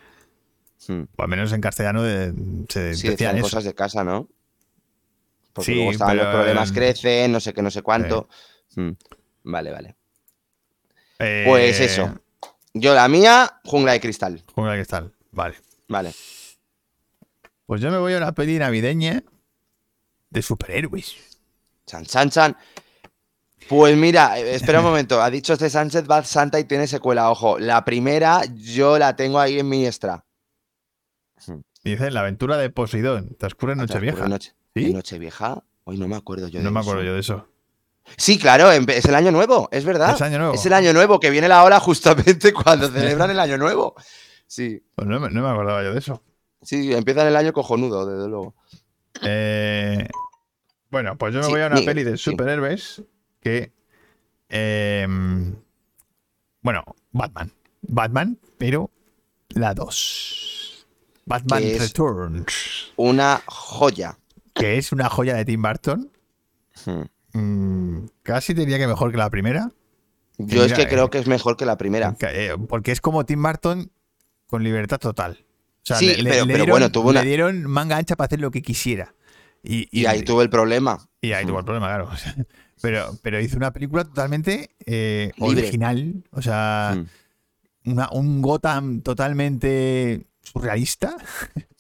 Hmm, 0.87 1.03
O 1.17 1.23
al 1.23 1.29
menos 1.29 1.53
en 1.53 1.61
castellano 1.61 2.03
de, 2.05 2.33
se 2.69 2.95
Sí, 2.95 3.09
decían 3.09 3.35
eso. 3.37 3.43
cosas 3.43 3.65
de 3.65 3.75
casa, 3.75 4.05
¿no? 4.05 4.29
Porque 5.53 5.73
Sí, 5.73 5.75
luego 5.75 5.91
estaban 5.91 6.17
los 6.17 6.27
problemas 6.29 6.71
eh, 6.71 6.75
crecen, 6.75 7.33
no 7.33 7.41
sé 7.41 7.53
qué, 7.53 7.63
no 7.63 7.71
sé 7.71 7.83
cuánto. 7.83 8.29
Hmm, 8.77 8.91
Vale, 9.43 9.73
vale. 9.73 9.97
Eh, 11.19 11.43
Pues 11.47 11.81
eso. 11.81 12.15
Yo 12.73 12.95
la 12.95 13.09
mía, 13.09 13.61
jungla 13.65 13.93
de 13.93 14.01
cristal. 14.01 14.43
Jungla 14.55 14.73
de 14.73 14.79
Cristal. 14.79 15.13
Vale. 15.33 15.57
Vale. 15.89 16.13
Pues 17.67 17.81
yo 17.81 17.91
me 17.91 17.99
voy 17.99 18.15
a 18.15 18.19
una 18.19 18.33
peli 18.33 18.59
navideña 18.59 19.23
de 20.31 20.43
superhéroes. 20.43 21.15
Chan, 21.87 22.05
chan, 22.05 22.31
chan. 22.31 22.57
Pues 23.69 23.97
mira, 23.97 24.39
eh, 24.39 24.55
espera 24.55 24.81
un 24.81 24.85
momento. 24.91 25.23
Ha 25.23 25.31
dicho 25.31 25.55
este 25.55 25.71
Sánchez 25.71 26.07
Bad 26.07 26.25
Santa 26.25 26.59
y 26.61 26.65
tiene 26.65 26.87
secuela. 26.87 27.31
Ojo, 27.31 27.59
la 27.59 27.85
primera 27.85 28.43
yo 28.55 28.99
la 28.99 29.17
tengo 29.17 29.39
ahí 29.39 29.59
en 29.59 29.69
mi 29.69 29.87
extra. 29.87 30.25
Dice 31.83 32.11
La 32.11 32.21
aventura 32.21 32.57
de 32.57 32.71
Poseidón. 32.71 33.37
Transcurre 33.39 33.73
en 33.73 33.79
Nochevieja. 33.79 34.25
En 34.25 34.31
Noche, 34.31 34.55
¿Sí? 34.75 34.93
Nochevieja. 34.93 35.63
Hoy 35.85 35.99
no 35.99 36.09
me 36.09 36.17
acuerdo 36.17 36.49
yo 36.49 36.59
de 36.59 36.65
No 36.65 36.71
me 36.71 36.81
eso. 36.81 36.89
acuerdo 36.91 37.05
yo 37.07 37.15
de 37.15 37.21
eso. 37.21 37.47
Sí, 38.19 38.39
claro, 38.39 38.71
es 38.71 39.05
el 39.07 39.15
año 39.15 39.31
nuevo, 39.31 39.69
es 39.73 39.85
verdad. 39.87 40.15
¿Es 40.15 40.21
año 40.21 40.39
nuevo? 40.39 40.55
Es 40.55 40.67
el 40.67 40.75
año 40.75 40.93
nuevo, 40.93 41.19
que 41.21 41.31
viene 41.31 41.49
la 41.49 41.65
hora 41.65 41.81
justamente 41.81 42.53
cuando 42.65 42.89
celebran 42.91 43.31
el 43.31 43.41
año 43.41 43.57
nuevo. 43.57 43.95
Sí, 44.47 44.83
Pues 44.95 45.09
no, 45.09 45.19
me- 45.21 45.31
no 45.31 45.43
me 45.43 45.49
acordaba 45.49 45.83
yo 45.83 45.93
de 45.95 45.99
eso. 46.01 46.23
Sí, 46.65 46.93
empiezan 46.93 47.27
el 47.29 47.37
año 47.37 47.53
cojonudo, 47.53 48.07
desde 48.07 48.29
luego. 48.29 48.55
Eh, 49.23 50.09
bueno, 50.91 51.17
pues 51.17 51.33
yo 51.35 51.41
me 51.41 51.47
Sí, 51.47 51.51
voy 51.53 51.61
a 51.61 51.67
una 51.69 51.77
peli 51.83 52.03
de 52.05 52.17
superhéroes 52.17 53.03
que. 53.41 53.73
eh, 54.49 55.07
bueno, 56.63 56.83
Batman. 57.13 57.53
Batman, 57.83 58.39
pero 58.59 58.91
la 59.51 59.75
2. 59.75 60.87
Batman 61.27 61.63
Que 61.63 61.79
Returns. 61.79 62.93
Una 62.97 63.43
joya. 63.47 64.19
Que 64.55 64.79
es 64.79 64.93
una 64.93 65.09
joya 65.09 65.35
de 65.35 65.45
Tim 65.45 65.63
Burton. 65.63 66.11
Hmm. 66.87 67.03
Mm, 67.39 68.07
casi 68.23 68.55
diría 68.55 68.79
que 68.79 68.87
mejor 68.87 69.11
que 69.11 69.19
la 69.19 69.31
primera. 69.31 69.71
Yo 70.39 70.65
es 70.65 70.73
que 70.73 70.83
eh, 70.83 70.89
creo 70.89 71.11
que 71.11 71.19
es 71.19 71.27
mejor 71.27 71.57
que 71.57 71.67
la 71.67 71.77
primera. 71.77 72.17
Eh, 72.21 72.57
Porque 72.69 72.93
es 72.93 73.01
como 73.01 73.25
Tim 73.25 73.43
Burton 73.43 73.91
con 74.47 74.63
libertad 74.65 74.99
total. 74.99 75.45
O 75.85 75.87
sea, 75.87 75.99
Sí, 75.99 76.07
le, 76.07 76.15
pero- 76.15 76.25
le 76.25 76.31
pero 76.31 76.47
dieron, 76.47 76.69
bueno, 76.71 76.91
tuvo 76.93 77.11
una- 77.11 77.23
le 77.23 77.29
dieron 77.29 77.65
manga 77.65 77.97
ancha 77.99 78.17
para 78.17 78.27
hacer 78.27 78.41
lo 78.41 78.51
que 78.51 78.63
quisiera. 78.63 79.15
Y, 79.63 79.89
Y 79.93 80.07
ahí 80.07 80.23
tuvo 80.23 80.43
el 80.43 80.51
problema. 80.51 81.09
Y 81.21 81.33
ahí 81.33 81.45
tuvo 81.47 81.59
el 81.59 81.65
problema, 81.65 81.87
claro. 81.89 82.09
o 82.13 82.17
sea, 82.17 82.35
pero, 82.83 83.17
pero 83.23 83.41
hizo 83.41 83.57
una 83.57 83.73
película 83.73 84.05
totalmente 84.05 84.71
eh, 84.87 85.33
original. 85.39 86.25
O 86.31 86.41
sea, 86.43 87.03
una- 87.85 88.09
un 88.13 88.41
Gotham 88.43 89.03
totalmente 89.03 90.27
surrealista. 90.43 91.17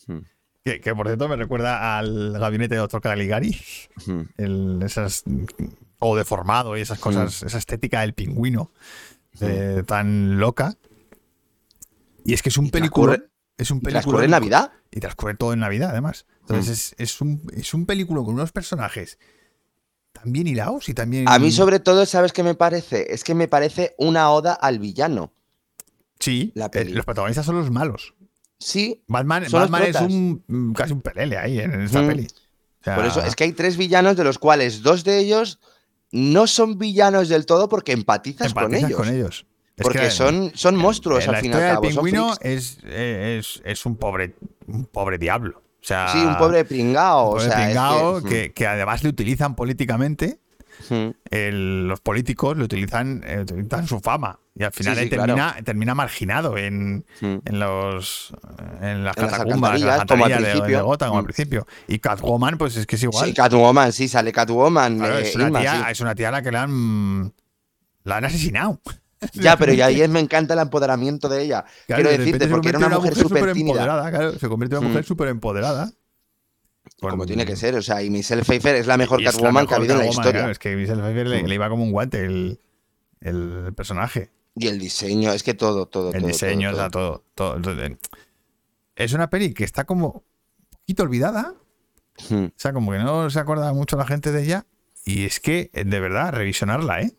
Hmm. 0.07 0.19
Que, 0.65 0.81
que, 0.81 0.95
por 0.95 1.07
cierto 1.07 1.29
me 1.29 1.37
recuerda 1.37 1.99
al 1.99 2.33
gabinete 2.39 2.75
de 2.75 2.81
Dr. 2.81 3.01
Caligari. 3.03 3.57
Hmm. 4.07 4.23
El, 4.39 4.81
esas, 4.83 5.25
todo 5.99 6.17
deformado 6.17 6.77
y 6.77 6.81
esas 6.83 6.99
cosas, 6.99 7.43
esa 7.43 7.59
estética 7.59 8.01
del 8.03 8.13
pingüino 8.15 8.71
eh, 9.41 9.83
tan 9.87 10.39
loca. 10.39 10.75
Y 12.25 12.33
es 12.35 12.43
que 12.43 12.49
es 12.51 12.57
un 12.59 12.71
película. 12.71 13.19
Es 13.57 13.71
un 13.71 13.79
¿Y 13.79 13.81
película. 13.81 14.01
transcurre 14.03 14.25
en 14.25 14.31
Navidad? 14.33 14.73
Y 14.91 15.01
transcurre 15.01 15.35
todo 15.35 15.53
en 15.53 15.61
Navidad, 15.61 15.91
además. 15.91 16.27
Entonces, 16.41 16.95
es, 16.99 17.15
es 17.15 17.21
un, 17.21 17.43
es 17.55 17.73
un 17.75 17.87
película 17.87 18.23
con 18.23 18.35
unos 18.35 18.53
personajes 18.53 19.19
tan 20.13 20.33
bien 20.33 20.47
hilados 20.47 20.89
y 20.89 20.95
también. 20.95 21.29
A 21.29 21.39
mí, 21.39 21.51
sobre 21.53 21.81
todo, 21.81 22.05
¿sabes 22.07 22.33
qué 22.33 22.43
me 22.43 22.55
parece? 22.55 23.13
Es 23.15 23.25
que 23.25 23.35
me 23.35 23.49
parece 23.49 23.95
una 23.99 24.31
oda 24.31 24.53
al 24.55 24.79
villano. 24.79 25.33
Sí, 26.21 26.53
la 26.55 26.71
eh, 26.73 26.85
los 26.87 27.05
protagonistas 27.05 27.45
son 27.47 27.57
los 27.57 27.71
malos. 27.71 28.15
Sí, 28.59 29.05
Batman, 29.09 29.45
Batman 29.51 29.83
es 29.83 30.01
un 30.01 30.45
mm, 30.47 30.73
casi 30.73 30.93
un 30.93 31.03
pelele 31.03 31.37
ahí 31.37 31.59
en 31.59 31.83
esta 31.83 32.01
Mm. 32.03 32.07
peli. 32.07 32.27
O 32.81 32.85
sea, 32.85 32.97
por 32.97 33.05
eso 33.07 33.21
es 33.25 33.35
que 33.35 33.45
hay 33.45 33.53
tres 33.53 33.77
villanos, 33.77 34.17
de 34.17 34.25
los 34.25 34.39
cuales 34.39 34.83
dos 34.83 35.05
de 35.05 35.19
ellos 35.19 35.59
no 36.13 36.47
son 36.47 36.79
villanos 36.79 37.29
del 37.29 37.47
todo 37.47 37.69
porque 37.69 37.93
empatizas, 37.93 38.53
con 38.55 38.65
empatizas 38.65 38.91
ellos. 38.91 39.01
con 39.01 39.09
ellos. 39.15 39.47
Es 39.77 39.83
Porque 39.83 39.99
que, 40.01 40.11
son, 40.11 40.53
son 40.55 40.77
monstruos 40.77 41.27
la 41.27 41.39
al 41.39 41.43
del 41.43 41.53
son 41.53 41.81
pingüino 41.81 42.33
es, 42.41 42.79
es, 42.85 43.61
es 43.65 43.87
un 43.87 43.97
pobre 43.97 44.37
un 44.69 44.87
pobre 44.87 45.19
diablo. 45.19 45.59
O 45.59 45.87
sea, 45.87 46.09
Sí, 46.09 46.19
un 46.19 46.37
pobre 46.39 46.65
pringao. 46.65 47.25
un 47.25 47.31
pobre 47.35 47.47
o 47.47 47.51
sea, 47.51 47.59
es 47.61 47.65
pringao 47.67 48.23
que- 48.23 48.29
que, 48.29 48.53
que 48.53 48.67
además 48.67 49.03
le 49.03 49.09
utilizan 49.11 49.55
políticamente. 49.57 50.39
Mm. 50.91 51.11
el- 51.31 51.87
los 51.89 52.01
políticos 52.01 52.57
le 52.59 52.65
utilizan, 52.65 53.23
eh, 53.25 53.41
utilizan 53.43 53.87
su 53.87 54.01
fama. 54.01 54.39
Y 54.57 54.65
al 54.65 54.73
final 54.73 54.97
Sí, 54.99 55.09
termina, 55.09 55.57
termina 55.65 55.95
marginado 55.95 56.57
en, 56.59 57.05
Mm. 57.21 57.37
en 57.45 57.59
los 57.61 58.35
en 58.83 59.05
las 59.05 59.17
En 59.17 59.29
catacumbas, 59.29 59.81
en 59.81 59.87
las 59.87 60.05
como 60.05 60.25
al 60.25 60.31
de. 60.43 60.81
Gotham, 60.83 61.09
como 61.09 61.19
al 61.21 61.25
principio. 61.27 61.67
Y 61.87 61.99
Catwoman, 62.01 62.59
pues 62.59 62.77
es 62.77 62.87
que 62.87 62.97
es 62.97 63.03
igual. 63.05 63.25
Sí, 63.27 63.33
Catwoman, 63.35 63.93
sí, 63.93 64.09
sale 64.09 64.33
Catwoman. 64.33 64.99
Claro, 64.99 65.19
eh, 65.19 65.23
es, 65.23 65.37
una 65.37 65.61
tía, 65.61 65.91
es 65.91 66.01
una 66.01 66.15
tía 66.15 66.29
a 66.29 66.33
la 66.33 66.43
que 66.43 66.51
la 66.53 66.63
han, 66.65 67.33
la 68.03 68.17
han 68.17 68.25
asesinado. 68.25 68.81
Ya, 69.35 69.57
pero 69.57 69.73
ya 69.73 69.87
ahí 69.87 70.01
es- 70.01 70.09
me 70.09 70.21
encanta 70.21 70.55
el 70.55 70.61
empoderamiento 70.61 71.29
de 71.29 71.43
ella. 71.43 71.65
Claro, 71.87 72.03
Quiero 72.03 72.11
de 72.11 72.19
decirte, 72.19 72.49
porque 72.49 72.69
era 72.71 72.79
una 72.79 72.89
mujer 72.91 73.15
súper 73.15 73.53
tímida. 73.53 73.85
claro, 73.85 74.39
se 74.39 74.49
convierte 74.49 74.77
en 74.77 74.81
una 74.81 74.89
mujer 74.89 75.05
Mm. 75.05 75.07
súper 75.07 75.29
empoderada. 75.29 75.91
Como 77.01 77.27
tiene 77.27 77.45
que 77.47 77.57
ser. 77.57 77.75
O 77.77 77.83
sea, 77.83 78.03
y 78.03 78.11
Michelle 78.11 78.43
Pfeiffer 78.45 78.77
es 78.77 78.87
la 78.87 78.97
mejor 78.97 79.23
Catwoman 79.23 79.67
que 79.67 79.75
ha 79.75 79.77
habido 79.79 79.95
en 79.95 80.01
la 80.01 80.07
historia. 80.07 80.33
claro, 80.33 80.51
es 80.51 80.59
que 80.59 80.77
Michelle 80.77 81.01
Pfeiffer 81.03 81.27
le, 81.27 81.43
Mm. 81.43 81.47
le 81.47 81.55
iba 81.55 81.69
como 81.69 81.83
un 81.85 81.93
guante 81.93 82.25
el, 82.25 82.61
el 83.21 83.73
personaje. 83.75 84.31
Y 84.57 84.69
el 84.69 84.79
diseño, 84.79 85.33
es 85.33 85.43
que 85.43 85.55
todo, 85.55 85.87
todo, 85.87 86.13
el 86.13 86.21
todo, 86.21 86.27
diseño, 86.29 86.71
todo, 86.71 86.77
o 86.77 86.81
sea, 86.81 86.91
todo, 86.91 87.25
todo. 87.35 87.73
Es 88.97 89.13
una 89.13 89.29
peli 89.29 89.53
que 89.53 89.65
está 89.65 89.85
como 89.85 90.07
un 90.09 90.23
poquito 90.81 91.03
olvidada. 91.03 91.55
todo. 92.29 92.39
Mm. 92.39 92.45
O 92.47 92.53
sea, 92.57 92.73
como 92.73 92.93
que 92.93 92.99
no 92.99 93.29
se 93.31 93.41
acuerda 93.41 93.73
mucho 93.73 93.97
la 93.97 94.07
gente 94.07 94.31
de 94.31 94.43
ella. 94.45 94.67
Y 95.07 95.25
es 95.25 95.41
que, 95.41 95.71
de 95.75 96.01
verdad, 96.01 96.33
revisionarla, 96.33 97.03
¿eh? 97.03 97.13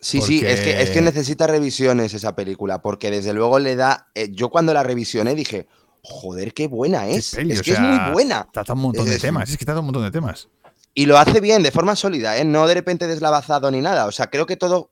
Sí, 0.00 0.20
sí, 0.22 0.44
es 0.44 0.60
que, 0.60 0.80
es 0.82 0.90
que 0.90 1.02
necesita 1.02 1.46
revisiones 1.46 2.14
esa 2.14 2.34
película, 2.34 2.80
porque 2.80 3.10
desde 3.10 3.32
luego 3.34 3.58
le 3.58 3.76
da. 3.76 4.08
eh, 4.14 4.28
yo 4.32 4.48
cuando 4.48 4.72
la 4.72 4.82
revisioné 4.82 5.34
dije, 5.34 5.66
joder, 6.02 6.54
qué 6.54 6.68
buena 6.68 7.04
Qué 7.04 7.16
es. 7.16 7.34
peli, 7.34 7.52
es 7.52 7.62
que 7.62 7.72
es 7.72 7.80
muy 7.80 8.12
buena. 8.12 8.48
Trata 8.52 8.72
un 8.72 8.80
montón 8.80 9.04
de 9.04 9.16
Es- 9.16 9.20
temas. 9.22 9.50
Es 9.50 9.58
que 9.58 9.64
trata 9.66 9.80
un 9.80 9.86
montón 9.86 10.02
de 10.04 10.10
temas. 10.10 10.48
Y 10.94 11.06
lo 11.06 11.18
hace 11.18 11.40
bien, 11.40 11.62
de 11.62 11.70
forma 11.70 11.94
sólida, 11.96 12.36
¿eh? 12.38 12.44
No 12.44 12.66
de 12.66 12.74
repente 12.74 13.06
deslavazado 13.06 13.70
ni 13.70 13.80
nada. 13.80 14.06
O 14.06 14.12
sea, 14.12 14.28
creo 14.28 14.46
que 14.46 14.56
todo. 14.56 14.90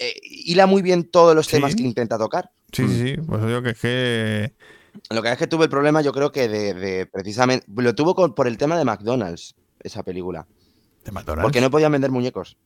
eh, 0.00 0.14
hila 0.24 0.66
muy 0.66 0.82
bien 0.82 1.04
todos 1.04 1.36
los 1.36 1.46
Sí. 1.46 1.52
temas 1.52 1.76
que 1.76 1.82
intenta 1.84 2.18
tocar. 2.18 2.50
Sí, 2.72 2.88
sí, 2.88 3.00
sí. 3.00 3.16
Pues 3.20 3.46
digo 3.46 3.62
que 3.62 3.70
es 3.70 3.78
que. 3.78 4.54
Lo 5.10 5.22
que 5.22 5.30
es 5.30 5.38
que 5.38 5.46
tuve 5.46 5.64
el 5.64 5.70
problema, 5.70 6.00
yo 6.02 6.12
creo 6.12 6.32
que 6.32 6.48
de, 6.48 6.74
de 6.74 7.06
precisamente. 7.06 7.64
Lo 7.76 7.94
tuvo 7.94 8.14
con- 8.16 8.34
por 8.34 8.48
el 8.48 8.56
tema 8.58 8.76
de 8.78 8.84
McDonald's, 8.84 9.54
esa 9.80 10.02
película. 10.02 10.46
De 11.04 11.12
McDonald's. 11.12 11.44
Porque 11.44 11.60
no 11.60 11.70
podían 11.70 11.92
vender 11.92 12.10
muñecos. 12.10 12.56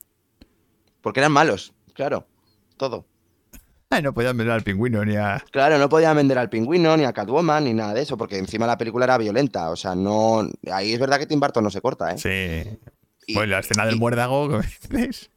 Porque 1.01 1.20
eran 1.20 1.32
malos, 1.32 1.72
claro. 1.94 2.26
Todo. 2.76 3.07
Ay, 3.90 4.03
no 4.03 4.12
podían 4.12 4.36
ver 4.36 4.51
al 4.51 4.62
pingüino 4.62 5.05
ni 5.05 5.16
a. 5.16 5.42
Claro, 5.51 5.78
no 5.78 5.88
podían 5.88 6.14
vender 6.16 6.36
al 6.38 6.51
pingüino, 6.51 6.96
ni 6.96 7.05
a 7.05 7.12
Catwoman, 7.12 7.64
ni 7.64 7.72
nada 7.74 7.94
de 7.94 8.03
eso, 8.03 8.16
porque 8.18 8.36
encima 8.38 8.66
la 8.66 8.76
película 8.76 9.05
era 9.07 9.16
violenta. 9.18 9.70
O 9.70 9.76
sea, 9.76 9.94
no. 9.94 10.49
Ahí 10.70 10.92
es 10.92 11.01
verdad 11.01 11.18
que 11.18 11.26
Tim 11.26 11.40
Burton 11.40 11.64
no 11.64 11.70
se 11.70 11.80
corta, 11.80 12.12
¿eh? 12.12 12.18
Sí. 12.18 12.78
Y- 13.26 13.34
Pues 13.34 13.49
la 13.49 13.61
escena 13.61 13.86
del 13.86 13.96
muérdago, 13.96 14.49
¿cómo 14.49 14.61
dices? 14.90 15.30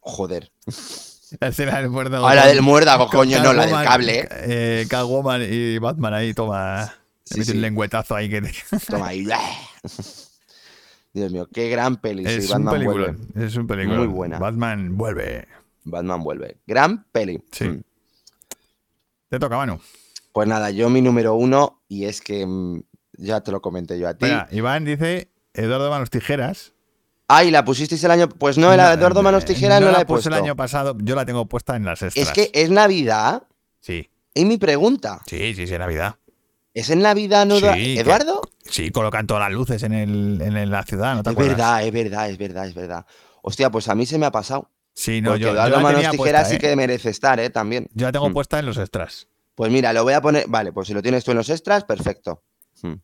Joder. 0.00 0.50
La 1.40 1.48
escena 1.48 1.78
del 1.80 1.88
muérdago. 1.90 2.26
Ah, 2.28 2.34
la 2.34 2.46
del 2.46 2.60
muérdago, 2.62 3.08
coño, 3.08 3.42
no, 3.42 3.52
la 3.54 3.66
del 3.66 3.84
cable, 3.84 4.28
¿eh? 4.30 4.86
Catwoman 4.88 5.42
y 5.50 5.78
Batman 5.78 6.12
ahí, 6.14 6.34
toma. 6.34 6.94
Sí, 7.24 7.38
mete 7.38 7.52
sí. 7.52 7.56
un 7.56 7.62
lengüetazo 7.62 8.14
ahí 8.14 8.28
que 8.28 8.42
te- 8.42 8.52
Toma 8.90 9.08
ahí. 9.08 9.26
Dios 11.14 11.30
mío, 11.32 11.48
qué 11.52 11.68
gran 11.68 11.96
peli. 11.96 12.26
sí, 12.26 12.32
es 12.32 12.50
un 12.50 12.64
Batman 12.64 12.74
película. 12.74 13.14
vuelve. 13.14 13.46
Es 13.46 13.56
un 13.56 13.66
película. 13.68 13.98
Muy 13.98 14.06
buena. 14.08 14.38
Batman 14.40 14.96
vuelve. 14.96 15.46
Batman 15.84 16.22
vuelve. 16.24 16.58
Gran 16.66 17.04
peli. 17.12 17.42
Sí. 17.52 17.64
Mm. 17.68 17.82
Te 19.28 19.38
toca, 19.38 19.56
Manu. 19.56 19.80
Pues 20.32 20.48
nada, 20.48 20.70
yo 20.70 20.90
mi 20.90 21.00
número 21.00 21.34
uno, 21.34 21.82
y 21.88 22.06
es 22.06 22.20
que 22.20 22.44
mm, 22.44 22.82
ya 23.18 23.40
te 23.42 23.52
lo 23.52 23.62
comenté 23.62 23.98
yo 23.98 24.08
a 24.08 24.14
ti. 24.14 24.24
Espera, 24.24 24.48
Iván 24.50 24.84
dice 24.84 25.30
Eduardo 25.52 25.88
Manos 25.90 26.10
Tijeras. 26.10 26.72
Ay, 27.28 27.50
¿la 27.52 27.64
pusisteis 27.64 28.02
el 28.04 28.10
año? 28.10 28.28
Pues 28.28 28.58
no, 28.58 28.76
la 28.76 28.88
de 28.90 28.94
Eduardo 28.96 29.22
Manos 29.22 29.44
eh, 29.44 29.46
Tijeras 29.46 29.80
no, 29.80 29.92
la 29.92 30.00
he 30.00 30.04
puse 30.04 30.24
puesto. 30.24 30.28
el 30.30 30.34
año 30.34 30.56
pasado, 30.56 30.96
yo 31.00 31.14
la 31.14 31.24
tengo 31.24 31.46
puesta 31.46 31.76
en 31.76 31.84
las 31.84 32.02
extras. 32.02 32.26
Es 32.26 32.32
que 32.32 32.50
es 32.52 32.70
Navidad. 32.70 33.44
Sí, 33.80 34.10
Y 34.34 34.44
mi 34.44 34.58
pregunta, 34.58 35.20
sí, 35.26 35.54
sí, 35.54 35.66
sí, 35.66 35.78
Navidad. 35.78 36.16
¿es 36.74 36.90
en 36.90 37.00
Navidad, 37.00 37.46
no? 37.46 37.58
Sí, 37.58 37.98
¿Eduardo? 37.98 38.42
Sí, 38.74 38.90
colocan 38.90 39.24
todas 39.28 39.42
las 39.48 39.52
luces 39.52 39.84
en, 39.84 39.92
el, 39.92 40.40
en 40.40 40.68
la 40.68 40.82
ciudad, 40.82 41.14
¿no 41.14 41.22
te 41.22 41.30
Es 41.30 41.32
acuerdas? 41.34 41.56
verdad, 41.56 41.84
es 41.86 41.92
verdad, 41.92 42.28
es 42.30 42.38
verdad, 42.38 42.66
es 42.66 42.74
verdad. 42.74 43.06
Hostia, 43.42 43.70
pues 43.70 43.86
a 43.88 43.94
mí 43.94 44.04
se 44.04 44.18
me 44.18 44.26
ha 44.26 44.32
pasado. 44.32 44.68
Sí, 44.92 45.20
no, 45.20 45.30
porque 45.30 45.42
yo, 45.44 45.48
yo 45.50 45.54
la 45.54 45.68
Manos 45.78 45.92
tenía 46.00 46.10
Tijeras 46.10 46.16
puesta, 46.16 46.44
sí 46.50 46.56
¿eh? 46.56 46.58
que 46.58 46.74
merece 46.74 47.10
estar, 47.10 47.38
¿eh? 47.38 47.50
También. 47.50 47.86
Yo 47.94 48.06
la 48.06 48.10
tengo 48.10 48.28
Mm. 48.28 48.32
puesta 48.32 48.58
en 48.58 48.66
los 48.66 48.76
extras. 48.76 49.28
Pues 49.54 49.70
mira, 49.70 49.92
lo 49.92 50.02
voy 50.02 50.14
a 50.14 50.20
poner. 50.20 50.46
Vale, 50.48 50.72
pues 50.72 50.88
si 50.88 50.94
lo 50.94 51.02
tienes 51.02 51.22
tú 51.22 51.30
en 51.30 51.36
los 51.36 51.48
extras, 51.50 51.84
perfecto. 51.84 52.42
Mm. 52.82 52.94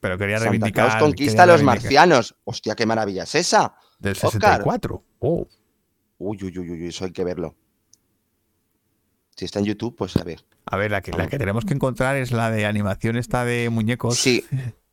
Pero 0.00 0.16
quería 0.16 0.38
Santa 0.38 0.50
reivindicar. 0.50 0.86
Claus 0.88 1.02
conquista 1.02 1.42
a 1.42 1.46
los 1.46 1.62
marcianos. 1.62 2.34
Hostia, 2.44 2.74
qué 2.74 2.86
maravilla 2.86 3.24
es 3.24 3.34
esa. 3.34 3.74
Del 3.98 4.12
Oscar. 4.12 4.30
64. 4.32 5.04
Oh, 5.18 5.46
Uy, 6.16 6.38
uy, 6.44 6.58
uy, 6.58 6.70
uy, 6.70 6.86
eso 6.88 7.04
hay 7.04 7.12
que 7.12 7.24
verlo. 7.24 7.54
Si 9.36 9.44
está 9.44 9.58
en 9.58 9.66
YouTube, 9.66 9.94
pues 9.96 10.16
a 10.16 10.24
ver. 10.24 10.42
A 10.66 10.76
ver, 10.76 10.90
la 10.90 11.00
que, 11.02 11.12
la 11.12 11.28
que 11.28 11.38
tenemos 11.38 11.64
que 11.64 11.74
encontrar 11.74 12.16
es 12.16 12.30
la 12.32 12.50
de 12.50 12.66
animación 12.66 13.16
esta 13.16 13.44
de 13.44 13.68
muñecos. 13.70 14.16
Sí, 14.18 14.44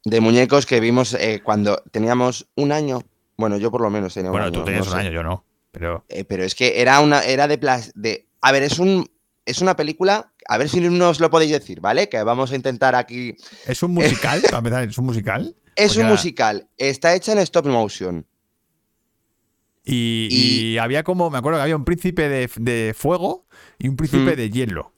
de 0.05 0.20
muñecos 0.22 0.65
que 0.65 0.80
vimos 0.80 1.13
eh, 1.13 1.41
cuando 1.43 1.82
teníamos 1.91 2.47
un 2.55 2.72
año. 2.72 3.01
Bueno, 3.38 3.57
yo 3.57 3.72
por 3.72 3.82
lo 3.82 3.89
menos 3.89 4.13
tenía 4.13 4.30
un 4.32 4.34
Bueno, 4.34 4.47
año. 4.47 4.59
tú 4.59 4.65
tenías 4.65 4.86
no 4.86 4.91
un 4.93 4.97
sé. 4.99 5.05
año, 5.07 5.11
yo 5.13 5.24
no. 5.24 5.45
Pero 5.72 6.03
Eh, 6.09 6.26
pero 6.26 6.43
es 6.43 6.55
que 6.55 6.82
era 6.82 6.99
una, 6.99 7.22
era 7.22 7.47
de 7.47 7.57
plas, 7.57 7.91
de. 7.95 8.26
A 8.41 8.51
ver, 8.51 8.63
es 8.63 8.80
un. 8.80 9.09
Es 9.45 9.61
una 9.61 9.76
película. 9.76 10.32
A 10.47 10.57
ver 10.57 10.67
si 10.70 10.80
no 10.82 11.09
os 11.09 11.20
lo 11.20 11.30
podéis 11.30 11.51
decir, 11.51 11.80
¿vale? 11.80 12.09
Que 12.09 12.22
vamos 12.24 12.51
a 12.51 12.55
intentar 12.55 12.95
aquí. 12.95 13.36
es 13.67 13.84
un 13.84 13.91
musical, 13.93 14.41
es 14.89 14.97
un 14.97 15.05
musical. 15.05 15.55
Es 15.76 15.95
un 15.95 16.01
era- 16.03 16.09
musical. 16.11 16.67
Está 16.78 17.13
hecha 17.15 17.32
en 17.34 17.39
stop 17.39 17.67
motion. 17.67 18.26
Y, 19.84 20.28
Y- 20.30 20.74
y 20.74 20.78
había 20.78 21.03
como, 21.03 21.30
me 21.30 21.38
acuerdo 21.38 21.57
que 21.59 21.63
había 21.63 21.76
un 21.76 21.86
príncipe 21.86 22.28
de, 22.30 22.49
de 22.57 22.93
fuego 22.95 23.45
y 23.78 23.88
un 23.88 23.95
príncipe 23.95 24.34
Mm. 24.34 24.36
de 24.38 24.49
hielo. 24.49 24.93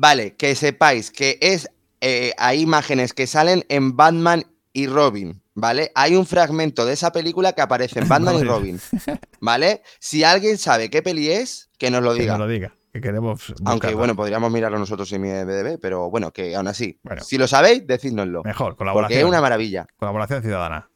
Vale, 0.00 0.34
que 0.36 0.54
sepáis 0.54 1.10
que 1.10 1.38
es. 1.42 1.68
eh, 2.00 2.32
hay 2.38 2.62
imágenes 2.62 3.12
que 3.12 3.26
salen 3.26 3.64
en 3.68 3.94
Batman 3.96 4.44
y 4.72 4.86
Robin, 4.86 5.42
¿vale? 5.54 5.92
Hay 5.94 6.16
un 6.16 6.24
fragmento 6.24 6.86
de 6.86 6.94
esa 6.94 7.12
película 7.12 7.52
que 7.52 7.60
aparece 7.60 7.98
en 8.00 8.08
Batman 8.08 8.36
y. 8.38 8.44
Robin, 8.44 8.80
¿vale? 9.40 9.82
Si 9.98 10.24
alguien 10.24 10.56
sabe 10.56 10.88
qué 10.88 11.02
peli 11.02 11.28
es, 11.30 11.68
que 11.76 11.90
nos 11.90 12.02
lo 12.02 12.14
Que 12.14 12.20
diga. 12.22 12.38
no 12.38 12.46
lo 12.46 12.50
diga, 12.50 12.74
que 12.94 13.02
queremos. 13.02 13.52
Aunque 13.66 13.92
bueno, 13.94 14.16
podríamos 14.16 14.50
mirarlo 14.50 14.78
nosotros 14.78 15.12
en 15.12 15.20
mi 15.20 15.28
BDB, 15.28 15.78
pero 15.78 16.08
bueno, 16.08 16.32
que 16.32 16.56
aún 16.56 16.68
así. 16.68 16.98
Bueno. 17.02 17.22
Si 17.22 17.36
lo 17.36 17.46
sabéis, 17.46 17.86
decídnoslo. 17.86 18.42
Mejor, 18.42 18.68
Porque 18.68 18.78
colaboración. 18.78 19.20
es 19.20 19.26
una 19.26 19.42
maravilla. 19.42 19.86
Colaboración 19.98 20.42
ciudadana. 20.42 20.88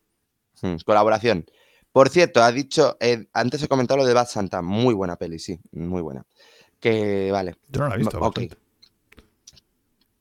Mm, 0.62 0.76
Colaboración. 0.86 1.44
Por 1.92 2.09
cierto, 2.09 2.42
ha 2.42 2.50
dicho, 2.50 2.96
eh, 3.00 3.26
antes 3.34 3.62
he 3.62 3.68
comentado 3.68 3.98
lo 3.98 4.07
de 4.07 4.14
Bad 4.14 4.28
Santa, 4.28 4.62
muy 4.62 4.94
buena 4.94 5.16
peli, 5.16 5.38
sí, 5.38 5.61
muy 5.72 6.00
buena. 6.00 6.24
Que 6.80 7.30
vale, 7.30 7.57
Yo 7.68 7.82
no 7.82 7.88
la 7.88 7.94
he 7.96 7.98
visto. 7.98 8.18
Ok. 8.18 8.40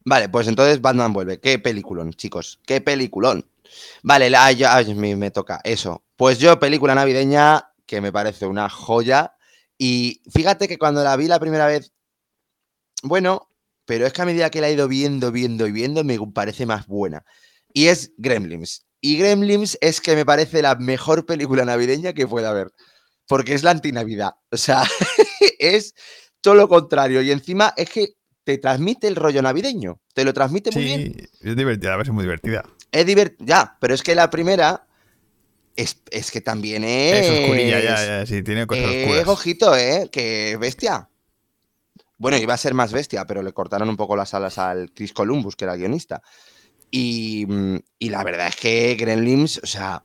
Vale, 0.05 0.29
pues 0.29 0.47
entonces 0.47 0.81
Batman 0.81 1.13
vuelve. 1.13 1.39
Qué 1.39 1.59
peliculón, 1.59 2.13
chicos, 2.13 2.59
qué 2.65 2.81
peliculón. 2.81 3.49
Vale, 4.03 4.29
la, 4.29 4.51
ya- 4.51 4.83
me, 4.95 5.15
me 5.15 5.31
toca 5.31 5.61
eso. 5.63 6.03
Pues 6.17 6.39
yo, 6.39 6.59
película 6.59 6.95
navideña 6.95 7.71
que 7.85 8.01
me 8.01 8.11
parece 8.11 8.45
una 8.47 8.69
joya. 8.69 9.35
Y 9.77 10.21
fíjate 10.31 10.67
que 10.67 10.77
cuando 10.77 11.03
la 11.03 11.15
vi 11.17 11.27
la 11.27 11.39
primera 11.39 11.67
vez, 11.67 11.91
bueno, 13.03 13.49
pero 13.85 14.05
es 14.07 14.13
que 14.13 14.21
a 14.21 14.25
medida 14.25 14.49
que 14.49 14.61
la 14.61 14.69
he 14.69 14.73
ido 14.73 14.87
viendo, 14.87 15.31
viendo 15.31 15.67
y 15.67 15.71
viendo, 15.71 16.03
me 16.03 16.17
parece 16.33 16.65
más 16.65 16.87
buena. 16.87 17.25
Y 17.73 17.87
es 17.87 18.13
Gremlins. 18.17 18.85
Y 19.01 19.17
Gremlins 19.17 19.77
es 19.81 19.99
que 19.99 20.15
me 20.15 20.25
parece 20.25 20.61
la 20.61 20.75
mejor 20.75 21.25
película 21.25 21.65
navideña 21.65 22.13
que 22.13 22.27
pueda 22.27 22.49
haber. 22.51 22.71
Porque 23.27 23.53
es 23.53 23.63
la 23.63 23.71
antinavidad. 23.71 24.31
O 24.51 24.57
sea, 24.57 24.83
es 25.59 25.95
todo 26.41 26.55
lo 26.55 26.69
contrario. 26.69 27.21
Y 27.21 27.31
encima 27.31 27.73
es 27.77 27.89
que 27.89 28.13
te 28.43 28.57
transmite 28.57 29.07
el 29.07 29.15
rollo 29.15 29.41
navideño. 29.41 29.99
Te 30.13 30.23
lo 30.25 30.33
transmite 30.33 30.71
muy 30.71 30.83
bien. 30.83 31.13
Sí, 31.17 31.49
es 31.49 31.55
divertida, 31.55 31.93
a 31.93 31.97
ver, 31.97 32.07
es 32.07 32.13
muy 32.13 32.23
divertida. 32.23 32.63
Es 32.91 33.05
divertido. 33.05 33.45
Ya, 33.47 33.77
pero 33.79 33.93
es 33.93 34.03
que 34.03 34.15
la 34.15 34.29
primera 34.29 34.85
es, 35.75 36.01
es 36.11 36.29
que 36.31 36.41
también 36.41 36.83
es. 36.83 37.25
Es 37.27 37.39
oscurilla, 37.39 37.79
ya, 37.79 38.05
ya, 38.05 38.25
sí, 38.25 38.43
tiene 38.43 38.67
cosas 38.67 38.85
Eh, 38.85 39.03
oscuras. 39.05 39.27
ojito, 39.27 39.75
¿eh? 39.75 40.09
Que 40.11 40.57
bestia. 40.59 41.09
Bueno, 42.17 42.37
iba 42.37 42.53
a 42.53 42.57
ser 42.57 42.73
más 42.73 42.93
bestia, 42.93 43.25
pero 43.25 43.41
le 43.41 43.51
cortaron 43.53 43.89
un 43.89 43.97
poco 43.97 44.15
las 44.15 44.33
alas 44.33 44.57
al 44.57 44.91
Chris 44.93 45.13
Columbus, 45.13 45.55
que 45.55 45.65
era 45.65 45.75
guionista. 45.75 46.21
Y, 46.91 47.45
mm, 47.47 47.77
y 47.99 48.09
la 48.09 48.23
verdad 48.23 48.47
es 48.47 48.55
que 48.55 48.95
Gremlins, 48.95 49.59
o 49.63 49.65
sea, 49.65 50.03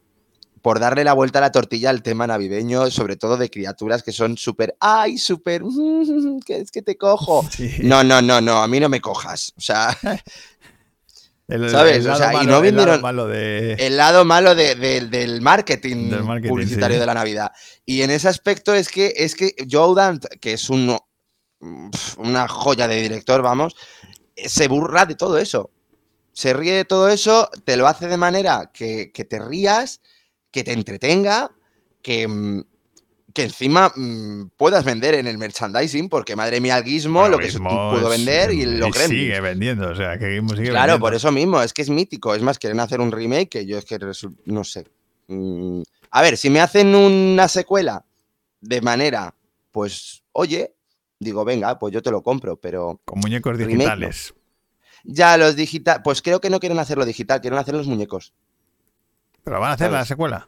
por 0.63 0.81
darle 0.81 1.05
la 1.05 1.13
vuelta 1.13 1.39
a 1.39 1.43
la 1.43 1.53
tortilla 1.53 1.91
al 1.91 2.03
tema 2.03 2.27
navideño, 2.27 2.91
sobre 2.91 3.17
todo 3.17 3.37
de 3.37 3.51
criaturas 3.51 4.03
que 4.03 4.13
son 4.13 4.37
súper, 4.37 4.77
¡ay, 4.81 5.19
súper! 5.19 5.63
que 6.47 6.57
es 6.59 6.71
que 6.71 6.83
te 6.83 6.97
cojo. 6.97 7.45
Sí. 7.51 7.79
No, 7.83 8.03
no, 8.05 8.21
no, 8.23 8.41
no, 8.41 8.59
a 8.63 8.69
mí 8.69 8.79
no 8.81 8.89
me 8.89 9.01
cojas. 9.01 9.53
O 9.57 9.61
sea, 9.61 9.97
El- 11.49 11.71
¿sabes? 11.71 12.05
el 12.05 12.11
O 12.11 12.15
sea, 12.17 12.43
y 12.43 12.47
no 12.47 12.59
el 12.63 12.77
lado 12.77 13.01
malo 13.01 13.27
de. 13.27 13.73
el 13.75 13.97
lado 13.97 14.25
malo 14.27 14.55
de- 14.55 14.75
de- 14.75 15.01
del 15.07 15.41
marketing, 15.41 16.11
Del 16.11 16.23
marketing, 16.25 16.49
publicitario 16.51 16.97
sí. 16.97 17.01
de 17.01 17.07
la 17.07 17.15
Navidad. 17.15 17.53
Y 17.87 18.03
en 18.03 18.11
ese 18.11 18.29
aspecto 18.29 18.75
es 18.75 18.89
que, 18.91 19.15
es 19.17 19.35
que 19.35 19.55
Joe 19.71 19.95
Dant, 19.97 20.27
que 20.41 20.53
es 20.53 20.69
un, 20.69 20.99
una 22.19 22.49
joya 22.49 22.87
de 22.87 23.01
director, 23.01 23.41
vamos, 23.41 23.75
se 24.37 24.69
burla 24.69 25.07
de 25.07 25.15
todo 25.15 25.39
eso. 25.39 25.71
Se 26.35 26.53
ríe 26.53 26.75
de 26.75 26.85
todo 26.85 27.09
eso, 27.09 27.49
te 27.65 27.77
lo 27.79 27.89
hace 27.89 28.09
de 28.09 28.17
manera 28.19 28.71
que, 28.73 29.11
que 29.13 29.25
te 29.25 29.39
rías, 29.41 30.03
que 30.51 30.65
te 30.65 30.73
entretenga, 30.73 31.51
que, 32.03 32.27
mm, 32.27 32.63
que 33.35 33.43
encima 33.45 33.93
mm, 33.95 34.51
puedas 34.57 34.85
vender 34.85 35.15
en 35.15 35.27
el 35.27 35.39
merchandising, 35.39 36.09
porque 36.09 36.35
madre 36.37 36.61
mía, 36.61 36.79
el 36.79 36.85
Gizmo, 36.85 37.21
Bueno, 37.21 37.37
lo 37.37 37.39
que 37.39 37.51
Gizmo 37.51 37.91
pudo 37.91 38.09
vender 38.09 38.51
y 38.53 38.65
los 38.65 38.91
Gremlins. 38.93 39.21
Sigue 39.23 39.41
vendiendo, 39.41 39.91
o 39.91 39.95
sea, 39.95 40.19
que 40.19 40.31
Gizmo 40.33 40.51
sigue 40.57 40.71
Claro, 40.71 40.93
vendiendo. 40.95 41.01
por 41.01 41.15
eso 41.15 41.31
mismo, 41.33 41.63
es 41.63 41.73
que 41.73 41.83
es 41.83 41.91
mítico. 41.91 42.35
Es 42.35 42.43
más, 42.43 42.59
quieren 42.59 42.81
hacer 42.81 43.01
un 43.01 43.13
remake 43.13 43.49
que 43.49 43.67
yo 43.67 43.79
es 43.79 43.85
que 43.85 43.99
no 44.47 44.65
sé. 44.65 44.87
Mm, 45.29 45.83
A 46.11 46.23
ver, 46.23 46.39
si 46.39 46.49
me 46.49 46.61
hacen 46.61 46.95
una 46.95 47.49
secuela 47.49 48.03
de 48.63 48.81
manera, 48.81 49.35
pues, 49.71 50.23
oye, 50.33 50.73
digo, 51.21 51.45
venga, 51.45 51.79
pues 51.79 51.93
yo 51.93 52.03
te 52.03 52.11
lo 52.11 52.23
compro, 52.23 52.57
pero 52.57 53.01
Con 53.05 53.21
muñecos 53.21 53.53
remake, 53.57 53.75
no. 53.75 53.79
digitales. 53.81 54.35
ya 55.05 55.37
los 55.37 55.55
digital, 55.55 56.01
pues 56.03 56.23
creo 56.23 56.41
que 56.41 56.49
no 56.51 56.59
quieren 56.61 56.79
hacerlo 56.79 57.05
digital, 57.05 57.41
quieren 57.43 57.59
hacer 57.59 57.75
los 57.75 57.87
muñecos. 57.87 58.33
Pero 59.49 59.61
van 59.61 59.71
a 59.71 59.75
hacer 59.75 59.91
la 59.91 59.99
¿Sabes? 59.99 60.09
secuela. 60.09 60.47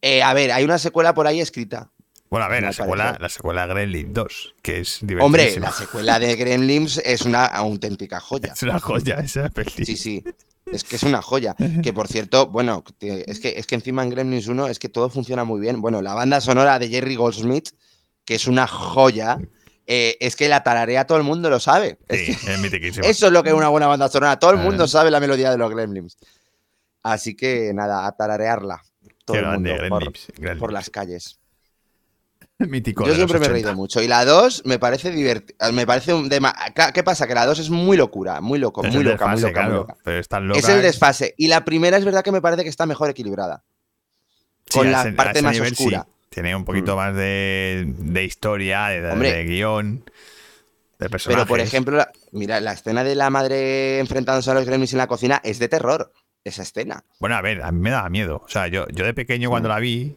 Eh, 0.00 0.22
a 0.22 0.32
ver, 0.34 0.52
hay 0.52 0.64
una 0.64 0.78
secuela 0.78 1.12
por 1.14 1.26
ahí 1.26 1.40
escrita. 1.40 1.90
Bueno, 2.30 2.46
a 2.46 2.48
ver, 2.48 2.62
la 2.62 2.72
secuela, 2.72 3.04
parece. 3.04 3.22
la 3.22 3.28
secuela 3.28 3.66
Gremlin 3.66 4.12
2, 4.14 4.54
que 4.62 4.80
es 4.80 4.98
divertidísima. 5.02 5.24
Hombre, 5.26 5.60
la 5.60 5.72
secuela 5.72 6.18
de 6.18 6.34
Gremlins 6.36 6.98
es 7.04 7.22
una 7.22 7.44
auténtica 7.44 8.20
joya. 8.20 8.52
Es 8.54 8.62
una 8.62 8.80
joya 8.80 9.16
esa 9.16 9.48
peli. 9.50 9.84
Sí, 9.84 9.96
sí. 9.96 10.24
Es 10.72 10.84
que 10.84 10.96
es 10.96 11.02
una 11.02 11.20
joya. 11.20 11.54
Que 11.82 11.92
por 11.92 12.08
cierto, 12.08 12.46
bueno, 12.46 12.82
que- 12.98 13.24
es 13.26 13.38
que, 13.40 13.54
es 13.58 13.66
que 13.66 13.74
encima 13.74 14.02
en 14.02 14.10
Gremlins 14.10 14.46
1 14.46 14.68
es 14.68 14.78
que 14.78 14.88
todo 14.88 15.10
funciona 15.10 15.44
muy 15.44 15.60
bien. 15.60 15.82
Bueno, 15.82 16.00
la 16.00 16.14
banda 16.14 16.40
sonora 16.40 16.78
de 16.78 16.88
Jerry 16.88 17.16
Goldsmith, 17.16 17.68
que 18.24 18.36
es 18.36 18.46
una 18.46 18.66
joya, 18.66 19.36
eh, 19.86 20.16
es 20.20 20.34
que 20.36 20.48
la 20.48 20.62
tararea 20.62 21.06
todo 21.06 21.18
el 21.18 21.24
mundo 21.24 21.50
lo 21.50 21.60
sabe. 21.60 21.98
Es 22.08 22.20
Sí, 22.26 22.36
que 22.46 22.54
es 22.54 22.58
mitiquísima. 22.60 23.06
eso 23.06 23.26
es 23.26 23.32
lo 23.32 23.42
que 23.42 23.50
es 23.50 23.54
una 23.54 23.68
buena 23.68 23.88
banda 23.88 24.08
sonora. 24.08 24.38
Todo 24.38 24.52
el 24.52 24.60
Ah. 24.60 24.62
mundo 24.62 24.88
sabe 24.88 25.10
la 25.10 25.20
melodía 25.20 25.50
de 25.50 25.58
los 25.58 25.70
Gremlins. 25.70 26.16
Así 27.02 27.34
que 27.36 27.72
nada, 27.74 28.06
a 28.06 28.12
tararearla. 28.12 28.82
Todo 29.24 29.36
el 29.38 29.46
mundo 29.46 29.70
grande, 29.74 29.88
por, 29.88 30.12
Gremlins. 30.36 30.58
por 30.60 30.72
las 30.72 30.90
calles. 30.90 31.38
Mítico. 32.58 33.04
Yo 33.06 33.14
siempre 33.14 33.38
me 33.40 33.46
he 33.46 33.48
reído 33.48 33.68
80. 33.70 33.76
mucho. 33.76 34.02
Y 34.02 34.08
la 34.08 34.24
2 34.24 34.62
me 34.66 34.78
parece 34.78 35.10
divertida. 35.10 35.72
Me 35.72 35.86
parece 35.86 36.14
un 36.14 36.28
dema- 36.30 36.54
¿Qué 36.92 37.02
pasa? 37.02 37.26
Que 37.26 37.34
la 37.34 37.46
2 37.46 37.58
es 37.58 37.70
muy 37.70 37.96
locura, 37.96 38.40
muy 38.40 38.58
loco, 38.58 38.84
Es 38.84 38.94
muy 38.94 39.02
loca, 39.04 39.26
muy 39.26 39.36
loca, 39.40 39.46
muy 39.48 39.52
claro, 39.52 39.74
loca. 39.74 39.96
Pero 40.04 40.18
es 40.18 40.28
tan 40.28 40.46
loca. 40.46 40.60
Es 40.60 40.68
el 40.68 40.82
desfase. 40.82 41.34
Y 41.36 41.48
la 41.48 41.64
primera 41.64 41.96
es 41.96 42.04
verdad 42.04 42.22
que 42.22 42.30
me 42.32 42.40
parece 42.40 42.62
que 42.62 42.68
está 42.68 42.86
mejor 42.86 43.10
equilibrada. 43.10 43.64
Sí, 44.68 44.78
con 44.78 44.92
la 44.92 45.00
ese- 45.02 45.12
parte 45.12 45.42
más 45.42 45.52
nivel 45.54 45.74
sí. 45.74 45.84
oscura. 45.84 46.06
Tiene 46.30 46.54
un 46.56 46.64
poquito 46.64 46.94
Mm. 46.94 46.96
más 46.96 47.14
de, 47.16 47.84
de 47.98 48.24
historia, 48.24 48.86
de, 48.88 49.00
de- 49.02 49.10
Hombre. 49.10 49.32
de 49.32 49.44
guion, 49.44 50.04
de 50.98 51.10
personajes. 51.10 51.44
Pero, 51.44 51.46
por 51.48 51.60
ejemplo, 51.60 51.96
la- 51.96 52.10
mira, 52.30 52.60
la 52.60 52.72
escena 52.72 53.02
de 53.04 53.14
la 53.16 53.28
madre 53.28 53.98
enfrentándose 53.98 54.50
a 54.50 54.54
los 54.54 54.64
gremlins 54.64 54.92
en 54.92 54.98
la 54.98 55.08
cocina 55.08 55.40
es 55.44 55.58
de 55.58 55.68
terror. 55.68 56.12
Esa 56.44 56.62
escena. 56.62 57.04
Bueno, 57.20 57.36
a 57.36 57.40
ver, 57.40 57.62
a 57.62 57.70
mí 57.70 57.80
me 57.80 57.90
daba 57.90 58.08
miedo. 58.10 58.42
O 58.44 58.48
sea, 58.48 58.66
yo, 58.66 58.86
yo 58.88 59.04
de 59.04 59.14
pequeño 59.14 59.48
cuando 59.50 59.68
la 59.68 59.78
vi, 59.78 60.16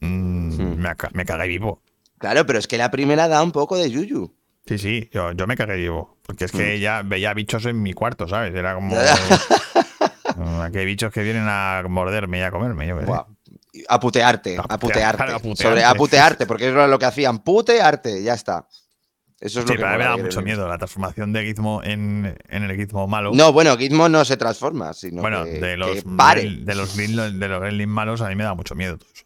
mm, 0.00 0.52
Sí. 0.56 0.62
me, 0.62 1.24
cagué 1.24 1.48
vivo. 1.48 1.82
Claro, 2.18 2.46
pero 2.46 2.58
es 2.58 2.66
que 2.66 2.78
la 2.78 2.90
primera 2.90 3.28
da 3.28 3.42
un 3.42 3.52
poco 3.52 3.76
de 3.76 3.90
yuyu. 3.90 4.34
Sí, 4.66 4.78
sí, 4.78 5.10
yo, 5.12 5.32
yo 5.32 5.46
me 5.46 5.56
cagué 5.56 5.76
vivo. 5.76 6.18
Porque 6.22 6.44
es 6.44 6.52
que 6.52 6.78
ya 6.78 7.02
veía 7.02 7.34
bichos 7.34 7.66
en 7.66 7.82
mi 7.82 7.92
cuarto, 7.92 8.28
¿sabes? 8.28 8.54
Era 8.54 8.74
como. 8.74 8.96
mm, 10.36 10.60
Aquí 10.60 10.78
hay 10.78 10.86
bichos 10.86 11.12
que 11.12 11.22
vienen 11.22 11.46
a 11.46 11.82
morderme 11.88 12.38
y 12.38 12.42
a 12.42 12.50
comerme. 12.50 12.86
Yo. 12.86 12.96
Buah. 13.00 13.26
A 13.88 13.98
putearte, 14.00 14.58
a 14.68 14.78
putearte. 14.78 15.56
Sobre, 15.56 15.84
a 15.84 15.94
putearte, 15.94 16.46
porque 16.46 16.68
eso 16.68 16.74
era 16.74 16.86
lo 16.86 16.98
que 16.98 17.06
hacían. 17.06 17.40
Putearte, 17.40 18.22
ya 18.22 18.34
está. 18.34 18.66
Eso 19.42 19.58
es 19.60 19.64
Sí, 19.66 19.72
lo 19.72 19.76
que 19.76 19.82
pero 19.82 19.98
me 19.98 20.04
da 20.04 20.16
mucho 20.16 20.40
miedo 20.40 20.68
la 20.68 20.78
transformación 20.78 21.32
de 21.32 21.44
Gizmo 21.44 21.82
en, 21.82 22.38
en 22.48 22.62
el 22.62 22.76
Gizmo 22.76 23.08
malo. 23.08 23.32
No, 23.34 23.52
bueno, 23.52 23.76
Gizmo 23.76 24.08
no 24.08 24.24
se 24.24 24.36
transforma, 24.36 24.92
sino 24.92 25.20
bueno, 25.20 25.44
que, 25.44 25.60
de 25.60 25.76
los, 25.76 25.90
que 25.90 26.02
pare. 26.02 26.42
De, 26.60 26.74
los 26.76 26.96
gremlins, 26.96 27.40
de 27.40 27.48
los 27.48 27.60
gremlins 27.60 27.88
malos 27.90 28.20
a 28.20 28.28
mí 28.28 28.36
me 28.36 28.44
da 28.44 28.54
mucho 28.54 28.76
miedo 28.76 28.96
todo 28.98 29.08
eso. 29.12 29.24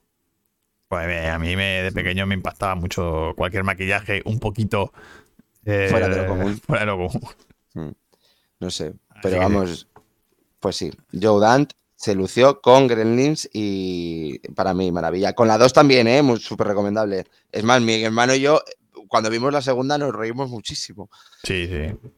Pues 0.88 1.06
me- 1.06 1.28
a 1.28 1.38
mí 1.38 1.54
me, 1.54 1.82
de 1.82 1.92
pequeño 1.92 2.26
me 2.26 2.34
impactaba 2.34 2.74
mucho 2.76 3.34
cualquier 3.36 3.62
maquillaje 3.64 4.22
un 4.24 4.38
poquito 4.40 4.90
eh, 5.66 5.88
Fuera 5.90 6.08
de 6.08 6.16
lo 6.22 6.28
común. 6.28 6.58
fuera 6.64 6.80
de 6.80 6.86
lo 6.86 6.96
común. 6.96 7.96
No 8.60 8.70
sé, 8.70 8.86
Así 9.10 9.20
pero 9.22 9.34
que- 9.34 9.40
vamos, 9.42 9.88
pues 10.60 10.76
sí, 10.76 10.90
Joe 11.20 11.40
Dante 11.42 11.74
se 11.94 12.14
lució 12.14 12.60
con 12.62 12.86
Gremlins 12.88 13.48
y 13.52 14.38
para 14.54 14.72
mí, 14.74 14.90
maravilla. 14.92 15.34
Con 15.34 15.48
la 15.48 15.58
2 15.58 15.72
también, 15.72 16.08
¿eh? 16.08 16.22
Muy- 16.22 16.40
Súper 16.40 16.68
recomendable. 16.68 17.26
Es 17.52 17.64
más, 17.64 17.80
mi 17.82 18.02
hermano 18.02 18.34
y 18.34 18.40
yo, 18.40 18.62
cuando 19.08 19.30
vimos 19.30 19.52
la 19.52 19.62
segunda, 19.62 19.98
nos 19.98 20.14
reímos 20.14 20.50
muchísimo. 20.50 21.10
Sí, 21.42 21.66
sí. 21.66 22.10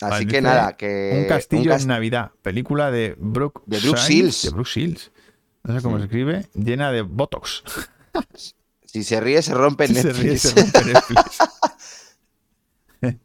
Así 0.00 0.26
que 0.26 0.40
nada, 0.40 0.76
que... 0.76 1.20
Un 1.22 1.28
castillo 1.28 1.74
un 1.74 1.80
en 1.80 1.86
Navidad, 1.88 2.30
película 2.42 2.90
de 2.90 3.16
Brooke, 3.18 3.62
De 3.66 3.78
Brooke 3.80 4.00
Shields. 4.00 4.42
De 4.44 4.50
Brooke 4.50 4.70
Shields. 4.70 5.10
No 5.62 5.74
sé 5.76 5.82
cómo 5.82 5.98
se 5.98 6.04
escribe, 6.04 6.46
llena 6.54 6.90
de 6.90 7.02
Botox. 7.02 7.62
Si 8.86 9.04
se 9.04 9.20
ríe, 9.20 9.42
se 9.42 9.52
rompe 9.54 9.86
Si 9.86 9.94
se 9.94 10.04
Netflix. 10.04 10.24
ríe, 10.24 10.38
se 10.38 10.60
rompe 10.62 10.84
Netflix. 10.84 11.38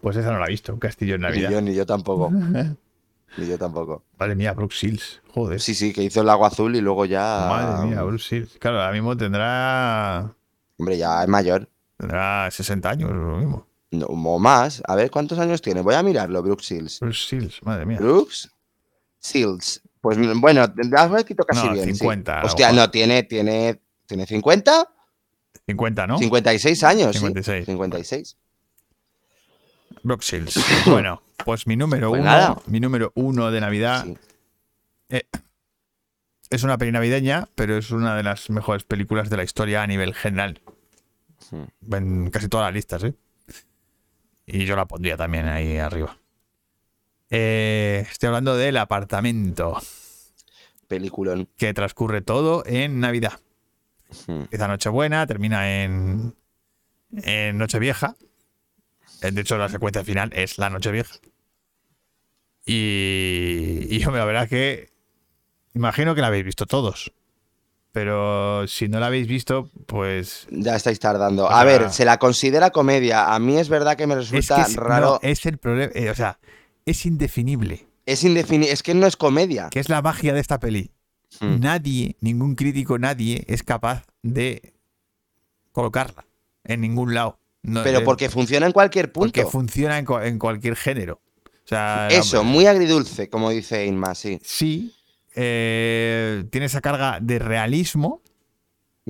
pues 0.00 0.16
esa 0.16 0.32
no 0.32 0.38
la 0.38 0.46
he 0.46 0.50
visto, 0.50 0.72
un 0.72 0.80
castillo 0.80 1.16
en 1.16 1.20
Ni 1.20 1.26
Navidad. 1.26 1.50
yo, 1.50 1.60
ni 1.60 1.74
yo 1.74 1.84
tampoco. 1.86 2.30
Ni 3.36 3.46
yo 3.46 3.58
tampoco. 3.58 4.04
Madre 4.18 4.34
mía, 4.34 4.52
Brooke 4.54 4.74
Shields. 4.74 5.20
Joder. 5.34 5.60
Sí, 5.60 5.74
sí, 5.74 5.92
que 5.92 6.02
hizo 6.02 6.20
el 6.22 6.26
lago 6.26 6.46
azul 6.46 6.74
y 6.74 6.80
luego 6.80 7.04
ya... 7.04 7.46
Madre 7.48 7.86
mía, 7.86 8.02
Brooke 8.02 8.22
Shields. 8.22 8.56
Claro, 8.58 8.80
ahora 8.80 8.92
mismo 8.92 9.16
tendrá, 9.16 10.34
Hombre, 10.78 10.96
ya 10.96 11.22
es 11.22 11.28
mayor. 11.28 11.68
Tendrá 11.98 12.50
60 12.50 12.88
años, 12.90 13.10
lo 13.10 13.36
mismo. 13.36 13.66
No, 13.90 14.06
o 14.06 14.38
más. 14.38 14.82
A 14.86 14.94
ver, 14.94 15.10
¿cuántos 15.10 15.38
años 15.38 15.60
tiene? 15.60 15.80
Voy 15.82 15.94
a 15.94 16.02
mirarlo, 16.02 16.42
Brooke 16.42 16.62
Shields. 16.62 17.00
Brooke 17.00 17.14
Shields, 17.16 17.62
madre 17.62 17.84
mía. 17.86 17.98
Brooks 17.98 18.50
Shields. 19.22 19.82
Pues 20.00 20.16
bueno, 20.40 20.62
has 20.62 21.12
escrito 21.18 21.44
casi 21.44 21.66
No, 21.66 21.72
bien. 21.72 21.84
sí. 21.86 21.94
50 21.96 22.38
a 22.38 22.40
lo 22.40 22.46
Hostia, 22.46 22.72
no, 22.72 22.88
tiene, 22.90 23.24
tiene, 23.24 23.80
tiene 24.06 24.26
50, 24.26 24.88
50, 25.66 26.06
¿no? 26.06 26.18
56 26.18 26.84
años. 26.84 27.12
sí. 27.12 27.18
56. 27.18 27.66
56. 27.66 28.36
Brooke 30.04 30.22
Shields. 30.24 30.58
bueno, 30.86 31.20
pues 31.44 31.66
mi 31.66 31.76
número 31.76 32.10
Pues 32.10 32.20
uno, 32.20 32.30
nada. 32.30 32.56
mi 32.66 32.78
número 32.80 33.10
uno 33.16 33.50
de 33.50 33.60
Navidad 33.60 34.04
Sí. 35.10 35.20
es 36.50 36.62
una 36.62 36.78
peli 36.78 36.92
navideña, 36.92 37.48
pero 37.54 37.76
es 37.76 37.90
una 37.90 38.16
de 38.16 38.22
las 38.22 38.50
mejores 38.50 38.84
películas 38.84 39.30
de 39.30 39.36
la 39.38 39.44
historia 39.44 39.82
a 39.82 39.86
nivel 39.86 40.14
general. 40.14 40.60
Hmm. 41.50 41.94
En 41.94 42.30
casi 42.30 42.48
todas 42.48 42.66
las 42.66 42.74
listas, 42.74 43.04
¿eh? 43.04 43.14
Y 44.46 44.64
yo 44.64 44.76
la 44.76 44.86
pondría 44.86 45.16
también 45.16 45.46
ahí 45.46 45.76
arriba. 45.78 46.18
Eh, 47.30 48.06
estoy 48.10 48.28
hablando 48.28 48.56
del 48.56 48.76
apartamento, 48.78 49.78
Peliculón. 50.88 51.48
que 51.56 51.74
transcurre 51.74 52.22
todo 52.22 52.64
en 52.66 53.00
Navidad. 53.00 53.40
Hmm. 54.26 54.40
Empieza 54.42 54.68
Nochebuena, 54.68 55.26
termina 55.26 55.82
en, 55.82 56.34
en 57.12 57.58
Nochevieja. 57.58 58.16
Eh, 59.22 59.30
De 59.30 59.42
hecho, 59.42 59.58
la 59.58 59.68
secuencia 59.68 60.02
final 60.04 60.30
es 60.34 60.56
la 60.56 60.70
Nochevieja. 60.70 61.16
Y, 62.64 63.86
y 63.90 64.04
hombre, 64.04 64.20
la 64.20 64.24
verdad 64.26 64.48
que 64.48 64.90
imagino 65.74 66.14
que 66.14 66.20
la 66.20 66.26
habéis 66.28 66.44
visto 66.44 66.66
todos. 66.66 67.12
Pero 67.92 68.66
si 68.68 68.86
no 68.88 69.00
la 69.00 69.06
habéis 69.06 69.26
visto, 69.26 69.70
pues 69.86 70.46
Ya 70.50 70.76
estáis 70.76 71.00
tardando. 71.00 71.46
O 71.46 71.50
A 71.50 71.64
ver, 71.64 71.90
se 71.90 72.04
la 72.04 72.18
considera 72.18 72.70
comedia. 72.70 73.34
A 73.34 73.38
mí 73.38 73.56
es 73.58 73.68
verdad 73.68 73.96
que 73.96 74.06
me 74.06 74.14
es 74.14 74.30
resulta 74.30 74.56
que 74.64 74.70
es, 74.72 74.76
raro. 74.76 75.18
no, 75.22 75.28
es 75.28 75.46
el 75.46 75.58
problema. 75.58 75.90
eh, 75.94 76.10
o 76.10 76.14
sea, 76.14 76.38
es 76.84 77.06
indefinible. 77.06 77.86
Es 78.06 78.24
indefinible. 78.24 78.72
Es 78.72 78.82
que 78.82 78.94
no 78.94 79.06
es 79.06 79.16
comedia. 79.16 79.68
Que 79.70 79.80
es 79.80 79.88
la 79.88 80.02
magia 80.02 80.32
de 80.34 80.40
esta 80.40 80.58
peli. 80.60 80.90
Hmm. 81.40 81.60
Nadie, 81.60 82.16
ningún 82.20 82.54
crítico, 82.54 82.98
nadie 82.98 83.44
es 83.48 83.62
capaz 83.62 84.04
de 84.22 84.74
colocarla 85.72 86.26
en 86.64 86.80
ningún 86.80 87.14
lado. 87.14 87.38
No, 87.62 87.82
Pero 87.82 87.98
eh, 88.00 88.02
porque 88.04 88.28
funciona 88.30 88.66
en 88.66 88.72
cualquier 88.72 89.10
Porque 89.12 89.42
punto. 89.42 89.50
funciona 89.50 89.98
en, 89.98 90.06
cua- 90.06 90.26
en 90.26 90.38
cualquier 90.38 90.76
género. 90.76 91.20
O 91.44 91.68
sea, 91.68 92.08
Eso, 92.08 92.44
muy 92.44 92.66
agridulce, 92.66 93.28
como 93.28 93.50
dice 93.50 93.84
Inma, 93.84 94.14
sí. 94.14 94.38
sí. 94.42 94.94
Eh, 95.40 96.44
tiene 96.50 96.66
esa 96.66 96.80
carga 96.80 97.18
de 97.20 97.38
realismo, 97.38 98.22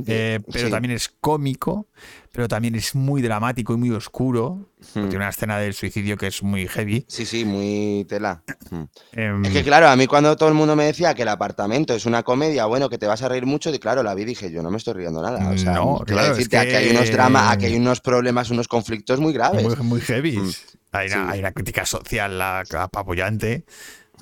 eh, 0.07 0.39
pero 0.53 0.66
Sí. 0.66 0.70
también 0.70 0.93
es 0.95 1.09
cómico, 1.09 1.89
pero 2.31 2.47
también 2.47 2.74
es 2.76 2.95
muy 2.95 3.20
dramático 3.22 3.72
y 3.72 3.79
muy 3.79 3.91
oscuro. 3.91 4.70
Hmm. 4.95 5.09
Tiene 5.09 5.16
una 5.16 5.31
escena 5.31 5.59
del 5.59 5.72
suicidio 5.74 6.16
que 6.16 6.29
es 6.29 6.43
muy 6.43 6.68
heavy. 6.68 7.05
Sí, 7.09 7.26
sí, 7.26 7.45
muy 7.45 8.05
tela. 8.09 8.45
Hmm. 8.70 8.83
Em, 9.12 9.45
Es 9.47 9.53
que 9.53 9.64
claro, 9.64 9.89
a 9.89 9.97
mí 9.97 10.07
cuando 10.07 10.37
todo 10.37 10.51
el 10.51 10.55
mundo 10.55 10.76
me 10.76 10.85
decía 10.85 11.14
que 11.14 11.22
el 11.22 11.29
apartamento 11.29 11.95
es 11.95 12.07
una 12.07 12.22
comedia, 12.22 12.66
bueno, 12.66 12.89
que 12.89 12.99
te 12.99 13.07
vas 13.07 13.22
a 13.22 13.29
reír 13.29 13.45
mucho, 13.47 13.74
y 13.74 13.79
claro, 13.81 14.03
la 14.05 14.14
vi 14.14 14.22
y 14.22 14.26
dije, 14.26 14.53
yo 14.53 14.62
no 14.62 14.70
me 14.70 14.76
estoy 14.76 14.95
riendo 14.95 15.20
nada. 15.22 15.51
O 15.51 15.59
sea, 15.59 15.72
No, 15.72 15.99
claro, 16.07 16.31
es 16.31 16.37
decirte, 16.37 16.59
aquí 16.59 16.74
hay 16.74 16.89
que- 16.91 16.97
unos 16.97 17.11
dramas, 17.11 17.53
aquí 17.55 17.64
hay 17.64 17.74
unos 17.76 18.01
problemas, 18.01 18.51
unos 18.51 18.68
conflictos 18.68 19.18
muy 19.18 19.33
graves. 19.33 19.64
muy, 19.64 19.74
muy 19.85 20.01
heavy. 20.03 20.37
Mm. 20.37 20.51
Hay, 20.93 21.09
una, 21.09 21.24
Sí. 21.26 21.31
hay 21.33 21.39
una 21.41 21.53
crítica 21.53 21.85
social 21.85 22.39
la- 22.39 22.64
apabullante. 22.79 23.64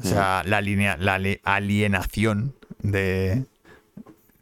O 0.02 0.06
sea, 0.06 0.42
la, 0.44 0.58
alinea- 0.60 0.96
la 0.98 1.14
ali- 1.14 1.40
alienación 1.44 2.54
de, 2.82 3.44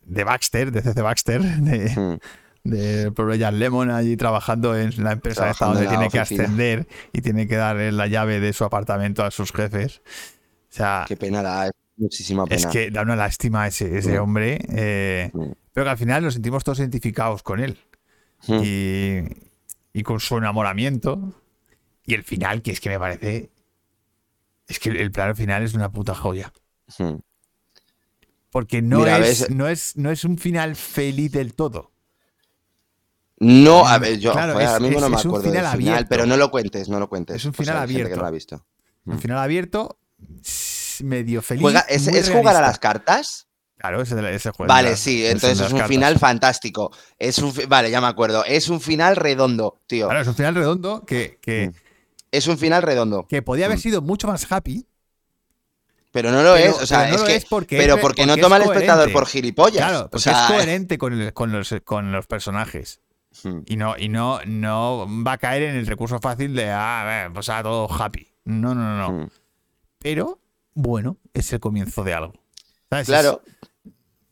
de 0.05 0.25
Baxter, 0.25 0.73
de 0.73 0.83
CC 0.83 1.01
Baxter, 1.01 1.41
de, 1.43 2.19
de 2.65 3.13
pobre 3.13 3.39
Jan 3.39 3.59
Lemon 3.59 3.91
allí 3.91 4.17
trabajando 4.17 4.77
en 4.77 4.91
la 5.05 5.13
empresa 5.13 5.49
esta 5.51 5.67
Trabajando 5.67 5.75
donde 5.81 5.85
en 5.87 5.93
la 5.93 5.99
tiene 5.99 6.11
que 6.11 6.19
ascender 6.21 6.89
y 7.13 7.21
tiene 7.21 7.47
que 7.47 7.57
darle 7.57 7.93
la 7.93 8.07
llave 8.09 8.41
de 8.41 8.53
su 8.53 8.65
apartamento 8.65 9.23
a 9.25 9.31
sus 9.31 9.53
jefes. 9.53 10.03
O 10.71 10.77
sea, 10.77 11.05
Qué 11.07 11.17
pena 11.17 11.41
da, 11.43 11.67
es 11.67 11.73
muchísima 11.97 12.45
pena. 12.47 12.57
es 12.57 12.67
que 12.67 12.91
da 12.91 13.03
una 13.03 13.15
lástima 13.17 13.67
ese, 13.69 13.97
ese 13.97 14.19
Mm. 14.19 14.23
hombre, 14.23 14.59
eh, 14.71 15.31
Mm. 15.33 15.53
pero 15.73 15.85
que 15.85 15.91
al 15.91 15.99
final 15.99 16.25
nos 16.25 16.35
sentimos 16.35 16.65
todos 16.65 16.81
identificados 16.81 17.43
con 17.45 17.61
él 17.61 17.79
y, 18.49 19.21
y 19.93 20.03
con 20.03 20.19
su 20.21 20.37
enamoramiento. 20.37 21.33
Y 22.07 22.15
el 22.15 22.25
final, 22.25 22.61
que 22.61 22.73
es 22.73 22.81
que 22.81 22.91
me 22.91 22.99
parece. 22.99 23.51
Es 24.69 24.79
que 24.79 24.91
el 24.91 25.11
plano 25.13 25.35
final 25.35 25.63
es 25.63 25.75
una 25.75 25.91
puta 25.93 26.15
joya. 26.15 26.53
Hmm. 26.99 27.17
Porque 28.51 28.83
no, 28.83 28.99
Mira, 29.01 29.19
es, 29.19 29.51
no, 29.51 29.69
es, 29.69 29.97
no 29.97 30.11
es 30.11 30.25
un 30.25 30.39
final 30.39 30.77
feliz 30.77 31.33
del 31.33 31.55
todo. 31.55 31.91
No, 33.39 33.87
a 33.87 33.99
ver, 33.99 34.19
yo 34.19 34.33
Claro, 34.33 34.53
joder, 34.53 34.65
es- 34.67 34.73
ahora 34.73 34.81
mismo 34.81 34.97
es- 34.99 35.03
no 35.03 35.09
me 35.11 35.17
es 35.17 35.25
un 35.25 35.31
acuerdo 35.31 35.51
del 35.51 35.61
final 35.61 35.77
final, 35.77 35.93
abierto. 35.95 36.09
pero 36.09 36.27
no 36.27 36.37
lo 36.37 36.51
cuentes, 36.51 36.89
no 36.89 36.99
lo 37.01 37.09
cuentes. 37.09 37.37
Es 37.37 37.45
un 37.45 37.53
si 37.53 37.59
final 37.59 37.77
que 37.77 37.83
abierto. 37.83 38.17
no 38.17 38.23
lo 38.23 38.29
ha 38.29 38.31
visto. 38.31 38.67
Un 39.07 39.19
final 39.21 39.39
abierto, 39.39 39.99
medio 41.03 41.43
feliz. 41.43 41.63
Juega, 41.63 41.81
¿Es, 41.81 42.31
jugar 42.31 42.57
a 42.57 42.61
las 42.61 42.79
cartas? 42.79 43.49
Claro, 43.77 44.01
ese, 44.01 44.35
ese 44.35 44.51
juego. 44.53 44.69
Vale, 44.73 44.97
sí, 44.97 45.27
entonces 45.27 45.61
es 45.61 45.73
un 45.73 45.83
final 45.87 46.19
fantástico. 46.19 46.91
Es 47.19 47.39
un 47.39 47.53
vale, 47.69 47.91
ya 47.91 48.01
me 48.01 48.07
acuerdo. 48.07 48.45
Es 48.47 48.69
un 48.71 48.81
final 48.81 49.17
redondo, 49.17 49.81
tío. 49.87 50.07
Claro, 50.07 50.23
es 50.23 50.29
un 50.29 50.35
final 50.37 50.55
redondo 50.55 51.05
que, 51.05 51.39
que, 51.43 51.69
Mm. 51.69 51.75
Es 52.37 52.47
un 52.47 52.59
final 52.59 52.83
redondo. 52.83 53.27
que 53.29 53.43
podía 53.43 53.67
haber 53.67 53.79
Mm. 53.79 53.83
sido 53.83 54.03
mucho 54.03 54.27
más 54.29 54.51
happy. 54.51 54.87
Pero 56.11 56.31
no 56.31 56.43
lo 56.43 56.55
Pero- 56.55 56.71
es, 56.77 56.83
o 56.83 56.87
sea, 56.87 57.09
no 57.09 57.17
es 57.17 57.23
que. 57.23 57.35
es 57.37 57.45
porque 57.45 57.77
pero 57.77 57.95
es- 57.97 58.01
porque, 58.01 58.23
porque 58.23 58.27
no 58.27 58.35
es 58.35 58.41
toma 58.41 58.57
al 58.57 58.63
espectador 58.63 59.13
por 59.13 59.27
gilipollas. 59.27 59.79
Claro, 59.89 60.01
o 60.07 60.11
porque 60.11 60.23
sea, 60.23 60.47
es 60.47 60.53
coherente 60.53 60.97
con, 60.99 61.13
el- 61.21 61.33
con 61.33 61.51
los, 61.53 61.75
con 61.85 62.13
los 62.13 62.27
personajes. 62.27 63.01
Hmm. 63.43 63.61
Y 63.67 63.77
no, 63.77 63.97
y 63.99 64.09
no, 64.09 64.39
no 64.47 65.09
va 65.27 65.33
a 65.33 65.39
caer 65.39 65.65
en 65.65 65.75
el 65.77 65.87
recurso 65.89 66.21
fácil 66.21 66.55
de, 66.55 66.71
ah, 66.71 67.03
a 67.03 67.05
ver, 67.05 67.33
pues 67.33 67.49
ah, 67.49 67.63
todo 67.65 67.93
happy. 67.93 68.29
No, 68.45 68.75
no, 68.77 68.81
no, 68.83 68.97
no. 69.13 69.25
Hmm. 69.25 69.29
Pero, 69.99 70.39
bueno, 70.75 71.17
es 71.33 71.53
el 71.53 71.59
comienzo 71.59 72.05
de 72.05 72.15
algo. 72.15 72.33
¿Sabes? 72.91 73.07
Claro. 73.07 73.43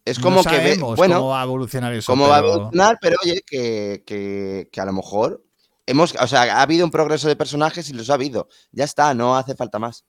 Es 0.04 0.18
No 0.18 0.24
como 0.24 0.44
que 0.44 0.58
ve, 0.58 0.76
bueno, 0.78 1.16
cómo 1.16 1.28
va 1.28 1.40
a 1.40 1.44
evolucionar 1.44 1.92
eso. 1.94 2.12
cómo 2.12 2.28
va 2.28 2.36
a 2.36 2.38
evolucionar, 2.40 2.98
pero 3.00 3.16
oye, 3.24 3.42
que, 3.46 4.02
que- 4.06 4.68
que 4.70 4.80
a 4.80 4.84
lo 4.84 4.92
mejor 4.92 5.42
hemos, 5.86 6.14
o 6.20 6.26
sea, 6.26 6.42
ha 6.58 6.62
habido 6.62 6.84
un 6.84 6.90
progreso 6.90 7.28
de 7.28 7.36
personajes 7.36 7.88
y 7.90 7.92
los 7.94 8.10
ha 8.10 8.14
habido. 8.14 8.48
Ya 8.72 8.84
está, 8.84 9.14
no 9.14 9.36
hace 9.36 9.54
falta 9.54 9.78
más. 9.78 10.04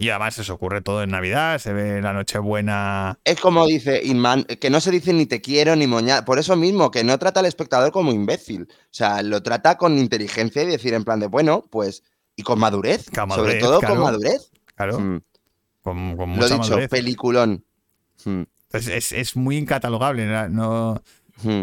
Y 0.00 0.10
además 0.10 0.38
eso 0.38 0.54
ocurre 0.54 0.80
todo 0.80 1.02
en 1.02 1.10
Navidad, 1.10 1.58
se 1.58 1.72
ve 1.72 2.00
la 2.00 2.12
Nochebuena. 2.12 3.18
Es 3.24 3.40
como 3.40 3.66
dice 3.66 4.00
Inman, 4.04 4.44
que 4.44 4.70
no 4.70 4.80
se 4.80 4.92
dice 4.92 5.12
ni 5.12 5.26
te 5.26 5.40
quiero 5.40 5.74
ni 5.74 5.88
moña. 5.88 6.24
Por 6.24 6.38
eso 6.38 6.54
mismo, 6.54 6.92
que 6.92 7.02
no 7.02 7.18
trata 7.18 7.40
al 7.40 7.46
espectador 7.46 7.90
como 7.90 8.12
imbécil. 8.12 8.68
O 8.70 8.74
sea, 8.92 9.22
lo 9.24 9.42
trata 9.42 9.76
con 9.76 9.98
inteligencia 9.98 10.62
y 10.62 10.66
decir 10.66 10.94
en 10.94 11.02
plan 11.02 11.18
de, 11.18 11.26
bueno, 11.26 11.66
pues, 11.68 12.04
y 12.36 12.44
con 12.44 12.60
madurez. 12.60 13.06
Sobre 13.34 13.58
todo 13.58 13.80
claro. 13.80 13.94
con 13.96 14.04
madurez. 14.04 14.52
Claro, 14.76 15.00
Mm, 15.00 15.20
con, 15.82 16.16
con 16.16 16.36
Lo 16.36 16.44
dicho, 16.44 16.58
madurez. 16.58 16.88
peliculón. 16.90 17.64
Mm, 18.24 18.42
Es, 18.72 18.86
es- 18.86 19.12
es 19.12 19.34
muy 19.36 19.56
incatalogable, 19.56 20.26
no, 20.26 20.48
no, 20.48 21.02
mm. 21.42 21.62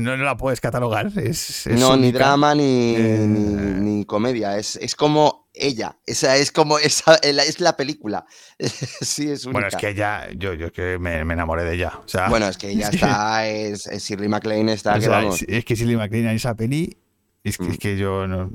No 0.00 0.16
la 0.16 0.36
puedes 0.36 0.60
catalogar. 0.60 1.10
Es, 1.16 1.66
es 1.66 1.78
No, 1.80 1.96
ni 1.96 2.12
drama 2.12 2.54
ni, 2.54 2.94
Eh, 2.96 3.18
ni, 3.26 3.98
ni 3.98 4.04
comedia. 4.04 4.56
Es, 4.58 4.76
es 4.76 4.94
como 4.94 5.48
ella. 5.54 5.98
Esa 6.06 6.36
es 6.36 6.52
como 6.52 6.78
esa, 6.78 7.14
es 7.16 7.60
la 7.60 7.76
película. 7.76 8.24
sí, 8.58 9.30
es 9.30 9.44
única. 9.44 9.52
Bueno, 9.60 9.68
es 9.68 9.76
que 9.76 9.94
ya, 9.94 10.28
yo, 10.36 10.54
yo 10.54 10.66
es 10.66 10.72
que 10.72 10.98
me, 10.98 11.24
me 11.24 11.34
enamoré 11.34 11.64
de 11.64 11.74
ella. 11.74 11.92
O 12.04 12.08
sea, 12.08 12.28
Bueno, 12.28 12.48
es 12.48 12.56
que 12.58 12.68
ella 12.70 12.88
está, 12.92 13.46
es, 13.48 13.84
Shirley 13.86 14.28
MacLaine 14.28 14.68
está, 14.70 14.94
que 14.94 15.02
sea, 15.02 15.10
vamos. 15.10 15.42
es, 15.46 15.64
que 15.64 15.76
Silly 15.76 15.96
McLean 15.96 16.26
en 16.28 16.36
esa 16.36 16.54
peli, 16.54 16.96
es 17.44 17.58
que, 17.58 17.64
Mm. 17.64 17.76
que 17.76 17.96
yo 17.96 18.26
no, 18.26 18.50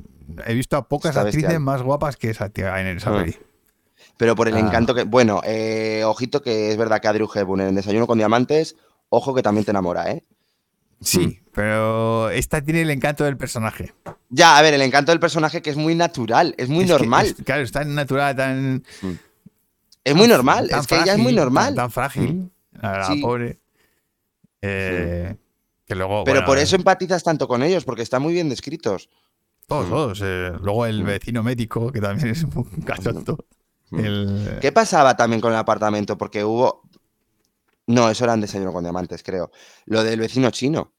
he 0.45 0.53
visto 0.53 0.77
a 0.77 0.87
pocas 0.87 1.09
Está 1.11 1.21
actrices 1.21 1.43
bestial. 1.43 1.61
más 1.61 1.81
guapas 1.81 2.17
que 2.17 2.29
esa 2.29 2.49
tía 2.49 2.79
en 2.81 2.97
esa 2.97 3.09
Ah. 3.11 3.19
peli. 3.23 3.37
Pero 4.17 4.35
por 4.35 4.47
el 4.47 4.55
Ah. 4.55 4.59
encanto 4.59 4.93
que. 4.95 5.03
Bueno, 5.03 5.41
eh, 5.45 6.03
ojito 6.05 6.41
que 6.41 6.71
es 6.71 6.77
verdad 6.77 6.99
que 7.01 7.07
Adriu 7.07 7.29
Hepburn 7.33 7.61
en 7.61 7.75
desayuno 7.75 8.05
con 8.07 8.17
diamantes, 8.17 8.75
ojo 9.09 9.33
que 9.33 9.41
también 9.43 9.65
te 9.65 9.71
enamora, 9.71 10.09
¿eh? 10.11 10.23
Sí, 11.01 11.41
pero 11.53 12.29
esta 12.29 12.61
tiene 12.61 12.81
el 12.83 12.89
encanto 12.91 13.23
del 13.23 13.35
personaje. 13.37 13.93
Ya, 14.29 14.57
a 14.57 14.61
ver, 14.61 14.73
el 14.75 14.81
encanto 14.83 15.11
del 15.11 15.19
personaje 15.19 15.61
que 15.61 15.71
es 15.71 15.75
muy 15.77 15.95
natural, 15.95 16.53
es 16.57 16.69
muy 16.69 16.83
Es 16.83 16.91
que 16.91 16.97
normal. 16.97 17.25
es- 17.25 17.35
claro, 17.43 17.63
es 17.63 17.71
tan 17.71 17.93
natural, 17.95 18.35
tan. 18.35 18.83
es 20.03 20.15
muy 20.15 20.27
normal, 20.27 20.69
es 20.71 20.87
que 20.87 20.95
ella 20.95 21.13
es 21.13 21.19
muy 21.19 21.33
normal. 21.33 21.75
Tan, 21.75 21.91
frágil, 21.91 22.51
la, 22.73 22.99
la 22.99 23.05
Sí. 23.07 23.21
pobre. 23.21 23.59
Eh, 24.61 25.35
Que 25.87 25.95
luego. 25.95 26.23
Pero 26.23 26.35
bueno, 26.41 26.45
por 26.47 26.57
eh, 26.57 26.61
eso 26.61 26.75
empatizas 26.75 27.23
tanto 27.23 27.47
con 27.47 27.63
ellos, 27.63 27.83
porque 27.83 28.01
están 28.03 28.21
muy 28.21 28.33
bien 28.33 28.47
descritos. 28.49 29.09
Todos, 29.67 29.89
todos. 29.89 30.21
eh, 30.23 30.51
luego 30.61 30.85
el 30.85 31.03
vecino 31.03 31.43
médico, 31.43 31.91
que 31.91 31.99
también 32.01 32.29
es 32.29 32.43
un 32.43 32.63
cachondo. 32.85 33.45
El, 33.91 34.57
¿Qué 34.61 34.71
pasaba 34.71 35.15
también 35.17 35.41
con 35.41 35.51
el 35.51 35.57
apartamento? 35.59 36.17
Porque 36.17 36.43
hubo. 36.43 36.83
No, 37.87 38.09
eso 38.09 38.23
era 38.23 38.33
en 38.33 38.41
Desayuno 38.41 38.71
con 38.73 38.83
Diamantes, 38.83 39.23
creo. 39.23 39.51
Lo 39.85 40.03
del 40.03 40.19
vecino 40.19 40.51
chino. 40.51 40.93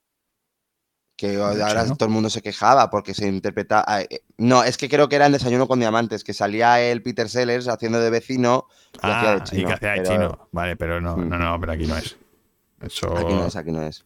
Que 1.17 1.37
ahora 1.37 1.85
chino? 1.85 1.97
todo 1.97 2.09
el 2.09 2.13
mundo 2.15 2.31
se 2.31 2.43
quejaba 2.43 2.91
porque 2.91 3.15
se 3.15 3.29
interpreta. 3.29 3.85
ah, 3.87 4.01
eh, 4.03 4.23
No, 4.39 4.65
es 4.65 4.77
que 4.77 4.89
creo 4.89 5.09
que 5.09 5.17
era 5.17 5.27
en 5.27 5.33
Desayuno 5.33 5.69
con 5.69 5.79
Diamantes, 5.79 6.25
que 6.25 6.35
salía 6.35 6.81
el 6.81 7.03
Peter 7.03 7.29
Sellers 7.29 7.69
haciendo 7.69 8.01
de 8.01 8.11
vecino 8.11 8.67
y 8.95 8.99
hacía 9.07 9.31
de 9.35 9.37
Ah, 9.41 9.45
chino. 9.45 9.63
y 9.63 9.65
que 9.67 9.73
hacía 9.75 9.91
de 9.93 10.01
pero 10.03 10.11
chino. 10.11 10.49
Vale, 10.53 10.77
pero 10.77 11.01
no, 11.01 11.17
Mm. 11.17 11.29
no, 11.29 11.39
no, 11.39 11.61
pero 11.61 11.73
aquí 11.73 11.87
no 11.87 11.97
es. 11.97 12.17
Eso. 12.81 13.17
Aquí 13.17 13.33
no 13.33 13.47
es, 13.47 13.57
aquí 13.57 13.71
no 13.71 13.83
es. 13.83 14.05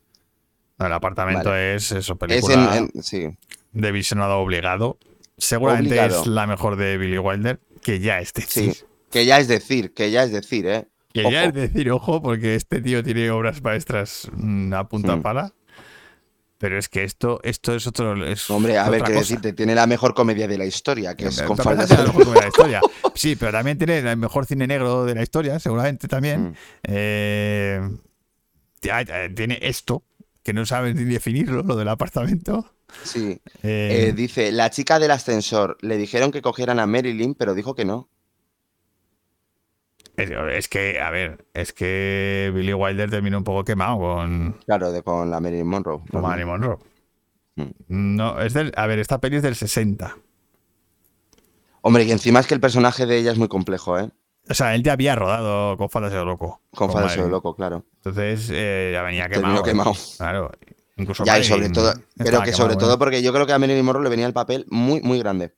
no, 0.79 0.87
el 0.87 0.93
apartamento 0.93 1.49
Vale. 1.49 1.77
es 1.77 1.91
eso, 1.93 1.99
Es 1.99 2.09
en, 2.11 2.18
película 2.18 2.77
en- 2.77 3.03
sí. 3.03 3.29
de 3.72 3.93
visionado 3.93 4.39
obligado. 4.41 4.99
Seguramente 5.39 5.91
Obligado. 5.99 6.20
es 6.22 6.27
la 6.27 6.47
mejor 6.47 6.77
de 6.77 6.99
Billy 6.99 7.18
Wilder, 7.18 7.61
que 7.83 8.01
ya 8.01 8.20
es 8.20 8.33
decir. 8.35 8.74
Sí. 8.74 8.85
Que 9.11 9.24
ya 9.24 9.39
es 9.39 9.49
decir, 9.49 9.95
que 9.95 10.11
ya 10.11 10.22
es 10.24 10.33
decir, 10.33 10.66
¿eh? 10.66 10.89
Que 11.22 11.30
ya 11.30 11.44
Ojo. 11.44 11.52
decir, 11.52 11.90
ojo, 11.90 12.22
porque 12.22 12.54
este 12.54 12.80
tío 12.80 13.02
tiene 13.02 13.30
obras 13.30 13.62
maestras 13.62 14.28
mm, 14.36 14.72
a 14.74 14.88
punta 14.88 15.16
Mm. 15.16 15.22
pala. 15.22 15.52
Pero 16.58 16.78
es 16.78 16.88
que 16.88 17.04
esto, 17.04 17.38
esto 17.42 17.74
es 17.74 17.86
otro. 17.86 18.24
Es 18.26 18.48
Hombre, 18.50 18.78
a 18.78 18.88
ver, 18.88 19.02
qué 19.02 19.12
decirte, 19.12 19.52
tiene 19.52 19.74
la 19.74 19.86
mejor 19.86 20.14
comedia 20.14 20.48
de 20.48 20.56
la 20.56 20.64
historia, 20.64 21.14
que 21.14 21.26
es 21.26 21.42
con 21.42 21.56
faldas 21.58 21.90
hace 21.90 22.00
la 22.02 22.06
mejor 22.08 22.24
comedia 22.24 22.40
de 22.40 22.46
la 22.46 22.48
historia. 22.48 22.80
Sí, 23.14 23.36
pero 23.36 23.52
también 23.52 23.76
tiene 23.76 23.98
el 23.98 24.16
mejor 24.16 24.46
cine 24.46 24.66
negro 24.66 25.04
de 25.04 25.14
la 25.14 25.22
historia, 25.22 25.58
seguramente 25.58 26.08
también. 26.08 26.50
Mm. 26.50 26.54
Eh, 26.84 27.80
tiene 29.34 29.58
esto, 29.62 30.04
que 30.42 30.52
no 30.52 30.64
sabes 30.64 30.94
ni 30.94 31.04
definirlo, 31.04 31.62
lo 31.62 31.76
del 31.76 31.88
apartamento. 31.88 32.72
Sí. 33.02 33.40
Eh, 33.62 34.06
Eh, 34.08 34.12
dice, 34.14 34.52
la 34.52 34.70
chica 34.70 34.98
del 34.98 35.10
ascensor, 35.10 35.76
le 35.80 35.96
dijeron 35.98 36.30
que 36.30 36.40
cogieran 36.40 36.78
a 36.78 36.86
Marilyn, 36.86 37.34
pero 37.34 37.54
dijo 37.54 37.74
que 37.74 37.84
no. 37.84 38.08
Es, 40.16 40.30
es 40.30 40.68
que, 40.68 41.00
a 41.00 41.10
ver, 41.10 41.46
es 41.54 41.72
que 41.72 42.50
Billy 42.54 42.72
Wilder 42.74 43.10
terminó 43.10 43.38
un 43.38 43.44
poco 43.44 43.64
quemado 43.64 43.98
con, 43.98 44.56
Claro, 44.66 44.92
de 44.92 45.02
con 45.02 45.30
la 45.30 45.40
Marilyn 45.40 45.66
Monroe. 45.66 46.00
con. 46.10 46.22
Marilyn 46.22 46.48
Monroe. 46.48 46.78
Mm. 47.56 47.70
No, 47.88 48.40
es 48.40 48.52
del, 48.54 48.72
a 48.76 48.86
ver, 48.86 48.98
esta 48.98 49.20
peli 49.20 49.36
es 49.36 49.42
del 49.42 49.54
60. 49.56 50.16
Hombre, 51.82 52.04
y 52.04 52.10
encima 52.12 52.40
es 52.40 52.46
que 52.46 52.54
el 52.54 52.60
personaje 52.60 53.06
de 53.06 53.18
ella 53.18 53.32
es 53.32 53.38
muy 53.38 53.48
complejo, 53.48 53.98
¿eh? 53.98 54.10
O 54.48 54.54
sea, 54.54 54.74
él 54.74 54.82
ya 54.82 54.92
había 54.92 55.14
rodado 55.16 55.76
con 55.76 55.88
Faldas 55.90 56.12
de 56.12 56.24
Loco. 56.24 56.60
Con 56.74 56.88
de 56.88 56.94
Marilyn. 56.94 57.30
loco, 57.30 57.54
claro. 57.56 57.84
Entonces 57.96 58.48
eh, 58.52 58.90
ya 58.92 59.02
venía 59.02 59.28
Terminó 59.28 59.62
quemado. 59.62 59.92
quemado. 59.92 59.92
Claro. 60.16 60.52
Incluso 60.96 61.24
Ya, 61.24 61.38
y 61.38 61.44
sobre 61.44 61.68
todo, 61.68 61.92
pero 62.16 62.38
que 62.40 62.46
quemado, 62.46 62.52
sobre 62.52 62.74
¿eh? 62.74 62.76
todo 62.78 62.98
porque 62.98 63.22
yo 63.22 63.32
creo 63.32 63.46
que 63.46 63.52
a 63.52 63.58
Marilyn 63.58 63.84
Monroe 63.84 64.04
le 64.04 64.10
venía 64.10 64.26
el 64.26 64.32
papel 64.32 64.64
muy, 64.68 65.00
muy 65.02 65.18
grande. 65.18 65.52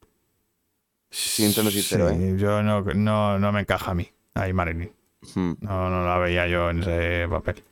Siento 1.10 1.62
no 1.62 1.70
sincero, 1.70 2.08
Sí, 2.10 2.16
¿eh? 2.18 2.34
Yo 2.38 2.62
no, 2.62 2.82
no, 2.82 3.38
no 3.38 3.52
me 3.52 3.60
encaja 3.60 3.90
a 3.90 3.94
mí. 3.94 4.10
Ahí 4.34 4.52
Marilyn. 4.52 4.92
Hmm. 5.34 5.52
No, 5.60 5.90
no 5.90 6.04
la 6.06 6.18
veía 6.18 6.46
yo 6.46 6.70
en 6.70 6.80
ese 6.80 7.26
papel. 7.28 7.62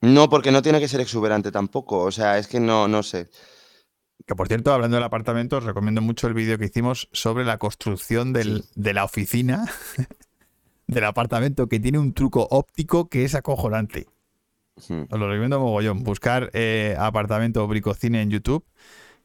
No, 0.00 0.28
porque 0.28 0.50
no 0.50 0.62
tiene 0.62 0.80
que 0.80 0.88
ser 0.88 1.00
exuberante 1.00 1.52
tampoco. 1.52 2.00
O 2.00 2.10
sea, 2.10 2.38
es 2.38 2.48
que 2.48 2.58
no, 2.60 2.88
no 2.88 3.02
sé. 3.02 3.28
Que 4.26 4.34
por 4.34 4.48
cierto, 4.48 4.72
hablando 4.72 4.96
del 4.96 5.04
apartamento, 5.04 5.58
os 5.58 5.64
recomiendo 5.64 6.00
mucho 6.00 6.26
el 6.28 6.34
vídeo 6.34 6.58
que 6.58 6.66
hicimos 6.66 7.08
sobre 7.12 7.44
la 7.44 7.58
construcción 7.58 8.32
del- 8.32 8.64
de 8.74 8.94
la 8.94 9.04
oficina 9.04 9.64
del 10.86 11.04
apartamento, 11.04 11.68
que 11.68 11.80
tiene 11.80 11.98
un 11.98 12.12
truco 12.14 12.46
óptico 12.50 13.08
que 13.08 13.24
es 13.24 13.34
acojonante. 13.34 14.06
Hmm. 14.88 15.02
Os 15.10 15.18
lo 15.18 15.28
recomiendo 15.28 15.60
mogollón. 15.60 16.02
Buscar 16.02 16.50
eh, 16.54 16.96
apartamento 16.98 17.66
bricocine 17.68 18.22
en 18.22 18.30
YouTube 18.30 18.64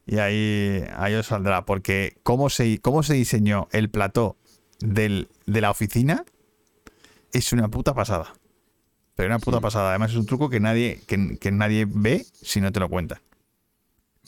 y 0.05 0.17
ahí, 0.19 0.83
ahí 0.95 1.13
os 1.15 1.27
saldrá. 1.27 1.65
Porque 1.65 2.17
cómo 2.23 2.49
se, 2.49 2.79
cómo 2.79 3.03
se 3.03 3.13
diseñó 3.13 3.67
el 3.71 3.89
plató 3.89 4.35
del- 4.79 5.27
de 5.45 5.61
la 5.61 5.71
oficina 5.71 6.25
es 7.33 7.53
una 7.53 7.67
puta 7.67 7.93
pasada. 7.93 8.33
Pero 9.15 9.29
una 9.29 9.39
puta 9.39 9.59
pasada. 9.59 9.89
Además 9.89 10.11
es 10.11 10.17
un 10.17 10.25
truco 10.25 10.49
que 10.49 10.59
nadie, 10.59 11.01
que, 11.07 11.37
que 11.39 11.51
nadie 11.51 11.85
ve 11.87 12.25
si 12.33 12.61
no 12.61 12.71
te 12.71 12.79
lo 12.79 12.87
cuentan. 12.87 13.19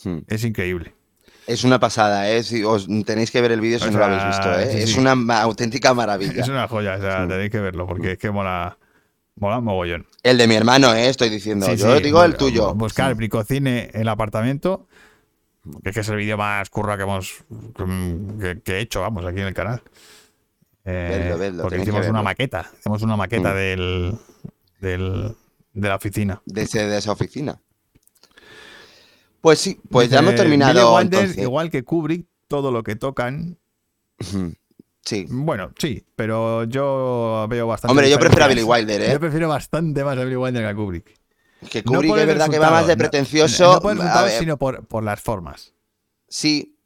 Hmm. 0.03 0.19
Es 0.27 0.43
increíble. 0.43 0.95
Es 1.45 1.63
una 1.63 1.79
pasada, 1.79 2.29
¿eh? 2.29 2.43
Si 2.43 2.63
os, 2.63 2.87
tenéis 3.05 3.31
que 3.31 3.41
ver 3.41 3.51
el 3.51 3.59
vídeo 3.59 3.79
si 3.79 3.87
O 3.87 3.91
no 3.91 3.97
lo 3.97 4.05
habéis 4.05 4.25
visto, 4.25 4.59
¿eh? 4.59 4.71
sí, 4.71 4.77
es 4.83 4.97
una 4.97 5.13
auténtica 5.41 5.95
maravilla. 5.95 6.43
Es 6.43 6.47
una 6.47 6.67
joya, 6.67 6.95
o 6.95 7.01
sea, 7.01 7.27
tenéis 7.27 7.49
que 7.49 7.59
verlo 7.59 7.87
porque 7.87 8.11
es 8.11 8.17
que 8.19 8.29
mola, 8.29 8.77
mola 9.35 9.59
mogollón. 9.59 10.05
El 10.21 10.37
de 10.37 10.47
mi 10.47 10.53
hermano, 10.53 10.93
¿eh? 10.93 11.09
Estoy 11.09 11.29
diciendo. 11.29 11.73
Yo 11.73 11.99
digo 11.99 12.23
el 12.23 12.35
tuyo. 12.35 12.75
Buscar 12.75 13.15
Bricocine 13.15 13.89
el 13.93 14.07
apartamento, 14.09 14.87
que 15.83 15.89
es 15.89 15.95
que 15.95 16.01
es 16.01 16.09
el 16.09 16.17
vídeo 16.17 16.37
más 16.37 16.69
curra 16.69 16.97
que 16.97 17.03
hemos 17.03 17.43
que, 18.39 18.61
que 18.63 18.73
he 18.73 18.79
hecho, 18.81 19.01
vamos, 19.01 19.25
aquí 19.25 19.41
en 19.41 19.47
el 19.47 19.53
canal. 19.55 19.81
Eh, 20.85 21.53
porque 21.61 21.77
hicimos 21.81 22.07
una 22.07 22.21
maqueta, 22.23 22.69
hicimos 22.79 23.01
una 23.01 23.15
maqueta 23.17 23.51
Mm. 23.51 23.55
del, 23.55 24.15
del 24.79 25.35
de 25.73 25.87
la 25.89 25.95
oficina. 25.95 26.41
De, 26.45 26.63
ese- 26.63 26.87
de 26.87 26.97
esa 26.97 27.11
oficina. 27.11 27.59
Pues 29.41 29.59
sí, 29.59 29.79
pues 29.89 30.09
ya 30.09 30.19
hemos 30.19 30.35
terminado. 30.35 30.99
Entonces. 30.99 31.37
igual 31.37 31.69
que 31.69 31.83
Kubrick, 31.83 32.25
todo 32.47 32.71
lo 32.71 32.83
que 32.83 32.95
tocan. 32.95 33.57
Sí. 35.05 35.25
bueno, 35.29 35.71
sí, 35.79 36.05
pero 36.15 36.65
yo 36.65 37.47
veo 37.49 37.65
bastante. 37.67 37.91
Hombre, 37.91 38.09
yo 38.09 38.19
prefiero 38.19 38.45
a 38.45 38.47
Billy. 38.49 38.63
Wilder, 38.63 39.01
¿eh? 39.01 39.11
Yo 39.13 39.19
prefiero 39.19 39.47
bastante 39.47 40.03
más 40.03 40.17
a 40.17 40.23
Billy 40.23 40.35
Wilder 40.35 40.63
que 40.63 40.67
a 40.69 40.75
Kubrick. 40.75 41.19
Que 41.69 41.81
No 41.83 41.93
Kubrick 41.93 42.17
es 42.17 42.25
verdad 42.27 42.49
que 42.49 42.59
va 42.59 42.69
más 42.71 42.87
de 42.87 42.95
no- 42.95 42.99
pretencioso. 42.99 43.73
No, 43.75 43.81
por 43.81 43.91
el 43.93 43.99
a 43.99 44.03
resultado, 44.03 44.25
ver, 44.25 44.39
sino 44.39 44.57
por, 44.57 44.85
por 44.87 45.03
las 45.03 45.21
formas. 45.21 45.73
Sí, 46.27 46.77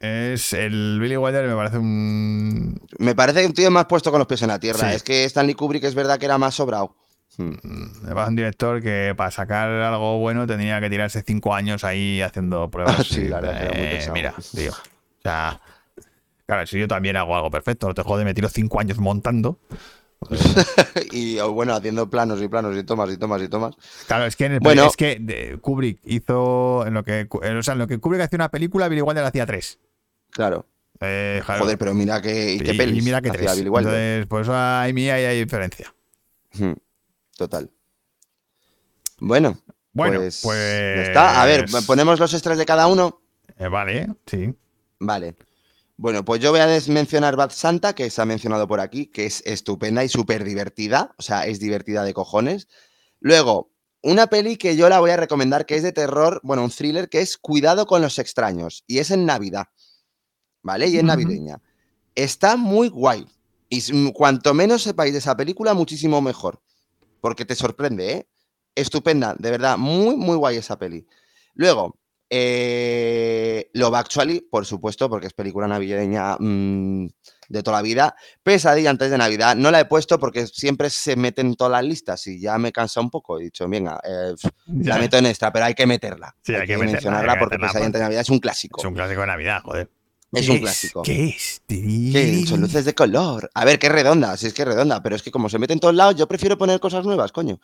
Es 0.00 0.52
el 0.52 0.98
Billy 1.00 1.16
Wilder 1.16 1.48
me 1.48 1.54
parece 1.56 1.78
un 1.78 2.80
me 2.98 3.14
parece 3.16 3.40
que 3.40 3.46
un 3.46 3.52
tío 3.52 3.70
más 3.70 3.86
puesto 3.86 4.10
con 4.10 4.18
los 4.20 4.28
pies 4.28 4.42
en 4.42 4.48
la 4.48 4.60
tierra. 4.60 4.90
Sí. 4.90 4.96
Es 4.96 5.02
que 5.02 5.24
Stanley 5.24 5.54
Kubrick 5.54 5.84
es 5.84 5.94
verdad 5.94 6.18
que 6.18 6.26
era 6.26 6.38
más 6.38 6.54
sobrado. 6.54 6.94
Me 7.36 8.14
parece 8.14 8.30
un 8.30 8.36
director 8.36 8.82
que 8.82 9.14
para 9.16 9.30
sacar 9.30 9.68
algo 9.70 10.18
bueno 10.18 10.46
tendría 10.46 10.80
que 10.80 10.90
tirarse 10.90 11.22
cinco 11.24 11.54
años 11.54 11.84
ahí 11.84 12.20
haciendo 12.20 12.68
pruebas. 12.70 12.96
Ah, 13.00 13.04
sí, 13.04 13.22
Y, 13.22 13.28
la 13.28 13.40
verdad 13.40 13.62
era 13.62 13.70
muy 13.72 13.80
eh, 13.80 14.10
mira, 14.12 14.34
tío. 14.54 14.72
O 14.72 15.22
sea, 15.22 15.60
claro, 16.46 16.66
si 16.66 16.78
yo 16.80 16.88
también 16.88 17.16
hago 17.16 17.36
algo 17.36 17.50
perfecto, 17.50 17.86
no 17.88 17.94
te 17.94 18.02
jode, 18.02 18.24
me 18.24 18.34
tiro 18.34 18.48
cinco 18.48 18.80
años 18.80 18.98
montando. 18.98 19.58
y 21.12 21.38
o 21.38 21.52
bueno, 21.52 21.74
haciendo 21.74 22.10
planos 22.10 22.42
y 22.42 22.48
planos 22.48 22.76
y 22.76 22.82
tomas 22.82 23.10
y 23.10 23.16
tomas 23.16 23.40
y 23.42 23.48
tomas. 23.48 23.76
Claro, 24.08 24.26
es 24.26 24.34
que 24.34 24.46
en 24.46 24.52
el- 24.54 24.60
Bueno. 24.60 24.86
es 24.86 24.96
que 24.96 25.18
de- 25.20 25.58
Kubrick 25.60 26.00
hizo 26.04 26.84
en 26.86 26.94
lo 26.94 27.04
que 27.04 27.28
o 27.30 27.62
sea, 27.62 27.74
en 27.74 27.78
lo 27.78 27.86
que 27.86 27.98
Kubrick 27.98 28.22
hacía 28.22 28.36
una 28.36 28.48
película, 28.48 28.88
Billy 28.88 29.02
Wilder 29.02 29.24
hacía 29.24 29.46
tres. 29.46 29.78
Claro. 30.30 30.66
Eh, 31.00 31.40
claro. 31.44 31.62
Joder, 31.64 31.78
pero 31.78 31.94
mira 31.94 32.20
que. 32.20 32.54
¿Y 32.54 32.56
Y- 32.56 32.76
pelis 32.76 32.98
y 33.02 33.04
mira 33.04 33.20
que 33.20 33.30
tres. 33.30 33.56
Entonces, 33.58 34.26
por 34.26 34.42
eso 34.42 34.52
ahí 34.56 34.92
mí 34.92 35.08
ahí 35.10 35.24
hay 35.24 35.38
diferencia. 35.40 35.94
Hmm. 36.54 36.72
total. 37.36 37.70
Bueno, 39.20 39.58
Bueno, 39.92 40.18
pues, 40.20 40.40
pues. 40.42 40.96
ya 40.96 41.02
está. 41.02 41.42
A 41.42 41.46
ver, 41.46 41.66
ponemos 41.86 42.18
los 42.20 42.32
extras 42.34 42.58
de 42.58 42.66
cada 42.66 42.86
uno. 42.86 43.20
eh, 43.58 43.68
vale, 43.68 44.08
sí. 44.26 44.54
Vale. 45.00 45.36
Bueno, 45.96 46.24
pues 46.24 46.40
yo 46.40 46.52
voy 46.52 46.60
a 46.60 46.68
mencionar 46.88 47.34
Bad 47.34 47.50
Santa, 47.50 47.92
que 47.94 48.08
se 48.10 48.22
ha 48.22 48.24
mencionado 48.24 48.68
por 48.68 48.78
aquí, 48.80 49.06
que 49.06 49.26
es 49.26 49.42
estupenda 49.46 50.04
y 50.04 50.08
súper 50.08 50.44
divertida. 50.44 51.12
O 51.18 51.22
sea, 51.22 51.46
es 51.46 51.58
divertida 51.58 52.04
de 52.04 52.14
cojones. 52.14 52.68
Luego, 53.18 53.72
una 54.02 54.28
peli 54.28 54.56
que 54.56 54.76
yo 54.76 54.88
la 54.88 55.00
voy 55.00 55.10
a 55.10 55.16
recomendar, 55.16 55.66
que 55.66 55.74
es 55.74 55.82
de 55.82 55.90
terror, 55.92 56.40
bueno, 56.44 56.62
un 56.62 56.70
thriller, 56.70 57.08
que 57.08 57.20
es 57.20 57.36
Cuidado 57.36 57.86
con 57.86 58.00
los 58.00 58.20
extraños. 58.20 58.84
Y 58.86 58.98
es 58.98 59.10
en 59.10 59.26
Navidad. 59.26 59.66
¿Vale? 60.62 60.88
Y 60.88 60.98
es 60.98 61.04
navideña. 61.04 61.60
Está 62.14 62.56
muy 62.56 62.88
guay. 62.88 63.26
Y 63.68 63.80
mm, 63.92 64.10
cuanto 64.10 64.54
menos 64.54 64.82
sepáis 64.82 65.12
de 65.12 65.18
esa 65.18 65.36
película, 65.36 65.74
muchísimo 65.74 66.20
mejor. 66.20 66.60
Porque 67.20 67.44
te 67.44 67.54
sorprende, 67.54 68.12
¿eh? 68.12 68.28
Estupenda, 68.74 69.34
de 69.38 69.50
verdad. 69.50 69.76
Muy, 69.76 70.16
muy 70.16 70.36
guay 70.36 70.56
esa 70.56 70.78
peli. 70.78 71.06
Luego, 71.54 71.98
eh, 72.30 73.70
Love 73.72 73.94
Actually, 73.94 74.40
por 74.40 74.66
supuesto, 74.66 75.08
porque 75.08 75.28
es 75.28 75.32
película 75.32 75.66
navideña 75.66 76.36
mm, 76.38 77.08
de 77.48 77.62
toda 77.62 77.78
la 77.78 77.82
vida. 77.82 78.14
Pesadilla 78.42 78.90
antes 78.90 79.10
de 79.10 79.18
Navidad, 79.18 79.56
no 79.56 79.70
la 79.70 79.80
he 79.80 79.84
puesto 79.86 80.18
porque 80.18 80.46
siempre 80.46 80.90
se 80.90 81.16
meten 81.16 81.54
todas 81.56 81.72
las 81.72 81.84
listas 81.84 82.26
y 82.26 82.40
ya 82.40 82.58
me 82.58 82.70
cansa 82.70 83.00
un 83.00 83.10
poco. 83.10 83.40
He 83.40 83.44
dicho, 83.44 83.68
venga, 83.68 84.00
eh, 84.04 84.34
la 84.66 84.98
meto 84.98 85.16
en 85.16 85.26
extra, 85.26 85.52
pero 85.52 85.64
hay 85.64 85.74
que 85.74 85.86
meterla. 85.86 86.34
Sí, 86.42 86.54
hay 86.54 86.66
que 86.66 86.74
meterla, 86.74 86.92
mencionarla 86.92 87.32
hay 87.32 87.38
que 87.38 87.40
porque 87.40 87.56
meterla, 87.56 87.68
Pesadilla 87.68 87.86
antes 87.86 87.98
de 87.98 88.04
Navidad 88.04 88.20
es 88.20 88.30
un 88.30 88.38
clásico. 88.38 88.80
Es 88.80 88.86
un 88.86 88.94
clásico 88.94 89.20
de 89.22 89.26
Navidad, 89.26 89.62
joder. 89.64 89.90
Es 90.32 90.46
¿Qué 90.46 90.52
un 90.52 90.58
clásico. 90.58 91.02
¿Qué 91.02 91.28
es? 91.28 92.48
Son 92.48 92.60
luces 92.60 92.84
de 92.84 92.94
color. 92.94 93.50
A 93.54 93.64
ver, 93.64 93.78
qué 93.78 93.88
redonda, 93.88 94.36
si 94.36 94.46
es 94.46 94.52
que 94.54 94.62
es 94.62 94.68
redonda, 94.68 95.02
pero 95.02 95.16
es 95.16 95.22
que 95.22 95.30
como 95.30 95.48
se 95.48 95.58
mete 95.58 95.72
en 95.72 95.80
todos 95.80 95.94
lados, 95.94 96.16
yo 96.16 96.28
prefiero 96.28 96.58
poner 96.58 96.80
cosas 96.80 97.04
nuevas, 97.04 97.32
coño. 97.32 97.60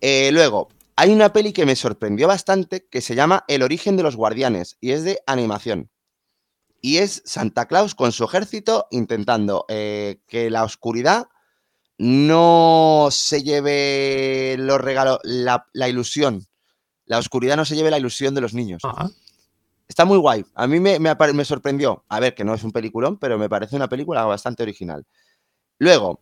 Eh, 0.00 0.30
luego, 0.32 0.68
hay 0.94 1.10
una 1.10 1.32
peli 1.32 1.52
que 1.52 1.66
me 1.66 1.74
sorprendió 1.74 2.28
bastante 2.28 2.86
que 2.88 3.00
se 3.00 3.14
llama 3.14 3.44
El 3.48 3.62
origen 3.62 3.96
de 3.96 4.04
los 4.04 4.16
guardianes 4.16 4.76
y 4.80 4.92
es 4.92 5.02
de 5.02 5.20
animación. 5.26 5.90
Y 6.80 6.98
es 6.98 7.22
Santa 7.24 7.66
Claus 7.66 7.94
con 7.94 8.12
su 8.12 8.24
ejército 8.24 8.86
intentando 8.90 9.64
eh, 9.68 10.20
que 10.28 10.50
la 10.50 10.62
oscuridad 10.62 11.26
no 11.98 13.08
se 13.10 13.42
lleve 13.42 14.56
los 14.58 14.80
regalos, 14.80 15.18
la, 15.24 15.66
la 15.72 15.88
ilusión. 15.88 16.46
La 17.04 17.18
oscuridad 17.18 17.56
no 17.56 17.64
se 17.64 17.74
lleve 17.74 17.90
la 17.90 17.98
ilusión 17.98 18.34
de 18.34 18.40
los 18.40 18.54
niños. 18.54 18.82
Ah, 18.84 19.08
Está 19.88 20.04
muy 20.04 20.18
guay. 20.18 20.44
A 20.54 20.66
mí 20.66 20.80
me, 20.80 20.98
me 20.98 21.44
sorprendió. 21.44 22.04
A 22.08 22.20
ver, 22.20 22.34
que 22.34 22.44
no 22.44 22.54
es 22.54 22.64
un 22.64 22.72
peliculón, 22.72 23.18
pero 23.18 23.38
me 23.38 23.48
parece 23.48 23.76
una 23.76 23.88
película 23.88 24.24
bastante 24.24 24.62
original. 24.62 25.04
Luego, 25.78 26.20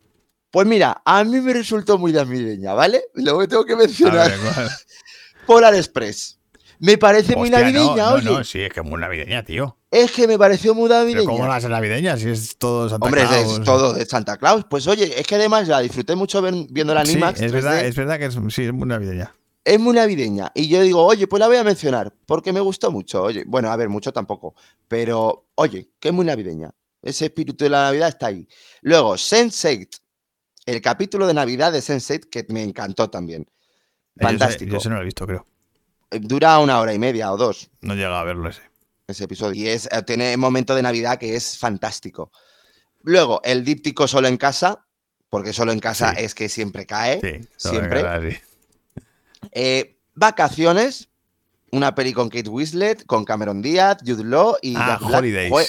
pues 0.50 0.66
mira, 0.66 1.02
a 1.04 1.24
mí 1.24 1.40
me 1.40 1.52
resultó 1.52 1.98
muy 1.98 2.12
navideña, 2.12 2.74
¿vale? 2.74 3.04
Lo 3.14 3.46
tengo 3.48 3.64
que 3.64 3.76
mencionar. 3.76 4.30
ver. 4.30 4.38
Polar 5.46 5.74
Express. 5.74 6.38
Me 6.80 6.98
parece 6.98 7.36
muy 7.36 7.48
Hostia, 7.48 7.58
no, 7.58 7.64
navideña, 7.72 8.10
no, 8.10 8.14
oye. 8.16 8.24
no, 8.24 8.44
sí, 8.44 8.60
es 8.60 8.72
que 8.72 8.80
es 8.80 8.86
muy 8.86 9.00
navideña, 9.00 9.44
tío. 9.44 9.78
Es 9.90 10.10
que 10.10 10.26
me 10.26 10.36
pareció 10.36 10.74
muy 10.74 10.88
Pero 10.88 11.00
navideña. 11.00 11.26
¿cómo 11.26 11.44
no 11.44 11.48
va 11.48 11.56
a 11.56 11.60
ser 11.60 11.70
navideña 11.70 12.16
si 12.16 12.28
es 12.28 12.58
todo 12.58 12.88
Santa 12.88 13.06
Hombre, 13.06 13.22
es, 13.22 13.30
es 13.30 13.44
Claus? 13.46 13.64
todo 13.64 13.92
de 13.94 14.04
Santa 14.04 14.36
Claus. 14.36 14.64
Pues 14.68 14.86
oye, 14.88 15.18
es 15.18 15.26
que 15.26 15.36
además 15.36 15.68
la 15.68 15.80
disfruté 15.80 16.14
mucho 16.16 16.42
viendo 16.42 16.92
la 16.92 17.04
Sí, 17.06 17.12
Animax. 17.12 17.40
es 17.40 17.52
verdad, 17.52 17.80
3D. 17.80 17.84
es 17.84 17.96
verdad 17.96 18.18
que 18.18 18.24
es, 18.26 18.38
sí, 18.48 18.64
es 18.64 18.72
muy 18.72 18.88
navideña. 18.88 19.34
Es 19.64 19.80
muy 19.80 19.94
navideña. 19.94 20.52
Y 20.54 20.68
yo 20.68 20.82
digo, 20.82 21.04
oye, 21.04 21.26
pues 21.26 21.40
la 21.40 21.46
voy 21.48 21.56
a 21.56 21.64
mencionar, 21.64 22.12
porque 22.26 22.52
me 22.52 22.60
gustó 22.60 22.90
mucho. 22.90 23.22
Oye, 23.22 23.44
bueno, 23.46 23.70
a 23.70 23.76
ver, 23.76 23.88
mucho 23.88 24.12
tampoco. 24.12 24.54
Pero, 24.88 25.46
oye, 25.54 25.90
que 25.98 26.08
es 26.08 26.14
muy 26.14 26.26
navideña. 26.26 26.70
Ese 27.02 27.26
espíritu 27.26 27.64
de 27.64 27.70
la 27.70 27.82
Navidad 27.84 28.08
está 28.08 28.26
ahí. 28.26 28.46
Luego, 28.82 29.14
Sense8. 29.14 30.00
El 30.66 30.80
capítulo 30.80 31.26
de 31.26 31.34
Navidad 31.34 31.72
de 31.72 31.80
Sense8, 31.80 32.28
que 32.30 32.46
me 32.48 32.62
encantó 32.62 33.10
también. 33.10 33.42
Eh, 34.16 34.22
Fantástico. 34.22 34.72
Yo 34.72 34.78
ese 34.78 34.88
no 34.88 34.96
lo 34.96 35.02
he 35.02 35.04
visto, 35.04 35.26
creo. 35.26 35.44
Eh, 36.10 36.18
Dura 36.20 36.58
una 36.60 36.80
hora 36.80 36.94
y 36.94 36.98
media 36.98 37.32
o 37.32 37.36
dos 37.36 37.68
No 37.82 37.92
he 37.94 37.96
llegado 37.96 38.16
a 38.16 38.24
verlo 38.24 38.48
ese. 38.48 38.62
ese 39.06 39.24
episodio. 39.24 39.62
Y 39.62 39.68
es, 39.68 39.86
eh, 39.92 40.02
tiene 40.02 40.36
momento 40.38 40.74
de 40.74 40.82
Navidad 40.82 41.18
que 41.18 41.36
es 41.36 41.58
fantástico. 41.58 42.30
Luego, 43.02 43.40
el 43.44 43.64
díptico 43.64 44.08
solo 44.08 44.28
en 44.28 44.38
casa, 44.38 44.86
porque 45.28 45.52
solo 45.52 45.72
en 45.72 45.80
casa 45.80 46.14
Sí. 46.14 46.24
es 46.24 46.34
que 46.34 46.48
siempre 46.48 46.86
cae. 46.86 47.20
Sí, 47.20 47.48
siempre. 47.68 48.40
Eh, 49.54 49.96
vacaciones, 50.14 51.08
una 51.70 51.94
peli 51.94 52.12
con 52.12 52.28
Kate 52.28 52.48
Winslet, 52.50 53.06
con 53.06 53.24
Cameron 53.24 53.62
Díaz, 53.62 53.98
Jude 54.04 54.24
Law 54.24 54.56
y 54.60 54.74
Ah, 54.76 54.98
Black. 55.00 55.14
Holidays. 55.14 55.50
Joder, 55.50 55.68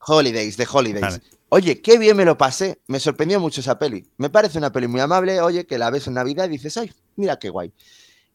Holidays, 0.00 0.56
de 0.56 0.66
Holidays. 0.70 1.00
Vale. 1.02 1.22
Oye, 1.50 1.80
qué 1.82 1.98
bien 1.98 2.16
me 2.16 2.24
lo 2.24 2.36
pasé. 2.38 2.80
Me 2.86 3.00
sorprendió 3.00 3.40
mucho 3.40 3.60
esa 3.60 3.78
peli. 3.78 4.06
Me 4.18 4.30
parece 4.30 4.58
una 4.58 4.70
peli 4.72 4.86
muy 4.86 5.00
amable. 5.00 5.40
Oye, 5.40 5.66
que 5.66 5.78
la 5.78 5.90
ves 5.90 6.06
en 6.06 6.14
Navidad 6.14 6.46
y 6.46 6.50
dices, 6.50 6.76
ay, 6.76 6.92
mira 7.16 7.38
qué 7.38 7.48
guay. 7.50 7.72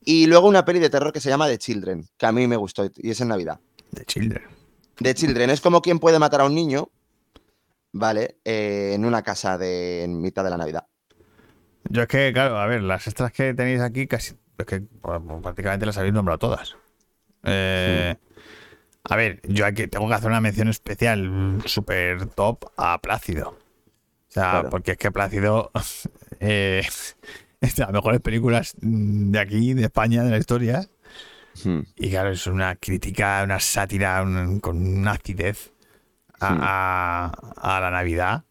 Y 0.04 0.26
luego 0.28 0.48
una 0.48 0.66
peli 0.66 0.80
de 0.80 0.90
terror 0.90 1.14
que 1.14 1.22
se 1.22 1.30
llama 1.30 1.48
The 1.48 1.58
Children, 1.58 2.08
que 2.18 2.26
a 2.26 2.32
mí 2.32 2.46
me 2.48 2.58
gustó 2.58 2.90
y 2.98 3.10
es 3.12 3.22
en 3.22 3.30
Navidad. 3.30 3.60
The 3.94 4.04
Children. 4.06 4.44
The 4.98 5.14
Children 5.14 5.50
es 5.52 5.62
como 5.62 5.82
quien 5.82 6.00
puede 6.00 6.20
matar 6.20 6.42
a 6.42 6.46
un 6.46 6.54
niño, 6.56 6.90
¿vale? 7.92 8.38
Eh, 8.44 8.92
en 8.96 9.06
una 9.06 9.22
casa 9.22 9.58
de 9.58 10.04
en 10.04 10.20
mitad 10.20 10.44
de 10.44 10.50
la 10.50 10.58
Navidad. 10.58 10.88
Yo 11.90 12.02
es 12.02 12.08
que, 12.08 12.32
claro, 12.34 12.58
a 12.60 12.66
ver, 12.66 12.82
las 12.82 13.06
extras 13.08 13.32
que 13.32 13.54
tenéis 13.54 13.82
aquí 13.82 14.08
casi. 14.08 14.34
Es 14.58 14.66
que 14.66 14.82
pues, 14.82 15.20
prácticamente 15.42 15.86
las 15.86 15.98
habéis 15.98 16.14
nombrado 16.14 16.38
todas. 16.40 16.76
Eh, 17.44 18.16
A 19.10 19.16
ver, 19.18 19.42
yo 19.44 19.66
aquí 19.66 19.88
tengo 19.88 20.08
que 20.08 20.14
hacer 20.14 20.30
una 20.30 20.40
mención 20.40 20.70
especial 20.70 21.62
súper 21.66 22.28
top 22.28 22.66
a 22.78 23.00
Plácido. 23.02 23.50
O 23.50 24.32
sea, 24.34 24.52
Claro. 24.52 24.70
porque 24.70 24.92
es 24.94 24.98
que 24.98 25.12
Plácido 25.12 25.72
eh, 26.40 26.84
es 27.62 27.76
de 27.76 27.82
las 27.84 27.92
mejores 27.92 28.22
películas 28.22 28.76
de 28.80 29.40
aquí, 29.40 29.74
de 29.74 29.84
España, 29.84 30.24
de 30.24 30.32
la 30.32 30.38
historia. 30.38 30.88
Hmm. 31.66 31.82
Y 31.98 32.10
claro, 32.12 32.32
es 32.32 32.48
una 32.48 32.76
crítica, 32.76 33.42
una 33.44 33.60
sátira 33.60 34.22
un- 34.24 34.60
con 34.60 34.78
una 34.78 35.12
acidez 35.12 35.72
a, 36.40 36.50
Hmm. 36.54 36.60
a- 36.62 37.32
a 37.76 37.80
la 37.82 37.92
Navidad. 37.92 38.44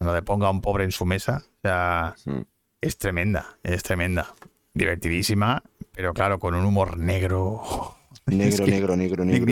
Lo 0.00 0.12
de 0.12 0.22
ponga 0.22 0.48
a 0.48 0.50
un 0.50 0.60
pobre 0.60 0.84
en 0.84 0.92
su 0.92 1.04
mesa. 1.06 1.44
O 1.46 1.60
sea, 1.62 2.14
Hmm. 2.24 2.40
es 2.80 2.98
tremenda, 2.98 3.58
es 3.62 3.82
tremenda. 3.84 4.34
Divertidísima, 4.74 5.62
pero 5.92 6.12
claro, 6.14 6.38
con 6.38 6.54
un 6.54 6.64
humor 6.64 6.96
negro. 6.98 7.62
Negro, 8.26 8.66
negro, 8.66 8.96
negro, 8.96 9.24
negro. 9.24 9.46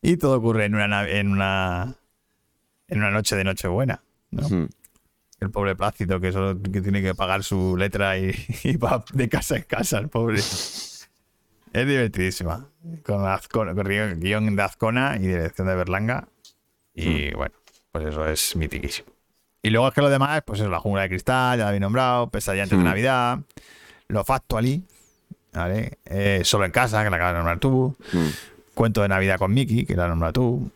Y 0.00 0.16
todo 0.16 0.38
ocurre 0.38 0.64
en 0.64 0.74
una, 0.74 1.06
en 1.08 1.30
una, 1.30 1.94
en 2.88 2.98
una 2.98 3.10
noche 3.10 3.36
de 3.36 3.44
Nochebuena. 3.44 4.02
¿no? 4.30 4.46
El 5.40 5.50
pobre 5.50 5.76
Plácido 5.76 6.20
que 6.20 6.32
solo 6.32 6.60
que 6.62 6.80
tiene 6.80 7.02
que 7.02 7.14
pagar 7.14 7.42
su 7.44 7.76
letra 7.76 8.18
y, 8.18 8.32
y 8.64 8.76
va 8.76 9.04
de 9.12 9.28
casa 9.28 9.56
en 9.56 9.64
casa, 9.64 9.98
el 9.98 10.08
pobre. 10.08 10.38
Es 10.38 11.08
divertidísima. 11.72 12.66
Con, 13.04 13.20
Azcona- 13.26 13.74
con 13.74 14.20
guion 14.20 14.56
de 14.56 14.62
Azcona 14.62 15.16
y 15.16 15.26
dirección 15.26 15.66
de 15.68 15.74
Berlanga. 15.74 16.28
Y 16.94 17.32
bueno, 17.34 17.54
pues 17.92 18.06
eso 18.06 18.26
es 18.26 18.56
mitiquísimo. 18.56 19.08
Y 19.64 19.70
luego 19.70 19.88
es 19.88 19.94
que 19.94 20.00
lo 20.02 20.10
demás, 20.10 20.42
pues 20.46 20.60
es 20.60 20.68
la 20.68 20.78
jungla 20.78 21.02
de 21.02 21.08
cristal, 21.08 21.58
ya 21.58 21.64
lo 21.64 21.68
habéis 21.68 21.80
nombrado, 21.80 22.28
pesadilla 22.30 22.64
antes 22.64 22.78
de 22.78 22.82
Hmm. 22.84 22.88
Navidad, 22.88 23.38
lo 24.08 24.22
factually, 24.22 24.84
¿vale? 25.52 25.98
Eh, 26.04 26.42
solo 26.44 26.64
en 26.66 26.70
casa, 26.70 27.02
que 27.02 27.10
la 27.10 27.16
acabas 27.16 27.32
de 27.32 27.38
nombrar 27.38 27.58
tú, 27.58 27.96
Hmm. 28.12 28.28
cuento 28.74 29.02
de 29.02 29.08
Navidad 29.08 29.38
con 29.38 29.52
Mickey, 29.54 29.86
que 29.86 29.96
la 29.96 30.04
has 30.04 30.10
nombrado 30.10 30.32
tú, 30.34 30.70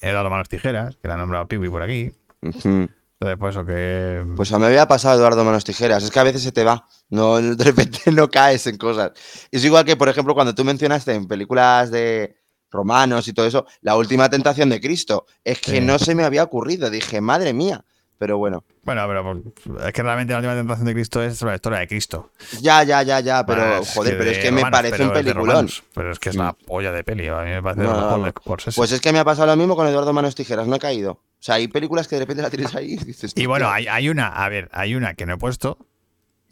Eduardo 0.00 0.30
Manos 0.30 0.48
Tijeras, 0.48 0.96
que 1.00 1.08
la 1.08 1.14
ha 1.14 1.16
nombrado 1.18 1.46
Piwi 1.46 1.68
por 1.68 1.82
aquí. 1.82 2.12
Ujú. 2.42 2.88
Entonces, 3.20 3.38
pues 3.38 3.54
eso 3.54 3.64
que... 3.64 4.24
Pues 4.36 4.52
a 4.52 4.56
mí 4.56 4.62
me 4.62 4.66
había 4.68 4.88
pasado 4.88 5.16
Eduardo 5.18 5.44
Manos 5.44 5.64
Tijeras. 5.64 6.02
Es 6.02 6.10
que 6.10 6.18
a 6.18 6.24
veces 6.24 6.42
se 6.42 6.52
te 6.52 6.64
va. 6.64 6.86
No, 7.10 7.36
de 7.40 7.62
repente 7.64 8.10
no 8.12 8.28
caes 8.30 8.66
en 8.66 8.76
cosas. 8.76 9.12
Es 9.50 9.64
igual 9.64 9.84
que, 9.84 9.96
por 9.96 10.08
ejemplo, 10.08 10.34
cuando 10.34 10.54
tú 10.54 10.64
mencionaste 10.64 11.12
en 11.14 11.26
películas 11.28 11.90
de 11.90 12.36
romanos 12.70 13.28
y 13.28 13.32
todo 13.32 13.46
eso, 13.46 13.66
la 13.82 13.96
última 13.96 14.28
tentación 14.28 14.68
de 14.68 14.80
Cristo. 14.80 15.26
Es 15.44 15.60
que 15.60 15.72
Sí. 15.72 15.80
no 15.80 15.98
se 15.98 16.14
me 16.14 16.24
había 16.24 16.42
ocurrido. 16.42 16.90
Dije, 16.90 17.20
madre 17.20 17.52
mía. 17.54 17.84
Pero 18.24 18.38
bueno, 18.38 18.64
Bueno, 18.84 19.06
pero 19.06 19.86
es 19.86 19.92
que 19.92 20.02
realmente 20.02 20.32
la 20.32 20.38
última 20.38 20.54
tentación 20.54 20.86
de 20.86 20.94
Cristo 20.94 21.22
es 21.22 21.36
sobre 21.36 21.50
la 21.52 21.56
historia 21.56 21.78
de 21.80 21.88
Cristo. 21.88 22.30
ya, 22.62 22.82
ya, 22.82 23.02
ya, 23.02 23.20
ya. 23.20 23.44
Pero, 23.44 23.84
joder, 23.84 24.16
pero 24.16 24.30
es 24.30 24.38
que 24.38 24.50
me 24.50 24.62
parece 24.62 25.02
un 25.04 25.12
peliculón. 25.12 25.68
Pero 25.94 26.10
es 26.10 26.18
que 26.18 26.30
es 26.30 26.36
la 26.36 26.54
polla 26.54 26.90
de 26.90 27.04
peli. 27.04 27.28
A 27.28 27.42
mí 27.42 27.50
me 27.50 27.62
parece 27.62 27.82
No, 27.82 28.16
no, 28.16 28.24
de 28.24 28.30
Scorsese. 28.30 28.76
Pues 28.76 28.92
es 28.92 29.02
que 29.02 29.12
me 29.12 29.18
ha 29.18 29.24
pasado 29.26 29.48
lo 29.48 29.56
mismo 29.56 29.76
con 29.76 29.86
Eduardo 29.86 30.14
Manos 30.14 30.34
Tijeras. 30.34 30.66
No 30.66 30.76
he 30.76 30.78
caído. 30.78 31.12
O 31.12 31.20
sea, 31.46 31.56
hay 31.56 31.68
películas 31.68 32.08
que 32.08 32.16
de 32.16 32.20
repente 32.22 32.42
la 32.42 32.48
tienes 32.48 32.74
ahí 32.74 32.94
y 32.94 32.96
dices. 32.96 33.32
Y 33.36 33.44
bueno, 33.44 33.68
hay, 33.68 33.86
hay 33.88 34.08
una, 34.08 34.28
a 34.28 34.48
ver, 34.48 34.70
hay 34.72 34.94
una 34.94 35.12
que 35.12 35.26
no 35.26 35.34
he 35.34 35.36
puesto 35.38 35.76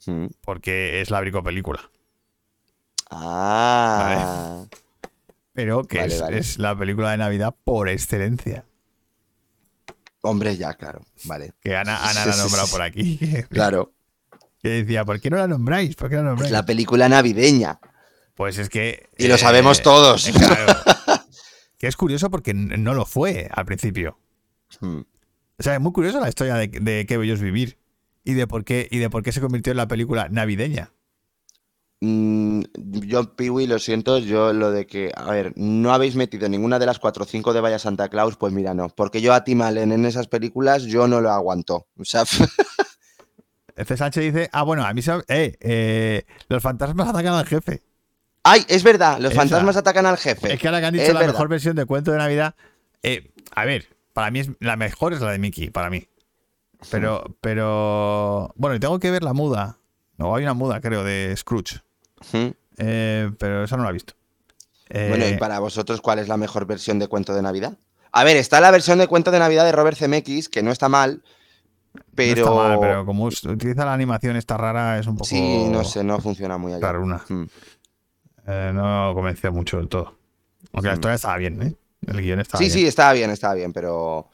Mm. 0.05 0.27
porque 0.43 1.01
es 1.01 1.09
la 1.11 1.23
película. 1.43 1.81
Ah. 3.11 4.65
Pero 5.55 5.85
que 5.85 5.99
Vale, 5.99 6.15
es, 6.15 6.21
vale. 6.21 6.39
es 6.39 6.59
la 6.59 6.77
película 6.77 7.13
de 7.13 7.17
Navidad 7.19 7.55
por 7.65 7.89
excelencia. 7.89 8.65
Hombre, 10.23 10.57
ya, 10.57 10.75
claro. 10.75 11.03
Vale. 11.25 11.53
Que 11.61 11.77
Ana, 11.77 12.09
Ana 12.09 12.27
la 12.27 12.33
ha 12.33 12.37
nombrado 12.37 12.69
por 12.69 12.81
aquí. 12.83 13.19
Claro. 13.51 13.93
que 14.63 14.69
decía, 14.69 15.05
¿por 15.05 15.21
qué 15.21 15.31
no 15.31 15.37
la 15.37 15.49
nombráis? 15.49 15.97
¿Por 15.97 16.09
qué 16.09 16.17
no 16.17 16.23
la 16.23 16.29
nombráis? 16.31 16.53
la 16.53 16.65
película 16.65 17.09
navideña. 17.09 17.81
Pues 18.35 18.59
es 18.59 18.69
que. 18.69 19.09
Y 19.19 19.27
lo 19.29 19.37
sabemos 19.37 19.83
todos. 19.83 20.29
eh, 20.29 20.33
claro. 20.33 20.67
que 21.79 21.87
es 21.89 21.97
curioso 21.97 22.31
porque 22.31 22.55
no 22.55 22.95
lo 22.95 23.05
fue 23.05 23.49
al 23.53 23.65
principio. 23.67 24.19
Mm. 24.81 25.01
O 25.59 25.63
sea, 25.63 25.75
es 25.75 25.81
muy 25.81 25.93
curiosa 25.93 26.21
la 26.21 26.29
historia 26.29 26.55
de, 26.55 26.69
de 26.69 27.05
Qué 27.07 27.17
bello 27.19 27.35
es 27.35 27.41
vivir. 27.41 27.79
y 28.25 28.35
de 28.35 28.47
por 28.47 28.65
qué 28.65 28.89
y 28.91 28.99
de 28.99 29.11
por 29.11 29.23
qué 29.23 29.33
se 29.33 29.41
convirtió 29.41 29.73
en 29.73 29.77
la 29.77 29.89
película 29.89 30.29
navideña. 30.31 30.93
Mm, 32.05 32.63
yo, 33.07 33.37
Piwi, 33.37 33.69
lo 33.69 33.79
siento, 33.79 34.19
yo 34.19 34.53
lo 34.53 34.73
de 34.73 34.89
que, 34.89 35.13
a 35.15 35.31
ver, 35.31 35.53
no 35.55 35.95
habéis 35.95 36.17
metido 36.17 36.49
ninguna 36.49 36.81
de 36.81 36.87
las 36.87 36.99
cuatro 36.99 37.23
o 37.23 37.27
cinco 37.29 37.53
de 37.53 37.61
Vaya 37.61 37.79
Santa 37.79 38.09
Claus, 38.09 38.37
pues 38.37 38.53
mira, 38.53 38.75
no. 38.75 38.89
Porque 38.89 39.21
yo 39.21 39.33
a 39.33 39.45
Tim 39.45 39.63
Allen 39.63 39.93
en 39.93 40.05
esas 40.05 40.27
películas 40.27 40.83
yo 40.83 41.07
no 41.07 41.21
lo 41.21 41.31
aguanto. 41.31 41.87
O 41.97 42.05
sea, 42.05 42.25
Este 43.77 43.97
Sánchez 43.97 44.35
dice, 44.35 44.51
ah, 44.53 44.65
bueno, 44.65 44.85
a 44.85 44.93
mí 44.93 45.01
se... 45.01 45.13
Eh, 45.29 45.57
eh, 45.61 46.27
los 46.49 46.61
fantasmas 46.63 47.09
atacan 47.09 47.35
al 47.35 47.47
jefe. 47.47 47.83
¡ay! 48.43 48.65
Es 48.69 48.83
verdad, 48.83 49.19
los 49.19 49.31
Esa. 49.33 49.41
fantasmas 49.43 49.77
atacan 49.77 50.05
al 50.05 50.19
jefe. 50.19 50.53
Es 50.53 50.59
que 50.61 50.67
ahora 50.69 50.81
que 50.81 50.87
han 50.87 50.93
dicho 50.95 51.05
Es 51.05 51.15
la 51.15 51.21
verdad. 51.21 51.35
mejor 51.35 51.49
versión 51.49 51.77
de 51.77 51.87
cuento 51.87 52.11
de 52.11 52.19
Navidad. 52.19 52.55
eh, 53.05 53.31
a 53.55 53.65
ver, 53.65 53.87
para 54.13 54.31
mí 54.33 54.41
es 54.41 54.51
la 54.61 54.77
mejor 54.77 55.13
es 55.13 55.21
la 55.21 55.31
de 55.31 55.39
Mickey, 55.39 55.71
para 55.71 55.89
mí. 55.89 56.07
Pero, 56.91 57.37
pero. 57.41 58.53
Bueno, 58.57 58.79
tengo 58.81 58.99
que 58.99 59.11
ver 59.13 59.23
la 59.23 59.33
muda. 59.35 59.79
No, 60.19 60.35
hay 60.35 60.43
una 60.43 60.55
muda, 60.55 60.81
creo, 60.81 61.05
de 61.05 61.33
Scrooge. 61.37 61.81
Ujú. 62.33 62.55
Eh, 62.79 63.31
pero 63.39 63.65
esa 63.65 63.77
no 63.77 63.85
la 63.85 63.91
he 63.91 63.93
visto. 63.93 64.15
Eh, 64.89 65.07
Bueno, 65.09 65.29
¿y 65.29 65.37
para 65.39 65.59
vosotros 65.59 66.01
cuál 66.01 66.19
es 66.19 66.29
la 66.29 66.37
mejor 66.37 66.67
versión 66.67 66.99
de 66.99 67.09
cuento 67.09 67.35
de 67.35 67.43
Navidad? 67.43 67.75
A 68.13 68.25
ver, 68.25 68.37
está 68.37 68.61
la 68.61 68.71
versión 68.71 68.99
de 68.99 69.07
cuento 69.07 69.31
de 69.31 69.39
Navidad 69.39 69.65
de 69.65 69.73
Robert 69.73 69.97
Zemeckis, 69.97 70.49
que 70.49 70.63
no 70.63 70.71
está 70.71 70.89
mal, 70.89 71.23
pero... 72.15 72.45
No 72.45 72.53
está 72.53 72.69
mal, 72.69 72.79
pero 72.81 73.07
como 73.07 73.25
utiliza 73.25 73.85
la 73.87 73.95
animación 73.95 74.37
esta 74.37 74.57
rara, 74.59 74.99
es 74.99 75.07
un 75.07 75.17
poco. 75.17 75.27
Sí, 75.29 75.67
no 75.71 75.83
sé, 75.85 76.05
no 76.05 76.19
funciona 76.21 76.59
muy 76.59 76.73
allá. 76.75 76.87
raruna. 76.87 77.23
Mm. 77.29 77.45
Eh, 78.47 78.71
no 78.75 79.13
convence 79.15 79.49
mucho 79.51 79.79
del 79.79 79.89
todo. 79.89 80.19
Aunque 80.73 80.89
la 80.89 80.95
Mm. 80.95 80.97
historia 80.97 81.15
estaba 81.15 81.37
bien, 81.39 81.63
¿eh? 81.63 81.75
El 82.07 82.21
guion 82.21 82.41
estaba 82.41 82.59
Sí, 82.59 82.65
bien. 82.65 82.73
sí, 82.79 82.87
estaba 82.87 83.13
bien, 83.13 83.31
estaba 83.31 83.55
bien, 83.55 83.73
pero... 83.73 84.29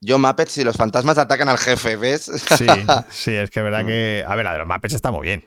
Yo, 0.00 0.18
Muppets, 0.18 0.52
si 0.52 0.62
los 0.62 0.76
fantasmas 0.76 1.18
atacan 1.18 1.48
al 1.48 1.58
jefe, 1.58 1.96
¿ves? 1.96 2.22
Sí, 2.56 2.66
sí, 3.10 3.34
es 3.34 3.50
que 3.50 3.58
es 3.60 3.64
verdad 3.64 3.84
que. 3.84 4.24
A 4.26 4.36
ver, 4.36 4.44
la 4.44 4.52
de 4.52 4.58
los 4.60 4.68
Muppets 4.68 4.94
está 4.94 5.10
muy 5.10 5.22
bien. 5.26 5.44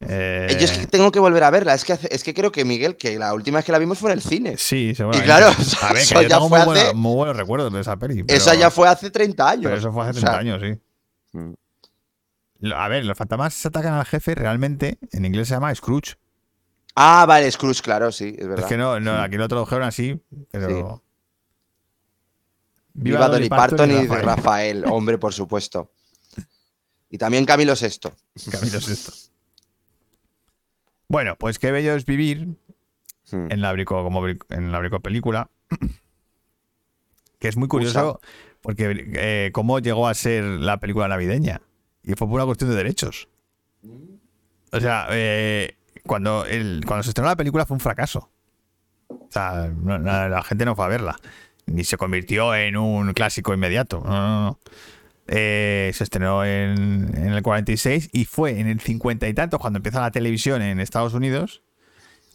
Eh, 0.00 0.46
Yo 0.60 0.64
es 0.64 0.70
que 0.78 0.86
tengo 0.86 1.10
que 1.10 1.18
volver 1.18 1.42
a 1.42 1.50
verla. 1.50 1.74
Es 1.74 1.84
que, 1.84 1.92
hace- 1.94 2.08
es 2.14 2.22
que 2.22 2.32
creo 2.32 2.52
que 2.52 2.64
Miguel, 2.64 2.96
que 2.96 3.18
la 3.18 3.34
última 3.34 3.58
vez 3.58 3.64
que 3.64 3.72
la 3.72 3.78
vimos 3.78 3.98
fue 3.98 4.12
en 4.12 4.18
el 4.18 4.22
cine. 4.22 4.56
Sí, 4.56 4.94
seguramente. 4.94 5.24
claro, 5.26 5.46
a 5.48 5.92
ver, 5.92 5.96
que 5.96 6.02
eso 6.02 6.14
yo 6.14 6.22
ya 6.22 6.28
tengo 6.36 6.48
fue 6.48 6.58
muy, 6.58 6.66
buena- 6.66 6.82
hace- 6.82 6.94
muy 6.94 7.14
buenos 7.16 7.36
recuerdos 7.36 7.72
de 7.72 7.80
esa 7.80 7.96
peli. 7.96 8.22
pero- 8.22 8.36
Esa 8.38 8.54
ya 8.54 8.70
fue 8.70 8.88
hace 8.88 9.10
30 9.10 9.48
años. 9.50 9.64
Pero 9.64 9.76
eso 9.76 9.92
fue 9.92 10.02
hace 10.02 10.10
O 10.10 10.12
30 10.14 10.30
sea, 10.30 10.38
años, 10.40 10.62
sí. 10.62 11.36
Mm. 11.36 12.72
A 12.74 12.88
ver, 12.88 13.04
los 13.04 13.16
fantasmas 13.18 13.54
se 13.54 13.68
atacan 13.68 13.94
al 13.94 14.04
jefe, 14.06 14.34
realmente, 14.34 14.98
en 15.12 15.24
inglés 15.24 15.48
se 15.48 15.54
llama 15.54 15.74
Scrooge. 15.74 16.14
Ah, 16.94 17.24
vale, 17.26 17.50
Scrooge, 17.50 17.82
claro, 17.82 18.10
sí, 18.12 18.34
es 18.38 18.46
verdad. 18.48 18.64
Es 18.64 18.68
que 18.68 18.76
no, 18.76 18.98
no 19.00 19.20
aquí 19.20 19.36
lo 19.36 19.46
tradujeron 19.48 19.84
así, 19.86 20.20
pero. 20.50 21.02
Viva 22.94 23.28
Dolly 23.28 23.48
Parton 23.48 23.90
y 23.90 24.06
Rafael. 24.06 24.24
Rafael, 24.24 24.84
hombre, 24.88 25.18
por 25.18 25.32
supuesto. 25.32 25.92
Y 27.10 27.16
también 27.18 27.44
Camilo 27.44 27.74
VI. 27.80 28.10
Camilo 28.50 28.80
Sesto. 28.80 29.12
Bueno, 31.08 31.36
pues 31.36 31.58
qué 31.58 31.70
bello 31.72 31.94
es 31.94 32.04
vivir 32.04 32.56
en 33.50 33.60
la 33.60 33.72
brico, 33.72 34.02
como 34.02 34.26
en 34.26 34.72
la 34.72 34.78
brico 34.78 35.00
película. 35.00 35.50
Que 37.38 37.48
es 37.48 37.56
muy 37.56 37.68
curioso 37.68 38.20
porque 38.62 39.06
eh, 39.14 39.50
cómo 39.52 39.78
llegó 39.78 40.08
a 40.08 40.14
ser 40.14 40.44
la 40.44 40.78
película 40.80 41.08
navideña. 41.08 41.60
Y 42.02 42.14
fue 42.14 42.26
por 42.26 42.34
una 42.36 42.44
cuestión 42.46 42.70
de 42.70 42.76
derechos. 42.76 43.28
O 44.72 44.80
sea, 44.80 45.06
eh, 45.10 45.76
cuando, 46.04 46.44
el, 46.44 46.82
cuando 46.86 47.02
se 47.04 47.10
estrenó 47.10 47.28
la 47.28 47.36
película 47.36 47.64
fue 47.66 47.74
un 47.76 47.80
fracaso. 47.80 48.30
O 49.08 49.28
sea, 49.30 49.68
no- 49.74 49.98
la, 49.98 50.28
la 50.28 50.42
gente 50.42 50.64
no 50.64 50.74
fue 50.74 50.84
a 50.84 50.88
verla. 50.88 51.16
Ni 51.66 51.84
se 51.84 51.96
convirtió 51.96 52.54
en 52.54 52.76
un 52.76 53.12
clásico 53.12 53.52
inmediato. 53.54 54.02
No, 54.04 54.10
no, 54.10 54.40
no. 54.42 54.58
Eh, 55.28 55.90
se 55.94 56.04
estrenó 56.04 56.44
en, 56.44 57.10
en 57.16 57.32
el 57.34 57.42
46 57.42 58.08
y 58.12 58.24
fue 58.24 58.58
en 58.60 58.66
el 58.66 58.80
50 58.80 59.28
y 59.28 59.34
tanto, 59.34 59.58
cuando 59.58 59.76
empieza 59.78 60.00
la 60.00 60.10
televisión 60.10 60.62
en 60.62 60.80
Estados 60.80 61.12
Unidos, 61.14 61.62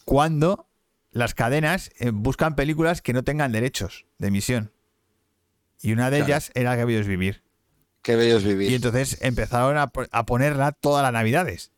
cuando 0.05 0.67
las 1.11 1.33
cadenas 1.33 1.91
eh, 1.99 2.11
buscan 2.13 2.55
películas 2.55 3.01
que 3.01 3.13
no 3.13 3.23
tengan 3.23 3.51
derechos 3.51 4.05
de 4.19 4.27
emisión. 4.27 4.71
Y 5.81 5.91
una 5.93 6.09
de 6.09 6.17
Claro. 6.17 6.25
ellas 6.31 6.51
era 6.55 6.75
Que 6.77 6.85
bello 6.85 6.99
es 6.99 7.07
vivir. 7.07 7.43
Qué 8.03 8.15
bello 8.15 8.37
es 8.37 8.43
vivir. 8.43 8.71
Y 8.71 8.75
entonces 8.75 9.17
empezaron 9.21 9.77
a, 9.77 9.91
a 10.11 10.25
ponerla 10.25 10.71
todas 10.71 11.03
las 11.03 11.13
navidades. 11.13 11.71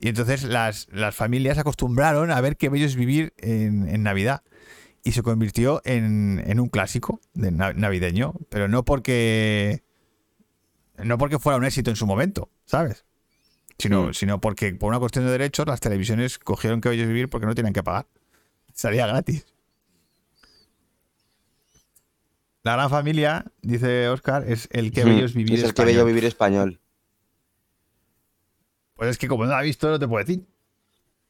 Y 0.00 0.08
entonces 0.08 0.44
las, 0.44 0.88
las 0.92 1.14
familias 1.14 1.58
acostumbraron 1.58 2.30
a 2.30 2.40
ver 2.40 2.56
qué 2.56 2.68
bello 2.68 2.86
es 2.86 2.96
vivir 2.96 3.32
en, 3.38 3.88
en 3.88 4.02
Navidad. 4.02 4.42
Y 5.04 5.12
se 5.12 5.22
convirtió 5.22 5.80
en, 5.84 6.42
en 6.46 6.58
un 6.60 6.68
clásico 6.68 7.20
de 7.34 7.50
na- 7.52 7.72
navideño. 7.72 8.34
Pero 8.48 8.66
no 8.68 8.84
porque. 8.84 9.82
No 10.98 11.18
porque 11.18 11.38
fuera 11.38 11.56
un 11.58 11.64
éxito 11.64 11.90
en 11.90 11.96
su 11.96 12.06
momento, 12.06 12.50
¿sabes? 12.64 13.04
Sino, 13.78 14.08
Mm. 14.08 14.14
sino 14.14 14.40
porque 14.40 14.72
por 14.74 14.90
una 14.90 14.98
cuestión 14.98 15.24
de 15.24 15.32
derechos 15.32 15.66
las 15.66 15.80
televisiones 15.80 16.38
cogieron 16.38 16.80
que 16.80 16.88
bello 16.90 17.02
es 17.02 17.08
vivir 17.08 17.28
porque 17.28 17.46
no 17.46 17.54
tenían 17.54 17.72
que 17.72 17.82
pagar. 17.82 18.06
Salía 18.74 19.06
gratis. 19.06 19.44
La 22.62 22.74
gran 22.74 22.90
familia, 22.90 23.44
dice 23.60 24.08
Oscar, 24.08 24.44
es 24.48 24.68
el 24.70 24.92
que 24.92 25.04
bello 25.04 25.24
es 25.24 25.34
vivir. 25.34 25.54
Es 25.54 25.60
el 25.60 25.64
que 25.64 25.68
español. 25.70 25.86
bello 25.94 26.04
vivir 26.06 26.24
español. 26.26 26.80
Pues 28.94 29.10
es 29.10 29.18
que 29.18 29.26
como 29.26 29.44
no 29.44 29.50
la 29.50 29.58
ha 29.58 29.62
visto, 29.62 29.90
no 29.90 29.98
te 29.98 30.06
puedo 30.06 30.24
decir. 30.24 30.44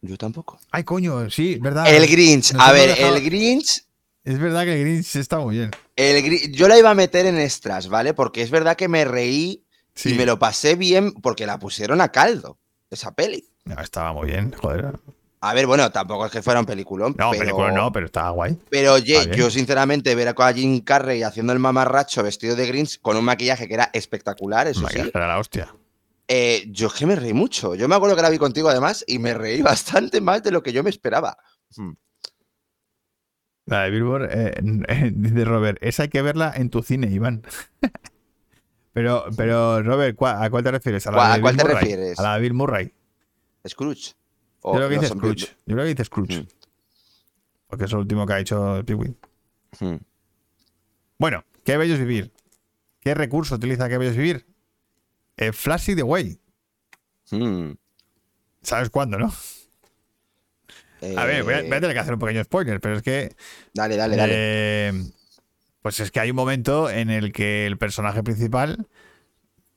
Yo 0.02 0.18
tampoco. 0.18 0.58
Ay, 0.70 0.84
coño, 0.84 1.30
sí, 1.30 1.58
verdad. 1.60 1.86
El 1.86 2.06
Grinch. 2.06 2.52
Nos 2.52 2.62
A 2.62 2.72
ver, 2.72 2.90
dejado- 2.90 3.16
el 3.16 3.24
Grinch. 3.24 3.84
Es 4.24 4.38
verdad 4.38 4.64
que 4.64 4.74
el 4.74 4.80
Grinch 4.86 5.16
está 5.16 5.38
muy 5.40 5.56
bien. 5.56 5.70
El 5.96 6.52
Yo 6.52 6.68
la 6.68 6.78
iba 6.78 6.90
a 6.90 6.94
meter 6.94 7.26
en 7.26 7.38
extras, 7.38 7.88
¿vale? 7.88 8.14
Porque 8.14 8.42
es 8.42 8.50
verdad 8.50 8.76
que 8.76 8.88
me 8.88 9.04
reí 9.04 9.64
Sí. 9.94 10.10
y 10.10 10.14
me 10.14 10.24
lo 10.24 10.38
pasé 10.38 10.74
bien 10.74 11.12
porque 11.12 11.44
la 11.44 11.58
pusieron 11.58 12.00
a 12.00 12.08
caldo, 12.10 12.58
esa 12.90 13.14
peli. 13.14 13.46
No, 13.64 13.78
estaba 13.80 14.12
muy 14.12 14.28
bien, 14.28 14.52
joder. 14.52 14.98
A 15.40 15.54
ver, 15.54 15.66
bueno, 15.66 15.90
tampoco 15.90 16.24
es 16.26 16.32
que 16.32 16.40
fuera 16.40 16.60
un 16.60 16.66
peliculón. 16.66 17.14
No, 17.18 17.30
pero... 17.32 17.40
película 17.42 17.72
no, 17.72 17.92
pero 17.92 18.06
estaba 18.06 18.30
guay. 18.30 18.56
Pero 18.70 18.94
oye, 18.94 19.28
yo 19.36 19.50
sinceramente 19.50 20.14
ver 20.14 20.28
a 20.28 20.52
Jim 20.52 20.80
Carrey 20.80 21.22
haciendo 21.24 21.52
el 21.52 21.58
mamarracho 21.58 22.22
vestido 22.22 22.54
de 22.56 22.66
Grinch 22.66 23.00
con 23.00 23.16
un 23.16 23.24
maquillaje 23.24 23.66
que 23.68 23.74
era 23.74 23.90
espectacular, 23.92 24.66
eso 24.68 24.80
Maquillaje 24.82 25.10
sí. 25.10 25.12
era 25.16 25.26
la 25.28 25.38
hostia. 25.38 25.74
eh, 26.28 26.64
yo 26.70 26.86
es 26.86 26.92
que 26.94 27.04
me 27.06 27.16
reí 27.16 27.32
mucho. 27.34 27.74
Yo 27.74 27.88
me 27.88 27.96
acuerdo 27.96 28.14
que 28.16 28.22
la 28.22 28.30
vi 28.30 28.38
contigo 28.38 28.68
además 28.70 29.04
y 29.06 29.18
me 29.18 29.34
reí 29.34 29.60
bastante 29.62 30.20
más 30.20 30.42
de 30.44 30.52
lo 30.52 30.62
que 30.62 30.72
yo 30.72 30.82
me 30.84 30.90
esperaba. 30.90 31.36
La 33.72 33.84
de 33.84 33.90
Billboard, 33.90 34.28
eh, 34.30 34.60
dice 35.14 35.44
Robert, 35.44 35.78
esa 35.80 36.02
hay 36.04 36.08
que 36.10 36.20
verla 36.22 36.52
en 36.54 36.68
tu 36.70 36.82
cine, 36.82 37.06
Iván. 37.08 37.42
pero, 38.92 39.24
pero, 39.36 39.82
Robert, 39.82 40.14
¿cuál- 40.16 40.42
¿a 40.42 40.50
cuál 40.50 40.62
te 40.62 40.70
refieres? 40.70 41.06
¿A 41.06 41.10
la 41.10 41.16
¿Cuál- 41.16 41.32
de 41.34 41.40
cuál 41.40 41.54
Bill 41.54 41.58
te 41.58 41.64
Murray? 41.68 41.80
refieres? 41.80 42.18
A 42.18 42.22
la 42.22 42.34
de 42.34 42.40
Bill 42.42 42.54
Murray. 42.54 42.92
Scrooge. 43.66 44.12
Yo 44.64 44.72
creo 44.72 44.88
que 44.88 44.94
dice 44.98 45.08
Scrooge. 45.08 45.46
Yo 45.66 45.74
creo 45.74 45.78
que 45.84 45.88
dice 45.90 46.04
Scrooge. 46.04 46.40
Mm. 46.42 46.46
Porque 47.66 47.84
es 47.86 47.92
lo 47.92 47.98
último 48.00 48.26
que 48.26 48.32
ha 48.34 48.38
hecho 48.40 48.82
Piwin. 48.84 49.16
Hmm. 49.80 49.96
Bueno, 51.18 51.44
qué 51.64 51.76
bello 51.78 51.94
es 51.94 52.00
vivir. 52.00 52.30
¿Qué 53.00 53.14
recurso 53.14 53.54
utiliza 53.54 53.88
qué 53.88 53.96
bello 53.98 54.10
es 54.10 54.16
vivir? 54.16 54.46
Eh, 55.38 55.52
Flashy 55.52 55.96
the 55.96 56.02
Way. 56.02 56.38
Hmm. 57.30 57.72
¿Sabes 58.60 58.90
cuándo, 58.90 59.18
no? 59.18 59.32
A 61.16 61.24
ver, 61.24 61.42
voy 61.44 61.54
a, 61.54 61.62
voy 61.62 61.72
a 61.72 61.76
Eh, 61.76 61.80
tener 61.80 61.92
que 61.94 61.98
hacer 61.98 62.14
un 62.14 62.20
pequeño 62.20 62.44
spoiler, 62.44 62.80
pero 62.80 62.96
es 62.96 63.02
que. 63.02 63.34
Dale, 63.74 63.96
dale, 63.96 64.16
dale. 64.16 64.32
eh, 64.36 64.92
pues 65.82 65.98
es 66.00 66.10
que 66.10 66.20
hay 66.20 66.30
un 66.30 66.36
momento 66.36 66.88
en 66.90 67.10
el 67.10 67.32
que 67.32 67.66
el 67.66 67.76
personaje 67.78 68.22
principal, 68.22 68.86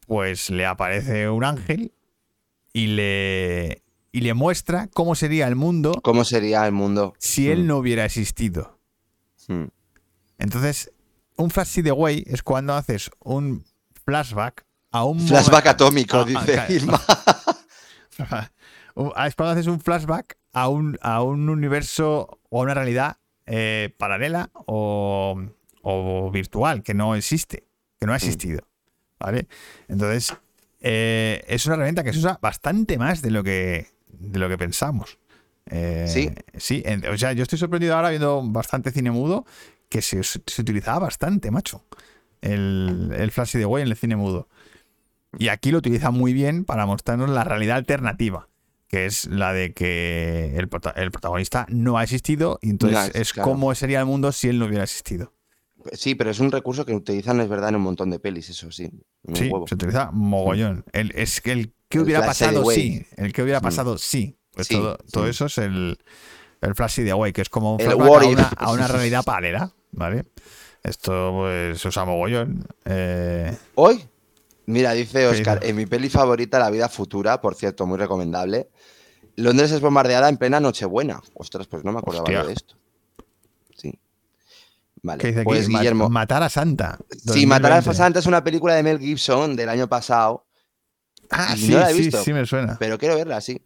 pues 0.08 0.50
le 0.52 0.66
aparece 0.66 1.30
un 1.30 1.44
ángel 1.44 1.92
y 2.74 2.88
le, 2.88 3.82
y 4.12 4.22
le 4.22 4.34
muestra 4.36 4.88
cómo 4.94 5.16
sería 5.16 5.48
el 5.48 5.56
mundo 5.56 5.94
¿Cómo 6.04 6.24
sería 6.26 6.66
el 6.68 6.74
mundo? 6.74 7.16
si 7.18 7.50
él 7.50 7.64
Mm. 7.64 7.68
no 7.68 7.78
hubiera 7.78 8.06
existido. 8.06 8.78
Hmm. 9.48 9.66
Entonces, 10.38 10.92
un 11.38 11.50
flash 11.50 11.82
the 11.82 11.92
way 11.92 12.24
es 12.28 12.44
cuando 12.44 12.74
haces 12.76 13.10
un 13.24 13.66
flashback 14.06 14.64
a 14.92 15.04
un 15.06 15.20
Flashback 15.20 15.66
atómico, 15.68 16.18
Ah, 16.18 16.26
ah, 16.36 16.46
dice. 16.46 16.74
Irma. 16.74 17.02
Es 18.96 19.36
cuando 19.36 19.52
haces 19.54 19.68
un 19.68 19.80
flashback 19.80 20.38
a 20.54 20.70
un, 20.70 20.98
a 21.02 21.22
un 21.22 21.50
universo 21.50 22.40
o 22.50 22.60
a 22.60 22.64
una 22.64 22.74
realidad 22.74 23.18
eh, 23.46 23.94
paralela 23.98 24.50
o, 24.54 25.40
o 25.82 26.32
virtual 26.32 26.82
que 26.84 26.94
no 26.94 27.16
existe, 27.16 27.66
que 28.00 28.06
no 28.06 28.12
Mm. 28.12 28.14
ha 28.14 28.18
existido. 28.18 28.68
¿Vale? 29.20 29.48
Entonces, 29.88 30.34
eh, 30.82 31.44
es 31.48 31.66
una 31.66 31.76
herramienta 31.76 32.04
que 32.04 32.14
se 32.14 32.20
usa 32.20 32.38
bastante 32.42 32.98
más 32.98 33.22
de 33.22 33.32
lo 33.32 33.44
que, 33.44 33.88
de 34.08 34.40
lo 34.40 34.48
que 34.50 34.58
pensamos. 34.58 35.18
Eh, 35.70 36.06
¿Sí? 36.08 36.30
Sí, 36.58 36.84
en- 36.86 37.06
o 37.08 37.18
sea, 37.18 37.34
yo 37.34 37.44
estoy 37.44 37.58
sorprendido 37.58 37.96
ahora 37.96 38.10
viendo 38.10 38.42
bastante 38.44 38.92
cine 38.92 39.10
mudo 39.12 39.46
que 39.90 40.02
se, 40.02 40.22
se 40.24 40.62
utilizaba 40.62 41.00
bastante, 41.00 41.50
macho. 41.52 41.84
El, 42.42 43.12
el 43.18 43.32
flash 43.32 43.54
de 43.56 43.66
way 43.66 43.82
en 43.84 43.90
el 43.90 43.96
cine 43.98 44.16
mudo. 44.16 44.48
Y 45.40 45.48
aquí 45.48 45.72
lo 45.72 45.80
utiliza 45.80 46.12
muy 46.12 46.34
bien 46.34 46.66
para 46.66 46.86
mostrarnos 46.86 47.30
la 47.30 47.44
realidad 47.44 47.78
alternativa, 47.78 48.48
que 48.88 49.06
es 49.06 49.26
la 49.26 49.54
de 49.54 49.74
que 49.74 50.56
el, 50.58 50.68
prota- 50.70 50.94
el 50.96 51.12
protagonista 51.12 51.66
no 51.70 51.98
ha 51.98 52.04
existido 52.04 52.60
y 52.62 52.70
entonces 52.70 53.12
No, 53.14 53.20
es 53.22 53.34
claro. 53.34 53.50
cómo 53.52 53.74
sería 53.76 54.00
el 54.00 54.06
mundo 54.06 54.32
si 54.32 54.48
él 54.50 54.60
no 54.60 54.66
hubiera 54.66 54.84
existido. 54.84 55.34
Sí, 55.94 56.16
pero 56.16 56.32
es 56.32 56.40
un 56.40 56.52
recurso 56.52 56.84
que 56.86 56.94
utilizan, 56.96 57.40
es 57.42 57.48
verdad, 57.50 57.70
en 57.70 57.76
un 57.76 57.84
montón 57.84 58.10
de 58.10 58.18
pelis, 58.20 58.50
eso 58.50 58.72
sí. 58.72 58.90
Sí, 59.34 59.50
huevo. 59.50 59.68
se 59.68 59.76
utiliza 59.76 60.10
mogollón. 60.12 60.84
El, 60.94 61.12
es 61.16 61.42
que 61.42 61.52
el 61.52 61.74
que 61.90 62.00
hubiera 62.00 62.26
pasado, 62.26 62.66
sí. 62.72 63.06
El 63.18 63.34
que 63.34 63.44
hubiera 63.44 63.60
Mm. 63.60 63.64
pasado, 63.64 63.98
sí. 63.98 64.36
Pues 64.52 64.68
Sí, 64.68 64.76
todo, 64.76 64.98
todo 65.12 65.28
eso 65.28 65.46
es 65.48 65.58
el, 65.60 65.98
el 66.62 66.76
flash 66.76 67.02
de 67.02 67.12
away, 67.12 67.34
que 67.34 67.42
es 67.42 67.50
como 67.50 67.76
un 67.76 67.82
a 67.82 67.96
una, 67.96 68.48
a 68.58 68.72
una 68.74 68.88
realidad 68.88 69.24
paralela, 69.24 69.74
¿vale? 69.92 70.26
Esto 70.82 71.34
pues, 71.36 71.82
se 71.82 71.88
usa 71.90 72.06
mogollón. 72.06 72.66
Eh, 72.86 73.56
Hoy, 73.76 74.04
mira, 74.68 74.92
dice 74.94 75.28
Oscar, 75.28 75.60
en 75.64 75.76
mi 75.76 75.86
peli 75.86 76.10
favorita, 76.10 76.60
La 76.60 76.70
vida 76.70 76.90
futura, 76.90 77.42
por 77.42 77.56
cierto, 77.56 77.86
muy 77.86 77.98
recomendable. 77.98 78.70
Londres 79.38 79.72
es 79.72 79.82
bombardeada 79.82 80.30
en 80.30 80.38
plena 80.38 80.60
Nochebuena. 80.60 81.22
Ostras, 81.34 81.68
pues 81.68 81.84
no 81.84 81.92
me 81.92 82.00
acordaba 82.00 82.24
Hostia. 82.24 82.44
de 82.46 82.54
esto. 82.54 82.76
Sí. 83.78 84.00
Vale, 85.04 85.20
¿Qué 85.22 85.28
dice 85.28 85.40
aquí? 85.42 85.46
pues 85.46 85.68
Guillermo. 85.68 86.10
Matar 86.10 86.44
a 86.44 86.50
Santa. 86.50 86.98
Sí, 87.10 87.46
Matar 87.46 87.74
a 87.74 87.76
2020. 87.76 87.94
Santa 87.98 88.20
es 88.20 88.26
una 88.28 88.44
película 88.44 88.76
de 88.76 88.84
Mel 88.84 89.00
Gibson 89.00 89.56
del 89.56 89.70
año 89.70 89.88
pasado, 89.88 90.46
Ah, 91.32 91.56
sí, 91.58 91.70
no 91.70 91.80
la 91.80 91.90
he 91.90 91.94
sí, 91.94 92.00
visto. 92.02 92.24
sí 92.24 92.32
me 92.34 92.46
suena. 92.46 92.78
pero 92.80 92.98
quiero 93.00 93.16
verla, 93.16 93.42
sí. 93.42 93.60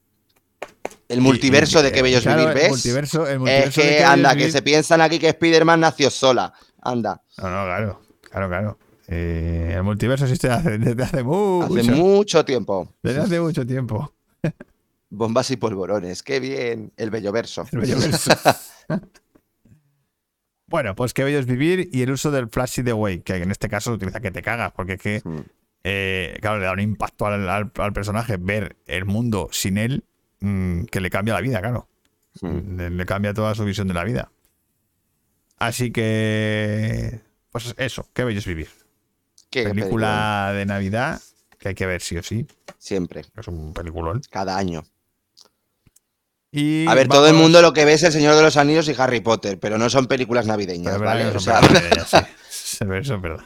El 1.10 1.22
multiverso 1.22 1.82
de 1.84 1.92
que 1.92 2.02
bellos 2.02 2.22
claro, 2.24 2.42
vivir, 2.48 2.58
el 2.58 2.64
¿ves? 2.64 2.72
multiverso- 2.72 3.26
el 3.28 3.34
es 3.34 3.40
multiverso 3.40 3.82
de 3.82 3.88
que, 3.98 4.04
anda, 4.04 4.30
que 4.32 4.36
Vivir. 4.38 4.52
se 4.52 4.62
piensan 4.62 5.02
aquí 5.02 5.20
que 5.20 5.28
Spider-Man 5.30 5.80
nació 5.82 6.10
sola. 6.10 6.54
Anda, 6.82 7.22
No, 7.38 7.44
no, 7.50 7.66
claro. 7.66 8.02
Claro, 8.30 8.48
claro. 8.48 8.78
Eh, 9.12 9.74
el 9.76 9.82
multiverso 9.84 10.26
existe 10.26 10.50
hace- 10.50 10.78
desde 10.78 11.02
hace 11.04 11.24
mucho, 11.24 11.74
hace 11.80 11.92
mucho 11.92 12.46
tiempo. 12.46 12.94
desde 13.02 13.22
hace 13.22 13.40
mucho 13.42 13.66
tiempo. 13.66 14.14
Bombas 15.10 15.50
y 15.50 15.58
polvorones, 15.58 16.22
qué 16.22 16.40
bien. 16.40 16.92
El 16.96 17.10
bello 17.10 17.32
verso. 17.32 17.66
El 17.72 17.80
bello 17.80 17.98
verso. 18.00 18.32
bueno, 20.68 20.96
pues 20.96 21.14
qué 21.14 21.24
bello 21.24 21.40
es 21.40 21.48
vivir 21.48 21.90
y 21.92 22.04
el 22.04 22.12
uso 22.12 22.30
del 22.30 22.50
flash 22.50 22.82
the 22.84 22.94
way, 22.94 23.22
que 23.22 23.38
en 23.38 23.50
este 23.50 23.68
caso 23.70 23.92
utiliza 23.94 24.20
que 24.20 24.30
te 24.32 24.42
cagas, 24.44 24.72
porque 24.74 24.94
es 24.94 25.02
que, 25.02 25.22
Mm. 25.24 25.40
eh, 25.84 26.38
claro, 26.42 26.60
le 26.60 26.66
da 26.66 26.74
un 26.74 26.80
impacto 26.80 27.26
al, 27.26 27.50
al- 27.50 27.72
al 27.76 27.94
personaje 27.94 28.38
ver 28.38 28.78
el 28.86 29.06
mundo 29.06 29.50
sin 29.52 29.78
él 29.80 30.04
mm, 30.42 30.84
que 30.86 31.02
le 31.02 31.10
cambia 31.10 31.34
la 31.34 31.42
vida, 31.42 31.60
claro. 31.60 31.90
Mm. 32.42 32.78
Le, 32.78 32.90
le 32.92 33.06
cambia 33.08 33.34
toda 33.34 33.56
su 33.56 33.66
visión 33.66 33.88
de 33.88 33.94
la 33.96 34.04
vida. 34.04 34.32
Así 35.58 35.92
que, 35.92 37.20
pues 37.52 37.74
eso, 37.78 38.08
qué 38.14 38.24
bello 38.24 38.38
es 38.40 38.46
vivir. 38.46 38.70
Qué 39.50 39.64
Película 39.64 40.52
de 40.54 40.66
Navidad 40.66 41.22
que 41.58 41.70
hay 41.70 41.76
que 41.76 41.86
ver 41.86 42.02
sí 42.02 42.18
o 42.18 42.24
sí. 42.24 42.48
Siempre, 42.78 43.26
Es 43.38 43.48
un 43.48 43.74
peliculón. 43.74 44.22
cada 44.30 44.58
año. 44.58 44.86
Y 46.52 46.88
A 46.88 46.96
ver, 46.96 47.08
todo 47.08 47.28
el 47.28 47.36
mundo 47.36 47.62
lo 47.62 47.74
que 47.74 47.86
ve 47.86 47.94
es 47.94 48.04
El 48.04 48.12
Señor 48.12 48.36
de 48.36 48.42
los 48.42 48.58
Anillos 48.58 48.88
y 48.90 48.96
Harry 48.98 49.20
Potter, 49.20 49.60
pero 49.60 49.78
no 49.78 49.90
son 49.90 50.08
películas 50.08 50.46
navideñas, 50.48 50.94
Pero 50.94 51.06
¿vale? 51.06 51.26
que 51.26 51.32
no 51.32 51.38
O 51.38 51.40
son 51.40 51.42
sea, 51.42 51.60
películas 51.60 51.84
navideñas, 51.84 52.10
sí. 52.10 52.84
Eso 53.00 53.16
es 53.16 53.22
verdad. 53.22 53.46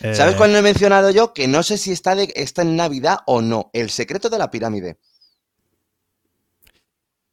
Eh, 0.00 0.14
¿Sabes 0.14 0.36
cuál 0.36 0.52
no 0.52 0.58
he 0.58 0.62
mencionado 0.62 1.10
yo? 1.10 1.32
Que 1.32 1.48
no 1.48 1.62
sé 1.62 1.78
si 1.78 1.90
está, 1.90 2.14
de, 2.14 2.32
está 2.36 2.62
en 2.62 2.76
Navidad 2.76 3.18
o 3.26 3.40
no. 3.40 3.70
El 3.72 3.90
secreto 3.90 4.28
de 4.28 4.38
la 4.38 4.50
pirámide. 4.50 4.98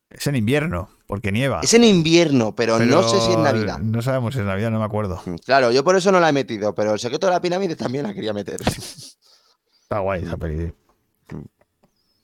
Es 0.09 0.25
en 0.27 0.35
invierno, 0.35 0.89
porque 1.07 1.31
nieva. 1.31 1.61
Es 1.63 1.73
en 1.73 1.83
invierno, 1.83 2.55
pero, 2.55 2.79
no 2.79 3.03
sé 3.07 3.19
si 3.21 3.31
es 3.31 3.37
Navidad. 3.37 3.79
No 3.79 4.01
sabemos 4.01 4.33
si 4.33 4.39
es 4.39 4.45
Navidad, 4.45 4.71
no 4.71 4.79
me 4.79 4.85
acuerdo. 4.85 5.21
Mm, 5.25 5.35
Claro, 5.45 5.71
yo 5.71 5.83
por 5.83 5.95
eso 5.95 6.11
no 6.11 6.19
la 6.19 6.29
he 6.29 6.33
metido, 6.33 6.73
pero 6.75 6.93
el 6.93 6.99
secreto 6.99 7.27
de 7.27 7.33
la 7.33 7.41
pirámide 7.41 7.75
también 7.75 8.03
la 8.05 8.13
quería 8.13 8.33
meter. 8.33 8.59
Está 9.81 9.99
guay 9.99 10.23
esa 10.23 10.37
peli. 10.37 10.73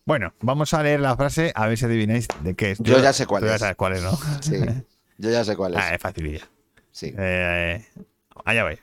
Bueno, 0.06 0.34
vamos 0.42 0.74
a 0.74 0.82
leer 0.84 1.00
la 1.00 1.16
frase 1.16 1.52
a 1.56 1.68
ver 1.68 1.78
si 1.78 1.86
adivináis 1.86 2.28
de 2.44 2.56
qué 2.56 2.72
es. 2.72 2.80
Yo 2.80 3.00
ya 3.00 3.14
sé 3.14 3.28
cuál 3.28 3.42
tú 3.44 3.48
ya 3.48 3.56
es. 3.56 3.60
sabes 3.60 3.76
cuál 3.76 3.94
es, 3.94 4.02
¿no? 4.04 4.12
Sí, 4.42 4.60
yo 5.18 5.30
ya 5.30 5.44
sé 5.46 5.56
cuál 5.56 5.74
es. 5.76 5.80
Ah, 5.80 5.94
es 5.94 6.02
facililla. 6.02 6.50
Sí. 6.92 7.14
Eh, 7.18 7.86
allá 8.44 8.64
vais. 8.64 8.80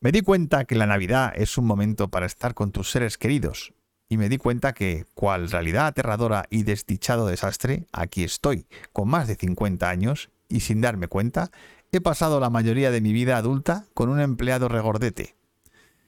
Me 0.00 0.12
di 0.12 0.20
cuenta 0.20 0.64
que 0.66 0.76
la 0.76 0.86
Navidad 0.86 1.32
es 1.34 1.58
un 1.58 1.66
momento 1.66 2.08
para 2.08 2.26
estar 2.26 2.54
con 2.54 2.70
tus 2.70 2.90
seres 2.90 3.18
queridos. 3.18 3.72
Y 4.08 4.16
me 4.16 4.28
di 4.28 4.38
cuenta 4.38 4.74
que, 4.74 5.06
cual 5.14 5.50
realidad 5.50 5.86
aterradora 5.86 6.44
y 6.50 6.62
desdichado 6.62 7.26
desastre, 7.26 7.86
aquí 7.92 8.22
estoy, 8.22 8.66
con 8.92 9.08
más 9.08 9.28
de 9.28 9.36
50 9.36 9.88
años, 9.88 10.30
y 10.48 10.60
sin 10.60 10.80
darme 10.80 11.08
cuenta, 11.08 11.50
he 11.90 12.00
pasado 12.00 12.40
la 12.40 12.50
mayoría 12.50 12.90
de 12.90 13.00
mi 13.00 13.12
vida 13.12 13.36
adulta 13.36 13.86
con 13.94 14.08
un 14.08 14.20
empleado 14.20 14.68
regordete. 14.68 15.36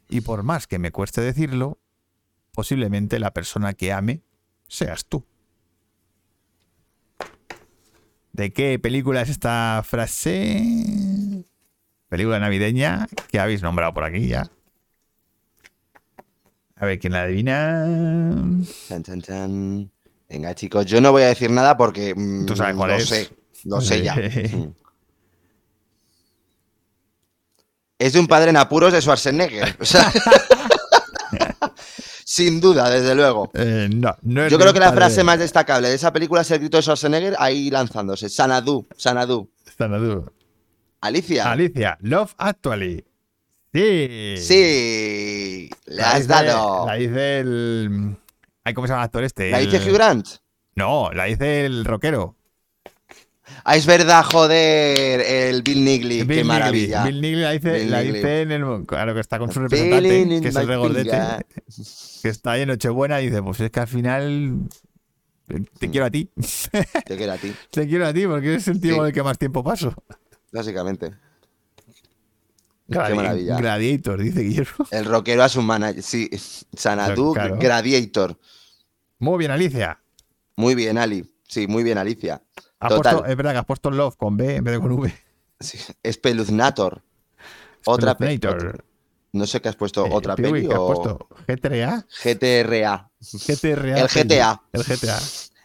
Y 0.08 0.20
por 0.20 0.42
más 0.42 0.66
que 0.66 0.78
me 0.78 0.92
cueste 0.92 1.20
decirlo, 1.20 1.78
posiblemente 2.52 3.18
la 3.18 3.32
persona 3.32 3.74
que 3.74 3.92
ame 3.92 4.22
seas 4.68 5.06
tú. 5.06 5.24
¿De 8.32 8.52
qué 8.52 8.78
película 8.78 9.22
es 9.22 9.30
esta 9.30 9.82
frase? 9.84 11.44
Película 12.08 12.38
navideña 12.38 13.06
que 13.30 13.40
habéis 13.40 13.62
nombrado 13.62 13.94
por 13.94 14.04
aquí 14.04 14.28
ya. 14.28 14.50
A 16.76 16.86
ver, 16.86 16.98
¿quién 16.98 17.12
la 17.14 17.22
adivina? 17.22 17.86
Chan, 18.88 19.02
chan, 19.02 19.22
chan. 19.22 19.90
Venga, 20.28 20.54
chicos, 20.54 20.84
yo 20.86 21.00
no 21.00 21.12
voy 21.12 21.22
a 21.22 21.28
decir 21.28 21.50
nada 21.50 21.76
porque 21.76 22.14
mm, 22.14 22.46
Tú 22.46 22.56
sabes 22.56 22.76
cuál 22.76 22.90
lo 22.90 22.96
es. 22.96 23.08
sé, 23.08 23.30
lo 23.64 23.80
sé 23.80 24.02
ya. 24.02 24.14
Es 27.98 28.12
de 28.12 28.20
un 28.20 28.26
padre 28.26 28.50
en 28.50 28.58
apuros 28.58 28.92
de 28.92 29.00
Schwarzenegger. 29.00 29.74
o 29.80 29.84
sea, 29.86 30.12
Sin 32.26 32.60
duda, 32.60 32.90
desde 32.90 33.14
luego. 33.14 33.50
Eh, 33.54 33.88
no, 33.90 34.14
no 34.22 34.44
es 34.44 34.52
Yo 34.52 34.58
creo 34.58 34.74
que 34.74 34.80
la 34.80 34.86
padre- 34.90 34.96
frase 34.96 35.24
más 35.24 35.38
destacable 35.38 35.88
de 35.88 35.94
esa 35.94 36.12
película 36.12 36.42
es 36.42 36.50
el 36.50 36.58
grito 36.58 36.76
de 36.76 36.82
Schwarzenegger 36.82 37.36
ahí 37.38 37.70
lanzándose. 37.70 38.28
Sanadu, 38.28 38.86
Sanadu. 38.96 39.48
Sanadu. 39.78 40.30
Alicia. 41.00 41.50
Alicia, 41.50 41.96
Love 42.02 42.34
Actually. 42.36 43.02
Sí. 43.76 44.36
Sí, 44.38 45.70
le 45.86 45.96
La 45.96 46.12
has 46.12 46.20
dice- 46.20 46.28
dado. 46.28 46.86
La 46.86 46.94
dice 46.94 47.40
el. 47.40 48.16
Ay, 48.64 48.74
¿Cómo 48.74 48.86
se 48.86 48.92
llama 48.92 49.02
el 49.02 49.06
actor 49.06 49.24
este? 49.24 49.50
¿La 49.50 49.58
dice 49.58 49.78
Hugh 49.78 49.94
Grant? 49.94 50.26
No, 50.74 51.10
la 51.12 51.24
dice 51.24 51.66
el 51.66 51.84
rockero. 51.84 52.36
Ah, 53.64 53.76
es 53.76 53.86
verdad, 53.86 54.24
joder, 54.24 55.20
el 55.20 55.62
Bill 55.62 55.84
Bill 55.84 56.26
qué 56.26 56.44
maravilla. 56.44 57.04
Bill 57.04 57.20
Nighy 57.20 57.36
la 57.36 57.50
dice, 57.52 57.72
Bill 57.74 57.90
la 57.90 58.00
dice 58.00 58.42
en 58.42 58.52
el. 58.52 58.86
Claro 58.86 59.14
que 59.14 59.20
está 59.20 59.38
con 59.38 59.52
su 59.52 59.60
representante, 59.60 60.40
que 60.40 60.48
es 60.48 60.56
el 60.56 60.66
regordete, 60.66 61.18
que 62.22 62.28
está 62.28 62.52
ahí 62.52 62.62
en 62.62 62.68
Nochebuena 62.68 63.20
y 63.20 63.26
dice: 63.26 63.42
Pues 63.42 63.60
es 63.60 63.70
que 63.70 63.80
al 63.80 63.88
final. 63.88 64.30
Mm. 65.48 65.62
Te 65.78 65.90
quiero 65.90 66.06
a 66.06 66.10
ti. 66.10 66.28
Te 67.06 67.16
quiero 67.16 67.32
a 67.34 67.36
ti, 67.38 67.54
Te 67.70 67.86
quiero 67.86 68.06
a 68.06 68.12
ti 68.12 68.26
porque 68.26 68.48
eres 68.54 68.66
el 68.66 68.80
tío 68.80 68.92
Sí. 68.94 68.98
con 68.98 69.06
el 69.06 69.12
que 69.12 69.22
más 69.22 69.38
tiempo 69.38 69.62
paso. 69.62 69.94
básicamente. 70.50 71.12
Gladi- 72.88 73.08
Qué 73.08 73.14
maravilla. 73.14 73.56
Gladiator, 73.56 74.20
dice 74.22 74.40
Guillermo. 74.42 74.86
El 74.90 75.04
rockero 75.06 75.42
a 75.42 75.48
su 75.48 75.60
manager. 75.62 76.02
Sí, 76.02 76.30
Sanadu 76.74 77.32
Claro. 77.34 77.56
Gladiator. 77.58 78.38
Muy 79.18 79.38
bien, 79.38 79.50
Alicia. 79.50 80.00
Muy 80.56 80.74
bien, 80.74 80.96
Ali. 80.98 81.24
Sí, 81.48 81.66
muy 81.66 81.82
bien, 81.82 81.98
Alicia. 81.98 82.42
Total. 82.80 83.00
puesto- 83.16 83.26
es 83.26 83.36
verdad 83.36 83.52
que 83.52 83.58
has 83.58 83.64
puesto 83.64 83.90
Love 83.90 84.16
con 84.16 84.36
B 84.36 84.56
en 84.56 84.64
vez 84.64 84.74
de 84.74 84.80
con 84.80 84.92
V. 84.92 85.12
Sí, 85.60 85.78
Espeluznator. 86.02 87.02
Otra 87.86 88.16
pe- 88.16 88.26
Spellnator. 88.26 88.68
otra- 88.68 88.84
No 89.32 89.46
sé 89.46 89.60
qué 89.60 89.68
has 89.68 89.76
puesto, 89.76 90.06
Eh, 90.06 90.10
otra 90.12 90.34
peli 90.34 90.66
¿qué 90.66 90.72
has 90.72 90.78
o 90.78 90.86
puesto? 90.86 91.28
¿GTA? 91.46 92.06
GTRA. 92.22 93.10
GTRA. 93.20 93.98
El 93.98 94.08
peli. 94.08 94.28
GTA. 94.28 94.62
El 94.72 94.82
GTA. 94.84 95.18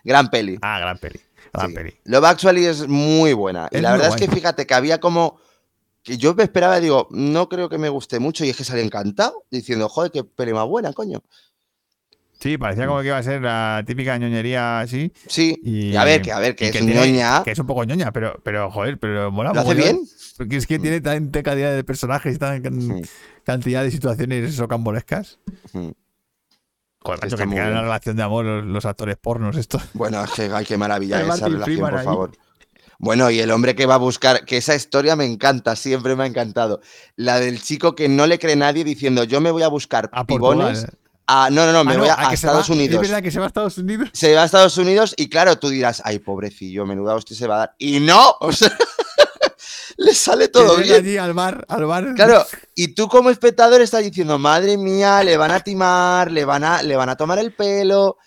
Gran 0.04 0.30
peli. 0.30 0.60
Ah, 0.62 0.80
gran 0.80 0.98
peli. 0.98 1.20
Gran 1.54 1.70
Sí. 1.70 1.76
peli. 1.76 1.94
Love 2.06 2.26
Actually 2.26 2.66
es 2.66 2.88
muy 2.88 3.34
buena. 3.34 3.70
Y 3.72 3.80
la 3.80 3.92
verdad 3.94 4.10
es 4.10 4.16
que 4.16 4.28
fíjate 4.34 4.66
que 4.66 4.74
había 4.74 5.00
como. 5.00 5.40
Que 6.04 6.18
yo 6.18 6.34
me 6.34 6.44
esperaba, 6.44 6.80
digo, 6.80 7.08
no 7.12 7.48
creo 7.48 7.70
que 7.70 7.78
me 7.78 7.90
guste 7.90 8.20
mucho. 8.20 8.44
Y 8.46 8.50
es 8.50 8.58
que 8.58 8.64
salí 8.64 8.82
encantado 8.82 9.44
diciendo, 9.52 9.88
joder, 9.90 10.12
qué 10.12 10.24
peli 10.24 10.54
más 10.54 10.66
buena, 10.68 10.94
coño. 10.94 11.22
Sí, 12.40 12.58
parecía 12.58 12.88
como 12.88 13.02
que 13.02 13.08
iba 13.08 13.18
a 13.18 13.22
ser 13.24 13.40
la 13.44 13.84
típica 13.86 14.18
ñoñería 14.18 14.80
así. 14.80 15.14
Sí. 15.28 15.60
Y, 15.64 15.90
Y, 15.92 15.96
a 15.96 16.04
ver, 16.04 16.24
que 16.24 16.32
a 16.32 16.40
ver, 16.40 16.56
que 16.56 16.66
es 16.66 16.72
tiene- 16.72 16.96
ñoña. 16.96 17.44
Que 17.44 17.52
es 17.52 17.60
un 17.60 17.68
poco 17.68 17.84
ñoña, 17.84 18.12
pero, 18.12 18.42
pero 18.44 18.72
joder, 18.72 18.98
pero 19.00 19.30
mola 19.32 19.54
¿Lo 19.54 19.60
hace 19.60 19.70
mogollón, 19.76 19.96
bien? 19.98 20.08
Porque 20.38 20.58
es 20.58 20.66
que 20.66 20.80
Mm. 20.80 20.82
tiene 20.82 21.02
tanta 21.02 21.44
cantidad 21.44 21.76
de 21.76 21.84
personajes, 21.84 22.40
tanta 22.40 22.68
can- 22.68 22.88
Mm. 22.88 23.02
cantidad 23.44 23.84
de 23.84 23.92
situaciones 23.92 24.58
rocambolescas. 24.58 25.38
Mm. 25.74 25.90
Joder, 27.04 27.20
macho, 27.22 27.38
que 27.38 27.44
tengan 27.48 27.72
una 27.74 27.82
relación 27.84 28.16
de 28.16 28.24
amor 28.24 28.46
los, 28.46 28.66
los 28.66 28.86
actores 28.86 29.18
pornos, 29.18 29.56
esto. 29.58 29.80
Bueno, 29.94 30.24
es 30.24 30.32
que, 30.32 30.50
ay, 30.52 30.66
qué 30.66 30.78
maravilla 30.78 31.18
esa 31.46 31.48
relación, 31.48 31.80
por 31.80 31.96
ahí. 32.00 32.06
favor. 32.06 32.32
Bueno, 33.04 33.32
y 33.32 33.40
el 33.40 33.50
hombre 33.50 33.76
que 33.76 33.88
va 33.88 33.96
a 33.96 33.98
buscar, 33.98 34.46
que 34.46 34.58
esa 34.58 34.76
historia 34.76 35.16
me 35.16 35.26
encanta, 35.26 35.76
siempre 35.76 36.16
me 36.16 36.24
ha 36.24 36.28
encantado. 36.28 36.82
La 37.16 37.40
del 37.40 37.60
chico 37.60 37.96
que 37.96 38.08
no 38.08 38.28
le 38.28 38.38
cree 38.38 38.56
nadie 38.56 38.84
diciendo, 38.84 39.24
yo 39.24 39.42
me 39.42 39.50
voy 39.50 39.64
a 39.64 39.70
buscar 39.70 40.08
A 40.14 40.24
pibones. 40.26 40.82
Portugal. 40.82 40.98
a- 41.26 41.50
no, 41.50 41.66
no, 41.66 41.72
no, 41.74 41.84
me 41.84 41.94
Ah, 41.94 41.98
voy 41.98 42.10
a, 42.10 42.32
Estados 42.32 42.70
va- 42.70 42.74
Unidos. 42.76 43.02
Es 43.02 43.10
verdad 43.10 43.24
que 43.24 43.32
se 43.32 43.40
va 43.40 43.46
a 43.46 43.48
Estados 43.48 43.78
Unidos. 43.80 44.10
se 44.14 44.36
va 44.36 44.44
a 44.44 44.46
Estados 44.46 44.78
Unidos 44.78 45.16
y 45.18 45.30
claro, 45.30 45.58
tú 45.58 45.70
dirás, 45.70 46.02
ay, 46.06 46.20
pobrecillo, 46.20 46.86
menuda 46.86 47.16
hostia 47.16 47.36
se 47.36 47.48
va 47.48 47.56
a 47.56 47.58
dar. 47.60 47.76
Y 47.80 48.00
no, 48.02 48.36
o 48.40 48.52
sea, 48.52 48.72
le 49.98 50.14
sale 50.14 50.48
todo 50.50 50.78
bien. 50.78 50.96
allí 50.96 51.18
al 51.18 51.34
bar, 51.34 51.66
al 51.70 51.86
bar. 51.86 52.14
Claro, 52.16 52.46
y 52.76 52.90
tú 52.90 53.08
como 53.08 53.30
espectador 53.32 53.82
estás 53.82 54.04
diciendo, 54.04 54.38
madre 54.40 54.78
mía, 54.78 55.24
le 55.24 55.38
van 55.38 55.52
a 55.52 55.60
timar, 55.62 56.32
le 56.32 56.46
van 56.46 56.64
a, 56.64 56.84
le 56.84 56.96
van 56.96 57.10
a 57.10 57.16
tomar 57.16 57.40
el 57.40 57.52
pelo. 57.54 58.18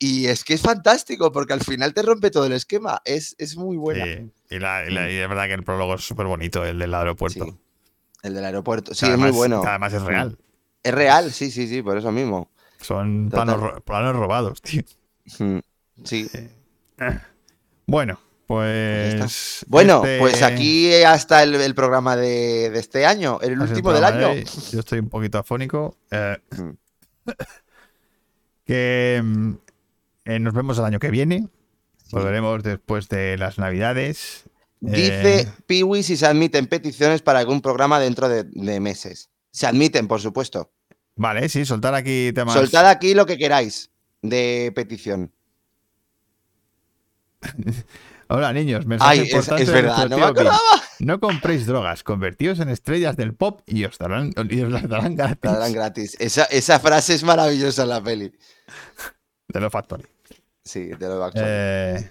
Y 0.00 0.26
es 0.26 0.44
que 0.44 0.54
es 0.54 0.60
fantástico 0.62 1.32
porque 1.32 1.52
al 1.54 1.60
final 1.60 1.92
te 1.92 2.02
rompe 2.02 2.30
todo 2.30 2.46
el 2.46 2.52
esquema. 2.52 3.02
Es, 3.04 3.34
es 3.38 3.56
muy 3.56 3.76
buena. 3.76 4.04
Sí, 4.04 4.30
Y, 4.50 4.58
la, 4.60 4.86
y, 4.88 4.92
la- 4.92 5.10
y 5.10 5.16
es 5.16 5.28
verdad 5.28 5.46
que 5.46 5.54
el 5.54 5.64
prólogo 5.64 5.94
es 5.96 6.02
súper 6.06 6.26
bonito, 6.26 6.64
el 6.64 6.78
del 6.78 6.94
aeropuerto. 6.94 7.44
Sí. 7.46 7.56
El 8.22 8.34
del 8.34 8.44
aeropuerto. 8.44 8.94
Sí, 8.94 9.06
es 9.06 9.16
muy 9.18 9.30
bueno. 9.30 9.62
además 9.66 9.92
es 9.92 10.02
real. 10.02 10.38
Es 10.82 10.94
real, 10.94 11.32
sí, 11.32 11.50
sí, 11.50 11.66
sí, 11.68 11.82
por 11.82 11.98
eso 11.98 12.12
mismo. 12.12 12.50
Son 12.80 13.28
planos, 13.28 13.58
ro- 13.60 13.80
planos 13.84 14.14
robados, 14.14 14.62
tío. 14.62 14.82
Mm, 15.38 15.58
Sí. 16.04 16.28
Bueno, 17.86 18.14
Ya 18.14 18.44
pues. 18.46 19.14
está. 19.14 19.66
Bueno, 19.68 19.96
este- 20.04 20.18
pues 20.20 20.42
aquí 20.42 20.94
hasta 21.02 21.42
el, 21.42 21.54
el 21.56 21.74
programa 21.74 22.16
de, 22.16 22.70
de 22.70 22.78
este 22.78 23.04
año, 23.06 23.40
el 23.42 23.58
último 23.60 23.92
del 23.92 24.04
año. 24.04 24.28
de. 24.28 24.44
Yo 24.72 24.80
estoy 24.80 24.98
un 25.00 25.08
poquito 25.08 25.38
afónico. 25.38 25.96
eh, 26.10 26.36
Mm. 26.56 26.70
que 28.64 29.20
mm, 29.24 29.52
eh, 30.28 30.38
nos 30.38 30.54
vemos 30.54 30.78
el 30.78 30.84
año 30.84 30.98
que 30.98 31.10
viene. 31.10 31.48
Volveremos 32.10 32.62
después 32.62 33.08
de 33.08 33.36
las 33.38 33.58
Navidades. 33.58 34.44
Dice 34.80 35.40
Eh, 35.40 35.48
Piwi 35.66 36.02
si 36.02 36.16
se 36.16 36.26
admiten 36.26 36.66
peticiones 36.66 37.22
para 37.22 37.40
algún 37.40 37.60
programa 37.60 37.98
dentro 37.98 38.28
de, 38.28 38.44
de 38.44 38.80
meses. 38.80 39.30
Se 39.50 39.66
admiten, 39.66 40.06
por 40.06 40.20
supuesto. 40.20 40.70
Vale, 41.16 41.48
sí, 41.48 41.64
soltar 41.64 41.94
aquí 41.94 42.30
temas. 42.32 42.54
Soltad 42.54 42.86
aquí 42.88 43.14
lo 43.14 43.26
que 43.26 43.36
queráis 43.36 43.90
de 44.22 44.70
petición. 44.74 45.32
Hola, 48.28 48.52
niños. 48.52 48.86
mensaje 48.86 49.10
Ay, 49.10 49.18
es, 49.20 49.26
importante 49.30 49.62
es 49.62 49.68
de 49.68 49.74
verdad, 49.74 50.08
no 50.08 50.18
me. 50.18 50.50
No 51.00 51.20
compréis 51.20 51.64
drogas, 51.66 52.02
convertíos 52.02 52.60
en 52.60 52.68
estrellas 52.68 53.16
del 53.16 53.34
pop 53.34 53.62
y 53.66 53.84
os, 53.84 53.96
darán, 53.98 54.32
y 54.50 54.60
os 54.60 54.70
las 54.70 54.88
darán 54.88 55.16
gratis 55.16 55.38
La 55.42 55.52
darán 55.52 55.72
gratis. 55.72 56.16
Esa, 56.20 56.44
esa 56.44 56.78
frase 56.80 57.14
es 57.14 57.22
maravillosa 57.22 57.84
en 57.84 57.88
la 57.88 58.02
peli. 58.02 58.32
de 59.48 59.60
los 59.60 59.72
Factory. 59.72 60.04
Sí, 60.68 60.84
de 60.86 61.08
lo 61.08 61.24
actual. 61.24 61.44
Eh, 61.48 62.10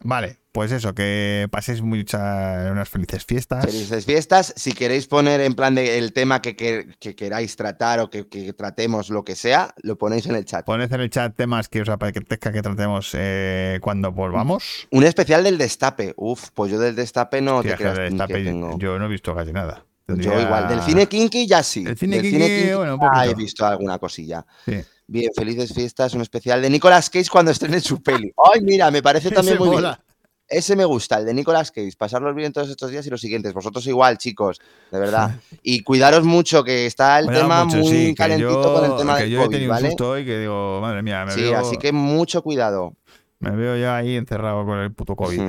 vale, 0.00 0.38
pues 0.52 0.70
eso, 0.72 0.94
que 0.94 1.48
paséis 1.50 1.82
muchas, 1.82 2.70
unas 2.70 2.88
felices 2.88 3.24
fiestas. 3.24 3.64
Felices 3.64 4.04
fiestas. 4.06 4.52
Si 4.56 4.72
queréis 4.72 5.06
poner 5.08 5.40
en 5.40 5.54
plan 5.54 5.74
de 5.74 5.98
el 5.98 6.12
tema 6.12 6.40
que, 6.40 6.54
que- 6.56 6.94
que 7.00 7.14
queráis 7.16 7.56
tratar 7.56 7.98
o 8.00 8.08
que, 8.10 8.28
que 8.28 8.52
tratemos, 8.52 9.10
lo 9.10 9.24
que 9.24 9.34
sea, 9.34 9.74
lo 9.82 9.98
ponéis 9.98 10.26
en 10.26 10.36
el 10.36 10.44
chat. 10.44 10.64
Poned 10.64 10.92
en 10.92 11.00
el 11.00 11.10
chat 11.10 11.34
temas 11.36 11.68
que 11.68 11.82
os 11.82 11.88
apetezca 11.88 12.52
que 12.52 12.62
tratemos 12.62 13.10
eh, 13.14 13.78
cuando 13.82 14.12
volvamos. 14.12 14.86
Un 14.90 15.04
especial 15.04 15.42
del 15.44 15.58
destape. 15.58 16.14
Uf, 16.16 16.50
pues 16.54 16.70
yo 16.72 16.78
del 16.78 16.94
destape 16.94 17.40
no 17.40 17.56
Hostia, 17.58 17.76
te 17.76 17.82
creas 17.82 17.98
ni 17.98 18.04
destape, 18.18 18.44
tengo. 18.44 18.78
Yo 18.78 18.98
no 18.98 19.06
he 19.06 19.08
visto 19.08 19.34
casi 19.34 19.52
nada. 19.52 19.84
Yo 20.06 20.40
igual. 20.40 20.68
Del 20.68 20.80
cine 20.82 21.06
kinky 21.06 21.46
ya 21.46 21.62
sí. 21.62 21.84
El 21.86 21.98
cine 21.98 22.22
Del 22.22 22.30
kinky, 22.30 22.72
bueno, 22.74 22.94
un 22.94 23.00
ya 23.00 23.10
poquito. 23.10 23.30
he 23.30 23.34
visto 23.34 23.66
alguna 23.66 23.98
cosilla. 23.98 24.46
Sí. 24.64 24.80
Bien, 25.10 25.30
felices 25.34 25.72
fiestas, 25.72 26.12
un 26.14 26.20
especial 26.20 26.60
de 26.60 26.68
Nicolas 26.68 27.08
Cage 27.08 27.30
cuando 27.30 27.50
estrene 27.50 27.80
su 27.80 28.02
peli. 28.02 28.30
Ay, 28.54 28.60
mira, 28.60 28.90
me 28.90 29.02
parece 29.02 29.30
también 29.30 29.56
Ese 29.56 29.64
muy 29.64 29.74
mola. 29.76 29.88
bien. 29.90 30.08
Ese 30.50 30.76
me 30.76 30.84
gusta, 30.84 31.18
el 31.18 31.24
de 31.26 31.32
Nicolas 31.34 31.70
Cage. 31.70 31.92
Pasarlos 31.98 32.34
bien 32.34 32.52
todos 32.52 32.68
estos 32.70 32.90
días 32.90 33.06
y 33.06 33.10
los 33.10 33.20
siguientes. 33.20 33.52
Vosotros 33.54 33.86
igual, 33.86 34.18
chicos, 34.18 34.60
de 34.92 34.98
verdad. 34.98 35.40
Y 35.62 35.82
cuidaros 35.82 36.24
mucho, 36.24 36.62
que 36.62 36.84
está 36.86 37.18
el 37.18 37.26
Cuidado 37.26 37.44
tema 37.44 37.64
mucho, 37.64 37.76
muy 37.78 37.90
sí, 38.08 38.14
calentito 38.14 38.62
yo- 38.62 38.72
con 38.74 38.84
el 38.84 38.96
tema 38.96 39.16
que 39.16 39.22
del 39.24 39.32
yo 39.32 39.38
he 39.40 39.44
COVID, 39.44 39.54
tenido 39.56 39.70
un 39.72 39.76
¿vale? 39.76 39.88
susto 39.88 40.10
hoy 40.10 40.24
que 40.26 40.38
digo, 40.38 40.80
madre 40.82 41.02
mía, 41.02 41.24
me, 41.24 41.32
Sí, 41.32 41.40
veo, 41.42 41.58
así 41.58 41.76
que 41.78 41.92
mucho 41.92 42.42
cuidado. 42.42 42.94
me 43.40 43.50
veo 43.50 43.76
ya 43.78 43.96
ahí 43.96 44.14
encerrado 44.16 44.64
con 44.66 44.78
el 44.78 44.92
puto 44.92 45.16
COVID. 45.16 45.40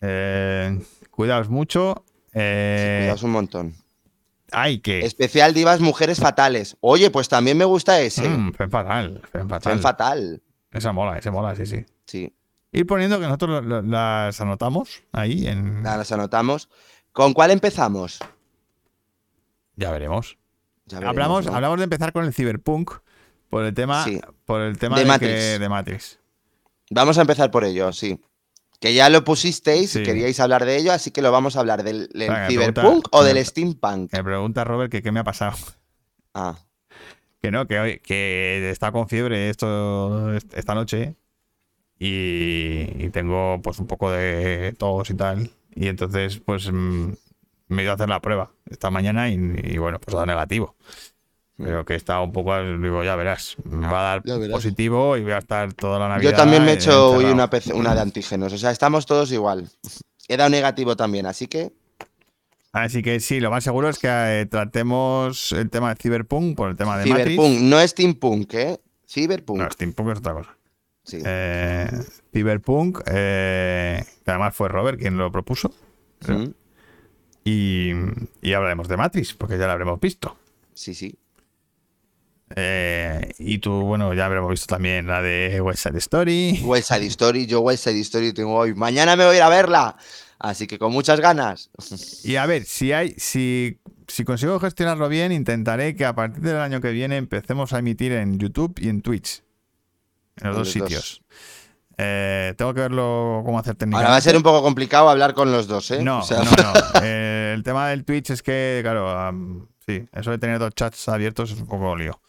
Eh, 0.00 0.78
cuidaos 1.10 1.48
mucho. 1.48 2.04
Eh, 2.32 3.00
Cuidaos 3.02 3.22
un 3.22 3.30
montón. 3.30 3.74
Hay 4.52 4.78
que. 4.80 5.00
Especial 5.04 5.54
Divas 5.54 5.80
Mujeres 5.80 6.18
Fatales. 6.20 6.76
Oye, 6.80 7.10
pues 7.10 7.28
también 7.28 7.56
me 7.58 7.64
gusta 7.64 8.00
ese. 8.00 8.28
Mm, 8.28 8.52
fen 8.52 8.70
fatal, 8.70 9.22
fen 9.30 9.48
fatal. 9.48 9.72
Fen 9.72 9.82
fatal. 9.82 10.42
Esa 10.70 10.92
mola, 10.92 11.18
esa 11.18 11.30
mola, 11.30 11.54
sí, 11.56 11.66
sí. 11.66 11.84
Sí, 12.06 12.34
Ir 12.72 12.86
poniendo 12.86 13.18
que 13.20 13.26
nosotros 13.26 13.64
las 13.84 14.40
anotamos 14.40 15.02
ahí 15.12 15.46
en. 15.46 15.82
las 15.82 16.10
anotamos. 16.12 16.68
¿Con 17.12 17.34
cuál 17.34 17.50
empezamos? 17.50 18.18
Ya 19.76 19.90
veremos. 19.90 20.38
Ya 20.86 20.98
veremos, 20.98 21.10
hablamos, 21.14 21.46
¿no? 21.46 21.54
hablamos 21.54 21.78
de 21.78 21.84
empezar 21.84 22.12
con 22.12 22.24
el 22.24 22.32
Cyberpunk 22.34 22.90
por 23.50 23.64
el 23.64 23.74
tema, 23.74 24.04
Sí. 24.04 24.20
por 24.44 24.60
el 24.62 24.78
tema 24.78 24.96
De 24.96 25.02
de, 25.02 25.08
Matrix. 25.08 25.32
que- 25.32 25.58
de 25.58 25.68
Matrix. 25.68 26.18
Vamos 26.90 27.18
a 27.18 27.22
empezar 27.22 27.50
por 27.50 27.64
ello, 27.64 27.92
sí. 27.92 28.20
Que 28.82 28.92
ya 28.94 29.08
lo 29.08 29.22
pusisteis, 29.24 29.90
Sí. 29.92 30.02
queríais 30.02 30.38
hablar 30.40 30.64
de 30.66 30.76
ello, 30.76 30.92
así 30.92 31.10
que 31.12 31.22
lo 31.22 31.30
vamos 31.32 31.56
a 31.56 31.60
hablar 31.60 31.84
del, 31.84 32.08
del 32.08 32.28
Venga, 32.28 32.48
Cyberpunk 32.48 32.74
pregunta- 32.84 33.08
o 33.12 33.22
del. 33.24 33.42
Steampunk. 33.46 34.12
Me 34.12 34.24
pregunta 34.24 34.64
Robert 34.64 34.90
que 34.90 35.02
qué 35.02 35.12
me 35.12 35.20
ha 35.20 35.24
pasado. 35.24 35.56
Ah, 36.34 36.58
Que 37.40 37.50
no, 37.50 37.66
que 37.66 37.78
hoy, 37.78 37.98
que 38.00 38.70
está 38.70 38.90
con 38.92 39.08
fiebre 39.08 39.50
esto 39.50 40.32
esta 40.34 40.74
noche 40.74 41.14
y, 41.98 43.04
y 43.04 43.10
tengo 43.10 43.60
pues 43.62 43.78
un 43.78 43.86
poco 43.86 44.10
de 44.10 44.74
tos 44.78 45.10
y 45.10 45.14
tal. 45.14 45.50
Y 45.74 45.88
entonces 45.88 46.38
pues 46.44 46.70
mm, 46.72 47.12
me 47.68 47.82
he 47.82 47.84
ido 47.84 47.92
a 47.92 47.94
hacer 47.94 48.08
la 48.08 48.20
prueba 48.20 48.50
esta 48.70 48.90
mañana 48.90 49.28
y, 49.30 49.34
y, 49.34 49.78
bueno, 49.78 49.98
pues 50.00 50.12
dado 50.14 50.26
negativo. 50.26 50.76
Pero 51.62 51.84
que 51.84 51.94
está 51.94 52.20
un 52.20 52.32
poco, 52.32 52.56
digo, 52.62 53.04
ya 53.04 53.14
verás, 53.16 53.56
me 53.64 53.86
va 53.86 54.00
a 54.00 54.02
dar 54.02 54.22
verás. 54.22 54.48
positivo 54.50 55.16
y 55.16 55.22
voy 55.22 55.32
a 55.32 55.38
estar 55.38 55.72
toda 55.74 55.98
la 55.98 56.08
Navidad. 56.08 56.30
Yo 56.30 56.36
también 56.36 56.64
me 56.64 56.72
he 56.72 56.74
hecho 56.74 57.10
hoy 57.12 57.24
una, 57.26 57.48
PC 57.48 57.72
una 57.74 57.94
de 57.94 58.00
antígenos, 58.00 58.52
o 58.52 58.58
sea, 58.58 58.70
estamos 58.70 59.06
todos 59.06 59.30
igual. 59.32 59.68
He 60.28 60.36
dado 60.36 60.50
negativo 60.50 60.96
también, 60.96 61.26
así 61.26 61.46
que 61.46 61.72
Así 62.72 63.02
que 63.02 63.20
sí, 63.20 63.38
lo 63.38 63.50
más 63.50 63.64
seguro 63.64 63.90
es 63.90 63.98
que 63.98 64.08
eh, 64.08 64.46
tratemos 64.46 65.52
el 65.52 65.68
tema 65.68 65.90
de 65.90 65.96
Cyberpunk 66.00 66.56
por 66.56 66.70
el 66.70 66.76
tema 66.76 66.96
de 66.96 67.04
Cyberpunk, 67.04 67.50
Matrix. 67.50 67.62
no 67.62 67.86
Steampunk, 67.86 68.54
¿eh? 68.54 68.80
Cyberpunk. 69.06 69.58
No, 69.60 69.70
Steampunk 69.70 70.08
es 70.12 70.18
otra 70.18 70.32
cosa. 70.32 70.56
sí. 71.04 71.18
Eh, 71.22 71.86
Cyberpunk, 72.32 73.00
eh, 73.06 74.02
que 74.24 74.30
además 74.30 74.54
fue 74.56 74.68
Robert 74.68 74.98
quien 74.98 75.18
lo 75.18 75.30
propuso. 75.30 75.70
Mm, 76.26 76.46
Y, 77.44 77.90
y 78.40 78.52
hablaremos 78.54 78.88
de 78.88 78.96
Matrix, 78.96 79.34
porque 79.34 79.58
ya 79.58 79.66
lo 79.66 79.72
habremos 79.72 80.00
visto. 80.00 80.36
sí, 80.74 80.94
sí. 80.94 81.14
Eh, 82.56 83.32
y 83.38 83.58
tú, 83.58 83.82
bueno, 83.82 84.12
ya 84.14 84.26
habremos 84.26 84.50
visto 84.50 84.66
también 84.66 85.06
la 85.06 85.22
de 85.22 85.60
West 85.60 85.82
Side 85.84 85.98
Story. 85.98 86.60
West 86.64 86.88
Side 86.88 87.06
Story, 87.06 87.46
yo 87.46 87.60
West 87.60 87.84
Side 87.84 88.00
Story 88.00 88.32
tengo 88.32 88.54
hoy. 88.54 88.74
Mañana 88.74 89.16
me 89.16 89.24
voy 89.24 89.34
a 89.34 89.36
ir 89.38 89.42
a 89.42 89.48
verla. 89.48 89.96
Así 90.38 90.66
que 90.66 90.78
con 90.78 90.92
muchas 90.92 91.20
ganas. 91.20 91.70
Y 92.24 92.36
a 92.36 92.46
ver, 92.46 92.64
si 92.64 92.92
hay, 92.92 93.14
si, 93.16 93.78
si 94.08 94.24
consigo 94.24 94.58
gestionarlo 94.58 95.08
bien, 95.08 95.30
intentaré 95.30 95.94
que 95.94 96.04
a 96.04 96.14
partir 96.14 96.42
del 96.42 96.56
año 96.56 96.80
que 96.80 96.90
viene 96.90 97.16
empecemos 97.16 97.72
a 97.72 97.78
emitir 97.78 98.12
en 98.12 98.38
YouTube 98.38 98.74
y 98.80 98.88
en 98.88 99.02
Twitch. 99.02 99.42
En 100.40 100.48
los 100.48 100.56
En 100.56 100.58
dos 100.58 100.58
los 100.58 100.74
dos. 100.74 100.88
sitios. 100.88 101.22
Eh, 101.98 102.54
tengo 102.56 102.74
que 102.74 102.80
verlo 102.80 103.42
cómo 103.44 103.58
hacer 103.58 103.76
técnicamente. 103.76 104.06
Ahora 104.06 104.10
va 104.14 104.16
a 104.16 104.20
ser 104.20 104.36
un 104.36 104.42
poco 104.42 104.62
complicado 104.62 105.08
hablar 105.08 105.34
con 105.34 105.52
los 105.52 105.68
dos, 105.68 105.90
¿eh? 105.92 106.02
No, 106.02 106.20
O 106.20 106.22
sea, 106.22 106.38
no, 106.42 106.50
no. 106.50 106.72
Eh, 107.04 107.52
el 107.54 107.62
tema 107.62 107.88
del 107.90 108.04
Twitch 108.04 108.30
es 108.30 108.42
que, 108.42 108.80
claro, 108.82 109.30
sí, 109.86 110.04
eso 110.12 110.30
de 110.32 110.38
tener 110.38 110.58
dos 110.58 110.74
chats 110.74 111.08
abiertos 111.08 111.52
es 111.52 111.60
un 111.60 111.66
poco 111.66 111.94
lío. 111.94 112.20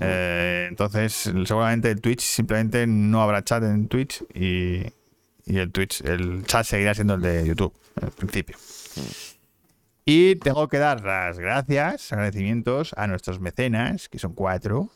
Eh, 0.00 0.66
entonces, 0.68 1.12
seguramente 1.12 1.90
el 1.90 2.00
Twitch 2.00 2.20
simplemente 2.20 2.86
no 2.86 3.22
habrá 3.22 3.44
chat 3.44 3.62
en 3.62 3.88
Twitch 3.88 4.24
y, 4.34 4.86
el 5.46 5.70
Twitch, 5.72 6.00
el 6.02 6.44
chat 6.46 6.64
seguirá 6.64 6.94
siendo 6.94 7.14
el 7.14 7.22
de 7.22 7.46
YouTube, 7.46 7.72
al 8.00 8.10
principio. 8.10 8.56
Y 10.04 10.36
tengo 10.36 10.68
que 10.68 10.78
dar 10.78 11.04
las 11.04 11.38
gracias, 11.38 12.12
agradecimientos 12.12 12.92
a 12.96 13.06
nuestros 13.06 13.40
mecenas, 13.40 14.08
que 14.08 14.18
son 14.18 14.34
cuatro. 14.34 14.90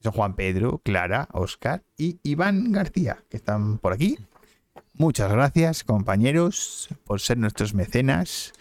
Son 0.00 0.12
Juan 0.12 0.36
Pedro, 0.36 0.82
Clara, 0.84 1.28
Oscar 1.32 1.82
y 1.96 2.20
Iván 2.22 2.72
García, 2.72 3.24
que 3.30 3.38
están 3.38 3.78
por 3.78 3.94
aquí. 3.94 4.18
Muchas 4.92 5.32
gracias, 5.32 5.82
compañeros, 5.82 6.88
por 7.04 7.20
ser 7.20 7.38
nuestros 7.38 7.74
mecenas. 7.74 8.52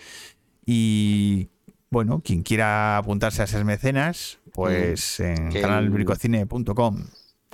Y 0.66 1.50
bueno, 1.90 2.22
quien 2.24 2.44
quiera 2.44 2.98
apuntarse 2.98 3.44
a 3.44 3.48
ser 3.48 3.66
mecenas, 3.66 4.40
pues 4.54 5.20
en 5.20 5.52
canalbricocine.com 5.52 7.06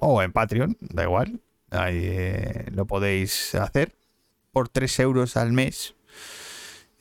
o 0.01 0.21
en 0.21 0.31
Patreon, 0.31 0.77
da 0.81 1.03
igual. 1.03 1.39
Ahí 1.71 1.99
eh, 2.03 2.65
lo 2.71 2.85
podéis 2.85 3.53
hacer 3.55 3.95
por 4.51 4.69
3 4.69 4.99
euros 4.99 5.37
al 5.37 5.51
mes. 5.53 5.95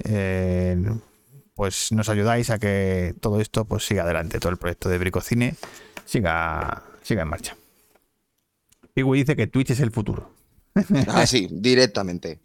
Eh, 0.04 0.76
pues 1.54 1.90
nos 1.92 2.08
ayudáis 2.08 2.50
a 2.50 2.58
que 2.58 3.14
todo 3.20 3.40
esto 3.40 3.64
pues 3.64 3.84
siga 3.84 4.04
adelante, 4.04 4.38
todo 4.38 4.52
el 4.52 4.58
proyecto 4.58 4.88
de 4.88 4.98
Bricocine 4.98 5.56
siga, 6.04 6.82
siga 7.02 7.22
en 7.22 7.28
marcha. 7.28 7.56
Pigui 8.94 9.18
dice 9.18 9.34
que 9.36 9.46
Twitch 9.46 9.70
es 9.70 9.80
el 9.80 9.90
futuro. 9.90 10.30
Así, 11.08 11.48
directamente. 11.50 12.38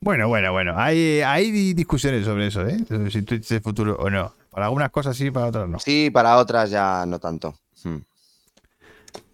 Bueno, 0.00 0.28
bueno, 0.28 0.52
bueno. 0.52 0.74
Hay, 0.76 1.20
hay 1.22 1.50
di- 1.50 1.74
discusiones 1.74 2.24
sobre 2.24 2.46
eso, 2.46 2.64
¿eh? 2.66 2.78
Sobre 2.86 3.10
Si 3.10 3.22
Twitch 3.22 3.44
es 3.46 3.50
el 3.52 3.60
futuro 3.62 3.96
o 3.98 4.08
no. 4.10 4.32
Para 4.58 4.66
algunas 4.66 4.90
cosas 4.90 5.16
sí, 5.16 5.30
para 5.30 5.46
otras 5.46 5.68
no. 5.68 5.78
Sí, 5.78 6.10
para 6.10 6.36
otras 6.36 6.68
ya 6.68 7.06
no 7.06 7.20
tanto. 7.20 7.54
Hmm. 7.84 7.98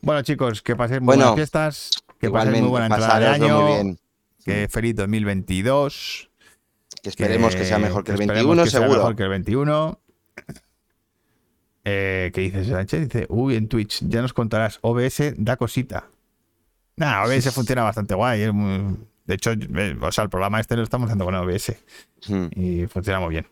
Bueno, 0.02 0.20
chicos, 0.20 0.60
que 0.60 0.76
paséis 0.76 1.00
muy 1.00 1.06
Bueno, 1.06 1.22
buenas 1.22 1.36
fiestas. 1.36 1.90
Que 2.20 2.28
paséis 2.30 2.60
muy 2.60 2.68
buena 2.68 2.86
entrada 2.94 3.18
de 3.18 3.26
año. 3.28 3.58
muy 3.62 3.72
bien. 3.72 3.98
Que 4.44 4.68
feliz 4.70 4.94
2022. 4.96 6.28
Que 7.02 7.08
esperemos 7.08 7.56
que, 7.56 7.64
sea 7.64 7.78
mejor 7.78 8.04
que 8.04 8.12
el 8.12 8.20
esperemos 8.20 8.48
21, 8.48 8.64
que 8.64 8.70
sea 8.70 8.80
seguro. 8.80 8.98
mejor 8.98 9.16
que 9.16 9.22
el 9.22 9.28
21. 9.30 9.98
Eh, 11.84 12.30
¿Qué 12.34 12.40
dice 12.42 12.64
Sánchez? 12.66 13.00
Dice, 13.08 13.26
uy, 13.30 13.56
en 13.56 13.66
Twitch, 13.68 14.02
ya 14.06 14.20
nos 14.20 14.34
contarás. 14.34 14.78
OBS 14.82 15.32
da 15.38 15.56
cosita. 15.56 16.06
Nah, 16.96 17.24
OBS 17.24 17.50
funciona 17.50 17.82
bastante 17.82 18.14
guay. 18.14 18.42
es 18.42 18.52
muy- 18.52 18.98
De 19.24 19.36
hecho, 19.36 19.52
eh, 19.52 19.96
o 20.02 20.12
sea, 20.12 20.24
el 20.24 20.28
programa 20.28 20.60
este 20.60 20.76
lo 20.76 20.82
estamos 20.82 21.06
haciendo 21.06 21.24
con 21.24 21.34
OBS 21.34 21.78
Hmm. 22.28 22.46
y 22.54 22.86
funciona 22.88 23.20
muy 23.20 23.30
bien. 23.30 23.46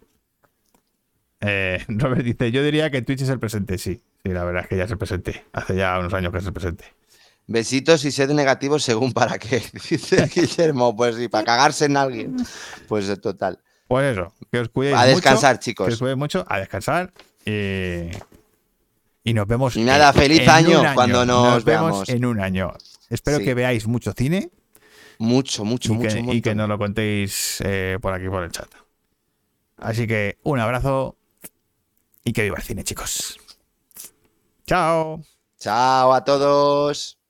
Eh, 1.43 1.85
Robert 1.89 2.23
dice, 2.23 2.51
yo 2.53 2.63
diría 2.63 2.91
que 2.91 3.03
Twitch 3.03 3.23
es 3.23 3.29
el 3.29 3.39
presente, 3.39 3.77
sí. 3.79 4.01
Sí, 4.25 4.31
la 4.33 4.45
verdad 4.45 4.63
es 4.63 4.69
que 4.69 4.77
ya 4.77 4.85
es 4.85 4.91
el 4.91 4.99
presente. 4.99 5.45
Hace 5.53 5.77
ya 5.77 5.99
unos 5.99 6.15
años 6.15 6.33
que 6.33 6.39
es 6.39 6.47
el 6.47 6.53
presente. 6.53 6.85
Besitos 7.49 8.05
y 8.05 8.13
sed 8.13 8.31
negativos 8.31 8.85
según 8.85 9.13
para 9.13 9.39
qué, 9.39 9.61
dice 9.91 10.31
Guillermo. 10.33 10.97
Pues 10.97 11.17
sí, 11.17 11.29
para 11.29 11.45
cagarse 11.45 11.87
en 11.87 11.97
alguien. 11.97 12.37
Pues 12.89 13.09
eh, 13.09 13.17
total. 13.17 13.59
Pues 13.89 14.13
eso, 14.17 14.33
que 14.51 14.61
os 14.61 14.69
cuidéis 14.69 14.97
A 14.97 15.01
mucho, 15.01 15.11
descansar, 15.17 15.57
Que 15.57 15.59
os 15.59 15.65
chicos. 15.65 15.99
cuidéis 15.99 16.17
mucho, 16.19 16.47
a 16.49 16.59
descansar. 16.61 17.13
Y, 17.45 18.11
y 19.25 19.35
nos 19.35 19.47
vemos. 19.47 19.77
Y 19.77 19.83
nada, 19.83 20.13
feliz 20.13 20.41
en 20.43 20.51
año 20.51 20.83
cuando 20.95 21.27
nos 21.27 21.65
vemos 21.65 21.65
veamos. 21.65 22.09
en 22.09 22.25
un 22.25 22.41
año. 22.41 22.73
Espero 23.11 23.39
Sí. 23.39 23.45
que 23.45 23.55
veáis 23.55 23.87
mucho 23.87 24.13
cine 24.17 24.51
Mucho, 25.19 25.65
mucho, 25.65 25.93
y, 25.93 25.97
mucho, 25.97 26.09
que, 26.09 26.35
y 26.37 26.41
que 26.41 26.55
nos 26.55 26.69
lo 26.69 26.79
contéis 26.79 27.61
eh, 27.65 27.99
por 28.01 28.15
aquí, 28.15 28.29
por 28.29 28.43
el 28.45 28.51
chat. 28.51 28.69
Así 29.79 30.07
que 30.07 30.39
un 30.45 30.59
abrazo 30.61 31.17
y 32.25 32.33
que 32.33 32.43
viva 32.43 32.57
el 32.57 32.63
cine, 32.63 32.85
chicos. 32.85 33.39
Chao. 34.67 35.23
Chao 35.59 36.13
a 36.13 36.25
todos. 36.25 37.22